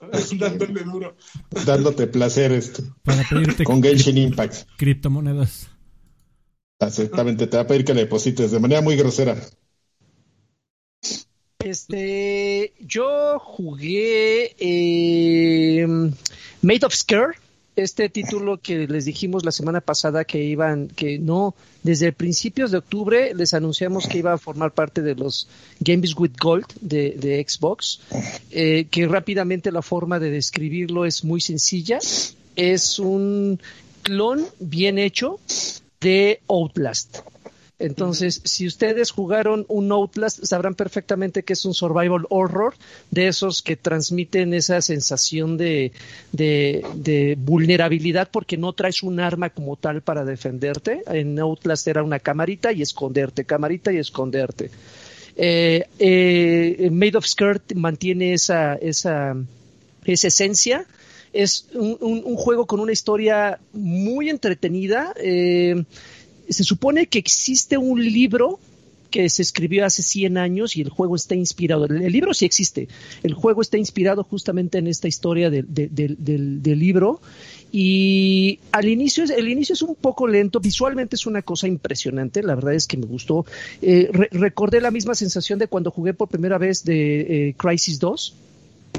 dándole 0.38 0.84
duro. 0.84 1.14
Dándote 1.66 2.06
placer 2.06 2.52
esto. 2.52 2.82
Para 3.02 3.28
pedirte 3.28 3.62
con 3.62 3.82
Genshin 3.82 4.16
Impact. 4.16 4.66
Criptomonedas. 4.78 5.68
Exactamente, 6.80 7.46
te 7.46 7.58
va 7.58 7.64
a 7.64 7.66
pedir 7.66 7.84
que 7.84 7.92
le 7.92 8.04
deposites 8.04 8.52
de 8.52 8.58
manera 8.58 8.80
muy 8.80 8.96
grosera. 8.96 9.36
Este, 11.58 12.72
yo 12.80 13.38
jugué 13.38 14.56
eh, 14.58 15.86
Made 16.62 16.86
of 16.86 16.94
Scare 16.94 17.34
este 17.78 18.08
título 18.08 18.58
que 18.58 18.86
les 18.86 19.04
dijimos 19.04 19.44
la 19.44 19.52
semana 19.52 19.80
pasada 19.80 20.24
que 20.24 20.42
iban, 20.42 20.88
que 20.88 21.18
no, 21.18 21.54
desde 21.82 22.12
principios 22.12 22.70
de 22.70 22.78
octubre 22.78 23.32
les 23.34 23.54
anunciamos 23.54 24.08
que 24.08 24.18
iba 24.18 24.32
a 24.32 24.38
formar 24.38 24.72
parte 24.72 25.00
de 25.00 25.14
los 25.14 25.48
Games 25.80 26.14
with 26.16 26.32
Gold 26.40 26.66
de, 26.80 27.46
Xbox, 27.48 28.00
eh, 28.50 28.86
que 28.90 29.06
rápidamente 29.06 29.70
la 29.70 29.82
forma 29.82 30.18
de 30.18 30.30
describirlo 30.30 31.04
es 31.04 31.24
muy 31.24 31.40
sencilla, 31.40 31.98
es 32.56 32.98
un 32.98 33.60
clon 34.02 34.44
bien 34.58 34.98
hecho 34.98 35.38
de 36.00 36.40
Outlast. 36.48 37.18
Entonces, 37.78 38.40
si 38.44 38.66
ustedes 38.66 39.12
jugaron 39.12 39.64
un 39.68 39.92
Outlast, 39.92 40.44
sabrán 40.44 40.74
perfectamente 40.74 41.44
que 41.44 41.52
es 41.52 41.64
un 41.64 41.74
survival 41.74 42.26
horror 42.28 42.74
de 43.12 43.28
esos 43.28 43.62
que 43.62 43.76
transmiten 43.76 44.52
esa 44.52 44.82
sensación 44.82 45.56
de, 45.56 45.92
vulnerabilidad 47.38 48.30
porque 48.32 48.56
no 48.56 48.72
traes 48.72 49.04
un 49.04 49.20
arma 49.20 49.50
como 49.50 49.76
tal 49.76 50.02
para 50.02 50.24
defenderte. 50.24 51.02
En 51.06 51.38
Outlast 51.38 51.86
era 51.86 52.02
una 52.02 52.18
camarita 52.18 52.72
y 52.72 52.82
esconderte, 52.82 53.44
camarita 53.44 53.92
y 53.92 53.98
esconderte. 53.98 54.70
Eh, 55.36 55.86
eh, 56.00 56.88
Made 56.90 57.16
of 57.16 57.26
Skirt 57.26 57.74
mantiene 57.74 58.32
esa, 58.32 58.74
esa, 58.74 59.36
esa 60.04 60.26
esencia 60.26 60.84
es 61.32 61.68
un, 61.74 62.34
juego 62.36 62.66
con 62.66 62.80
una 62.80 62.92
historia 62.92 63.60
muy 63.72 64.30
entretenida. 64.30 65.14
Eh, 65.16 65.84
se 66.48 66.64
supone 66.64 67.06
que 67.06 67.18
existe 67.18 67.78
un 67.78 68.02
libro 68.02 68.58
que 69.10 69.28
se 69.28 69.42
escribió 69.42 69.84
hace 69.84 70.02
100 70.02 70.36
años 70.38 70.76
y 70.76 70.82
el 70.82 70.90
juego 70.90 71.16
está 71.16 71.34
inspirado. 71.34 71.86
El, 71.86 72.12
libro 72.12 72.34
sí 72.34 72.44
existe. 72.44 72.88
El 73.22 73.34
juego 73.34 73.62
está 73.62 73.78
inspirado 73.78 74.22
justamente 74.24 74.78
en 74.78 74.86
esta 74.86 75.08
historia 75.08 75.50
del, 75.50 75.66
libro. 76.78 77.20
Y 77.70 78.60
al 78.72 78.88
inicio, 78.88 79.24
el 79.24 79.48
inicio 79.48 79.74
es 79.74 79.82
un 79.82 79.94
poco 79.94 80.26
lento, 80.26 80.60
visualmente 80.60 81.16
es 81.16 81.26
una 81.26 81.42
cosa 81.42 81.68
impresionante, 81.68 82.42
la 82.42 82.54
verdad 82.54 82.74
es 82.74 82.86
que 82.86 82.96
me 82.96 83.06
gustó. 83.06 83.44
Eh, 83.82 84.10
recordé 84.32 84.80
la 84.80 84.90
misma 84.90 85.14
sensación 85.14 85.58
de 85.58 85.68
cuando 85.68 85.90
jugué 85.90 86.14
por 86.14 86.28
primera 86.28 86.56
vez 86.56 86.84
de 86.84 87.48
eh, 87.48 87.54
Crisis 87.58 87.98
2 87.98 88.34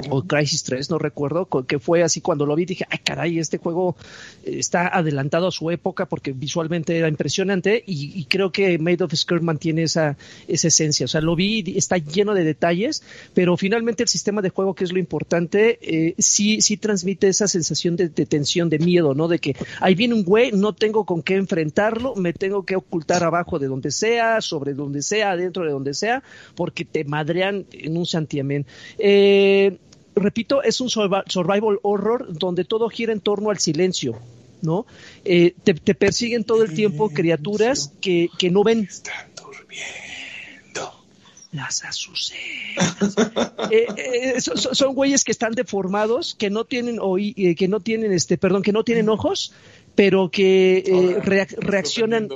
o 0.08 0.22
Crisis 0.22 0.62
3, 0.64 0.90
no 0.90 0.98
recuerdo, 0.98 1.48
que 1.66 1.78
fue 1.78 2.02
así 2.02 2.20
cuando 2.20 2.46
lo 2.46 2.54
vi, 2.54 2.64
dije, 2.64 2.86
ay 2.88 2.98
caray, 2.98 3.38
este 3.38 3.58
juego 3.58 3.96
eh, 4.44 4.56
está 4.58 4.88
adelantado 4.88 5.48
a 5.48 5.50
su 5.50 5.70
época 5.70 6.06
porque 6.06 6.32
visualmente 6.32 6.96
era 6.96 7.08
impresionante 7.08 7.82
y, 7.86 8.24
creo 8.24 8.52
que 8.52 8.78
Made 8.78 9.04
of 9.04 9.14
Skirt 9.14 9.42
mantiene 9.42 9.82
esa, 9.82 10.16
esa 10.46 10.68
esencia, 10.68 11.04
o 11.04 11.08
sea, 11.08 11.20
lo 11.20 11.34
vi, 11.34 11.64
está 11.76 11.98
lleno 11.98 12.34
de 12.34 12.44
detalles, 12.44 13.02
pero 13.34 13.56
finalmente 13.56 14.02
el 14.02 14.08
sistema 14.08 14.42
de 14.42 14.50
juego, 14.50 14.74
que 14.74 14.84
es 14.84 14.92
lo 14.92 14.98
importante, 14.98 15.78
eh, 15.82 16.14
sí, 16.18 16.60
sí 16.60 16.76
transmite 16.76 17.28
esa 17.28 17.48
sensación 17.48 17.96
de, 17.96 18.08
tensión, 18.08 18.68
de 18.68 18.78
miedo, 18.78 19.14
¿no? 19.14 19.28
De 19.28 19.38
que 19.38 19.56
ahí 19.80 19.94
viene 19.94 20.14
un 20.14 20.24
güey, 20.24 20.52
no 20.52 20.72
tengo 20.74 21.04
con 21.04 21.22
qué 21.22 21.36
enfrentarlo, 21.36 22.14
me 22.14 22.32
tengo 22.32 22.64
que 22.64 22.76
ocultar 22.76 23.24
abajo 23.24 23.58
de 23.58 23.66
donde 23.66 23.90
sea, 23.90 24.40
sobre 24.40 24.74
donde 24.74 25.02
sea, 25.02 25.36
dentro 25.36 25.64
de 25.64 25.70
donde 25.70 25.94
sea, 25.94 26.22
porque 26.54 26.84
te 26.84 27.04
madrean 27.04 27.66
en 27.72 27.96
un 27.96 28.06
santiamén. 28.06 28.66
Eh, 28.98 29.78
repito, 30.14 30.62
es 30.62 30.80
un 30.80 30.90
survival 30.90 31.78
horror 31.82 32.26
donde 32.30 32.64
todo 32.64 32.88
gira 32.88 33.12
en 33.12 33.20
torno 33.20 33.50
al 33.50 33.58
silencio, 33.58 34.18
¿no? 34.62 34.86
Eh, 35.24 35.54
te, 35.64 35.74
persiguen 35.94 36.44
todo 36.44 36.62
el 36.62 36.74
tiempo 36.74 37.10
criaturas 37.10 37.92
que, 38.00 38.28
que 38.38 38.50
no 38.50 38.62
ven. 38.64 38.86
Están 38.88 39.30
durmiendo. 39.36 41.04
Las 41.52 41.84
azucenas. 41.84 42.36
Eh, 43.72 43.86
eh, 43.96 44.40
son, 44.40 44.94
güeyes 44.94 45.22
que 45.22 45.30
están 45.30 45.52
deformados, 45.52 46.34
que 46.34 46.50
no 46.50 46.64
tienen 46.64 46.98
oí, 47.00 47.54
que 47.54 47.68
no 47.68 47.78
tienen 47.78 48.12
este, 48.12 48.36
perdón, 48.36 48.62
que 48.62 48.72
no 48.72 48.82
tienen 48.82 49.08
ojos, 49.08 49.52
pero 49.94 50.28
que 50.28 51.20
reaccionan 51.22 52.28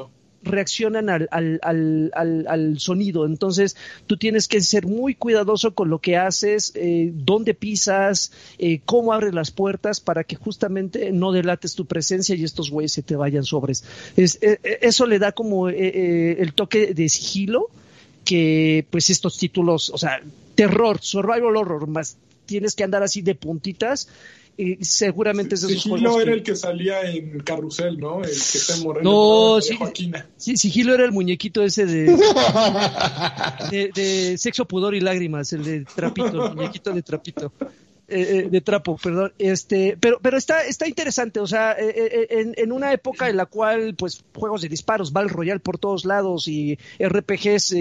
reaccionan 0.44 1.08
al, 1.08 1.28
al, 1.30 1.60
al, 1.62 2.46
al, 2.48 2.78
sonido. 2.78 3.26
Entonces, 3.26 3.76
tú 4.06 4.16
tienes 4.16 4.48
que 4.48 4.60
ser 4.60 4.86
muy 4.86 5.14
cuidadoso 5.14 5.74
con 5.74 5.90
lo 5.90 5.98
que 5.98 6.16
haces, 6.16 6.72
eh, 6.74 7.10
dónde 7.12 7.54
pisas, 7.54 8.32
eh, 8.58 8.80
cómo 8.84 9.12
abres 9.12 9.34
las 9.34 9.50
puertas 9.50 10.00
para 10.00 10.24
que 10.24 10.36
justamente 10.36 11.12
no 11.12 11.32
delates 11.32 11.74
tu 11.74 11.86
presencia 11.86 12.34
y 12.34 12.44
estos 12.44 12.70
güeyes 12.70 12.92
se 12.92 13.02
te 13.02 13.16
vayan 13.16 13.44
sobres. 13.44 13.84
Es, 14.16 14.38
eh, 14.42 14.58
eso 14.80 15.06
le 15.06 15.18
da 15.18 15.32
como 15.32 15.68
el 15.68 16.52
toque 16.54 16.94
de 16.94 17.08
sigilo 17.08 17.68
que, 18.24 18.86
pues, 18.90 19.10
estos 19.10 19.38
títulos, 19.38 19.90
o 19.90 19.98
sea, 19.98 20.20
terror, 20.54 20.98
survival 21.00 21.56
horror, 21.56 21.86
más 21.86 22.16
tienes 22.46 22.74
que 22.74 22.84
andar 22.84 23.02
así 23.02 23.22
de 23.22 23.34
puntitas 23.34 24.08
y 24.56 24.84
seguramente 24.84 25.56
es 25.56 25.62
de 25.62 25.68
esos 25.68 25.82
Sigilo 25.82 26.20
era 26.20 26.32
el 26.32 26.42
que 26.42 26.54
salía 26.54 27.02
en 27.10 27.40
Carrusel, 27.40 27.98
¿no? 27.98 28.22
El 28.22 28.30
que 28.30 28.58
está 28.58 28.76
en 28.76 29.02
No, 29.02 29.60
sí, 29.60 29.76
sí, 30.36 30.56
Sigilo 30.56 30.94
era 30.94 31.04
el 31.04 31.12
muñequito 31.12 31.62
ese 31.62 31.86
de, 31.86 32.06
de, 33.94 34.38
sexo, 34.38 34.66
pudor 34.66 34.94
y 34.94 35.00
lágrimas, 35.00 35.52
el 35.52 35.64
de 35.64 35.84
trapito, 35.84 36.46
el 36.46 36.54
muñequito 36.56 36.92
de 36.92 37.02
trapito. 37.02 37.52
Eh, 38.06 38.20
eh, 38.20 38.48
de 38.50 38.60
trapo, 38.60 38.98
perdón, 39.02 39.32
este, 39.38 39.96
pero, 39.98 40.18
pero 40.20 40.36
está, 40.36 40.66
está 40.66 40.86
interesante, 40.86 41.40
o 41.40 41.46
sea, 41.46 41.72
eh, 41.72 42.26
en, 42.28 42.52
en, 42.58 42.70
una 42.70 42.92
época 42.92 43.30
en 43.30 43.38
la 43.38 43.46
cual, 43.46 43.94
pues, 43.94 44.22
juegos 44.34 44.60
de 44.60 44.68
disparos, 44.68 45.10
Battle 45.10 45.32
Royale 45.32 45.60
por 45.60 45.78
todos 45.78 46.04
lados 46.04 46.46
y 46.46 46.78
RPGs 47.02 47.74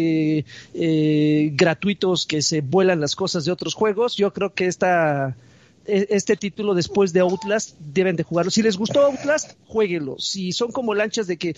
gratuitos 1.58 2.26
que 2.26 2.41
se 2.41 2.62
vuelan 2.62 3.02
las 3.02 3.18
cosas 3.18 3.44
de 3.44 3.52
otros 3.52 3.74
juegos, 3.74 4.16
yo 4.16 4.32
creo 4.32 4.54
que 4.54 4.68
esta, 4.68 5.36
este 5.85 6.35
título 6.35 6.73
después 6.73 7.14
de 7.14 7.19
Outlast 7.19 7.77
deben 7.80 8.15
de 8.15 8.23
jugarlo. 8.23 8.51
Si 8.51 8.61
les 8.61 8.77
gustó 8.77 9.01
Outlast, 9.01 9.53
jueguenlo. 9.65 10.18
Si 10.19 10.51
son 10.51 10.72
como 10.72 10.93
lanchas 10.93 11.27
de 11.27 11.38
que, 11.38 11.55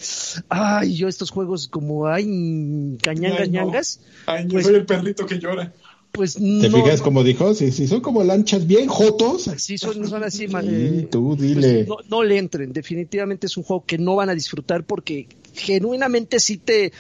ay, 0.50 0.96
yo 0.96 1.08
estos 1.08 1.30
juegos 1.30 1.68
como, 1.68 2.08
ay, 2.08 2.98
cañangas, 3.02 3.50
ñangas. 3.50 4.00
Ay, 4.26 4.46
yo 4.46 4.54
pues 4.54 4.66
soy 4.66 4.76
el 4.76 4.86
perrito 4.86 5.26
que 5.26 5.40
llora. 5.40 5.74
Pues 6.16 6.36
¿Te 6.36 6.72
fijas 6.72 7.02
como 7.02 7.24
dijo? 7.24 7.54
Si, 7.54 7.88
son 7.88 8.00
como 8.00 8.24
lanchas 8.24 8.66
bien 8.66 8.88
jotos. 8.88 9.52
Sí, 9.58 9.78
son, 9.78 10.08
son 10.08 10.24
así. 10.24 10.46
Eh, 10.46 11.08
tú 11.12 11.36
dile. 11.36 11.84
Pues 11.86 12.10
no, 12.10 12.24
le 12.24 12.38
entren. 12.38 12.72
Definitivamente 12.72 13.48
es 13.48 13.58
un 13.58 13.64
juego 13.64 13.84
que 13.86 13.98
no 13.98 14.16
van 14.16 14.30
a 14.30 14.34
disfrutar 14.34 14.86
porque 14.86 15.28
genuinamente 15.54 16.40
sí 16.40 16.58
te, 16.58 16.94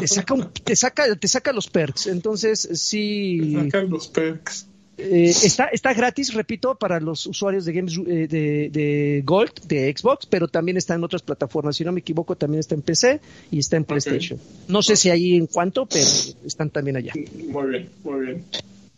te 0.00 0.08
saca, 0.08 0.50
te 0.64 0.74
saca, 0.74 1.14
te 1.14 1.28
saca 1.28 1.52
los 1.52 1.68
perks. 1.68 2.08
Entonces 2.08 2.68
sí. 2.74 3.54
Te 3.54 3.64
sacan 3.66 3.88
los 3.88 4.08
perks. 4.08 4.66
Eh, 5.00 5.30
está, 5.30 5.66
está 5.66 5.94
gratis, 5.94 6.34
repito, 6.34 6.74
para 6.74 7.00
los 7.00 7.26
usuarios 7.26 7.64
de 7.64 7.72
Games 7.72 7.98
eh, 8.06 8.28
de, 8.70 9.22
Gold, 9.24 9.52
de 9.66 9.94
Xbox, 9.96 10.26
pero 10.26 10.48
también 10.48 10.76
está 10.76 10.94
en 10.94 11.04
otras 11.04 11.22
plataformas. 11.22 11.76
Si 11.76 11.84
no 11.84 11.92
me 11.92 12.00
equivoco, 12.00 12.36
también 12.36 12.60
está 12.60 12.74
en 12.74 12.82
PC 12.82 13.20
y 13.50 13.58
está 13.58 13.76
en 13.76 13.84
PlayStation. 13.84 14.38
No 14.68 14.82
sé 14.82 14.96
si 14.96 15.10
ahí 15.10 15.36
en 15.36 15.46
cuánto, 15.46 15.86
pero 15.86 16.04
están 16.44 16.70
también 16.70 16.96
allá. 16.96 17.12
Muy 17.48 17.70
bien, 17.70 17.88
muy 18.04 18.26
bien. 18.26 18.44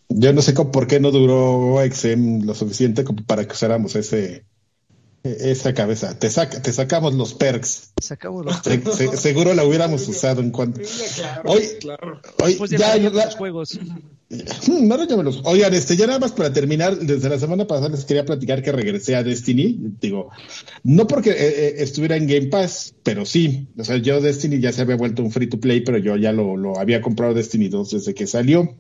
Yo 0.09 0.33
no 0.33 0.43
sé 0.43 0.53
por 0.53 0.87
qué 0.87 1.01
no 1.01 1.11
duró 1.11 1.79
XM 1.91 2.45
lo 2.45 2.55
suficiente 2.55 3.05
como 3.05 3.25
para 3.25 3.47
que 3.47 3.53
usáramos 3.53 3.97
ese 3.97 4.45
Esa 5.25 5.73
cabeza, 5.73 6.19
te, 6.19 6.29
saca, 6.31 6.61
te 6.61 6.73
sacamos 6.73 7.15
los 7.15 7.35
perks. 7.35 7.93
Sacamos 8.03 8.45
los 8.45 8.57
Se- 8.57 8.83
se- 9.09 9.17
seguro 9.17 9.55
la 9.55 9.65
hubiéramos 9.65 10.09
usado 10.09 10.41
en 10.41 10.51
cuanto. 10.51 10.81
Claro, 11.15 11.43
Hoy, 11.53 11.63
claro. 11.79 12.21
hoy 12.43 12.55
de 12.69 12.77
ya, 12.77 12.97
la- 12.97 13.11
ya- 13.11 13.27
los 13.27 13.37
juegos. 13.37 13.79
Hmm, 14.67 14.89
no. 14.89 14.97
Oigan, 15.45 15.75
este, 15.75 15.95
ya 15.97 16.07
nada 16.09 16.19
más 16.19 16.33
para 16.33 16.53
terminar, 16.53 16.97
desde 16.99 17.29
la 17.29 17.39
semana 17.39 17.67
pasada 17.69 17.91
les 17.91 18.05
quería 18.05 18.25
platicar 18.25 18.63
que 18.63 18.73
regresé 18.73 19.15
a 19.15 19.23
Destiny. 19.23 19.79
Digo, 20.01 20.31
no 20.83 21.07
porque 21.07 21.31
eh, 21.31 21.37
eh, 21.39 21.75
estuviera 21.79 22.17
en 22.17 22.27
Game 22.27 22.47
Pass, 22.47 22.95
pero 23.05 23.25
sí. 23.25 23.69
O 23.79 23.85
sea, 23.85 23.99
yo 23.99 24.21
Destiny 24.21 24.59
ya 24.59 24.73
se 24.73 24.81
había 24.81 24.97
vuelto 24.97 25.23
un 25.23 25.31
free 25.31 25.49
to 25.49 25.61
play, 25.61 25.83
pero 25.83 25.99
yo 25.99 26.17
ya 26.17 26.33
lo, 26.33 26.57
lo 26.57 26.81
había 26.81 27.01
comprado 27.01 27.35
Destiny 27.35 27.69
2 27.69 27.91
desde 27.93 28.15
que 28.15 28.27
salió. 28.27 28.75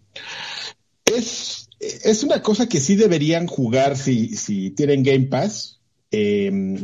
Es, 1.05 1.69
es 1.79 2.23
una 2.25 2.43
cosa 2.43 2.69
que 2.69 2.81
sí 2.81 2.97
deberían 2.97 3.47
jugar 3.47 3.97
si, 3.97 4.35
si 4.37 4.71
tienen 4.71 5.03
Game 5.03 5.27
Pass. 5.27 5.79
Eh, 6.13 6.77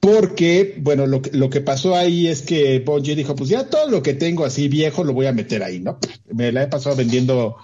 porque, 0.00 0.76
bueno, 0.80 1.06
lo, 1.06 1.20
que- 1.22 1.32
lo 1.36 1.50
que 1.50 1.60
pasó 1.60 1.96
ahí 1.96 2.28
es 2.28 2.42
que 2.42 2.78
Bungie 2.78 3.16
dijo, 3.16 3.34
pues 3.34 3.50
ya 3.50 3.68
todo 3.68 3.90
lo 3.90 4.00
que 4.02 4.14
tengo 4.14 4.44
así 4.44 4.68
viejo 4.68 5.02
lo 5.02 5.12
voy 5.12 5.26
a 5.26 5.32
meter 5.32 5.62
ahí, 5.64 5.80
¿no? 5.80 5.98
Me 6.32 6.52
la 6.52 6.62
he 6.62 6.68
pasado 6.68 6.94
vendiendo 6.94 7.56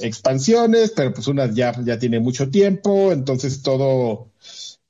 expansiones, 0.00 0.92
pero 0.96 1.12
pues 1.12 1.26
una 1.28 1.52
ya, 1.52 1.74
ya 1.84 1.98
tiene 1.98 2.18
mucho 2.18 2.48
tiempo, 2.48 3.12
entonces 3.12 3.62
todo, 3.62 4.30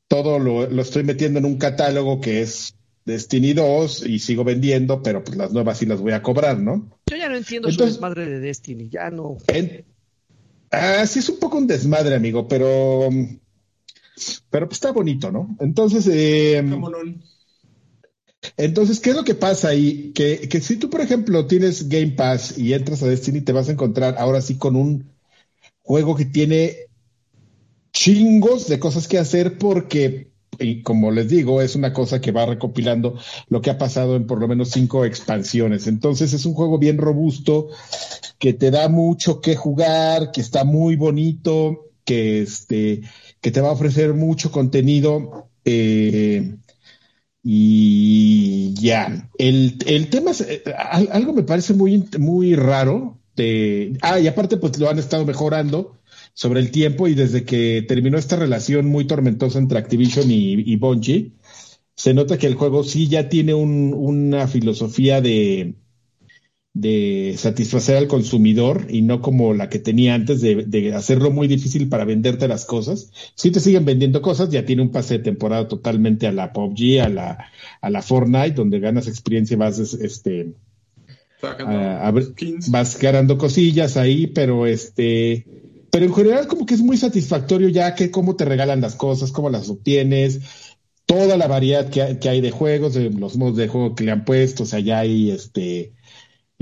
todo 0.06 0.38
lo, 0.38 0.70
lo 0.70 0.82
estoy 0.82 1.02
metiendo 1.02 1.40
en 1.40 1.44
un 1.46 1.59
catálogo 1.59 2.20
que 2.20 2.40
es 2.42 2.76
Destiny 3.04 3.52
2 3.52 4.06
y 4.06 4.20
sigo 4.20 4.44
vendiendo, 4.44 5.02
pero 5.02 5.24
pues 5.24 5.36
las 5.36 5.52
nuevas 5.52 5.78
sí 5.78 5.86
las 5.86 6.00
voy 6.00 6.12
a 6.12 6.22
cobrar, 6.22 6.60
¿no? 6.60 6.88
Yo 7.10 7.16
ya 7.16 7.28
no 7.28 7.36
entiendo 7.36 7.68
Entonces- 7.68 7.96
su 7.96 8.00
desmadre 8.00 8.26
de 8.30 8.38
Destiny, 8.38 8.88
ya 8.88 9.10
no. 9.10 9.38
En- 9.48 9.84
ah, 10.70 11.04
sí 11.04 11.18
es 11.18 11.28
un 11.28 11.40
poco 11.40 11.59
un 11.59 11.66
desmadre, 11.66 12.14
amigo, 12.14 12.46
pero, 12.46 13.09
pero 14.51 14.66
pues 14.66 14.77
está 14.77 14.93
bonito, 14.93 15.31
¿no? 15.31 15.57
Entonces, 15.61 16.09
eh. 16.11 16.62
Entonces, 18.57 19.01
¿qué 19.01 19.11
es 19.11 19.16
lo 19.16 19.24
que 19.24 19.35
pasa 19.35 19.69
ahí? 19.69 20.12
Que, 20.15 20.49
que 20.49 20.61
si 20.61 20.77
tú, 20.77 20.90
por 20.90 21.01
ejemplo, 21.01 21.47
tienes 21.47 21.89
Game 21.89 22.12
Pass 22.12 22.59
y 22.59 22.73
entras 22.73 23.03
a 23.03 23.07
Destiny, 23.07 23.40
te 23.40 23.53
vas 23.53 23.69
a 23.69 23.73
encontrar 23.73 24.16
ahora 24.19 24.40
sí 24.40 24.57
con 24.57 24.74
un 24.77 25.12
juego 25.82 26.16
que 26.16 26.24
tiene 26.24 26.77
chingos 27.93 28.69
de 28.69 28.78
cosas 28.78 29.07
que 29.07 29.19
hacer 29.19 29.59
porque, 29.59 30.32
y 30.59 30.82
como 30.82 31.11
les 31.11 31.28
digo, 31.28 31.62
es 31.62 31.77
una 31.77 31.93
cosa 31.93 32.20
que 32.20 32.32
va 32.32 32.47
recopilando 32.47 33.16
lo 33.49 33.61
que 33.61 33.70
ha 33.70 33.78
pasado 33.78 34.16
en 34.16 34.27
por 34.27 34.40
lo 34.40 34.49
menos 34.49 34.70
cinco 34.70 35.05
expansiones. 35.05 35.86
Entonces, 35.86 36.32
es 36.32 36.44
un 36.44 36.55
juego 36.55 36.78
bien 36.78 36.99
robusto, 36.99 37.69
que 38.39 38.55
te 38.55 38.70
da 38.70 38.89
mucho 38.89 39.40
que 39.40 39.55
jugar, 39.55 40.32
que 40.32 40.40
está 40.40 40.65
muy 40.65 40.97
bonito, 40.97 41.90
que, 42.05 42.43
este, 42.43 43.03
que 43.43 43.52
te 43.52 43.60
va 43.62 43.70
a 43.70 43.73
ofrecer 43.73 44.14
mucho 44.14 44.52
contenido. 44.52 45.51
Eh, 45.66 46.56
y 47.43 48.74
ya, 48.74 49.31
el, 49.39 49.78
el 49.86 50.10
tema 50.10 50.31
es, 50.31 50.43
eh, 50.43 50.62
al- 50.77 51.09
algo 51.12 51.32
me 51.32 51.43
parece 51.43 51.74
muy, 51.74 52.09
muy 52.19 52.55
raro. 52.55 53.19
De, 53.35 53.98
ah, 54.02 54.20
y 54.20 54.27
aparte, 54.28 54.59
pues 54.59 54.78
lo 54.78 54.90
han 54.90 54.98
estado 54.98 55.24
mejorando 55.24 55.98
sobre 56.35 56.60
el 56.60 56.70
tiempo 56.70 57.09
y 57.09 57.14
desde 57.14 57.44
que 57.44 57.82
terminó 57.89 58.19
esta 58.19 58.36
relación 58.36 58.86
muy 58.86 59.06
tormentosa 59.06 59.59
entre 59.59 59.78
Activision 59.78 60.31
y, 60.31 60.55
y 60.70 60.77
Bungie, 60.77 61.32
se 61.97 62.14
nota 62.14 62.39
que 62.39 62.47
el 62.48 62.55
juego 62.56 62.85
sí 62.85 63.09
ya 63.09 63.28
tiene 63.28 63.55
un- 63.55 63.94
una 63.94 64.48
filosofía 64.48 65.20
de, 65.20 65.77
de 66.74 67.35
satisfacer 67.36 67.97
al 67.97 68.07
consumidor 68.09 68.86
y 68.89 69.03
no 69.03 69.20
como 69.20 69.53
la 69.53 69.69
que 69.69 69.78
tenía 69.78 70.15
antes 70.15 70.40
de, 70.40 70.65
de 70.65 70.94
hacerlo 70.94 71.31
muy 71.31 71.47
difícil 71.47 71.89
para 71.90 72.07
venderte 72.07 72.49
las 72.49 72.65
cosas. 72.65 73.11
Si 73.35 73.51
te 73.51 73.61
siguen 73.61 73.85
vendiendo 73.85 74.23
cosas, 74.23 74.49
ya 74.49 74.65
tiene 74.65 74.81
un 74.82 74.90
pase 74.90 75.19
de 75.19 75.24
temporada 75.24 75.69
totalmente 75.69 76.27
a 76.27 76.32
la 76.32 76.53
PUBG, 76.55 77.01
a 77.03 77.09
la, 77.11 77.39
a 77.81 77.90
la 77.90 78.01
Fortnite, 78.01 78.53
donde 78.53 78.81
ganas 78.81 79.07
experiencia 79.07 79.55
y 79.55 79.59
vas, 79.59 79.78
es- 79.78 79.93
este, 79.94 80.55
a- 81.66 82.09
a 82.09 82.12
vas 82.69 82.99
ganando 82.99 83.36
cosillas 83.36 83.97
ahí, 83.99 84.28
pero 84.28 84.66
este, 84.66 85.47
pero 85.90 86.07
en 86.07 86.15
general 86.15 86.47
como 86.47 86.65
que 86.65 86.74
es 86.74 86.81
muy 86.81 86.97
satisfactorio 86.97 87.69
ya 87.69 87.94
que 87.94 88.11
cómo 88.11 88.35
te 88.36 88.47
regalan 88.47 88.81
las 88.81 88.94
cosas, 88.94 89.31
cómo 89.31 89.51
las 89.51 89.69
obtienes, 89.69 90.40
toda 91.05 91.36
la 91.36 91.49
variedad 91.49 91.90
que, 91.90 92.01
hay- 92.01 92.16
que 92.16 92.31
hay 92.31 92.40
de 92.40 92.51
juegos, 92.51 92.94
de 92.94 93.11
los 93.11 93.36
modos 93.36 93.57
de 93.59 93.69
juego 93.69 93.94
que 93.94 94.05
le 94.05 94.12
han 94.12 94.24
puesto, 94.24 94.62
o 94.62 94.66
sea, 94.66 94.81
ya 94.81 95.01
hay 95.01 95.31
este 95.31 95.93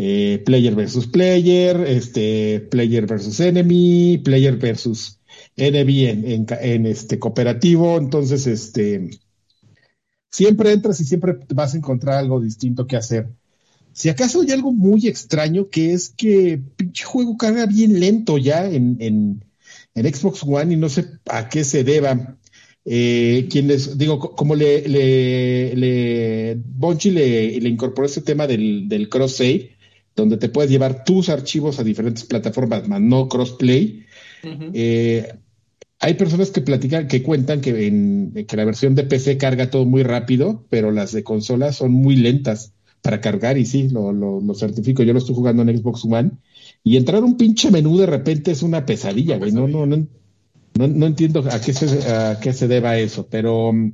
eh, 0.02 0.42
player 0.46 0.74
versus 0.74 1.06
player, 1.06 1.78
este 1.86 2.60
player 2.70 3.06
versus 3.06 3.38
enemy, 3.38 4.16
player 4.24 4.56
versus 4.56 5.20
enemy 5.56 6.06
en, 6.06 6.86
este 6.86 7.18
cooperativo, 7.18 7.98
entonces 7.98 8.46
este 8.46 9.10
siempre 10.30 10.72
entras 10.72 11.00
y 11.00 11.04
siempre 11.04 11.36
vas 11.54 11.74
a 11.74 11.76
encontrar 11.76 12.16
algo 12.16 12.40
distinto 12.40 12.86
que 12.86 12.96
hacer. 12.96 13.28
Si 13.92 14.08
acaso 14.08 14.40
hay 14.40 14.52
algo 14.52 14.72
muy 14.72 15.06
extraño 15.06 15.68
que 15.68 15.92
es 15.92 16.08
que 16.08 16.58
pinche 16.76 17.04
juego 17.04 17.36
carga 17.36 17.66
bien 17.66 18.00
lento 18.00 18.38
ya 18.38 18.64
en, 18.64 18.96
en, 19.00 19.44
Xbox 20.14 20.42
One 20.44 20.72
y 20.72 20.76
no 20.78 20.88
sé 20.88 21.08
a 21.26 21.50
qué 21.50 21.62
se 21.62 21.84
deba. 21.84 22.38
Eh, 22.86 23.48
quienes, 23.50 23.98
digo, 23.98 24.18
co- 24.18 24.34
como 24.34 24.54
le, 24.54 24.88
le, 24.88 25.76
le 25.76 26.54
Bungie 26.64 27.12
le, 27.12 27.68
incorporó 27.68 28.06
este 28.06 28.22
tema 28.22 28.46
del, 28.46 28.88
del 28.88 29.10
cross 29.10 29.36
save, 29.36 29.76
donde 30.16 30.36
te 30.36 30.48
puedes 30.48 30.70
llevar 30.70 31.04
tus 31.04 31.28
archivos 31.28 31.78
a 31.78 31.84
diferentes 31.84 32.24
plataformas, 32.24 32.88
más 32.88 33.00
no 33.00 33.28
crossplay. 33.28 34.06
Eh, 34.72 35.32
hay 35.98 36.14
personas 36.14 36.50
que 36.50 36.62
platican, 36.62 37.08
que 37.08 37.22
cuentan 37.22 37.60
que, 37.60 37.86
en, 37.86 38.46
que 38.48 38.56
la 38.56 38.64
versión 38.64 38.94
de 38.94 39.04
PC 39.04 39.36
carga 39.36 39.70
todo 39.70 39.84
muy 39.84 40.02
rápido, 40.02 40.64
pero 40.70 40.90
las 40.90 41.12
de 41.12 41.22
consola 41.22 41.72
son 41.72 41.92
muy 41.92 42.16
lentas 42.16 42.72
para 43.02 43.20
cargar 43.20 43.58
y 43.58 43.66
sí, 43.66 43.88
lo, 43.88 44.12
lo, 44.12 44.40
lo 44.40 44.54
certifico. 44.54 45.02
Yo 45.02 45.12
lo 45.12 45.18
estoy 45.18 45.34
jugando 45.34 45.62
en 45.62 45.76
Xbox 45.76 46.04
One 46.04 46.32
y 46.82 46.96
entrar 46.96 47.22
a 47.22 47.26
un 47.26 47.36
pinche 47.36 47.70
menú 47.70 47.98
de 47.98 48.06
repente 48.06 48.50
es 48.50 48.62
una 48.62 48.86
pesadilla, 48.86 49.36
güey. 49.36 49.52
No, 49.52 49.68
no, 49.68 49.86
no, 49.86 50.06
no, 50.74 50.88
no 50.88 51.06
entiendo 51.06 51.44
a 51.50 51.60
qué 51.60 51.72
se, 51.72 52.10
a 52.10 52.38
qué 52.40 52.52
se 52.52 52.68
deba 52.68 52.98
eso, 52.98 53.26
pero 53.30 53.72
mm, 53.72 53.92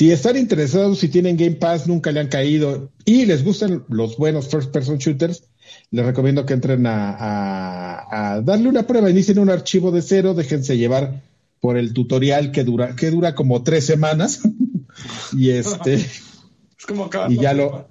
si 0.00 0.10
están 0.10 0.38
interesados, 0.38 0.98
si 0.98 1.08
tienen 1.08 1.36
Game 1.36 1.56
Pass, 1.56 1.86
nunca 1.86 2.10
le 2.10 2.20
han 2.20 2.28
caído 2.28 2.88
y 3.04 3.26
les 3.26 3.44
gustan 3.44 3.84
los 3.90 4.16
buenos 4.16 4.48
first 4.48 4.70
person 4.70 4.96
shooters, 4.96 5.42
les 5.90 6.06
recomiendo 6.06 6.46
que 6.46 6.54
entren 6.54 6.86
a, 6.86 7.10
a- 7.10 8.32
a 8.36 8.40
darle 8.40 8.70
una 8.70 8.86
prueba, 8.86 9.10
inicien 9.10 9.38
un 9.38 9.50
archivo 9.50 9.90
de 9.90 10.00
cero, 10.00 10.32
déjense 10.32 10.78
llevar 10.78 11.20
por 11.60 11.76
el 11.76 11.92
tutorial 11.92 12.50
que 12.50 12.64
dura, 12.64 12.96
que 12.96 13.10
dura 13.10 13.34
como 13.34 13.62
tres 13.62 13.84
semanas. 13.84 14.40
y 15.36 15.50
este, 15.50 15.96
Es 16.78 16.86
como 16.88 17.10
y 17.28 17.36
ya 17.36 17.52
lo, 17.52 17.86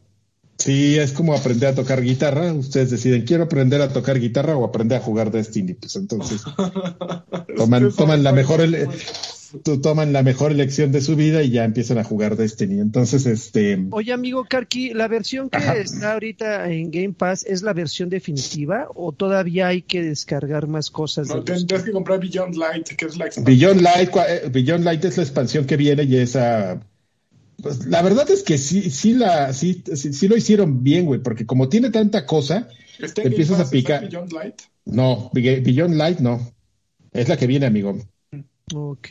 sí, 0.58 0.98
es 0.98 1.12
como 1.12 1.36
aprender 1.36 1.70
a 1.70 1.76
tocar 1.76 2.02
guitarra. 2.02 2.54
Ustedes 2.54 2.90
deciden, 2.90 3.22
quiero 3.22 3.44
aprender 3.44 3.84
a 3.84 3.94
tocar 3.94 4.20
guitarra 4.20 4.58
o 4.58 4.66
aprender 4.66 4.98
a 4.98 5.02
jugar 5.02 5.30
Destiny. 5.30 5.76
Pues 5.76 5.96
entonces 5.96 6.42
toman, 7.96 8.24
la 8.24 8.32
mejor, 8.32 8.62
toman 9.82 10.14
la 10.14 10.24
mejor 10.24 10.52
elección 10.52 10.92
de 10.92 11.02
su 11.02 11.16
vida 11.16 11.42
y 11.44 11.50
ya 11.52 11.64
empiezan 11.64 11.98
a 11.98 12.04
jugar 12.04 12.36
Destiny. 12.36 12.80
Entonces, 12.80 13.26
este, 13.26 13.78
Oye, 13.92 14.14
amigo 14.14 14.46
Karki, 14.50 14.94
¿la 14.94 15.08
versión 15.08 15.50
que 15.50 15.58
Ajá. 15.58 15.78
está 15.78 16.14
ahorita 16.14 16.72
en 16.72 16.92
Game 16.92 17.14
Pass 17.14 17.46
es 17.48 17.62
la 17.62 17.74
versión 17.74 18.10
definitiva 18.10 18.88
o 18.96 19.12
todavía 19.12 19.68
hay 19.68 19.82
que 19.82 20.02
descargar 20.04 20.68
más 20.68 20.90
cosas? 20.92 21.28
de 21.28 21.34
No, 21.34 21.38
los- 21.42 21.46
tendrás 21.46 21.84
que 21.84 21.92
comprar 21.92 22.20
Beyond 22.20 22.56
Light, 22.56 22.88
que 22.90 23.06
es 23.06 23.18
la 23.18 23.26
expansión. 23.26 23.46
Beyond 23.46 23.82
Light, 23.82 24.10
eh, 24.30 24.50
Beyond 24.52 24.84
Light 24.86 25.06
es 25.06 25.18
la 25.18 25.24
expansión 25.24 25.66
que 25.66 25.78
viene 25.78 26.04
y 26.04 26.16
esa. 26.18 26.82
Pues, 27.62 27.86
la 27.88 28.02
verdad 28.02 28.30
es 28.32 28.44
que 28.44 28.58
sí, 28.58 28.90
sí 28.90 29.14
la, 29.14 29.52
sí, 29.54 29.84
sí, 29.96 30.14
sí 30.14 30.28
lo 30.28 30.38
hicieron 30.38 30.84
bien, 30.84 31.06
güey, 31.06 31.22
porque 31.22 31.46
como 31.46 31.68
tiene 31.68 31.90
tanta 31.90 32.26
cosa, 32.26 32.70
¿Está 33.00 33.16
te 33.16 33.22
en 33.22 33.26
Game 33.26 33.36
empiezas 33.36 33.60
a 33.68 33.70
picar. 33.70 34.02
Beyond 34.08 34.32
Light? 34.32 34.56
no, 34.86 35.30
Be- 35.34 35.60
Beyond 35.60 35.96
Light 35.96 36.20
no. 36.20 36.40
Es 37.12 37.28
la 37.28 37.36
que 37.38 37.48
viene, 37.48 37.66
amigo. 37.66 37.98
Ok. 38.74 39.08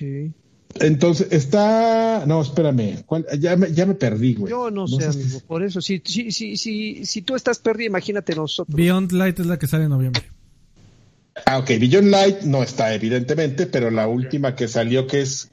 Entonces, 0.81 1.29
está. 1.31 2.25
No, 2.27 2.43
espérame. 2.43 3.03
¿cuál? 3.07 3.27
Ya, 3.39 3.57
me, 3.57 3.73
ya 3.73 3.87
me 3.87 3.95
perdí, 3.95 4.35
güey. 4.35 4.51
Yo 4.51 4.71
no, 4.71 4.87
sé, 4.87 5.13
si-. 5.13 5.41
Por 5.41 5.63
eso, 5.63 5.81
si, 5.81 6.03
si, 6.05 6.31
si, 6.31 6.57
si, 6.57 7.05
si 7.05 7.23
tú 7.23 7.35
estás 7.35 7.59
perdido, 7.59 7.89
imagínate 7.89 8.35
nosotros. 8.35 8.77
Beyond 8.77 9.13
Light 9.13 9.41
es 9.41 9.47
la 9.47 9.59
que 9.59 9.67
sale 9.67 9.85
en 9.85 9.91
noviembre. 9.91 10.23
Ah, 11.47 11.59
ok. 11.59 11.69
Beyond 11.81 12.11
Light 12.11 12.43
no 12.43 12.63
está, 12.63 12.95
evidentemente, 12.95 13.67
pero 13.67 13.91
la 13.91 14.09
última 14.09 14.55
que 14.55 14.69
salió, 14.69 15.07
que 15.07 15.23
es. 15.23 15.51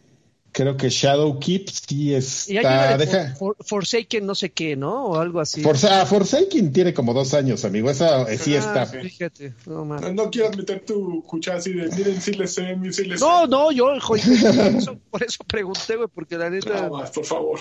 Creo 0.57 0.77
que 0.77 0.87
Shadow 0.89 1.37
Keep, 1.37 1.69
sí 1.69 1.95
y 2.05 2.13
hay 2.13 2.15
está. 2.57 2.59
una 2.69 2.97
de 2.97 3.05
Deja. 3.05 3.35
For- 3.35 3.57
For- 3.57 3.65
Forsaken 3.65 4.25
no 4.25 4.35
sé 4.35 4.51
qué, 4.53 4.77
¿no? 4.77 5.07
O 5.07 5.19
algo 5.19 5.41
así. 5.41 5.61
Forza- 5.61 5.99
ah, 6.01 6.05
Forsaken 6.05 6.71
tiene 6.71 6.93
como 6.93 7.13
dos 7.13 7.33
años, 7.33 7.65
amigo. 7.65 7.89
Esa 7.89 8.21
eh, 8.31 8.37
sí 8.37 8.55
Ah, 8.55 8.59
está. 8.59 8.85
Fíjate, 8.85 9.53
no, 9.65 9.83
No, 9.83 10.13
no 10.13 10.31
quieras 10.31 10.55
meter 10.55 10.85
tu 10.85 11.21
cuchara 11.23 11.57
así 11.57 11.73
de, 11.73 11.89
miren, 11.89 12.21
sí 12.21 12.31
le 12.31 12.47
sé, 12.47 12.73
sí 12.93 13.03
le 13.03 13.17
sé. 13.17 13.25
No, 13.25 13.45
no, 13.47 13.69
yo, 13.73 13.99
joder, 13.99 14.23
por 14.23 14.77
eso, 14.77 14.97
por 15.11 15.23
eso 15.23 15.43
pregunté, 15.45 15.97
güey, 15.97 16.07
porque 16.13 16.37
la 16.37 16.49
neta 16.49 16.69
Nada 16.69 16.89
más, 16.89 17.11
por 17.11 17.25
favor. 17.25 17.59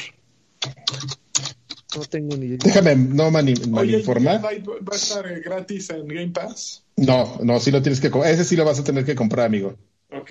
no 1.97 2.03
tengo 2.05 2.37
ni 2.37 2.47
idea. 2.47 2.59
Déjame 2.63 2.95
no 2.95 3.29
mani- 3.33 3.55
Oye, 3.59 3.67
malinformar. 3.71 4.41
Light 4.41 4.67
va 4.69 4.93
a 4.93 4.95
estar 4.97 5.27
eh, 5.27 5.41
gratis 5.45 5.91
en 5.91 6.07
Game 6.07 6.29
Pass. 6.29 6.85
No, 6.97 7.39
no, 7.43 7.59
sí 7.59 7.73
lo 7.73 7.83
tienes 7.83 8.01
que 8.01 8.11
comprar. 8.13 8.33
Ese 8.33 8.45
sí 8.45 8.55
lo 8.55 8.65
vas 8.65 8.79
a 8.79 8.85
tener 8.85 9.05
que 9.05 9.17
comprar, 9.17 9.47
amigo. 9.47 9.75
Ok. 10.13 10.31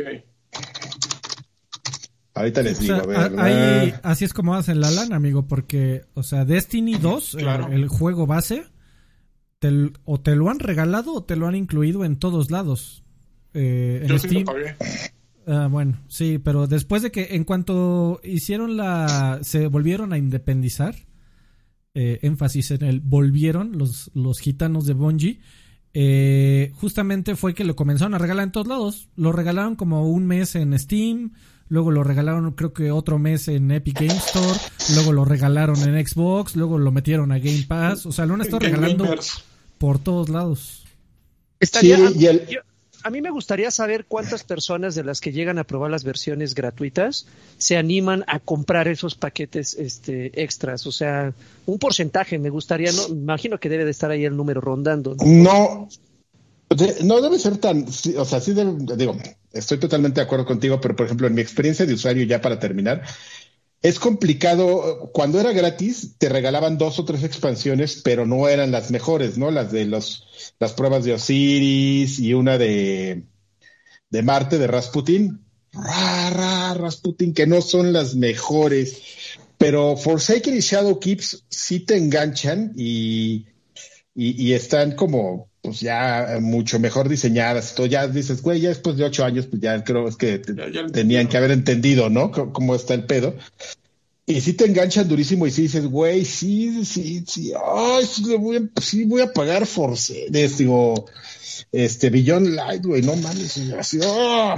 Ahorita 2.36 2.62
les 2.64 2.80
O 2.80 2.82
digo, 2.82 2.96
sea, 2.96 3.04
a 3.04 3.30
ver. 3.30 3.40
ahí, 3.40 3.94
ah, 3.96 4.00
así 4.12 4.26
es 4.26 4.34
como 4.34 4.56
hacen 4.56 4.80
la 4.80 4.90
lana, 4.92 5.16
amigo, 5.18 5.48
porque, 5.48 6.02
o 6.16 6.24
sea, 6.24 6.46
Destiny 6.46 6.96
2, 6.96 7.36
el- 7.36 7.40
Claro. 7.42 7.68
el, 7.72 7.88
juego 7.88 8.26
base, 8.26 8.66
te 9.60 9.92
o 10.06 10.20
te 10.20 10.36
lo 10.36 10.50
han 10.50 10.60
regalado 10.60 11.14
o 11.14 11.24
te 11.24 11.36
lo 11.36 11.48
han 11.48 11.56
incluido 11.56 12.04
en 12.06 12.16
todos 12.18 12.50
lados. 12.52 13.04
Eh, 13.54 14.00
en 14.04 14.08
Yo 14.08 14.18
sí 14.20 14.30
lo 14.30 14.46
pagué. 14.46 14.76
Ah, 15.46 15.68
bueno, 15.70 16.00
sí, 16.08 16.40
pero 16.40 16.68
después 16.68 17.02
de 17.04 17.12
que 17.12 17.36
en 17.36 17.44
cuanto 17.44 18.20
hicieron 18.24 18.78
la... 18.78 19.40
se 19.44 19.68
volvieron 19.68 20.12
a 20.14 20.18
independizar, 20.18 20.96
eh, 21.94 22.18
énfasis 22.24 22.72
en 22.72 22.82
el 22.84 23.00
volvieron 23.02 23.78
los, 23.78 24.10
los 24.16 24.40
gitanos 24.40 24.86
de 24.88 24.94
Bungie, 24.94 25.40
eh, 25.94 26.72
justamente 26.76 27.36
fue 27.36 27.54
que 27.54 27.64
lo 27.66 27.76
comenzaron 27.76 28.16
a 28.16 28.18
regalar 28.18 28.46
en 28.46 28.52
todos 28.52 28.68
lados. 28.68 29.10
Lo 29.16 29.32
regalaron 29.32 29.76
como 29.76 30.10
un 30.10 30.26
mes 30.26 30.56
en 30.56 30.78
Steam, 30.80 31.34
luego 31.70 31.92
lo 31.92 32.04
regalaron 32.04 32.52
creo 32.52 32.74
que 32.74 32.92
otro 32.92 33.20
mes 33.20 33.48
en 33.48 33.72
Epic 33.72 34.00
Game 34.02 34.14
Store, 34.18 34.60
luego 34.96 35.12
lo 35.14 35.26
regalaron 35.26 35.78
en 35.84 36.06
Xbox, 36.08 36.56
luego 36.56 36.78
lo 36.78 36.92
metieron 36.92 37.32
a 37.32 37.40
Game 37.40 37.66
Pass, 37.68 38.06
o 38.06 38.12
sea, 38.12 38.26
lo 38.26 38.36
han 38.36 38.42
estado 38.42 38.60
regalando 38.60 39.04
Gamers. 39.06 39.44
por 39.78 40.00
todos 40.00 40.30
lados. 40.30 40.86
Estaría, 41.60 41.98
Sí, 41.98 42.04
a, 42.04 42.12
y 42.12 42.26
el- 42.28 42.48
yo- 42.48 42.60
a 43.06 43.10
mí 43.10 43.22
me 43.22 43.32
gustaría 43.32 43.70
saber 43.70 44.06
cuántas 44.08 44.44
personas 44.46 44.96
de 44.96 45.04
las 45.04 45.20
que 45.20 45.34
llegan 45.34 45.58
a 45.60 45.66
probar 45.66 45.92
las 45.92 46.06
versiones 46.06 46.56
gratuitas 46.56 47.26
se 47.58 47.76
animan 47.76 48.24
a 48.28 48.40
comprar 48.40 48.88
esos 48.88 49.16
paquetes 49.16 49.74
este, 49.74 50.42
extras. 50.42 50.88
O 50.88 50.92
sea, 50.94 51.34
un 51.66 51.80
porcentaje 51.80 52.40
me 52.40 52.50
gustaría, 52.50 52.94
no, 52.94 53.10
me 53.10 53.16
imagino 53.16 53.60
que 53.60 53.68
debe 53.68 53.84
de 53.84 53.92
estar 53.92 54.10
ahí 54.10 54.24
el 54.24 54.38
número 54.38 54.62
rondando. 54.62 55.16
¿no? 55.16 55.26
No, 55.26 55.90
de- 56.70 57.04
no 57.04 57.20
debe 57.22 57.40
ser 57.40 57.58
tan, 57.58 57.92
sí, 57.92 58.16
o 58.18 58.24
sea, 58.24 58.40
sí 58.40 58.54
debe, 58.54 58.74
digo, 58.96 59.18
estoy 59.54 59.78
totalmente 59.78 60.20
de 60.20 60.26
acuerdo 60.26 60.46
contigo, 60.46 60.82
pero 60.82 60.96
por 60.96 61.06
ejemplo, 61.06 61.28
en 61.28 61.36
mi 61.36 61.42
experiencia 61.42 61.86
de 61.86 61.94
usuario, 61.94 62.26
ya 62.26 62.42
para 62.42 62.60
terminar, 62.60 63.04
es 63.84 64.00
complicado, 64.00 65.12
cuando 65.14 65.42
era 65.42 65.52
gratis, 65.52 66.16
te 66.18 66.30
regalaban 66.30 66.78
dos 66.78 67.00
o 67.00 67.06
tres 67.06 67.24
expansiones, 67.24 68.02
pero 68.02 68.26
no 68.26 68.48
eran 68.48 68.72
las 68.72 68.92
mejores, 68.92 69.38
¿no? 69.38 69.52
Las 69.52 69.74
de 69.74 69.86
los, 69.86 70.56
las 70.58 70.72
pruebas 70.72 71.04
de 71.04 71.14
Osiris 71.14 72.18
y 72.18 72.34
una 72.34 72.58
de, 72.58 73.26
de 74.10 74.24
Marte, 74.24 74.58
de 74.58 74.68
Rasputin. 74.68 75.44
Ra, 75.74 76.30
ra, 76.30 76.74
Rasputin, 76.76 77.34
que 77.34 77.46
no 77.46 77.62
son 77.62 77.92
las 77.92 78.16
mejores. 78.16 79.02
Pero 79.58 79.98
Forsaken 79.98 80.56
y 80.56 80.62
Shadow 80.62 80.98
Keeps 81.00 81.44
sí 81.50 81.82
te 81.82 81.98
enganchan 81.98 82.72
y, 82.78 83.48
y, 84.16 84.48
y 84.48 84.54
están 84.54 84.96
como 84.96 85.50
pues 85.64 85.80
ya 85.80 86.38
mucho 86.42 86.78
mejor 86.78 87.08
diseñadas. 87.10 87.74
Tú 87.74 87.88
ya 87.88 88.08
dices, 88.08 88.42
güey, 88.42 88.60
ya 88.62 88.70
después 88.70 88.98
de 88.98 89.06
ocho 89.06 89.24
años, 89.26 89.48
pues 89.48 89.62
ya 89.62 89.84
creo 89.84 90.08
es 90.08 90.18
que 90.18 90.38
te- 90.38 90.54
tenían 90.92 91.28
que 91.30 91.38
haber 91.38 91.52
entendido, 91.52 92.10
¿no? 92.10 92.32
C- 92.36 92.44
cómo 92.52 92.76
está 92.76 92.94
el 92.94 93.06
pedo. 93.06 93.34
Y 94.26 94.40
sí 94.42 94.54
te 94.54 94.66
enganchan 94.66 95.08
durísimo 95.08 95.48
y 95.48 95.52
sí 95.52 95.64
dices, 95.64 95.86
güey, 95.88 96.24
sí, 96.26 96.86
sí, 96.86 97.24
sí, 97.28 97.52
ay, 97.76 98.06
sí, 98.06 98.24
voy 98.38 98.58
a, 98.58 98.82
sí 98.82 99.04
voy 99.06 99.22
a 99.22 99.34
pagar 99.34 99.66
Force, 99.66 100.28
digo, 100.30 101.06
este, 101.72 102.10
Beyond 102.10 102.48
Light, 102.50 102.86
güey, 102.86 103.02
no 103.02 103.16
mames, 103.18 103.58
así, 103.78 104.00
ah, 104.02 104.56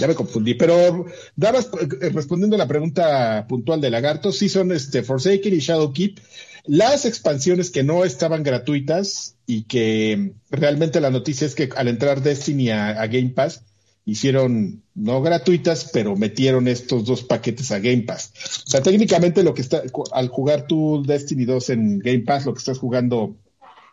ya 0.00 0.08
me 0.08 0.14
confundí, 0.16 0.54
pero 0.54 1.06
más 1.36 1.66
eh, 2.00 2.08
respondiendo 2.08 2.56
a 2.56 2.58
la 2.58 2.66
pregunta 2.66 3.46
puntual 3.48 3.80
de 3.80 3.90
Lagarto, 3.90 4.32
sí 4.32 4.48
son 4.48 4.72
este 4.72 5.04
Forsaken 5.04 5.54
y 5.54 5.58
Shadowkeep, 5.60 6.18
las 6.66 7.04
expansiones 7.04 7.70
que 7.70 7.82
no 7.82 8.04
estaban 8.04 8.42
gratuitas 8.42 9.36
y 9.46 9.62
que 9.64 10.32
realmente 10.50 11.00
la 11.00 11.10
noticia 11.10 11.46
es 11.46 11.54
que 11.54 11.68
al 11.76 11.88
entrar 11.88 12.22
Destiny 12.22 12.70
a, 12.70 13.00
a 13.00 13.06
Game 13.06 13.30
Pass, 13.30 13.62
hicieron 14.04 14.82
no 14.94 15.20
gratuitas, 15.20 15.90
pero 15.92 16.14
metieron 16.16 16.68
estos 16.68 17.04
dos 17.04 17.22
paquetes 17.24 17.70
a 17.72 17.78
Game 17.80 18.02
Pass. 18.02 18.32
O 18.66 18.70
sea, 18.70 18.80
técnicamente 18.82 19.42
lo 19.42 19.52
que 19.54 19.62
está, 19.62 19.82
al 20.12 20.28
jugar 20.28 20.66
tu 20.66 21.02
Destiny 21.04 21.44
2 21.44 21.70
en 21.70 21.98
Game 21.98 22.20
Pass, 22.20 22.46
lo 22.46 22.52
que 22.54 22.58
estás 22.60 22.78
jugando 22.78 23.36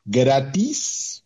gratis 0.05 1.23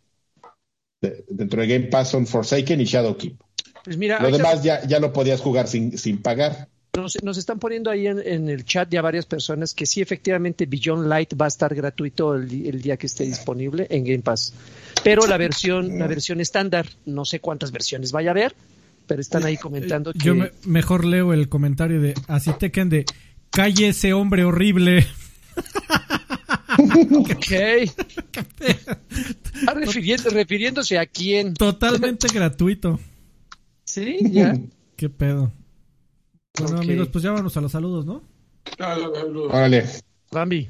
de- 1.02 1.26
dentro 1.30 1.62
de 1.62 1.68
Game 1.68 1.88
Pass 1.88 2.10
son 2.12 2.28
Forsaken 2.28 2.82
y 2.82 2.86
Shadowkeep. 2.86 3.40
Pues 3.84 3.98
mira, 3.98 4.20
Lo 4.20 4.32
demás 4.32 4.64
ya, 4.64 4.86
ya 4.86 5.00
lo 5.00 5.14
podías 5.14 5.42
jugar 5.42 5.68
sin, 5.68 5.98
sin 5.98 6.22
pagar. 6.22 6.68
Nos, 7.02 7.22
nos 7.24 7.38
están 7.38 7.60
poniendo 7.60 7.90
ahí 7.90 8.08
en, 8.08 8.20
en 8.20 8.50
el 8.50 8.66
chat 8.66 8.90
ya 8.90 9.02
varias 9.02 9.26
personas 9.26 9.74
que 9.74 9.86
sí, 9.86 10.02
efectivamente, 10.02 10.66
Beyond 10.66 11.08
Light 11.08 11.34
va 11.40 11.46
a 11.46 11.48
estar 11.48 11.74
gratuito 11.74 12.36
el, 12.36 12.82
día 12.82 12.98
que 12.98 13.08
esté 13.08 13.24
disponible 13.26 13.88
en 13.90 14.04
Game 14.04 14.20
Pass. 14.20 14.54
Pero 15.04 15.26
la 15.28 15.38
versión, 15.38 15.98
la 16.00 16.08
versión 16.08 16.42
estándar, 16.42 16.88
no 17.06 17.24
sé 17.26 17.40
cuántas 17.40 17.72
versiones 17.72 18.12
vaya 18.12 18.30
a 18.30 18.32
haber, 18.32 18.56
pero 19.08 19.22
están 19.22 19.46
ahí 19.46 19.58
comentando 19.58 20.12
que 20.14 20.20
Yo 20.20 20.36
me- 20.36 20.52
mejor 20.66 21.06
leo 21.06 21.32
el 21.34 21.48
comentario 21.50 22.02
de 22.02 22.14
así 22.28 22.52
te 22.60 22.72
quedan 22.72 22.90
de 22.90 23.06
calle 23.52 23.90
ese 23.90 24.14
hombre 24.14 24.44
horrible. 24.44 25.06
Ok. 26.78 27.52
Está 28.60 29.74
refiriendo- 29.74 30.30
refiriéndose 30.30 31.00
a 31.00 31.06
quién. 31.06 31.54
Totalmente 31.56 32.28
gratuito. 32.28 33.00
Sí, 33.84 34.18
ya. 34.32 34.54
Qué 34.96 35.10
pedo. 35.10 35.52
Bueno, 36.60 36.78
Ok. 36.78 36.84
amigos, 36.84 37.10
pues 37.12 37.24
ya 37.24 37.32
vamos 37.32 37.56
a 37.56 37.62
los 37.62 37.72
saludos, 37.72 38.06
¿no? 38.06 38.22
Ah, 38.80 38.96
saludos. 39.14 39.54
Órale. 39.54 39.86
Bambi. 40.32 40.70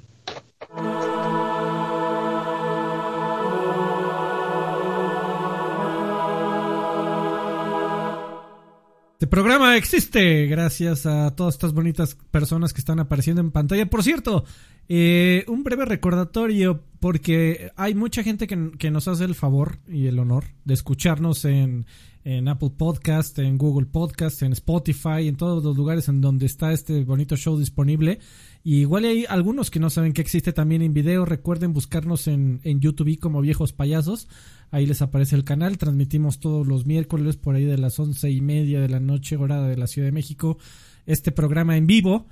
Este 9.18 9.26
programa 9.26 9.76
existe 9.78 10.46
gracias 10.46 11.08
a 11.08 11.36
todas 11.36 11.56
estas 11.56 11.74
bonitas 11.74 12.16
personas 12.30 12.72
que 12.72 12.82
están 12.82 13.00
apareciendo 13.00 13.42
en 13.42 13.50
pantalla. 13.50 13.90
Por 13.90 14.04
cierto, 14.04 14.46
eh, 14.90 15.44
un 15.48 15.64
breve 15.64 15.86
recordatorio 15.86 16.84
porque 17.00 17.72
hay 17.76 17.96
mucha 17.96 18.22
gente 18.22 18.46
que, 18.46 18.92
nos 18.92 19.08
hace 19.08 19.24
el 19.24 19.34
favor 19.34 19.80
y 19.88 20.06
el 20.06 20.20
honor 20.20 20.44
de 20.66 20.76
escucharnos 20.76 21.46
en, 21.46 21.88
en 22.26 22.48
Apple 22.48 22.74
Podcast, 22.78 23.40
en 23.40 23.58
Google 23.58 23.88
Podcast, 23.88 24.44
en 24.44 24.54
Spotify, 24.54 25.28
en 25.28 25.36
todos 25.36 25.64
los 25.64 25.76
lugares 25.76 26.08
en 26.10 26.22
donde 26.22 26.46
está 26.46 26.72
este 26.72 27.04
bonito 27.04 27.36
show 27.36 27.58
disponible. 27.58 28.20
Y 28.64 28.82
igual 28.82 29.06
hay 29.06 29.26
algunos 29.28 29.72
que 29.72 29.80
no 29.80 29.90
saben 29.90 30.14
que 30.14 30.22
existe 30.22 30.54
también 30.54 30.84
en 30.84 30.94
video. 30.94 31.26
Recuerden 31.26 31.74
buscarnos 31.74 32.28
en, 32.28 32.60
en 32.64 32.82
YouTube 32.82 33.18
como 33.18 33.42
Viejos 33.42 33.74
Payasos. 33.74 34.28
Ahí 34.72 34.86
les 34.86 35.02
aparece 35.02 35.36
el 35.36 35.44
canal. 35.44 35.78
Transmitimos 35.78 36.40
todos 36.40 36.68
los 36.68 36.86
miércoles 36.86 37.38
por 37.38 37.56
ahí 37.56 37.66
de 37.66 37.78
las 37.78 38.00
once 38.00 38.30
y 38.30 38.42
media 38.42 38.82
de 38.82 38.90
la 38.90 39.00
noche, 39.00 39.38
hora 39.38 39.62
de 39.64 39.78
la 39.78 39.88
Ciudad 39.88 40.08
de 40.08 40.12
México, 40.12 40.58
este 41.06 41.32
programa 41.32 41.78
en 41.78 41.88
vivo. 41.88 42.28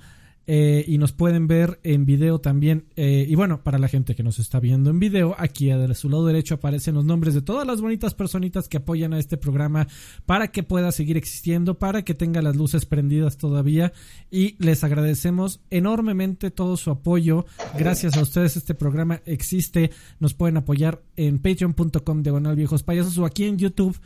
Eh, 0.48 0.84
y 0.86 0.98
nos 0.98 1.12
pueden 1.12 1.48
ver 1.48 1.80
en 1.82 2.06
video 2.06 2.40
también. 2.40 2.84
Eh, 2.94 3.26
y 3.28 3.34
bueno, 3.34 3.62
para 3.64 3.78
la 3.78 3.88
gente 3.88 4.14
que 4.14 4.22
nos 4.22 4.38
está 4.38 4.60
viendo 4.60 4.90
en 4.90 5.00
video, 5.00 5.34
aquí 5.38 5.70
a 5.70 5.94
su 5.94 6.08
lado 6.08 6.26
derecho 6.26 6.54
aparecen 6.54 6.94
los 6.94 7.04
nombres 7.04 7.34
de 7.34 7.42
todas 7.42 7.66
las 7.66 7.80
bonitas 7.80 8.14
personitas 8.14 8.68
que 8.68 8.76
apoyan 8.76 9.12
a 9.12 9.18
este 9.18 9.36
programa 9.36 9.88
para 10.24 10.52
que 10.52 10.62
pueda 10.62 10.92
seguir 10.92 11.16
existiendo, 11.16 11.78
para 11.78 12.02
que 12.02 12.14
tenga 12.14 12.42
las 12.42 12.54
luces 12.54 12.86
prendidas 12.86 13.38
todavía. 13.38 13.92
Y 14.30 14.54
les 14.62 14.84
agradecemos 14.84 15.60
enormemente 15.70 16.52
todo 16.52 16.76
su 16.76 16.90
apoyo. 16.90 17.46
Gracias 17.76 18.16
a 18.16 18.22
ustedes 18.22 18.56
este 18.56 18.74
programa 18.74 19.22
existe. 19.26 19.90
Nos 20.20 20.34
pueden 20.34 20.58
apoyar 20.58 21.02
en 21.16 21.40
patreon.com 21.40 22.22
diagonal 22.22 22.54
viejos 22.54 22.84
payasos 22.84 23.18
o 23.18 23.26
aquí 23.26 23.44
en 23.44 23.58
YouTube 23.58 23.98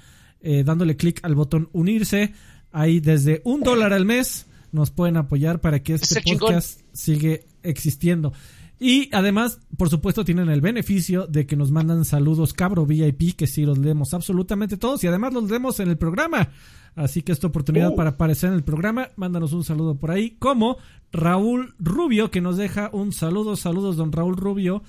eh, 0.43 0.65
dándole 0.65 0.97
clic 0.97 1.21
al 1.23 1.35
botón 1.35 1.69
unirse. 1.73 2.33
Ahí 2.73 3.01
desde 3.01 3.43
un 3.45 3.61
dólar 3.61 3.93
al 3.93 4.07
mes 4.07 4.47
nos 4.73 4.91
pueden 4.91 5.17
apoyar 5.17 5.61
para 5.61 5.83
que 5.83 5.95
este 5.95 6.21
podcast 6.39 6.81
sigue 6.93 7.45
existiendo. 7.63 8.33
Y 8.79 9.11
además, 9.13 9.61
por 9.77 9.91
supuesto, 9.91 10.25
tienen 10.25 10.49
el 10.49 10.63
beneficio 10.63 11.27
de 11.27 11.45
que 11.47 11.55
nos 11.55 11.71
mandan 11.71 12.07
saludos 12.07 12.55
cabro 12.55 12.87
VIP, 12.87 13.37
que 13.37 13.47
sí 13.47 13.67
los 13.67 13.77
leemos 13.77 14.15
absolutamente 14.15 14.79
todos 14.79 15.05
y 15.05 15.07
además 15.07 15.35
los 15.35 15.51
leemos 15.51 15.81
en 15.81 15.89
el 15.91 15.99
programa. 15.99 16.49
Así 16.95 17.21
que 17.23 17.33
esta 17.33 17.47
oportunidad 17.47 17.91
Oh. 17.93 17.95
para 17.97 18.11
aparecer 18.11 18.49
en 18.49 18.57
el 18.57 18.65
programa, 18.65 19.11
mándanos 19.17 19.53
un 19.53 19.65
saludo 19.65 19.97
por 19.97 20.11
ahí, 20.11 20.31
como 20.39 20.79
Raúl 21.13 21.75
Rubio, 21.79 22.31
que 22.31 22.41
nos 22.41 22.57
deja 22.57 22.89
un 22.93 23.13
saludo, 23.13 23.55
saludos 23.57 23.97
don 23.97 24.13
Raúl 24.13 24.37
Rubio. 24.37 24.83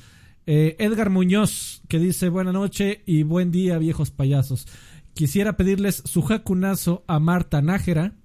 Eh, 0.47 0.77
Edgar 0.79 1.09
Muñoz, 1.09 1.81
que 1.89 1.99
dice 1.99 2.29
buena 2.29 2.51
noche 2.53 3.03
y 3.05 3.23
buen 3.23 3.51
día, 3.51 3.77
viejos 3.77 4.09
payasos. 4.09 4.67
Quisiera 5.13 5.57
pedirles 5.57 6.01
su 6.05 6.21
jacunazo 6.21 7.03
a 7.07 7.19
Marta 7.19 7.61
Nájera, 7.61 8.15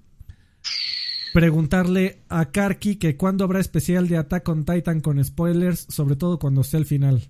preguntarle 1.36 2.22
a 2.30 2.50
Karki 2.50 2.96
que 2.96 3.18
cuándo 3.18 3.44
habrá 3.44 3.60
especial 3.60 4.08
de 4.08 4.16
Attack 4.16 4.48
on 4.48 4.64
Titan 4.64 5.00
con 5.02 5.22
spoilers, 5.22 5.86
sobre 5.90 6.16
todo 6.16 6.38
cuando 6.38 6.64
sea 6.64 6.80
el 6.80 6.86
final. 6.86 7.28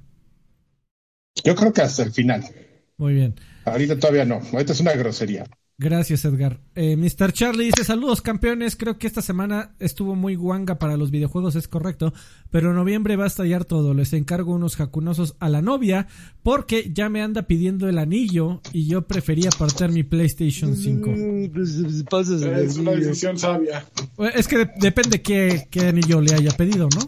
Yo 1.42 1.56
creo 1.56 1.72
que 1.72 1.82
hasta 1.82 2.04
el 2.04 2.12
final. 2.12 2.44
Muy 2.98 3.14
bien. 3.14 3.34
Ahorita 3.64 3.98
todavía 3.98 4.24
no. 4.24 4.40
Ahorita 4.52 4.74
es 4.74 4.78
una 4.78 4.92
grosería. 4.92 5.44
Gracias, 5.80 6.24
Edgar. 6.24 6.58
Eh, 6.74 6.96
Mr. 6.96 7.32
Charlie 7.34 7.66
dice, 7.66 7.84
saludos 7.84 8.22
campeones, 8.22 8.76
creo 8.76 8.96
que 8.96 9.06
esta 9.06 9.20
semana 9.20 9.74
estuvo 9.78 10.14
muy 10.14 10.34
guanga 10.34 10.78
para 10.78 10.96
los 10.96 11.10
videojuegos, 11.10 11.54
es 11.54 11.68
correcto, 11.68 12.14
pero 12.50 12.70
en 12.70 12.76
noviembre 12.76 13.16
va 13.16 13.24
a 13.24 13.26
estallar 13.26 13.66
todo, 13.66 13.92
les 13.92 14.14
encargo 14.14 14.54
unos 14.54 14.74
jacunosos 14.76 15.36
a 15.38 15.50
la 15.50 15.60
novia, 15.60 16.06
porque 16.42 16.90
ya 16.94 17.10
me 17.10 17.20
anda 17.20 17.42
pidiendo 17.42 17.90
el 17.90 17.98
anillo 17.98 18.62
y 18.72 18.86
yo 18.88 19.02
prefería 19.02 19.50
apartar 19.54 19.92
mi 19.92 20.02
PlayStation 20.02 20.74
5. 20.74 21.10
Mm, 21.10 21.48
pues, 21.52 22.04
pues, 22.08 22.28
Es 22.30 22.76
una 22.78 22.92
decisión 22.92 23.38
sabia. 23.38 23.84
Eh, 24.18 24.30
Es 24.34 24.48
que 24.48 24.56
de- 24.56 24.70
depende 24.80 25.20
qué, 25.20 25.68
qué 25.70 25.88
anillo 25.88 26.22
le 26.22 26.32
haya 26.34 26.52
pedido, 26.52 26.88
¿no? 26.96 27.06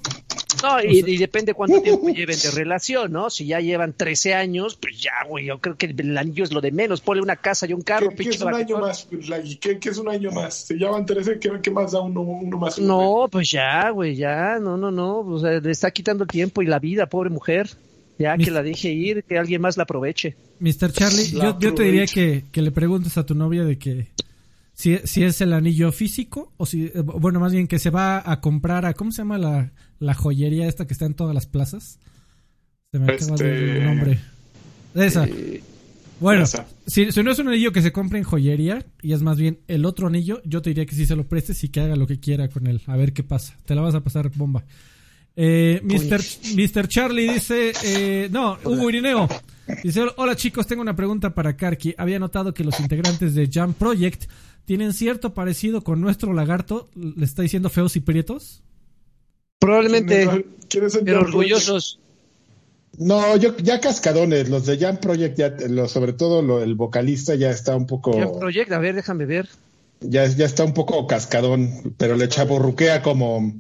No, 0.61 0.83
y, 0.83 1.05
y 1.07 1.19
depende 1.19 1.55
cuánto 1.55 1.81
tiempo 1.83 2.09
lleven 2.09 2.37
de 2.43 2.51
relación, 2.51 3.13
¿no? 3.13 3.31
Si 3.31 3.47
ya 3.47 3.61
llevan 3.61 3.93
13 3.93 4.35
años, 4.35 4.77
pues 4.81 5.01
ya, 5.01 5.13
güey, 5.29 5.45
yo 5.47 5.61
creo 5.61 5.77
que 5.77 5.87
el 5.87 6.19
anillo 6.19 6.43
es 6.43 6.53
lo 6.53 6.61
de 6.61 6.73
menos. 6.73 7.01
Ponle 7.01 7.23
una 7.23 7.37
casa 7.37 7.67
y 7.69 7.75
un 7.75 7.83
carro, 7.83 8.09
¿Qué, 8.11 8.17
qué 8.17 8.23
pinche 8.25 8.39
año 8.59 8.79
más? 8.79 9.09
Lagui? 9.29 9.57
¿Qué, 9.57 9.79
qué 9.79 9.89
es 9.89 9.99
un 9.99 10.09
año 10.09 10.31
más? 10.31 10.55
Si 10.67 10.79
ya 10.79 10.91
van 10.91 11.07
13, 11.07 11.39
¿qué, 11.39 11.51
qué 11.63 11.71
más 11.71 11.93
da 11.93 12.01
uno, 12.01 12.21
uno 12.21 12.59
más? 12.59 12.79
uno 12.79 12.89
No, 13.23 13.29
pues 13.29 13.51
ya, 13.51 13.91
güey, 13.91 14.15
ya, 14.17 14.59
no, 14.61 14.77
no, 14.77 14.91
no, 14.91 15.21
o 15.21 15.39
sea, 15.39 15.59
le 15.61 15.71
está 15.71 15.91
quitando 15.91 16.25
el 16.25 16.29
tiempo 16.29 16.63
y 16.63 16.67
la 16.67 16.79
vida, 16.79 17.07
pobre 17.07 17.31
mujer. 17.31 17.71
Ya 18.19 18.37
que 18.37 18.51
la 18.51 18.65
deje 18.65 18.91
ir, 18.91 19.23
que 19.23 19.39
alguien 19.39 19.61
más 19.61 19.77
la 19.77 19.85
aproveche. 19.85 20.35
Mr. 20.59 20.91
Charlie, 20.91 21.31
yo, 21.31 21.57
yo 21.61 21.73
te 21.73 21.85
diría 21.85 22.05
que, 22.07 22.47
que 22.51 22.63
le 22.63 22.73
preguntes 22.73 23.17
a 23.17 23.25
tu 23.25 23.37
novia 23.37 23.63
de 23.65 23.79
que 23.79 24.09
si, 24.73 24.99
si 25.05 25.23
es 25.23 25.41
el 25.41 25.53
anillo 25.53 25.93
físico 25.93 26.53
o 26.57 26.67
si, 26.67 26.87
eh, 26.87 26.93
bueno, 26.97 27.39
más 27.39 27.53
bien 27.53 27.69
que 27.69 27.79
se 27.79 27.91
va 27.91 28.21
a 28.25 28.41
comprar 28.41 28.87
a, 28.87 28.95
¿cómo 28.95 29.13
se 29.13 29.19
llama 29.19 29.39
la, 29.39 29.71
la 30.01 30.15
joyería 30.15 30.67
esta 30.67 30.85
que 30.85 30.95
está 30.95 31.07
en 31.07 31.15
todas 31.15 31.33
las 31.33 31.47
plazas? 31.47 32.01
Se 32.91 32.99
me 32.99 33.13
acaba 33.13 33.37
de 33.37 33.47
ir 33.47 33.53
el 33.55 33.77
Este, 33.77 33.85
nombre. 33.85 34.21
Esa. 34.95 35.25
Eh, 35.27 35.63
Bueno, 36.21 36.45
si, 36.87 37.13
si 37.13 37.23
no 37.23 37.31
es 37.31 37.39
un 37.39 37.49
anillo 37.49 37.73
que 37.73 37.83
se 37.83 37.93
compre 37.93 38.19
en 38.19 38.25
joyería 38.25 38.85
y 39.03 39.13
es 39.13 39.23
más 39.23 39.39
bien 39.39 39.61
el 39.69 39.85
otro 39.85 40.09
anillo, 40.09 40.41
yo 40.45 40.63
te 40.63 40.71
diría 40.71 40.87
que 40.87 40.95
sí 40.95 41.07
se 41.07 41.17
lo 41.17 41.29
prestes 41.29 41.63
y 41.65 41.69
que 41.69 41.81
haga 41.81 41.97
lo 41.97 42.07
que 42.07 42.19
quiera 42.19 42.49
con 42.49 42.67
él. 42.67 42.83
A 42.87 42.97
ver 42.97 43.13
qué 43.13 43.23
pasa. 43.23 43.57
Te 43.65 43.75
la 43.75 43.83
vas 43.83 43.95
a 43.95 44.01
pasar 44.01 44.31
bomba. 44.35 44.65
Eh, 45.37 45.81
Mr. 45.85 46.21
Mr. 46.57 46.89
Charlie 46.89 47.33
dice, 47.35 47.73
eh, 47.85 48.29
no, 48.31 48.59
Hugo 48.65 48.89
Irineo. 48.89 49.29
Dice, 49.85 50.03
hola 50.17 50.35
chicos, 50.35 50.67
tengo 50.67 50.83
una 50.83 50.97
pregunta 50.97 51.35
para 51.35 51.57
Karki. 51.57 51.95
Había 51.97 52.19
notado 52.19 52.53
que 52.53 52.65
los 52.65 52.81
integrantes 52.81 53.35
de 53.35 53.49
Jam 53.49 53.75
Project 53.75 54.25
tienen 54.65 54.93
cierto 54.93 55.35
parecido 55.35 55.83
con 55.83 56.01
nuestro 56.01 56.33
lagarto. 56.33 56.91
¿Le 56.95 57.25
está 57.25 57.43
diciendo 57.43 57.71
feos 57.71 57.95
y 57.97 58.01
prietos? 58.01 58.63
probablemente, 59.59 60.47
¿Quieres 60.69 60.93
ser 60.93 61.05
pero 61.05 61.21
orgullosos. 61.21 62.01
No, 62.97 63.37
yo 63.37 63.57
ya 63.59 63.81
cascadones, 63.81 64.49
los 64.49 64.67
de 64.67 64.79
Jam 64.79 64.97
Project, 64.99 65.37
ya, 65.39 65.51
lo- 65.69 65.89
sobre 65.89 66.13
todo 66.15 66.43
lo- 66.43 66.63
el 66.63 66.75
vocalista 66.75 67.35
ya 67.35 67.51
está 67.51 67.77
un 67.77 67.87
poco, 67.87 68.13
Jam 68.13 68.33
Project, 68.39 68.73
a 68.73 68.79
ver, 68.79 68.95
déjame 68.95 69.27
ver. 69.27 69.49
ya, 70.01 70.27
ya 70.27 70.47
está 70.47 70.65
un 70.65 70.75
poco 70.75 71.07
cascadón, 71.07 71.95
pero 71.97 72.17
le 72.17 72.29
chaborruquea 72.29 73.03
como, 73.03 73.53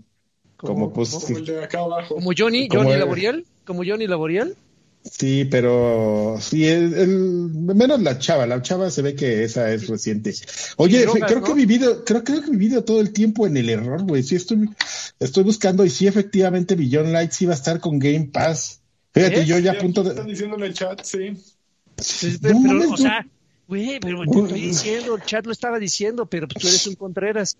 como 0.56 0.92
pues, 0.92 1.10
Como 1.10 1.40
de 1.40 1.62
acá 1.62 1.80
abajo. 1.80 2.14
Como 2.16 2.30
Johnny, 2.36 2.68
Como 2.68 2.82
Johnny 2.82 2.94
el- 2.94 2.98
Laboriel, 3.00 3.46
como 3.64 3.84
Johnny 3.84 4.06
Laboriel. 4.08 4.56
sí, 5.04 5.44
pero 5.44 6.36
sí, 6.40 6.66
el, 6.66 6.94
el- 6.94 7.50
menos 7.52 8.00
la 8.02 8.18
chava, 8.18 8.46
la 8.46 8.60
chava 8.62 8.90
se 8.90 9.02
ve 9.02 9.14
que 9.14 9.44
esa 9.44 9.72
es 9.72 9.86
reciente. 9.86 10.34
Oye, 10.78 11.02
drogas, 11.02 11.22
creo 11.28 11.40
¿no? 11.40 11.46
que 11.46 11.52
he 11.52 11.54
vivido, 11.54 12.04
creo, 12.04 12.24
creo 12.24 12.40
que 12.42 12.48
he 12.48 12.50
vivido 12.50 12.82
todo 12.82 13.00
el 13.00 13.12
tiempo 13.12 13.46
en 13.46 13.56
el 13.56 13.68
error, 13.68 14.02
güey. 14.02 14.22
Sí, 14.24 14.34
estoy, 14.34 14.68
estoy 15.20 15.44
buscando 15.44 15.84
y 15.84 15.90
sí, 15.90 16.06
efectivamente, 16.08 16.74
Beyond 16.74 17.12
Lights 17.12 17.42
iba 17.42 17.52
a 17.52 17.56
estar 17.56 17.78
con 17.78 17.98
Game 18.00 18.30
Pass. 18.32 18.77
Fíjate, 19.18 19.40
¿Eh? 19.42 19.46
yo 19.46 19.58
ya 19.58 19.72
a 19.72 19.78
punto 19.78 20.02
de. 20.02 20.10
Están 20.10 20.26
diciendo 20.26 20.56
en 20.56 20.62
el 20.62 20.74
chat, 20.74 21.02
sí. 21.04 21.32
Pues, 21.96 22.40
No 22.42 22.48
pero, 22.48 22.58
mames, 22.60 22.92
o 22.92 22.96
sea, 22.96 23.26
güey, 23.66 23.98
pero 24.00 24.22
te 24.24 24.38
estoy 24.38 24.60
diciendo, 24.60 25.16
el 25.16 25.22
chat 25.24 25.44
lo 25.46 25.52
estaba 25.52 25.78
diciendo, 25.78 26.26
pero 26.26 26.46
tú 26.46 26.66
eres 26.68 26.86
un 26.86 26.94
Contreras. 26.94 27.56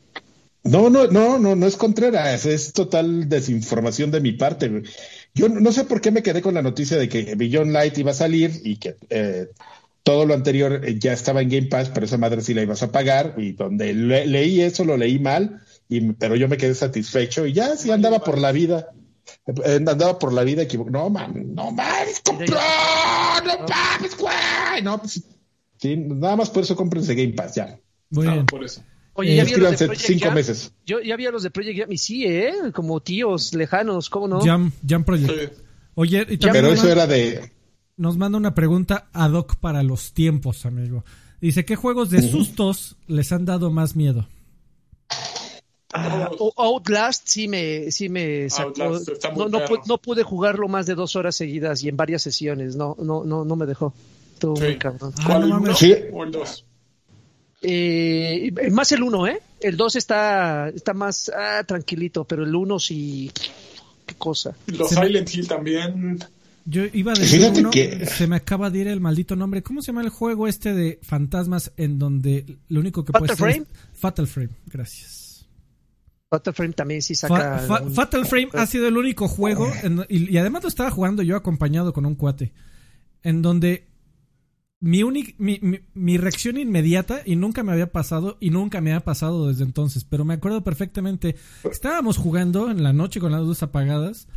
No, 0.65 0.91
no, 0.91 1.07
no, 1.07 1.39
no, 1.39 1.55
no 1.57 1.67
es 1.67 1.77
Contreras, 1.77 2.45
es 2.47 2.73
total 2.73 3.29
desinformación 3.29 4.11
de 4.11 4.21
mi 4.21 4.33
parte. 4.33 4.83
Yo 5.35 5.49
no 5.49 5.61
no 5.61 5.73
sé 5.73 5.85
por 5.85 6.01
qué 6.01 6.11
me 6.11 6.23
quedé 6.23 6.43
con 6.43 6.55
la 6.55 6.63
noticia 6.63 6.97
de 6.97 7.09
que 7.09 7.35
Beyond 7.37 7.73
Light 7.73 7.97
iba 7.99 8.11
a 8.11 8.15
salir 8.15 8.61
y 8.65 8.77
que 8.77 8.97
eh, 9.09 9.49
todo 10.03 10.27
lo 10.27 10.35
anterior 10.35 10.83
eh, 10.85 10.99
ya 10.99 11.13
estaba 11.13 11.43
en 11.43 11.49
Game 11.49 11.67
Pass, 11.69 11.91
pero 11.91 12.07
esa 12.07 12.19
madre 12.19 12.41
sí 12.43 12.55
la 12.55 12.63
ibas 12.63 12.83
a 12.83 12.91
pagar 12.93 13.35
y 13.39 13.53
donde 13.53 13.95
le- 13.95 14.27
leí 14.27 14.61
eso 14.61 14.85
lo 14.85 14.97
leí 14.97 15.19
mal, 15.19 15.61
y, 15.89 16.13
pero 16.13 16.35
yo 16.37 16.49
me 16.49 16.57
quedé 16.57 16.75
satisfecho 16.75 17.47
y 17.47 17.53
ya 17.53 17.77
sí 17.77 17.91
andaba 17.91 18.23
por 18.25 18.39
la 18.39 18.53
vida. 18.53 18.89
Andaba 19.87 20.19
por 20.19 20.33
la 20.33 20.45
vida 20.45 20.63
equivocado. 20.63 20.99
No, 21.05 21.11
man, 21.11 21.55
no 21.55 21.71
mames, 21.71 22.21
compró, 22.25 22.47
no 23.45 23.67
mames, 23.69 24.17
güey. 24.17 24.83
No, 24.83 24.99
pues, 24.99 25.23
sí, 25.79 25.97
nada 25.97 26.37
más 26.37 26.51
por 26.51 26.63
eso 26.63 26.77
cómprense 26.77 27.15
Game 27.15 27.33
Pass, 27.35 27.55
ya. 27.57 27.79
Muy 28.11 28.27
bien. 28.27 28.47
por 28.47 28.65
eso. 28.65 28.83
Oye, 29.15 29.35
ya 29.35 29.45
vi 29.45 29.51
los 29.51 29.59
de 29.73 29.77
Suscríbanse 29.79 29.87
Project 29.87 30.07
cinco 30.07 30.25
Jam. 30.27 30.35
meses. 30.35 30.73
Yo 30.87 31.01
ya 31.01 31.17
vi 31.17 31.27
a 31.27 31.31
los 31.33 31.43
de 31.43 31.51
Project 31.51 31.79
Jam 31.81 31.93
y 31.93 31.99
sí, 31.99 32.25
¿eh? 32.25 32.53
Como 32.73 33.01
tíos 33.01 33.53
lejanos, 33.55 34.09
¿cómo 34.11 34.29
no? 34.29 34.41
Jam, 34.41 34.71
Jam 34.87 35.05
Project. 35.05 35.31
Sí. 35.57 35.63
Oye, 35.95 36.25
y 36.29 36.39
también 36.39 36.65
Pero 36.65 36.69
eso 36.75 36.83
manda- 36.87 36.93
era 36.93 37.07
de, 37.09 37.53
nos 37.97 38.17
manda 38.17 38.39
una 38.39 38.55
pregunta 38.55 39.09
ad 39.13 39.33
hoc 39.33 39.57
para 39.57 39.83
los 39.83 40.13
tiempos, 40.13 40.65
amigo. 40.67 41.05
Dice, 41.41 41.65
¿qué 41.65 41.75
juegos 41.75 42.11
de 42.11 42.23
sustos 42.23 42.97
les 43.09 43.33
han 43.33 43.45
dado 43.45 43.71
más 43.73 43.97
miedo? 43.97 44.29
Ah, 45.99 46.31
Outlast 46.57 47.27
sí 47.27 47.49
me, 47.49 47.91
sí 47.91 48.09
me 48.09 48.49
sacó. 48.51 48.69
Outlast 48.83 49.09
está 49.09 49.31
muy 49.31 49.47
No, 49.51 49.61
no, 49.87 49.99
pude 49.99 50.23
jugarlo 50.23 50.69
más 50.69 50.87
de 50.87 50.95
dos 50.95 51.17
horas 51.17 51.35
seguidas 51.37 51.83
y 51.83 51.89
en 51.89 51.97
varias 51.97 52.23
sesiones. 52.23 52.77
No, 52.77 52.97
no, 53.01 53.25
no, 53.25 53.45
no 53.45 53.57
me 53.57 53.67
dejó. 53.67 53.93
Estuvo 54.35 54.57
Sí. 54.57 54.63
muy 54.65 54.77
cabrón. 54.79 55.13
Ah, 55.19 55.23
¿Cuál, 55.27 55.49
no 55.49 55.57
uno 55.59 55.75
Sí. 55.75 55.95
o 56.13 56.25
el 56.25 56.31
dos? 56.31 56.65
Eh, 57.61 58.53
más 58.71 58.93
el 58.93 59.03
uno, 59.03 59.27
¿eh? 59.27 59.41
El 59.61 59.77
dos 59.77 59.97
está, 59.97 60.69
está 60.69 60.95
más 60.95 61.29
ah, 61.37 61.65
tranquilito, 61.67 62.25
pero 62.25 62.45
el 62.45 62.55
uno 62.55 62.79
sí. 62.79 63.31
Qué 64.07 64.15
cosa. 64.15 64.55
Los 64.67 64.91
Se 64.91 65.01
me- 65.01 65.07
Silent 65.09 65.35
Hill 65.35 65.49
también. 65.49 66.19
Yo 66.65 66.83
iba 66.93 67.13
a 67.13 67.15
decir 67.15 67.51
uno, 67.57 67.71
que- 67.71 68.07
se 68.07 68.27
me 68.27 68.37
acaba 68.37 68.71
de 68.71 68.79
ir 68.79 68.89
el 68.89 69.01
maldito 69.01 69.35
nombre. 69.37 69.63
¿Cómo 69.63 69.81
se 69.83 69.89
llama 69.89 70.03
el 70.03 70.11
juego 70.11 70.47
este 70.47 70.73
de 70.75 70.99
fantasmas 71.03 71.73
en 71.77 71.99
donde 71.99 72.45
lo 72.69 72.81
único 72.81 73.05
que 73.05 73.13
puede 73.13 73.29
Fatal 73.29 73.37
ser 73.37 73.63
Frame? 73.65 73.67
es- 73.93 73.99
Fatal 73.99 74.27
Frame, 74.27 74.51
gracias. 74.67 75.18
Fatal 76.31 76.53
Frame 76.55 76.73
también 76.75 77.03
sí 77.03 77.15
saca. 77.15 77.59
Fa- 77.59 77.83
un- 77.83 77.93
Fatal 77.95 78.27
Frame 78.27 78.49
ha 78.55 78.67
sido 78.67 78.87
el 78.89 78.97
único 78.97 79.29
juego, 79.29 79.71
en- 79.83 80.05
y, 80.09 80.31
y 80.33 80.39
además 80.39 80.63
lo 80.63 80.69
estaba 80.69 80.91
jugando 80.91 81.23
yo 81.23 81.37
acompañado 81.37 81.93
con 81.93 82.05
un 82.07 82.15
cuate, 82.15 82.53
en 83.23 83.41
donde 83.43 83.87
mi, 84.81 85.03
mi, 85.39 85.81
mi 85.95 86.19
reacción 86.19 86.57
inmediata, 86.59 87.23
y 87.25 87.35
nunca 87.37 87.63
me 87.63 87.73
había 87.73 87.91
pasado, 87.91 88.37
y 88.41 88.51
nunca 88.51 88.81
me 88.81 88.93
ha 88.93 89.01
pasado 89.01 89.49
desde 89.49 89.65
entonces, 89.65 90.05
pero 90.05 90.25
me 90.25 90.35
acuerdo 90.35 90.63
perfectamente, 90.63 91.35
estábamos 91.71 92.17
jugando 92.17 92.71
en 92.71 92.83
la 92.83 92.93
noche 92.93 93.19
con 93.21 93.33
las 93.33 93.41
luces 93.43 93.65
apagadas, 93.65 94.29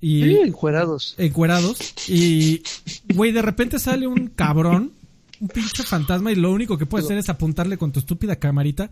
y 0.00 0.22
Sí, 0.24 0.38
encuerados. 0.44 1.14
encuerados, 1.18 1.78
y 2.08 2.62
güey, 3.14 3.32
de 3.32 3.42
repente 3.42 3.78
sale 3.78 4.06
un 4.06 4.26
cabrón, 4.28 4.92
un 5.40 5.48
pinche 5.48 5.84
fantasma, 5.84 6.32
y 6.32 6.36
lo 6.36 6.52
único 6.52 6.76
que 6.76 6.84
puedes 6.86 7.06
hacer 7.06 7.18
es 7.18 7.28
apuntarle 7.28 7.78
con 7.78 7.92
tu 7.92 8.00
estúpida 8.00 8.36
camarita. 8.36 8.90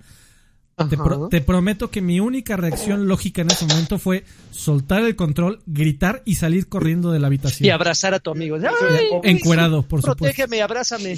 Te, 0.76 0.94
Ajá. 0.94 1.04
pro- 1.04 1.28
te 1.30 1.40
prometo 1.40 1.90
que 1.90 2.02
mi 2.02 2.20
única 2.20 2.54
reacción 2.58 3.08
lógica 3.08 3.40
en 3.40 3.50
ese 3.50 3.64
momento 3.64 3.98
fue 3.98 4.24
soltar 4.50 5.02
el 5.04 5.16
control, 5.16 5.60
gritar 5.64 6.20
y 6.26 6.34
salir 6.34 6.68
corriendo 6.68 7.10
de 7.12 7.18
la 7.18 7.24
Y 7.24 7.28
habitación. 7.28 7.70
abrazar 7.72 8.12
a 8.12 8.18
tu 8.20 8.30
amigo. 8.30 8.56
¡Ay, 8.58 9.06
Encuerado, 9.22 9.84
por 9.88 10.00
supuesto. 10.02 10.16
Protégeme, 10.24 10.60
abrázame. 10.60 11.16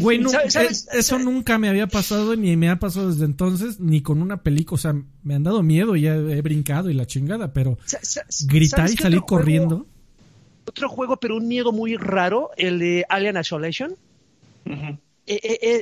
Güey, 0.00 0.18
nu- 0.18 0.28
¿Sabes- 0.28 0.52
sabes- 0.52 0.84
eh, 0.92 0.98
eso 0.98 1.18
nunca 1.18 1.56
me 1.56 1.70
había 1.70 1.86
pasado 1.86 2.36
ni 2.36 2.54
me 2.58 2.68
ha 2.68 2.78
pasado 2.78 3.10
desde 3.10 3.24
entonces, 3.24 3.80
ni 3.80 4.02
con 4.02 4.20
una 4.20 4.42
película. 4.42 4.74
O 4.74 4.78
sea, 4.78 4.94
me 5.22 5.34
han 5.34 5.44
dado 5.44 5.62
miedo 5.62 5.96
y 5.96 6.06
he, 6.06 6.10
he 6.36 6.42
brincado 6.42 6.90
y 6.90 6.94
la 6.94 7.06
chingada, 7.06 7.54
pero 7.54 7.78
gritar 8.48 8.80
¿sabes 8.80 8.92
y 8.92 8.96
salir 8.98 9.20
juego? 9.20 9.26
corriendo. 9.38 9.86
Otro 10.66 10.90
juego, 10.90 11.16
pero 11.16 11.38
un 11.38 11.48
miedo 11.48 11.72
muy 11.72 11.96
raro, 11.96 12.50
el 12.58 12.78
de 12.78 13.06
Alien 13.08 13.38
Isolation. 13.38 13.94
E- 14.66 14.98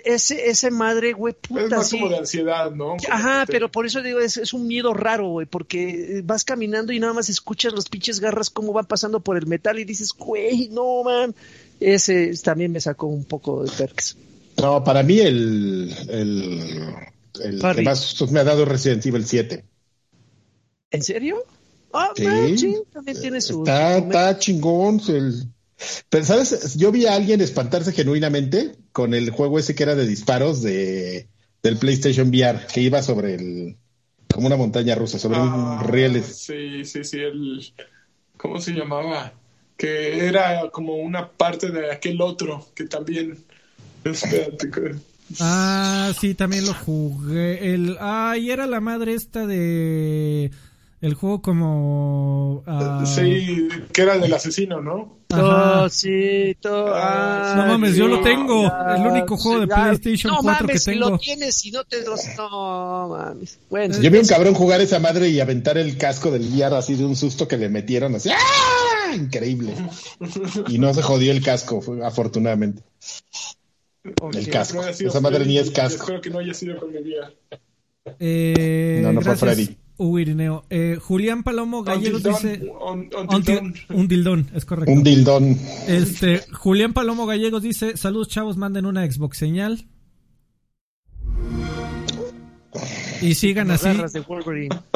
ese, 0.04 0.48
ese 0.50 0.70
madre, 0.70 1.12
güey, 1.12 1.34
Es 1.42 1.48
puta, 1.48 1.76
más 1.78 1.88
sí. 1.88 1.98
como 1.98 2.10
de 2.10 2.18
ansiedad, 2.18 2.70
¿no? 2.72 2.96
Ajá, 3.10 3.44
pero 3.46 3.70
por 3.70 3.86
eso 3.86 4.02
digo, 4.02 4.20
es, 4.20 4.36
es 4.36 4.52
un 4.52 4.66
miedo 4.66 4.92
raro, 4.94 5.28
güey, 5.28 5.46
porque 5.46 6.20
vas 6.24 6.44
caminando 6.44 6.92
y 6.92 7.00
nada 7.00 7.12
más 7.14 7.28
escuchas 7.28 7.72
los 7.72 7.88
pinches 7.88 8.20
garras 8.20 8.50
cómo 8.50 8.72
van 8.72 8.86
pasando 8.86 9.20
por 9.20 9.36
el 9.38 9.46
metal 9.46 9.78
y 9.78 9.84
dices, 9.84 10.12
güey, 10.16 10.68
no, 10.68 11.02
man. 11.04 11.34
Ese 11.80 12.32
también 12.42 12.72
me 12.72 12.80
sacó 12.80 13.06
un 13.06 13.24
poco 13.24 13.62
de 13.64 13.70
perks. 13.70 14.16
No, 14.60 14.82
para 14.82 15.02
mí 15.04 15.20
el, 15.20 15.94
el, 16.08 16.82
el 17.44 17.74
que 17.76 17.82
más 17.82 18.20
me 18.32 18.40
ha 18.40 18.44
dado 18.44 18.64
es 18.64 18.68
Resident 18.68 19.06
Evil 19.06 19.24
7. 19.24 19.64
¿En 20.90 21.02
serio? 21.02 21.44
Ah, 21.92 22.10
Sí. 22.16 22.24
man, 22.24 22.58
sí, 22.58 22.76
también 22.92 23.20
tiene 23.20 23.40
su... 23.40 23.60
Está, 23.60 23.98
está 23.98 24.38
chingón. 24.38 25.00
el- 25.08 25.44
Pero, 26.08 26.24
¿sabes? 26.24 26.74
Yo 26.76 26.90
vi 26.90 27.06
a 27.06 27.14
alguien 27.14 27.40
espantarse 27.40 27.92
genuinamente 27.92 28.72
con 28.98 29.14
el 29.14 29.30
juego 29.30 29.60
ese 29.60 29.76
que 29.76 29.84
era 29.84 29.94
de 29.94 30.08
disparos 30.08 30.60
de, 30.60 31.28
del 31.62 31.76
PlayStation 31.76 32.30
VR, 32.30 32.66
que 32.66 32.80
iba 32.80 33.00
sobre 33.00 33.36
el... 33.36 33.76
como 34.28 34.48
una 34.48 34.56
montaña 34.56 34.96
rusa, 34.96 35.20
sobre 35.20 35.36
ah, 35.38 35.78
un 35.80 35.88
rieles. 35.88 36.26
Sí, 36.26 36.84
sí, 36.84 37.04
sí. 37.04 37.20
El, 37.20 37.64
¿Cómo 38.36 38.60
se 38.60 38.72
llamaba? 38.72 39.34
Que 39.76 40.26
era 40.26 40.68
como 40.72 40.96
una 40.96 41.30
parte 41.30 41.70
de 41.70 41.92
aquel 41.92 42.20
otro 42.20 42.66
que 42.74 42.86
también. 42.86 43.38
Espérate. 44.02 44.96
Ah, 45.38 46.12
sí, 46.18 46.34
también 46.34 46.66
lo 46.66 46.74
jugué. 46.74 47.72
El, 47.72 47.98
ah, 48.00 48.34
y 48.36 48.50
era 48.50 48.66
la 48.66 48.80
madre 48.80 49.14
esta 49.14 49.46
de 49.46 50.50
el 51.00 51.14
juego 51.14 51.40
como 51.40 52.64
ah, 52.66 53.04
sí, 53.06 53.68
que 53.92 54.02
era 54.02 54.16
el 54.16 54.22
del 54.22 54.34
asesino, 54.34 54.80
¿no? 54.80 55.17
No 55.30 55.88
mames, 57.66 57.96
yo 57.96 58.08
lo 58.08 58.22
tengo. 58.22 58.64
el 58.64 59.06
único 59.06 59.36
juego 59.36 59.60
de 59.60 59.66
PlayStation 59.66 60.34
4 60.42 60.68
que 60.68 60.80
tengo. 60.80 61.00
No 61.00 61.10
lo 61.10 61.18
tienes 61.18 61.64
y 61.66 61.70
no 61.70 61.84
te 61.84 62.02
los 62.02 62.20
no 62.36 63.08
mames. 63.08 63.58
Bueno, 63.68 64.00
yo 64.00 64.10
vi 64.10 64.18
un 64.18 64.26
cabrón 64.26 64.54
jugar 64.54 64.80
esa 64.80 64.98
madre 64.98 65.28
y 65.28 65.40
aventar 65.40 65.76
el 65.76 65.98
casco 65.98 66.30
del 66.30 66.48
VR 66.48 66.76
así 66.76 66.94
de 66.94 67.04
un 67.04 67.14
susto 67.14 67.46
que 67.46 67.58
le 67.58 67.68
metieron 67.68 68.14
así. 68.14 68.30
¡Ah! 68.30 69.14
Increíble. 69.14 69.74
Y 70.68 70.78
no 70.78 70.94
se 70.94 71.02
jodió 71.02 71.32
el 71.32 71.42
casco, 71.42 71.82
afortunadamente. 72.02 72.82
El 74.32 74.48
casco. 74.48 74.82
Esa 74.86 75.20
madre 75.20 75.44
ni 75.44 75.58
es 75.58 75.70
casco. 75.70 76.04
Espero 76.04 76.20
que 76.20 76.30
no 76.30 76.38
haya 76.38 76.54
sido 76.54 76.78
con 76.78 76.90
mi 76.90 76.98
VR. 76.98 77.36
Eh, 78.18 79.00
no, 79.02 79.12
no 79.12 79.20
fue 79.20 79.36
Freddy. 79.36 79.76
Irineo. 79.98 80.64
Eh, 80.70 80.98
Julián 81.00 81.42
Palomo 81.42 81.82
Gallegos 81.82 82.22
dice. 82.22 82.70
Un, 83.90 84.08
dildón. 84.08 84.48
es 84.54 84.64
correcto. 84.64 84.92
Un 84.92 85.02
dildón. 85.02 85.58
Este, 85.86 86.42
Julián 86.52 86.92
Palomo 86.92 87.26
Gallegos 87.26 87.62
dice: 87.62 87.96
Saludos, 87.96 88.28
chavos, 88.28 88.56
manden 88.56 88.86
una 88.86 89.10
Xbox 89.10 89.38
señal. 89.38 89.86
Y 93.20 93.34
sigan 93.34 93.70
así. 93.72 93.88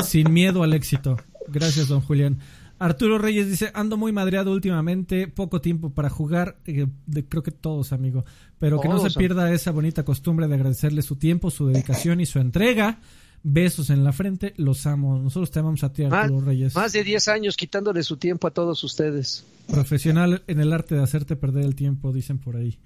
Sin 0.04 0.32
miedo 0.32 0.62
al 0.62 0.72
éxito. 0.72 1.16
Gracias, 1.48 1.88
don 1.88 2.00
Julián. 2.00 2.38
Arturo 2.78 3.18
Reyes 3.18 3.48
dice, 3.48 3.70
ando 3.74 3.96
muy 3.96 4.10
madreado 4.10 4.50
últimamente, 4.50 5.28
poco 5.28 5.60
tiempo 5.60 5.90
para 5.90 6.10
jugar, 6.10 6.58
eh, 6.66 6.88
creo 7.28 7.44
que 7.44 7.52
todos, 7.52 7.92
amigo, 7.92 8.24
pero 8.58 8.80
que 8.80 8.88
no 8.88 8.98
se 8.98 9.16
pierda 9.16 9.52
esa 9.52 9.70
bonita 9.70 10.04
costumbre 10.04 10.48
de 10.48 10.56
agradecerle 10.56 11.02
su 11.02 11.14
tiempo, 11.14 11.52
su 11.52 11.68
dedicación 11.68 12.20
y 12.20 12.26
su 12.26 12.40
entrega 12.40 12.98
besos 13.42 13.90
en 13.90 14.04
la 14.04 14.12
frente, 14.12 14.54
los 14.56 14.86
amo. 14.86 15.18
Nosotros 15.18 15.50
te 15.50 15.60
amamos 15.60 15.82
a 15.84 15.92
ti, 15.92 16.04
Arturo 16.04 16.40
Reyes. 16.40 16.74
Más 16.74 16.92
de 16.92 17.04
10 17.04 17.28
años 17.28 17.56
quitándole 17.56 18.02
su 18.02 18.16
tiempo 18.16 18.46
a 18.46 18.50
todos 18.50 18.82
ustedes. 18.84 19.44
Profesional 19.66 20.42
en 20.46 20.60
el 20.60 20.72
arte 20.72 20.94
de 20.94 21.02
hacerte 21.02 21.36
perder 21.36 21.64
el 21.64 21.74
tiempo, 21.74 22.12
dicen 22.12 22.38
por 22.38 22.56
ahí. 22.56 22.78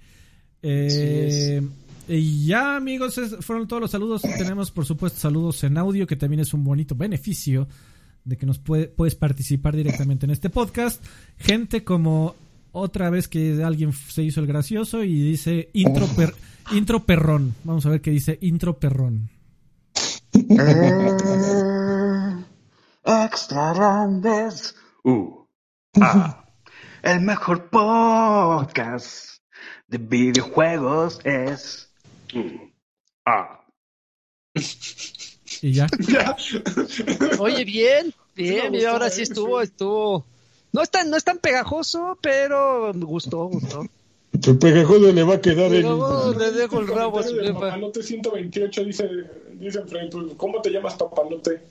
Eh, 0.61 1.61
y 2.07 2.45
ya, 2.45 2.75
amigos, 2.75 3.19
fueron 3.41 3.67
todos 3.67 3.81
los 3.81 3.91
saludos. 3.91 4.21
Tenemos, 4.21 4.71
por 4.71 4.85
supuesto, 4.85 5.19
saludos 5.19 5.63
en 5.63 5.77
audio, 5.77 6.07
que 6.07 6.15
también 6.15 6.39
es 6.39 6.53
un 6.53 6.63
bonito 6.63 6.95
beneficio 6.95 7.67
de 8.23 8.37
que 8.37 8.45
nos 8.45 8.59
puedes 8.59 9.15
participar 9.15 9.75
directamente 9.75 10.25
en 10.25 10.31
este 10.31 10.49
podcast. 10.49 11.03
Gente 11.37 11.83
como 11.83 12.35
otra 12.71 13.09
vez 13.09 13.27
que 13.27 13.63
alguien 13.63 13.91
se 13.93 14.23
hizo 14.23 14.41
el 14.41 14.47
gracioso 14.47 15.03
y 15.03 15.19
dice 15.19 15.69
intro, 15.73 16.07
intro 16.73 17.05
perrón. 17.05 17.55
Vamos 17.63 17.85
a 17.85 17.89
ver 17.89 18.01
qué 18.01 18.11
dice 18.11 18.37
intro 18.41 18.79
perrón. 18.79 19.29
Eh, 20.49 22.37
extra 23.03 23.73
grandes. 23.73 24.75
Uh, 25.03 25.45
ah, 25.99 26.45
el 27.03 27.21
mejor 27.21 27.69
podcast 27.69 29.41
de 29.87 29.97
videojuegos 29.97 31.19
es. 31.25 31.89
Uh, 32.33 32.69
ah. 33.25 33.65
Y 35.61 35.73
ya. 35.73 35.87
Oye, 37.39 37.65
bien, 37.65 38.13
bien, 38.35 38.73
y 38.73 38.85
ahora 38.85 39.09
sí 39.09 39.23
estuvo, 39.23 39.61
estuvo. 39.61 40.25
No 40.71 40.81
es 40.81 40.89
tan, 40.89 41.09
no 41.09 41.17
es 41.17 41.23
tan 41.23 41.39
pegajoso, 41.39 42.17
pero 42.21 42.93
me 42.93 43.05
gustó, 43.05 43.47
gustó. 43.47 43.85
El 44.31 44.57
pegajoso 44.59 45.11
le 45.11 45.23
va 45.23 45.35
a 45.35 45.41
quedar 45.41 45.73
el. 45.73 45.83
le 46.37 46.51
dejo 46.51 46.79
el 46.79 46.87
rabo 46.95 47.19
a 47.19 47.23
su 47.23 47.35
Papalote 47.35 48.03
128 48.03 48.83
dice, 48.83 49.09
dice 49.59 49.81
Frank, 49.85 50.11
pues, 50.11 50.25
¿cómo 50.37 50.61
te 50.61 50.69
llamas 50.69 50.95
Papalote? 50.95 51.61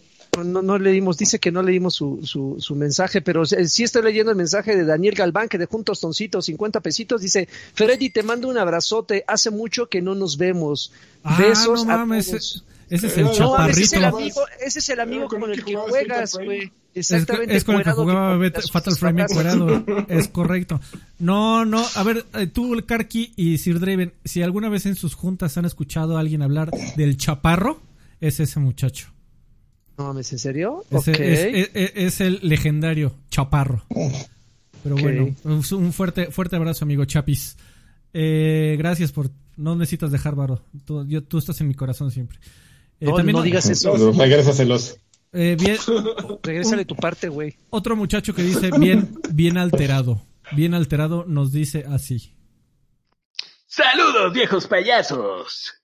No, 0.45 0.61
no 0.61 0.79
leímos, 0.79 1.17
dice 1.17 1.39
que 1.39 1.51
no 1.51 1.63
leímos 1.63 1.95
su, 1.95 2.21
su, 2.23 2.57
su 2.59 2.75
mensaje, 2.75 3.23
pero 3.23 3.47
sí 3.47 3.85
estoy 3.85 4.03
leyendo 4.03 4.31
el 4.31 4.37
mensaje 4.37 4.77
de 4.77 4.85
Daniel 4.85 5.15
Galván, 5.15 5.49
que 5.49 5.57
dejó 5.57 5.79
un 5.79 5.85
tostoncito, 5.85 6.43
50 6.43 6.81
pesitos, 6.81 7.23
dice, 7.23 7.49
Freddy, 7.75 8.11
te 8.11 8.23
mando 8.23 8.49
un 8.49 8.59
abrazote, 8.59 9.25
hace 9.27 9.51
mucho 9.51 9.89
que 9.89 10.03
no 10.03 10.15
nos 10.15 10.37
vemos. 10.37 10.93
Ah, 11.25 11.39
Besos 11.41 11.87
no 11.87 11.97
mames, 11.97 12.63
Ese 12.91 13.07
es 13.07 13.17
el 13.17 13.31
chaparrito. 13.31 13.71
Ese 13.71 13.83
es 13.83 13.93
el 13.95 14.05
amigo, 14.05 14.41
ese 14.61 14.79
es 14.79 14.89
el 14.91 15.01
amigo 15.01 15.29
con 15.29 15.51
el 15.51 15.65
que 15.65 15.75
juegas, 15.75 16.35
güey. 16.35 16.71
Exactamente. 16.97 17.55
Es, 17.55 17.65
con 17.65 17.77
el 17.77 17.85
que 17.85 17.93
jugaba 17.93 18.39
Fatal 18.73 18.97
Frame 18.97 19.23
encuerado. 19.23 19.85
es 20.09 20.29
correcto. 20.29 20.81
No, 21.19 21.67
no. 21.67 21.85
A 21.95 22.03
ver, 22.03 22.25
eh, 22.35 22.47
tú, 22.47 22.75
Karki 22.87 23.35
y 23.37 23.59
Sir 23.59 23.81
Draven, 23.81 24.15
si 24.25 24.41
alguna 24.41 24.71
vez 24.71 24.87
en 24.87 24.97
sus 24.97 25.15
juntas 25.15 25.59
han 25.59 25.67
escuchado 25.67 26.17
a 26.17 26.21
alguien 26.21 26.41
hablar 26.41 26.71
del 26.97 27.19
chaparro, 27.19 27.81
es 28.21 28.41
ese 28.41 28.61
muchacho. 28.61 29.09
No 29.99 30.05
mames, 30.05 30.33
¿en 30.33 30.39
serio? 30.39 30.85
es, 30.91 32.21
el 32.21 32.41
legendario 32.43 33.15
chaparro. 33.31 33.85
Pero 34.83 34.97
bueno, 34.97 35.35
un 35.45 35.93
fuerte, 35.93 36.31
fuerte 36.31 36.57
abrazo, 36.57 36.87
amigo 36.87 37.05
Chapis. 37.05 37.57
Eh, 38.15 38.77
gracias 38.79 39.13
por. 39.13 39.31
No 39.59 39.77
necesitas 39.77 40.11
dejar 40.13 40.35
varo. 40.35 40.63
Tú, 40.87 41.07
tú 41.23 41.39
estás 41.39 41.61
en 41.61 41.69
mi 41.69 41.75
corazón 41.75 42.11
siempre. 42.11 42.39
Eh, 43.01 43.11
no, 43.11 43.43
digas 43.43 43.69
eso. 43.69 44.13
Regrésaselos. 44.13 44.99
Eh, 45.33 45.57
bien, 45.59 45.77
Regrésale 46.43 46.85
tu 46.85 46.97
parte, 46.97 47.29
güey. 47.29 47.59
Otro 47.71 47.97
muchacho 47.97 48.35
que 48.35 48.43
dice 48.43 48.71
bien, 48.79 49.19
bien 49.31 49.59
alterado. 49.59 50.23
Bien 50.53 50.75
alterado 50.75 51.25
nos 51.27 51.53
dice 51.53 51.85
así. 51.89 52.35
Saludos, 53.67 54.33
viejos 54.33 54.67
payasos. 54.67 55.75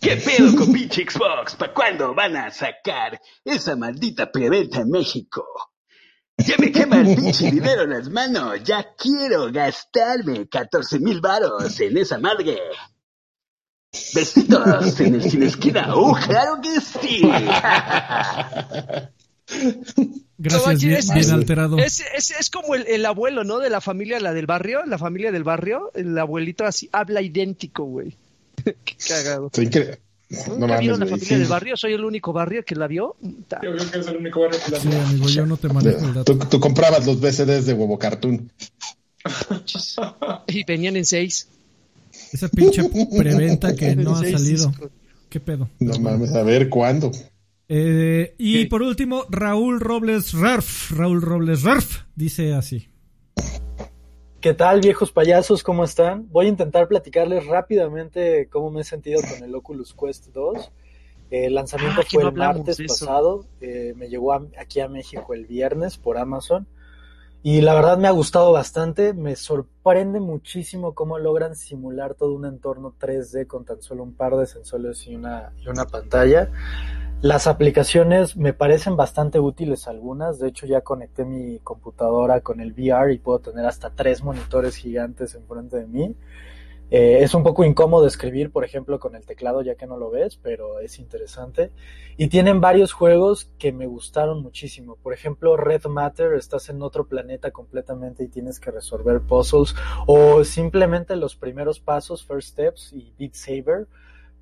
¿Qué 0.00 0.16
pedo 0.16 0.56
con 0.56 0.72
pinche 0.74 1.04
Xbox? 1.08 1.54
¿Para 1.54 1.72
cuándo 1.72 2.14
van 2.14 2.36
a 2.36 2.50
sacar 2.50 3.20
esa 3.44 3.76
maldita 3.76 4.30
preventa 4.30 4.80
en 4.80 4.90
México? 4.90 5.44
Ya 6.38 6.54
me 6.58 6.72
quema 6.72 7.00
el 7.00 7.14
pinche 7.16 7.50
dinero 7.50 7.82
en 7.82 7.90
las 7.90 8.08
manos. 8.08 8.62
Ya 8.64 8.94
quiero 8.96 9.52
gastarme 9.52 10.48
14 10.48 10.98
mil 11.00 11.20
varos 11.20 11.78
en 11.80 11.96
esa 11.98 12.18
madre. 12.18 12.58
Besitos 14.14 15.00
en 15.00 15.14
el 15.16 15.30
sin 15.30 15.42
esquina. 15.42 15.96
¡Uh, 15.96 16.14
claro 16.14 16.60
que 16.60 16.80
sí! 16.80 17.22
Gracias, 20.38 21.12
bien, 21.12 21.30
alterado. 21.30 21.76
Es, 21.78 22.02
es, 22.16 22.30
es 22.30 22.50
como 22.50 22.74
el, 22.74 22.86
el, 22.86 23.04
abuelo, 23.04 23.44
¿no? 23.44 23.58
De 23.58 23.68
la 23.68 23.80
familia, 23.80 24.20
la 24.20 24.32
del 24.32 24.46
barrio, 24.46 24.84
la 24.86 24.96
familia 24.96 25.32
del 25.32 25.44
barrio. 25.44 25.90
El 25.94 26.16
abuelito 26.16 26.64
así 26.64 26.88
habla 26.92 27.20
idéntico, 27.20 27.84
güey. 27.84 28.16
Qué 28.64 28.96
cagado. 29.06 29.50
Sí, 29.52 29.68
que... 29.68 29.98
No 30.46 30.58
¿Nunca 30.58 30.78
vieron 30.78 31.00
la 31.00 31.06
familia 31.06 31.38
del 31.38 31.48
barrio? 31.48 31.76
¿Soy 31.76 31.92
el 31.92 32.04
único 32.04 32.32
barrio 32.32 32.64
que 32.64 32.76
la 32.76 32.86
vio? 32.86 33.16
Yo 33.20 33.40
creo 33.58 33.90
que 33.90 33.98
es 33.98 34.06
el 34.06 34.16
único 34.16 34.40
barrio 34.42 34.60
que 34.64 34.70
la 34.70 34.78
vio. 34.78 34.92
Sí, 34.92 34.96
amigo, 34.96 35.28
yo 35.28 35.46
no 35.46 35.56
te 35.56 35.68
manejo 35.68 36.06
el 36.06 36.14
dato. 36.14 36.38
Tú, 36.38 36.46
tú 36.46 36.60
comprabas 36.60 37.04
los 37.04 37.20
BCDs 37.20 37.66
de 37.66 37.74
Huevo 37.74 37.98
Cartoon. 37.98 38.52
y 40.46 40.64
venían 40.64 40.96
en 40.96 41.04
seis. 41.04 41.48
Esa 42.32 42.48
pinche 42.48 42.82
preventa 43.16 43.74
que 43.74 43.96
no 43.96 44.16
ha 44.16 44.24
salido. 44.24 44.72
¿Qué 45.28 45.40
pedo? 45.40 45.68
No 45.78 45.98
mames, 45.98 46.32
a 46.34 46.42
ver 46.42 46.68
cuándo. 46.68 47.10
Eh, 47.68 48.34
y 48.38 48.64
por 48.66 48.82
último, 48.82 49.24
Raúl 49.30 49.80
Robles 49.80 50.32
Rarf. 50.32 50.90
Raúl 50.90 51.22
Robles 51.22 51.62
Rarf 51.62 52.02
dice 52.16 52.52
así. 52.52 52.88
¿Qué 54.40 54.54
tal, 54.54 54.80
viejos 54.80 55.12
payasos? 55.12 55.62
¿Cómo 55.62 55.84
están? 55.84 56.26
Voy 56.30 56.46
a 56.46 56.48
intentar 56.48 56.88
platicarles 56.88 57.46
rápidamente 57.46 58.48
cómo 58.50 58.70
me 58.70 58.80
he 58.80 58.84
sentido 58.84 59.20
con 59.20 59.44
el 59.44 59.54
Oculus 59.54 59.94
Quest 59.94 60.28
2. 60.32 60.72
El 61.30 61.54
lanzamiento 61.54 62.00
ah, 62.00 62.06
fue 62.10 62.22
el 62.24 62.32
martes 62.32 62.78
pasado. 62.88 63.46
Eh, 63.60 63.92
me 63.96 64.08
llegó 64.08 64.32
aquí 64.32 64.80
a 64.80 64.88
México 64.88 65.34
el 65.34 65.46
viernes 65.46 65.96
por 65.96 66.18
Amazon. 66.18 66.66
Y 67.42 67.62
la 67.62 67.74
verdad 67.74 67.96
me 67.96 68.06
ha 68.06 68.10
gustado 68.10 68.52
bastante, 68.52 69.14
me 69.14 69.34
sorprende 69.34 70.20
muchísimo 70.20 70.94
cómo 70.94 71.18
logran 71.18 71.56
simular 71.56 72.14
todo 72.14 72.34
un 72.34 72.44
entorno 72.44 72.94
3D 73.00 73.46
con 73.46 73.64
tan 73.64 73.80
solo 73.80 74.02
un 74.02 74.12
par 74.12 74.36
de 74.36 74.46
sensores 74.46 75.06
y 75.06 75.14
una, 75.14 75.52
y 75.58 75.68
una 75.68 75.86
pantalla. 75.86 76.50
Las 77.22 77.46
aplicaciones 77.46 78.36
me 78.36 78.52
parecen 78.52 78.96
bastante 78.96 79.40
útiles 79.40 79.88
algunas, 79.88 80.38
de 80.38 80.48
hecho 80.48 80.66
ya 80.66 80.82
conecté 80.82 81.24
mi 81.24 81.58
computadora 81.60 82.40
con 82.42 82.60
el 82.60 82.72
VR 82.72 83.12
y 83.12 83.18
puedo 83.18 83.38
tener 83.38 83.64
hasta 83.64 83.90
tres 83.90 84.22
monitores 84.22 84.76
gigantes 84.76 85.34
enfrente 85.34 85.78
de 85.78 85.86
mí. 85.86 86.16
Eh, 86.90 87.22
es 87.22 87.34
un 87.34 87.44
poco 87.44 87.64
incómodo 87.64 88.06
escribir, 88.06 88.50
por 88.50 88.64
ejemplo, 88.64 88.98
con 88.98 89.14
el 89.14 89.24
teclado 89.24 89.62
ya 89.62 89.76
que 89.76 89.86
no 89.86 89.96
lo 89.96 90.10
ves, 90.10 90.36
pero 90.36 90.80
es 90.80 90.98
interesante. 90.98 91.70
Y 92.16 92.28
tienen 92.28 92.60
varios 92.60 92.92
juegos 92.92 93.48
que 93.58 93.72
me 93.72 93.86
gustaron 93.86 94.42
muchísimo. 94.42 94.96
Por 94.96 95.14
ejemplo, 95.14 95.56
Red 95.56 95.86
Matter, 95.86 96.34
estás 96.34 96.68
en 96.68 96.82
otro 96.82 97.06
planeta 97.06 97.52
completamente 97.52 98.24
y 98.24 98.28
tienes 98.28 98.58
que 98.58 98.72
resolver 98.72 99.20
puzzles. 99.20 99.74
O 100.06 100.42
simplemente 100.44 101.14
los 101.14 101.36
primeros 101.36 101.78
pasos, 101.78 102.24
First 102.24 102.48
Steps 102.48 102.92
y 102.92 103.14
Beat 103.18 103.34
Saber. 103.34 103.86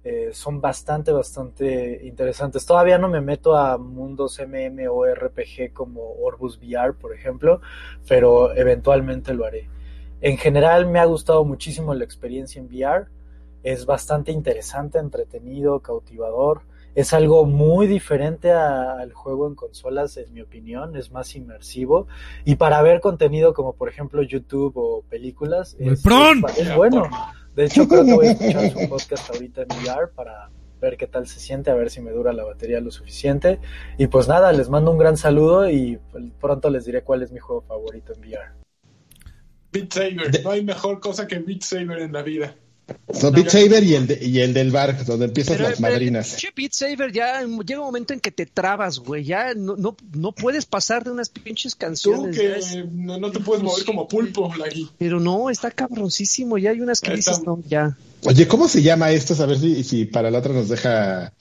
Eh, 0.05 0.31
son 0.33 0.61
bastante, 0.61 1.13
bastante 1.13 2.01
interesantes. 2.07 2.65
Todavía 2.65 2.97
no 2.99 3.09
me 3.09 3.21
meto 3.21 3.57
a 3.57 3.77
mundos 3.77 4.39
MM 4.39 4.89
o 4.89 5.05
RPG 5.05 5.75
como 5.75 6.15
Orbus 6.23 6.59
VR, 6.59 6.95
por 6.95 7.15
ejemplo, 7.15 7.61
pero 8.09 8.55
eventualmente 8.57 9.35
lo 9.35 9.45
haré. 9.45 9.69
En 10.21 10.37
general 10.37 10.87
me 10.87 10.99
ha 10.99 11.05
gustado 11.05 11.45
muchísimo 11.45 11.95
la 11.95 12.05
experiencia 12.05 12.61
en 12.61 12.67
VR. 12.67 13.07
es 13.63 13.87
bastante 13.87 14.33
interesante, 14.33 14.99
entretenido, 14.99 15.81
cautivador. 15.81 16.63
Es 16.95 17.13
algo 17.13 17.45
muy 17.45 17.87
diferente 17.87 18.51
al 18.51 19.13
juego 19.13 19.47
en 19.47 19.55
consolas, 19.55 20.17
en 20.17 20.33
mi 20.33 20.41
opinión, 20.41 20.97
es 20.97 21.13
más 21.13 21.37
inmersivo. 21.37 22.09
Y 22.45 22.57
para 22.57 22.83
ver 22.83 23.01
contenido 23.01 23.55
como 23.55 23.75
por 23.75 23.89
ejemplo 23.89 24.23
YouTube 24.23 24.73
o 24.77 25.03
películas, 25.09 25.77
es, 25.79 26.03
es, 26.57 26.75
bueno. 26.75 27.09
De 27.55 27.67
hecho, 27.67 27.87
creo 27.87 28.05
que 28.05 28.15
voy 28.15 28.27
a 28.27 28.33
escuchar 28.33 28.71
su 28.71 28.89
podcast 28.89 29.31
ahorita 29.31 29.63
en 29.63 29.69
VR 29.83 30.09
para 30.15 30.51
ver 30.81 30.97
qué 30.97 31.07
tal 31.07 31.27
se 31.27 31.41
siente, 31.41 31.71
a 31.71 31.75
ver 31.75 31.91
si 31.91 32.01
me 32.01 32.11
dura 32.11 32.33
la 32.33 32.45
batería 32.45 32.81
lo 32.81 32.91
suficiente. 32.91 33.61
Y 33.99 34.09
pues 34.09 34.27
nada, 34.27 34.53
les 34.53 34.69
mando 34.69 34.91
un 34.91 34.99
gran 34.99 35.17
saludo 35.17 35.71
y 35.71 36.01
pronto 36.41 36.71
les 36.71 36.85
diré 36.85 37.03
cuál 37.03 37.23
es 37.23 37.31
mi 37.31 37.39
juego 37.39 37.63
favorito 37.63 38.13
en 38.15 38.21
VR. 38.21 38.68
Beat 39.81 39.93
Saber, 39.93 40.43
no 40.43 40.51
hay 40.51 40.65
mejor 40.65 41.01
cosa 41.01 41.27
que 41.27 41.39
Beat 41.39 41.63
Saber 41.63 42.01
en 42.01 42.13
la 42.13 42.23
vida. 42.23 42.55
So, 43.13 43.31
Beat 43.31 43.51
Saber 43.51 43.85
y 43.85 43.95
el, 43.95 44.19
y 44.23 44.41
el 44.41 44.55
del 44.55 44.71
bar, 44.71 45.05
donde 45.05 45.27
empiezan 45.27 45.63
las 45.63 45.79
madrinas. 45.79 46.37
Che, 46.37 46.49
Beat 46.57 46.73
Saber 46.73 47.13
ya 47.13 47.43
llega 47.43 47.81
un 47.81 47.87
momento 47.87 48.15
en 48.15 48.21
que 48.21 48.31
te 48.31 48.47
trabas, 48.47 48.99
güey. 48.99 49.25
Ya 49.25 49.55
no, 49.55 49.77
no, 49.77 49.97
no 50.15 50.33
puedes 50.33 50.65
pasar 50.65 51.05
de 51.05 51.11
unas 51.11 51.29
pinches 51.29 51.75
canciones. 51.75 52.37
Tú 52.37 52.43
que 52.43 52.85
no, 52.91 53.19
no, 53.19 53.31
te 53.31 53.41
puedes 53.41 53.63
mover 53.63 53.85
como 53.85 54.09
pulpo, 54.09 54.55
Lagui. 54.57 54.89
Pero 54.99 55.21
no, 55.21 55.51
está 55.51 55.71
cabroncísimo. 55.71 56.57
Ya 56.57 56.71
hay 56.71 56.81
unas 56.81 57.01
que 57.01 57.15
dices, 57.15 57.43
no, 57.45 57.63
ya. 57.69 57.97
Oye, 58.25 58.49
¿cómo 58.49 58.69
se 58.69 58.83
llama 58.83 59.11
esto? 59.11 59.41
A 59.43 59.47
ver 59.47 59.59
si, 59.59 59.85
si 59.85 60.07
para 60.07 60.31
la 60.31 60.39
otra 60.39 60.55
nos 60.55 60.69
deja 60.69 61.35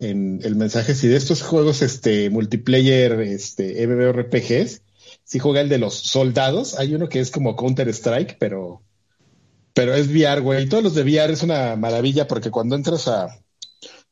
en 0.00 0.40
el 0.42 0.56
mensaje. 0.56 0.94
Si 0.94 1.06
de 1.06 1.16
estos 1.16 1.42
juegos 1.42 1.82
este 1.82 2.30
multiplayer, 2.30 3.20
este 3.20 3.86
MMORPGs, 3.86 4.82
si 5.30 5.38
juega 5.38 5.60
el 5.60 5.68
de 5.68 5.78
los 5.78 5.94
soldados. 5.94 6.76
Hay 6.76 6.92
uno 6.92 7.08
que 7.08 7.20
es 7.20 7.30
como 7.30 7.54
Counter 7.54 7.88
Strike, 7.90 8.36
pero 8.40 8.82
pero 9.72 9.94
es 9.94 10.08
VR, 10.08 10.40
güey. 10.40 10.64
Y 10.64 10.68
todos 10.68 10.82
los 10.82 10.94
de 10.96 11.02
VR 11.02 11.32
es 11.32 11.44
una 11.44 11.76
maravilla 11.76 12.26
porque 12.26 12.50
cuando 12.50 12.74
entras 12.74 13.06
a, 13.06 13.28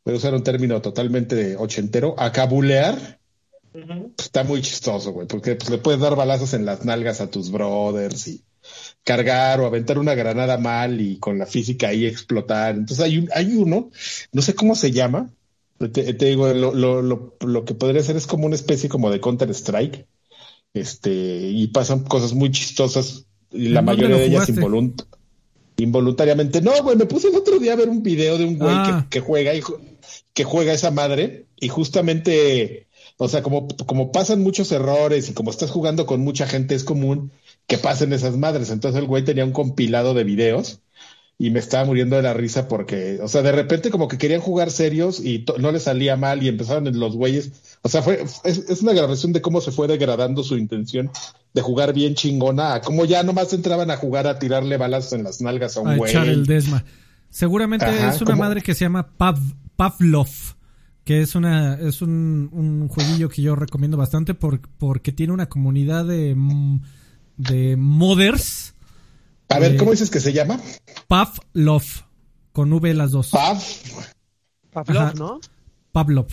voy 0.04 0.14
a 0.14 0.16
usar 0.16 0.32
un 0.32 0.44
término 0.44 0.80
totalmente 0.80 1.56
ochentero, 1.56 2.14
a 2.16 2.30
cabulear, 2.30 3.18
pues, 3.72 3.84
está 4.20 4.44
muy 4.44 4.62
chistoso, 4.62 5.10
güey, 5.10 5.26
porque 5.26 5.56
pues, 5.56 5.68
le 5.70 5.78
puedes 5.78 6.00
dar 6.00 6.14
balazos 6.14 6.54
en 6.54 6.64
las 6.64 6.84
nalgas 6.84 7.20
a 7.20 7.28
tus 7.28 7.50
brothers 7.50 8.28
y 8.28 8.44
cargar 9.02 9.60
o 9.60 9.66
aventar 9.66 9.98
una 9.98 10.14
granada 10.14 10.56
mal 10.56 11.00
y 11.00 11.18
con 11.18 11.36
la 11.36 11.46
física 11.46 11.88
ahí 11.88 12.06
explotar. 12.06 12.76
Entonces 12.76 13.04
hay, 13.04 13.18
un, 13.18 13.28
hay 13.34 13.56
uno, 13.56 13.90
no 14.30 14.40
sé 14.40 14.54
cómo 14.54 14.76
se 14.76 14.92
llama, 14.92 15.32
te, 15.92 16.12
digo, 16.12 16.46
lo, 16.54 16.72
lo, 16.72 17.02
lo, 17.02 17.36
lo, 17.40 17.64
que 17.64 17.74
podría 17.74 18.04
ser 18.04 18.16
es 18.16 18.28
como 18.28 18.46
una 18.46 18.54
especie 18.54 18.88
como 18.88 19.10
de 19.10 19.20
Counter 19.20 19.50
Strike, 19.50 20.06
este, 20.74 21.12
y 21.12 21.68
pasan 21.68 22.04
cosas 22.04 22.34
muy 22.34 22.50
chistosas 22.50 23.26
y 23.50 23.68
la 23.68 23.82
mayoría 23.82 24.16
de 24.16 24.26
ellas 24.26 24.48
involuntariamente. 25.78 26.60
No, 26.60 26.72
güey, 26.82 26.96
me 26.96 27.06
puse 27.06 27.28
el 27.28 27.36
otro 27.36 27.58
día 27.58 27.72
a 27.72 27.76
ver 27.76 27.88
un 27.88 28.02
video 28.02 28.36
de 28.36 28.44
un 28.44 28.58
güey 28.58 28.74
que, 28.74 28.90
ah. 28.90 29.06
que, 29.08 29.20
juega 29.20 29.54
y 29.54 29.62
que 30.34 30.44
juega 30.44 30.72
esa 30.72 30.90
madre 30.90 31.46
y 31.60 31.68
justamente, 31.68 32.88
o 33.16 33.28
sea, 33.28 33.42
como, 33.42 33.68
como 33.86 34.12
pasan 34.12 34.42
muchos 34.42 34.70
errores 34.72 35.28
y 35.28 35.34
como 35.34 35.50
estás 35.50 35.70
jugando 35.70 36.04
con 36.06 36.20
mucha 36.20 36.46
gente 36.46 36.74
es 36.74 36.84
común 36.84 37.32
que 37.66 37.78
pasen 37.78 38.12
esas 38.12 38.36
madres. 38.36 38.70
Entonces 38.70 39.00
el 39.00 39.06
güey 39.06 39.24
tenía 39.24 39.44
un 39.44 39.52
compilado 39.52 40.14
de 40.14 40.24
videos 40.24 40.80
y 41.38 41.50
me 41.50 41.60
estaba 41.60 41.84
muriendo 41.84 42.16
de 42.16 42.22
la 42.22 42.34
risa 42.34 42.66
porque, 42.66 43.20
o 43.22 43.28
sea, 43.28 43.42
de 43.42 43.52
repente 43.52 43.90
como 43.90 44.08
que 44.08 44.18
querían 44.18 44.40
jugar 44.40 44.72
serios 44.72 45.20
y 45.20 45.44
no 45.58 45.70
les 45.70 45.84
salía 45.84 46.16
mal 46.16 46.42
y 46.42 46.48
empezaron 46.48 46.98
los 46.98 47.14
güeyes. 47.14 47.52
O 47.82 47.88
sea, 47.88 48.02
fue, 48.02 48.24
es, 48.44 48.82
una 48.82 48.92
grabación 48.92 49.32
de 49.32 49.40
cómo 49.40 49.60
se 49.60 49.70
fue 49.70 49.86
degradando 49.86 50.42
su 50.42 50.56
intención 50.56 51.10
de 51.54 51.62
jugar 51.62 51.92
bien 51.92 52.14
chingona 52.14 52.74
a 52.74 52.80
cómo 52.80 53.04
ya 53.04 53.22
nomás 53.22 53.52
entraban 53.52 53.90
a 53.90 53.96
jugar 53.96 54.26
a 54.26 54.38
tirarle 54.38 54.76
balas 54.76 55.12
en 55.12 55.24
las 55.24 55.40
nalgas 55.40 55.76
a 55.76 55.80
un 55.80 55.96
güey. 55.96 56.10
echar 56.10 56.28
el 56.28 56.46
desma. 56.46 56.84
Seguramente 57.30 57.86
es 58.08 58.20
una 58.20 58.36
madre 58.36 58.62
que 58.62 58.74
se 58.74 58.84
llama 58.84 59.08
Pavlov 59.76 60.28
que 61.04 61.22
es 61.22 61.34
una 61.34 61.74
es 61.74 62.02
un, 62.02 62.50
un, 62.52 62.88
jueguillo 62.88 63.30
que 63.30 63.40
yo 63.40 63.56
recomiendo 63.56 63.96
bastante 63.96 64.34
por, 64.34 64.60
porque 64.60 65.10
tiene 65.10 65.32
una 65.32 65.48
comunidad 65.48 66.04
de, 66.04 66.36
de 67.38 67.76
modders 67.78 68.74
a 69.48 69.58
ver, 69.58 69.76
¿cómo 69.76 69.92
dices 69.92 70.10
que 70.10 70.20
se 70.20 70.32
llama? 70.32 70.60
Pavlov, 71.06 71.84
con 72.52 72.72
V 72.72 72.92
las 72.94 73.12
dos. 73.12 73.30
Pav. 73.30 73.62
Pavlov, 74.70 75.14
¿no? 75.16 75.40
Pavlov. 75.92 76.28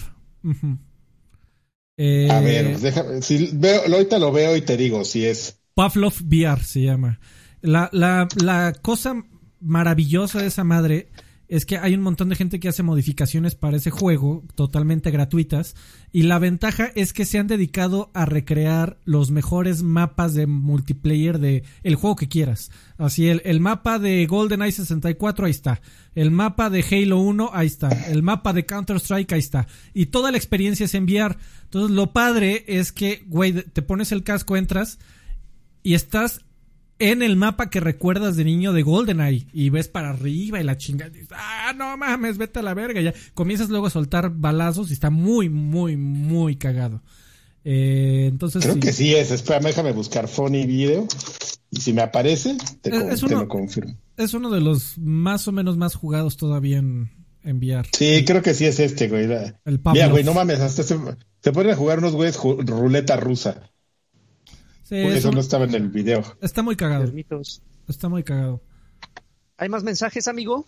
Eh, 1.98 2.28
a 2.30 2.40
ver, 2.40 2.80
déjame, 2.80 3.22
si 3.22 3.50
veo, 3.54 3.82
ahorita 3.82 4.20
lo 4.20 4.32
veo 4.32 4.56
y 4.56 4.62
te 4.62 4.78
digo 4.78 5.06
si 5.06 5.26
es. 5.26 5.60
Pavlov 5.74 6.14
VR 6.24 6.64
se 6.64 6.82
llama. 6.82 7.20
La, 7.62 7.90
la, 7.92 8.28
la 8.44 8.74
cosa 8.82 9.16
maravillosa 9.60 10.40
de 10.40 10.48
esa 10.48 10.64
madre 10.64 11.10
es 11.48 11.66
que 11.66 11.78
hay 11.78 11.94
un 11.94 12.02
montón 12.02 12.30
de 12.30 12.36
gente 12.36 12.60
que 12.60 12.70
hace 12.70 12.84
modificaciones 12.84 13.56
para 13.56 13.78
ese 13.78 13.92
juego 13.92 14.44
totalmente 14.56 15.12
gratuitas 15.12 15.76
y 16.12 16.24
la 16.24 16.40
ventaja 16.40 16.92
es 16.96 17.14
que 17.14 17.26
se 17.26 17.38
han 17.38 17.48
dedicado 17.48 18.12
a 18.14 18.26
recrear 18.26 18.98
los 19.06 19.32
mejores 19.32 19.84
mapas 19.84 20.34
de 20.34 20.48
multiplayer 20.48 21.40
de 21.40 21.64
el 21.84 21.96
juego 21.96 22.16
que 22.16 22.28
quieras. 22.28 22.72
Así 22.98 23.28
el, 23.28 23.42
el 23.46 23.60
mapa 23.60 24.00
de 24.00 24.26
GoldenEye 24.26 24.72
64 24.72 25.46
ahí 25.46 25.52
está, 25.52 25.82
el 26.16 26.32
mapa 26.32 26.70
de 26.70 26.84
Halo 26.84 27.20
1 27.20 27.52
ahí 27.54 27.68
está, 27.68 27.90
el 27.90 28.24
mapa 28.24 28.54
de 28.54 28.66
Counter 28.66 28.98
Strike 28.98 29.34
ahí 29.34 29.40
está 29.40 29.68
y 29.94 30.08
toda 30.08 30.32
la 30.32 30.38
experiencia 30.38 30.86
es 30.86 30.96
enviar. 30.96 31.38
Entonces 31.64 31.96
lo 31.96 32.14
padre 32.14 32.64
es 32.68 32.92
que 32.92 33.24
güey 33.28 33.54
te 33.54 33.82
pones 33.82 34.12
el 34.12 34.24
casco 34.24 34.58
entras 34.58 35.00
y 35.84 35.94
estás 35.94 36.42
en 37.00 37.22
el 37.22 37.36
mapa 37.36 37.70
que 37.70 37.80
recuerdas 37.80 38.36
de 38.36 38.46
niño 38.46 38.74
de 38.74 38.84
GoldenEye 38.84 39.48
y 39.52 39.70
ves 39.70 39.88
para 39.88 40.10
arriba 40.10 40.60
y 40.60 40.64
la 40.64 40.78
chingada. 40.78 41.12
Ah, 41.32 41.74
no 41.76 41.98
mames, 41.98 42.38
vete 42.38 42.60
a 42.60 42.64
la 42.64 42.74
verga. 42.74 43.02
Ya 43.02 43.14
comienzas 43.34 43.70
luego 43.70 43.88
a 43.88 43.90
soltar 43.90 44.30
balazos 44.30 44.90
y 44.90 44.94
está 44.94 45.10
muy, 45.10 45.50
muy, 45.50 45.98
muy 45.98 46.56
cagado. 46.56 47.02
Eh, 47.64 48.28
entonces. 48.30 48.64
Creo 48.64 48.80
que 48.80 48.94
sí 48.94 49.14
es. 49.14 49.32
Espera, 49.32 49.60
déjame 49.60 49.92
buscar 49.92 50.28
funny 50.28 50.66
video. 50.66 51.08
Y 51.72 51.82
si 51.82 51.92
me 51.92 52.04
aparece, 52.04 52.58
te, 52.82 52.92
lo 52.92 53.48
confirmo. 53.48 53.98
Es 54.16 54.34
uno 54.34 54.50
de 54.50 54.62
los 54.62 54.98
más 54.98 55.48
o 55.48 55.52
menos 55.52 55.76
más 55.76 55.96
jugados 55.96 56.38
todavía 56.38 56.78
en 56.78 57.10
enviar. 57.44 57.88
Sí, 57.92 58.24
creo 58.26 58.42
que 58.42 58.54
sí 58.54 58.66
es 58.66 58.80
este, 58.80 59.10
güey. 59.10 59.26
El 59.66 59.82
Mira, 59.92 60.08
güey, 60.08 60.24
no 60.24 60.34
mames, 60.34 60.60
hasta 60.60 60.84
se, 60.84 60.98
se 61.42 61.52
pueden 61.52 61.72
a 61.72 61.76
jugar 61.76 62.00
unos 62.00 62.14
güeyes 62.14 62.38
ruleta 62.38 63.18
rusa. 63.18 63.72
Sí, 64.86 64.98
eso 64.98 65.32
no 65.32 65.40
estaba 65.40 65.66
en 65.66 65.74
el 65.74 65.90
video. 65.90 66.24
Está 66.42 66.62
muy 66.62 66.76
cagado. 66.76 67.12
Está 67.88 68.08
muy 68.08 68.24
cagado. 68.24 68.62
¿Hay 69.58 69.68
más 69.68 69.84
mensajes, 69.84 70.28
amigo? 70.28 70.68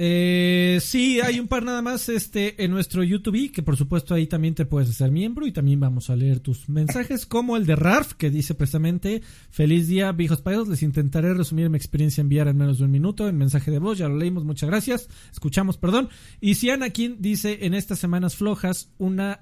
Eh, 0.00 0.78
sí, 0.80 1.20
hay 1.20 1.38
un 1.38 1.48
par 1.48 1.64
nada 1.64 1.82
más 1.82 2.08
este, 2.08 2.64
en 2.64 2.70
nuestro 2.70 3.02
YouTube, 3.02 3.52
que 3.52 3.62
por 3.62 3.76
supuesto 3.76 4.14
ahí 4.14 4.26
también 4.26 4.54
te 4.54 4.64
puedes 4.64 4.88
hacer 4.88 5.10
miembro 5.10 5.46
y 5.46 5.52
también 5.52 5.80
vamos 5.80 6.08
a 6.08 6.16
leer 6.16 6.40
tus 6.40 6.68
mensajes, 6.70 7.26
como 7.26 7.58
el 7.58 7.66
de 7.66 7.76
Rarf, 7.76 8.14
que 8.14 8.30
dice 8.30 8.54
precisamente, 8.54 9.20
feliz 9.50 9.88
día, 9.88 10.12
viejos 10.12 10.40
payasos, 10.40 10.68
les 10.68 10.82
intentaré 10.82 11.34
resumir 11.34 11.68
mi 11.68 11.76
experiencia 11.76 12.22
enviar 12.22 12.48
en 12.48 12.56
menos 12.56 12.78
de 12.78 12.84
un 12.84 12.90
minuto 12.92 13.28
en 13.28 13.36
mensaje 13.36 13.70
de 13.70 13.80
voz, 13.80 13.98
ya 13.98 14.08
lo 14.08 14.16
leímos, 14.16 14.44
muchas 14.44 14.70
gracias, 14.70 15.08
escuchamos, 15.30 15.76
perdón. 15.76 16.08
Y 16.40 16.54
si 16.54 16.70
Anakin 16.70 17.20
dice, 17.20 17.66
en 17.66 17.74
estas 17.74 17.98
semanas 17.98 18.34
flojas, 18.34 18.90
una, 18.96 19.40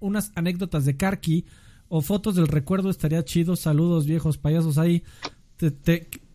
unas 0.00 0.32
anécdotas 0.34 0.86
de 0.86 0.96
Karki, 0.96 1.44
o 1.90 2.00
fotos 2.00 2.36
del 2.36 2.46
recuerdo 2.46 2.88
estaría 2.88 3.22
chido. 3.24 3.56
Saludos, 3.56 4.06
viejos 4.06 4.38
payasos 4.38 4.78
ahí. 4.78 5.02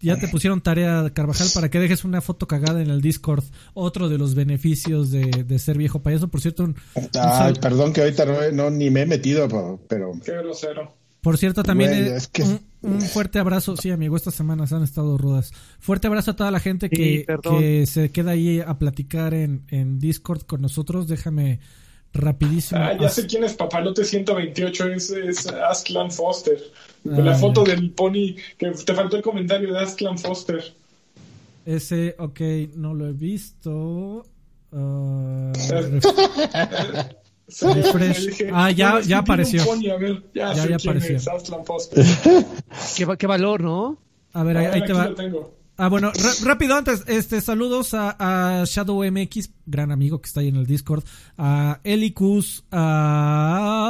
ya 0.01 0.19
te 0.19 0.27
pusieron 0.27 0.61
tarea, 0.61 1.09
Carvajal, 1.13 1.47
para 1.53 1.71
que 1.71 1.79
dejes 1.79 2.03
una 2.03 2.21
foto 2.21 2.45
cagada 2.45 2.81
en 2.81 2.89
el 2.89 3.01
Discord. 3.01 3.45
Otro 3.73 4.09
de 4.09 4.17
los 4.17 4.35
beneficios 4.35 5.11
de, 5.11 5.57
ser 5.57 5.77
viejo 5.77 6.03
payaso. 6.03 6.27
Por 6.27 6.41
cierto, 6.41 6.65
un, 6.65 6.75
Ay, 7.13 7.53
perdón 7.59 7.93
que 7.93 8.01
ahorita 8.01 8.51
no, 8.51 8.69
ni 8.69 8.91
me 8.91 9.03
he 9.03 9.05
metido, 9.05 9.47
pero... 9.87 10.19
Qué 10.23 10.33
grosero. 10.33 10.93
Por 11.21 11.37
cierto, 11.37 11.63
también 11.63 11.91
eh, 11.93 12.19
un, 12.81 13.01
fuerte 13.01 13.39
abrazo. 13.39 13.77
Sí, 13.77 13.89
amigo, 13.89 14.17
estas 14.17 14.35
semanas 14.35 14.73
han 14.73 14.83
estado 14.83 15.17
rudas. 15.17 15.53
Fuerte 15.79 16.05
abrazo 16.07 16.31
a 16.31 16.35
toda 16.35 16.51
la 16.51 16.59
gente 16.59 16.89
que, 16.89 17.25
que 17.41 17.85
se 17.87 18.11
queda 18.11 18.31
ahí 18.31 18.59
a 18.59 18.77
platicar 18.77 19.33
en, 19.33 19.63
en 19.69 19.99
Discord 19.99 20.41
con 20.43 20.61
nosotros. 20.61 21.07
Déjame 21.07 21.61
rapidísimo. 22.15 22.81
Ah, 22.81 22.97
ya 22.99 23.09
sé 23.09 23.27
quién 23.27 23.43
es 23.43 23.53
Papalote 23.53 24.03
128, 24.03 24.87
es, 24.87 25.09
es 25.11 25.47
Asklan 25.47 26.11
Foster. 26.11 26.57
la 27.03 27.31
ah, 27.31 27.35
foto 27.35 27.63
del 27.63 27.91
pony, 27.91 28.35
que 28.57 28.71
te 28.71 28.93
faltó 28.93 29.17
el 29.17 29.23
comentario 29.23 29.71
de 29.73 29.79
Asklan 29.79 30.17
Foster. 30.17 30.73
Ese, 31.65 32.15
ok, 32.17 32.39
no 32.75 32.93
lo 32.93 33.07
he 33.07 33.13
visto. 33.13 34.25
Uh, 34.71 35.51
ah, 38.53 38.71
ya, 38.71 38.99
ya 39.01 39.17
apareció. 39.19 39.63
ya, 40.33 40.53
ya, 40.53 40.75
apareció. 40.75 41.17
¿Qué, 42.97 43.17
qué 43.17 43.27
valor, 43.27 43.61
¿no? 43.61 43.97
A 44.33 44.43
ver, 44.43 44.57
ahí, 44.57 44.83
te 44.83 44.93
va. 44.93 45.13
Ah, 45.77 45.89
bueno, 45.89 46.11
rápido 46.43 46.75
antes, 46.75 47.03
este, 47.07 47.41
saludos 47.41 47.93
a, 47.93 48.63
Shadow 48.65 49.03
MX, 49.03 49.49
gran 49.65 49.91
amigo 49.91 50.21
que 50.21 50.27
está 50.27 50.39
ahí 50.39 50.47
en 50.47 50.55
el 50.55 50.65
Discord, 50.65 51.03
a 51.37 51.81
Elicus, 51.83 52.63
a 52.71 53.85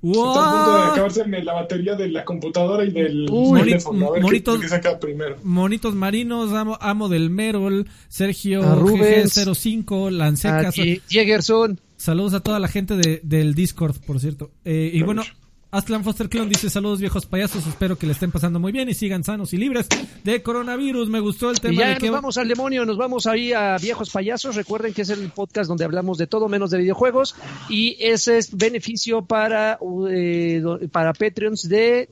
Está 0.00 0.20
a 0.20 0.52
punto 0.52 0.76
de 0.76 0.82
acabarse 0.92 1.26
la 1.26 1.52
batería 1.54 1.96
de 1.96 2.08
la 2.08 2.24
computadora 2.24 2.84
y 2.84 2.92
del 2.92 3.26
teléfono. 3.26 4.08
A 4.08 4.12
ver 4.12 4.22
monitos, 4.22 4.60
qué, 4.60 4.68
saca 4.68 5.00
primero. 5.00 5.36
Monitos 5.42 5.94
marinos, 5.96 6.52
amo, 6.52 6.78
amo 6.80 7.08
del 7.08 7.30
Merol, 7.30 7.88
Sergio 8.08 8.62
GG05, 8.62 10.10
Lanceca. 10.10 10.70
Jägerson. 10.70 11.80
Saludos 11.96 12.34
a 12.34 12.40
toda 12.40 12.60
la 12.60 12.68
gente 12.68 12.94
de, 12.96 13.20
del 13.24 13.54
Discord, 13.54 13.96
por 14.06 14.20
cierto. 14.20 14.52
Eh, 14.64 14.92
y 14.94 15.02
bueno, 15.02 15.22
Aslan 15.70 16.02
Foster 16.02 16.30
Clone 16.30 16.48
dice 16.48 16.70
saludos 16.70 16.98
viejos 16.98 17.26
payasos, 17.26 17.66
espero 17.66 17.96
que 17.96 18.06
le 18.06 18.12
estén 18.12 18.30
pasando 18.30 18.58
muy 18.58 18.72
bien 18.72 18.88
y 18.88 18.94
sigan 18.94 19.22
sanos 19.22 19.52
y 19.52 19.58
libres 19.58 19.86
de 20.24 20.42
coronavirus. 20.42 21.10
Me 21.10 21.20
gustó 21.20 21.50
el 21.50 21.60
tema. 21.60 21.74
Y 21.74 21.76
ya 21.76 21.88
de 21.88 22.00
nos 22.00 22.10
vamos 22.10 22.38
al 22.38 22.48
demonio, 22.48 22.86
nos 22.86 22.96
vamos 22.96 23.26
ahí 23.26 23.52
a 23.52 23.76
viejos 23.76 24.08
payasos. 24.08 24.56
Recuerden 24.56 24.94
que 24.94 25.02
es 25.02 25.10
el 25.10 25.30
podcast 25.30 25.68
donde 25.68 25.84
hablamos 25.84 26.16
de 26.16 26.26
todo 26.26 26.48
menos 26.48 26.70
de 26.70 26.78
videojuegos 26.78 27.36
y 27.68 27.98
ese 28.00 28.38
es 28.38 28.56
beneficio 28.56 29.22
para, 29.26 29.78
eh, 30.10 30.62
para 30.90 31.12
Patreons 31.12 31.68
de 31.68 32.08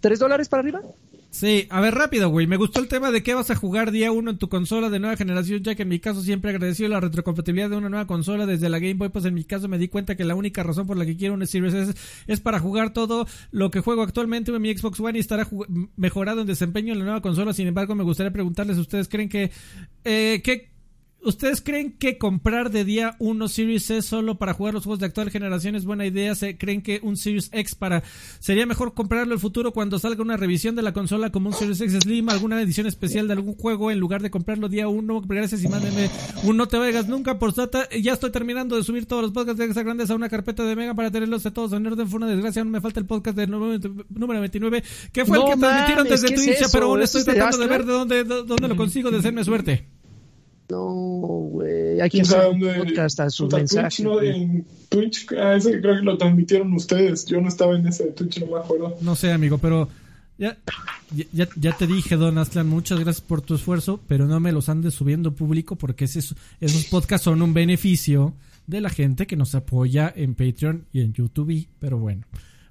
3 0.00 0.18
dólares 0.18 0.48
para 0.48 0.60
arriba. 0.60 0.80
Sí, 1.32 1.68
a 1.70 1.80
ver, 1.80 1.94
rápido, 1.94 2.28
güey. 2.28 2.48
Me 2.48 2.56
gustó 2.56 2.80
el 2.80 2.88
tema 2.88 3.12
de 3.12 3.22
que 3.22 3.34
vas 3.34 3.52
a 3.52 3.54
jugar 3.54 3.92
día 3.92 4.10
uno 4.10 4.32
en 4.32 4.38
tu 4.38 4.48
consola 4.48 4.90
de 4.90 4.98
nueva 4.98 5.16
generación, 5.16 5.62
ya 5.62 5.76
que 5.76 5.82
en 5.82 5.88
mi 5.88 6.00
caso 6.00 6.22
siempre 6.22 6.50
he 6.50 6.54
agradecido 6.54 6.88
la 6.88 6.98
retrocompatibilidad 6.98 7.70
de 7.70 7.76
una 7.76 7.88
nueva 7.88 8.08
consola 8.08 8.46
desde 8.46 8.68
la 8.68 8.80
Game 8.80 8.94
Boy. 8.94 9.10
Pues 9.10 9.24
en 9.24 9.34
mi 9.34 9.44
caso 9.44 9.68
me 9.68 9.78
di 9.78 9.86
cuenta 9.86 10.16
que 10.16 10.24
la 10.24 10.34
única 10.34 10.64
razón 10.64 10.88
por 10.88 10.96
la 10.96 11.06
que 11.06 11.16
quiero 11.16 11.34
una 11.34 11.46
Series 11.46 11.72
S 11.72 11.94
es 12.26 12.40
para 12.40 12.58
jugar 12.58 12.92
todo 12.92 13.28
lo 13.52 13.70
que 13.70 13.78
juego 13.78 14.02
actualmente 14.02 14.50
en 14.50 14.60
mi 14.60 14.76
Xbox 14.76 14.98
One 14.98 15.18
y 15.18 15.20
estará 15.20 15.46
mejorado 15.96 16.40
en 16.40 16.48
desempeño 16.48 16.92
en 16.92 16.98
la 16.98 17.04
nueva 17.04 17.22
consola. 17.22 17.52
Sin 17.52 17.68
embargo, 17.68 17.94
me 17.94 18.02
gustaría 18.02 18.32
preguntarles, 18.32 18.76
¿ustedes 18.76 19.08
creen 19.08 19.28
que... 19.28 19.52
Eh, 20.04 20.40
¿qué, 20.42 20.69
¿Ustedes 21.22 21.60
creen 21.60 21.92
que 21.92 22.16
comprar 22.16 22.70
de 22.70 22.84
día 22.84 23.14
uno 23.18 23.46
Series 23.46 23.90
S 23.90 24.08
solo 24.08 24.38
para 24.38 24.54
jugar 24.54 24.72
los 24.72 24.84
juegos 24.84 25.00
de 25.00 25.06
actual 25.06 25.30
generación 25.30 25.74
es 25.74 25.84
buena 25.84 26.06
idea? 26.06 26.34
¿Se 26.34 26.56
¿Creen 26.56 26.80
que 26.80 27.00
un 27.02 27.18
Series 27.18 27.50
X 27.52 27.74
para 27.74 28.02
sería 28.38 28.64
mejor 28.64 28.94
comprarlo 28.94 29.34
el 29.34 29.40
futuro 29.40 29.72
cuando 29.72 29.98
salga 29.98 30.22
una 30.22 30.38
revisión 30.38 30.76
de 30.76 30.82
la 30.82 30.94
consola 30.94 31.30
como 31.30 31.50
un 31.50 31.54
Series 31.54 31.78
X 31.82 31.98
Slim, 32.04 32.30
alguna 32.30 32.62
edición 32.62 32.86
especial 32.86 33.26
de 33.26 33.34
algún 33.34 33.54
juego 33.54 33.90
en 33.90 33.98
lugar 33.98 34.22
de 34.22 34.30
comprarlo 34.30 34.70
día 34.70 34.88
uno? 34.88 35.20
Gracias 35.20 35.62
y 35.62 35.68
mándenme 35.68 36.08
un 36.44 36.56
no 36.56 36.68
te 36.68 36.78
vayas 36.78 37.06
nunca 37.06 37.38
por 37.38 37.52
Sata. 37.52 37.86
Ya 37.90 38.14
estoy 38.14 38.30
terminando 38.30 38.76
de 38.76 38.82
subir 38.82 39.04
todos 39.04 39.22
los 39.22 39.32
podcasts 39.32 39.58
de 39.58 39.66
Extra 39.66 39.82
Grandes 39.82 40.10
a 40.10 40.14
una 40.14 40.30
carpeta 40.30 40.64
de 40.64 40.74
Mega 40.74 40.94
para 40.94 41.10
tenerlos 41.10 41.44
a 41.44 41.50
todos 41.50 41.74
en 41.74 41.86
orden. 41.86 42.08
Fue 42.08 42.16
una 42.16 42.28
desgracia, 42.28 42.64
no 42.64 42.70
me 42.70 42.80
falta 42.80 42.98
el 42.98 43.06
podcast 43.06 43.36
del 43.36 43.50
número 43.50 44.40
29, 44.40 44.82
que 45.12 45.26
fue 45.26 45.36
el 45.36 45.44
que 45.44 45.56
transmitieron 45.58 46.08
desde 46.08 46.34
Twitch, 46.34 46.72
pero 46.72 46.86
aún 46.86 47.02
estoy 47.02 47.24
tratando 47.24 47.58
de 47.58 47.66
ver 47.66 47.84
de 47.84 47.92
dónde, 47.92 48.24
dónde 48.24 48.68
lo 48.68 48.76
consigo, 48.76 49.10
de 49.10 49.18
hacerme 49.18 49.44
suerte. 49.44 49.99
No, 50.70 50.84
güey. 50.84 52.00
Hacer 52.00 52.48
un 52.50 52.60
podcast 52.60 53.20
a 53.20 53.30
su 53.30 53.48
mensaje. 53.48 54.02
Twitch, 54.02 54.22
En 54.22 54.66
Twitch, 54.88 55.26
ah, 55.32 55.56
ese 55.56 55.80
creo 55.80 55.96
que 55.96 56.02
lo 56.02 56.16
transmitieron 56.16 56.72
ustedes. 56.72 57.26
Yo 57.26 57.40
no 57.40 57.48
estaba 57.48 57.76
en 57.76 57.86
ese 57.86 58.04
de 58.04 58.12
Twitch, 58.12 58.40
no 58.40 58.46
me 58.46 58.58
acuerdo. 58.58 58.96
No 59.00 59.16
sé, 59.16 59.32
amigo, 59.32 59.58
pero 59.58 59.88
ya, 60.38 60.56
ya, 61.32 61.48
ya 61.56 61.76
te 61.76 61.86
dije, 61.86 62.16
Don 62.16 62.38
Aslan, 62.38 62.68
muchas 62.68 63.00
gracias 63.00 63.20
por 63.20 63.42
tu 63.42 63.54
esfuerzo, 63.54 64.00
pero 64.06 64.26
no 64.26 64.38
me 64.40 64.52
los 64.52 64.68
andes 64.68 64.94
subiendo 64.94 65.34
público 65.34 65.76
porque 65.76 66.04
esos, 66.04 66.34
esos 66.60 66.84
podcasts 66.84 67.24
son 67.24 67.42
un 67.42 67.52
beneficio 67.52 68.34
de 68.66 68.80
la 68.80 68.90
gente 68.90 69.26
que 69.26 69.36
nos 69.36 69.54
apoya 69.54 70.12
en 70.14 70.34
Patreon 70.34 70.86
y 70.92 71.00
en 71.00 71.12
YouTube. 71.12 71.66
Pero 71.78 71.98
bueno. 71.98 72.22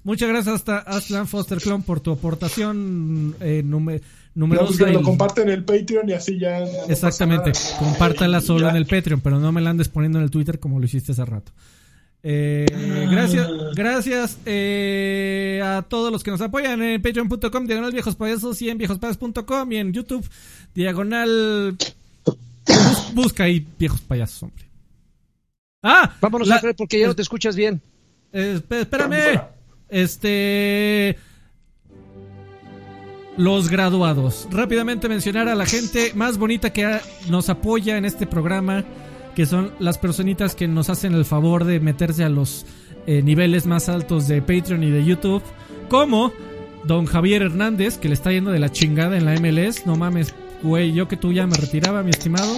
Muchas 0.02 0.30
gracias 0.30 0.54
hasta 0.54 0.78
Aslan 0.78 1.28
Foster 1.28 1.58
Clone 1.58 1.84
por 1.84 2.00
tu 2.00 2.10
aportación 2.10 3.36
eh, 3.40 3.62
número 4.34 4.68
lo 4.92 5.02
comparten 5.02 5.48
en 5.48 5.54
el 5.54 5.64
Patreon 5.64 6.08
y 6.08 6.12
así 6.12 6.38
ya. 6.38 6.58
Exactamente, 6.88 7.52
compártala 7.78 8.40
solo 8.40 8.68
en 8.68 8.76
el 8.76 8.86
Patreon, 8.86 9.20
pero 9.20 9.38
no 9.38 9.52
me 9.52 9.60
la 9.60 9.70
andes 9.70 9.88
poniendo 9.88 10.18
en 10.18 10.24
el 10.24 10.30
Twitter 10.30 10.58
como 10.58 10.78
lo 10.78 10.84
hiciste 10.84 11.12
hace 11.12 11.24
rato. 11.24 11.52
Eh, 12.22 12.66
gracias, 13.10 13.48
gracias 13.74 14.38
eh, 14.44 15.62
a 15.64 15.82
todos 15.82 16.12
los 16.12 16.22
que 16.22 16.30
nos 16.30 16.40
apoyan 16.40 16.82
en 16.82 17.00
patreon.com, 17.00 17.66
diagonal 17.66 17.92
viejos 17.92 18.14
payasos 18.14 18.60
y 18.60 18.68
en 18.68 18.78
viejospayasos.com 18.78 19.72
y 19.72 19.76
en 19.76 19.92
YouTube, 19.92 20.28
diagonal. 20.74 21.76
busca 23.14 23.44
ahí 23.44 23.66
viejos 23.78 24.00
payasos, 24.02 24.42
hombre. 24.42 24.64
Ah, 25.82 26.14
vámonos 26.20 26.50
a 26.50 26.60
ver 26.60 26.76
porque 26.76 27.00
ya 27.00 27.06
no 27.06 27.16
te 27.16 27.22
escuchas 27.22 27.56
bien. 27.56 27.80
Eh, 28.32 28.60
espérame, 28.68 29.40
este. 29.88 31.16
Los 33.40 33.70
graduados. 33.70 34.46
Rápidamente 34.50 35.08
mencionar 35.08 35.48
a 35.48 35.54
la 35.54 35.64
gente 35.64 36.12
más 36.14 36.36
bonita 36.36 36.74
que 36.74 36.98
nos 37.30 37.48
apoya 37.48 37.96
en 37.96 38.04
este 38.04 38.26
programa, 38.26 38.84
que 39.34 39.46
son 39.46 39.72
las 39.78 39.96
personitas 39.96 40.54
que 40.54 40.68
nos 40.68 40.90
hacen 40.90 41.14
el 41.14 41.24
favor 41.24 41.64
de 41.64 41.80
meterse 41.80 42.22
a 42.22 42.28
los 42.28 42.66
eh, 43.06 43.22
niveles 43.22 43.64
más 43.64 43.88
altos 43.88 44.28
de 44.28 44.42
Patreon 44.42 44.84
y 44.84 44.90
de 44.90 45.06
YouTube, 45.06 45.42
como 45.88 46.34
don 46.84 47.06
Javier 47.06 47.40
Hernández, 47.40 47.96
que 47.96 48.08
le 48.08 48.14
está 48.14 48.30
yendo 48.30 48.50
de 48.50 48.58
la 48.58 48.70
chingada 48.70 49.16
en 49.16 49.24
la 49.24 49.32
MLS. 49.40 49.86
No 49.86 49.96
mames, 49.96 50.34
güey, 50.62 50.92
yo 50.92 51.08
que 51.08 51.16
tú 51.16 51.32
ya 51.32 51.46
me 51.46 51.56
retiraba, 51.56 52.02
mi 52.02 52.10
estimado. 52.10 52.54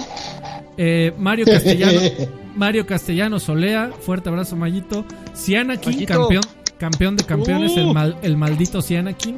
Eh, 0.75 1.13
Mario 1.17 1.45
Castellano, 1.45 2.01
Mario 2.57 2.85
Castellano 2.85 3.39
Solea, 3.39 3.91
fuerte 4.01 4.27
abrazo, 4.27 4.57
Mayito. 4.57 5.05
Sianakin, 5.33 6.03
campeón, 6.03 6.43
campeón 6.77 7.15
de 7.15 7.23
campeones, 7.23 7.77
el, 7.77 7.85
uh. 7.85 7.93
mal, 7.93 8.17
el 8.21 8.35
maldito 8.35 8.81
Sianakin. 8.81 9.37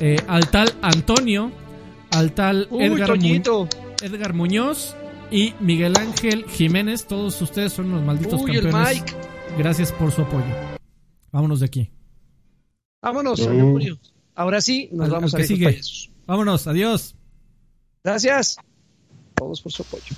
Eh, 0.00 0.16
al 0.26 0.50
tal 0.50 0.74
Antonio, 0.82 1.52
al 2.10 2.32
tal 2.32 2.68
Edgar, 2.72 3.16
Edgar, 4.02 4.34
Muñoz 4.34 4.96
y 5.30 5.54
Miguel 5.60 5.96
Ángel 5.96 6.44
Jiménez. 6.48 7.06
Todos 7.06 7.40
ustedes 7.40 7.72
son 7.72 7.90
los 7.90 8.02
malditos 8.02 8.42
campeones. 8.42 9.04
Gracias 9.56 9.92
por 9.92 10.10
su 10.10 10.22
apoyo. 10.22 10.44
Vámonos 11.30 11.60
de 11.60 11.66
aquí. 11.66 11.90
Vámonos, 13.02 13.48
Ahora 14.34 14.60
sí, 14.60 14.88
nos 14.92 15.10
vamos 15.10 15.34
a 15.34 15.38
que 15.38 15.44
sigue. 15.44 15.80
Vámonos, 16.26 16.66
adiós. 16.66 17.14
Gracias. 18.02 18.56
Todos 19.34 19.60
por 19.60 19.72
su 19.72 19.82
apoyo. 19.82 20.14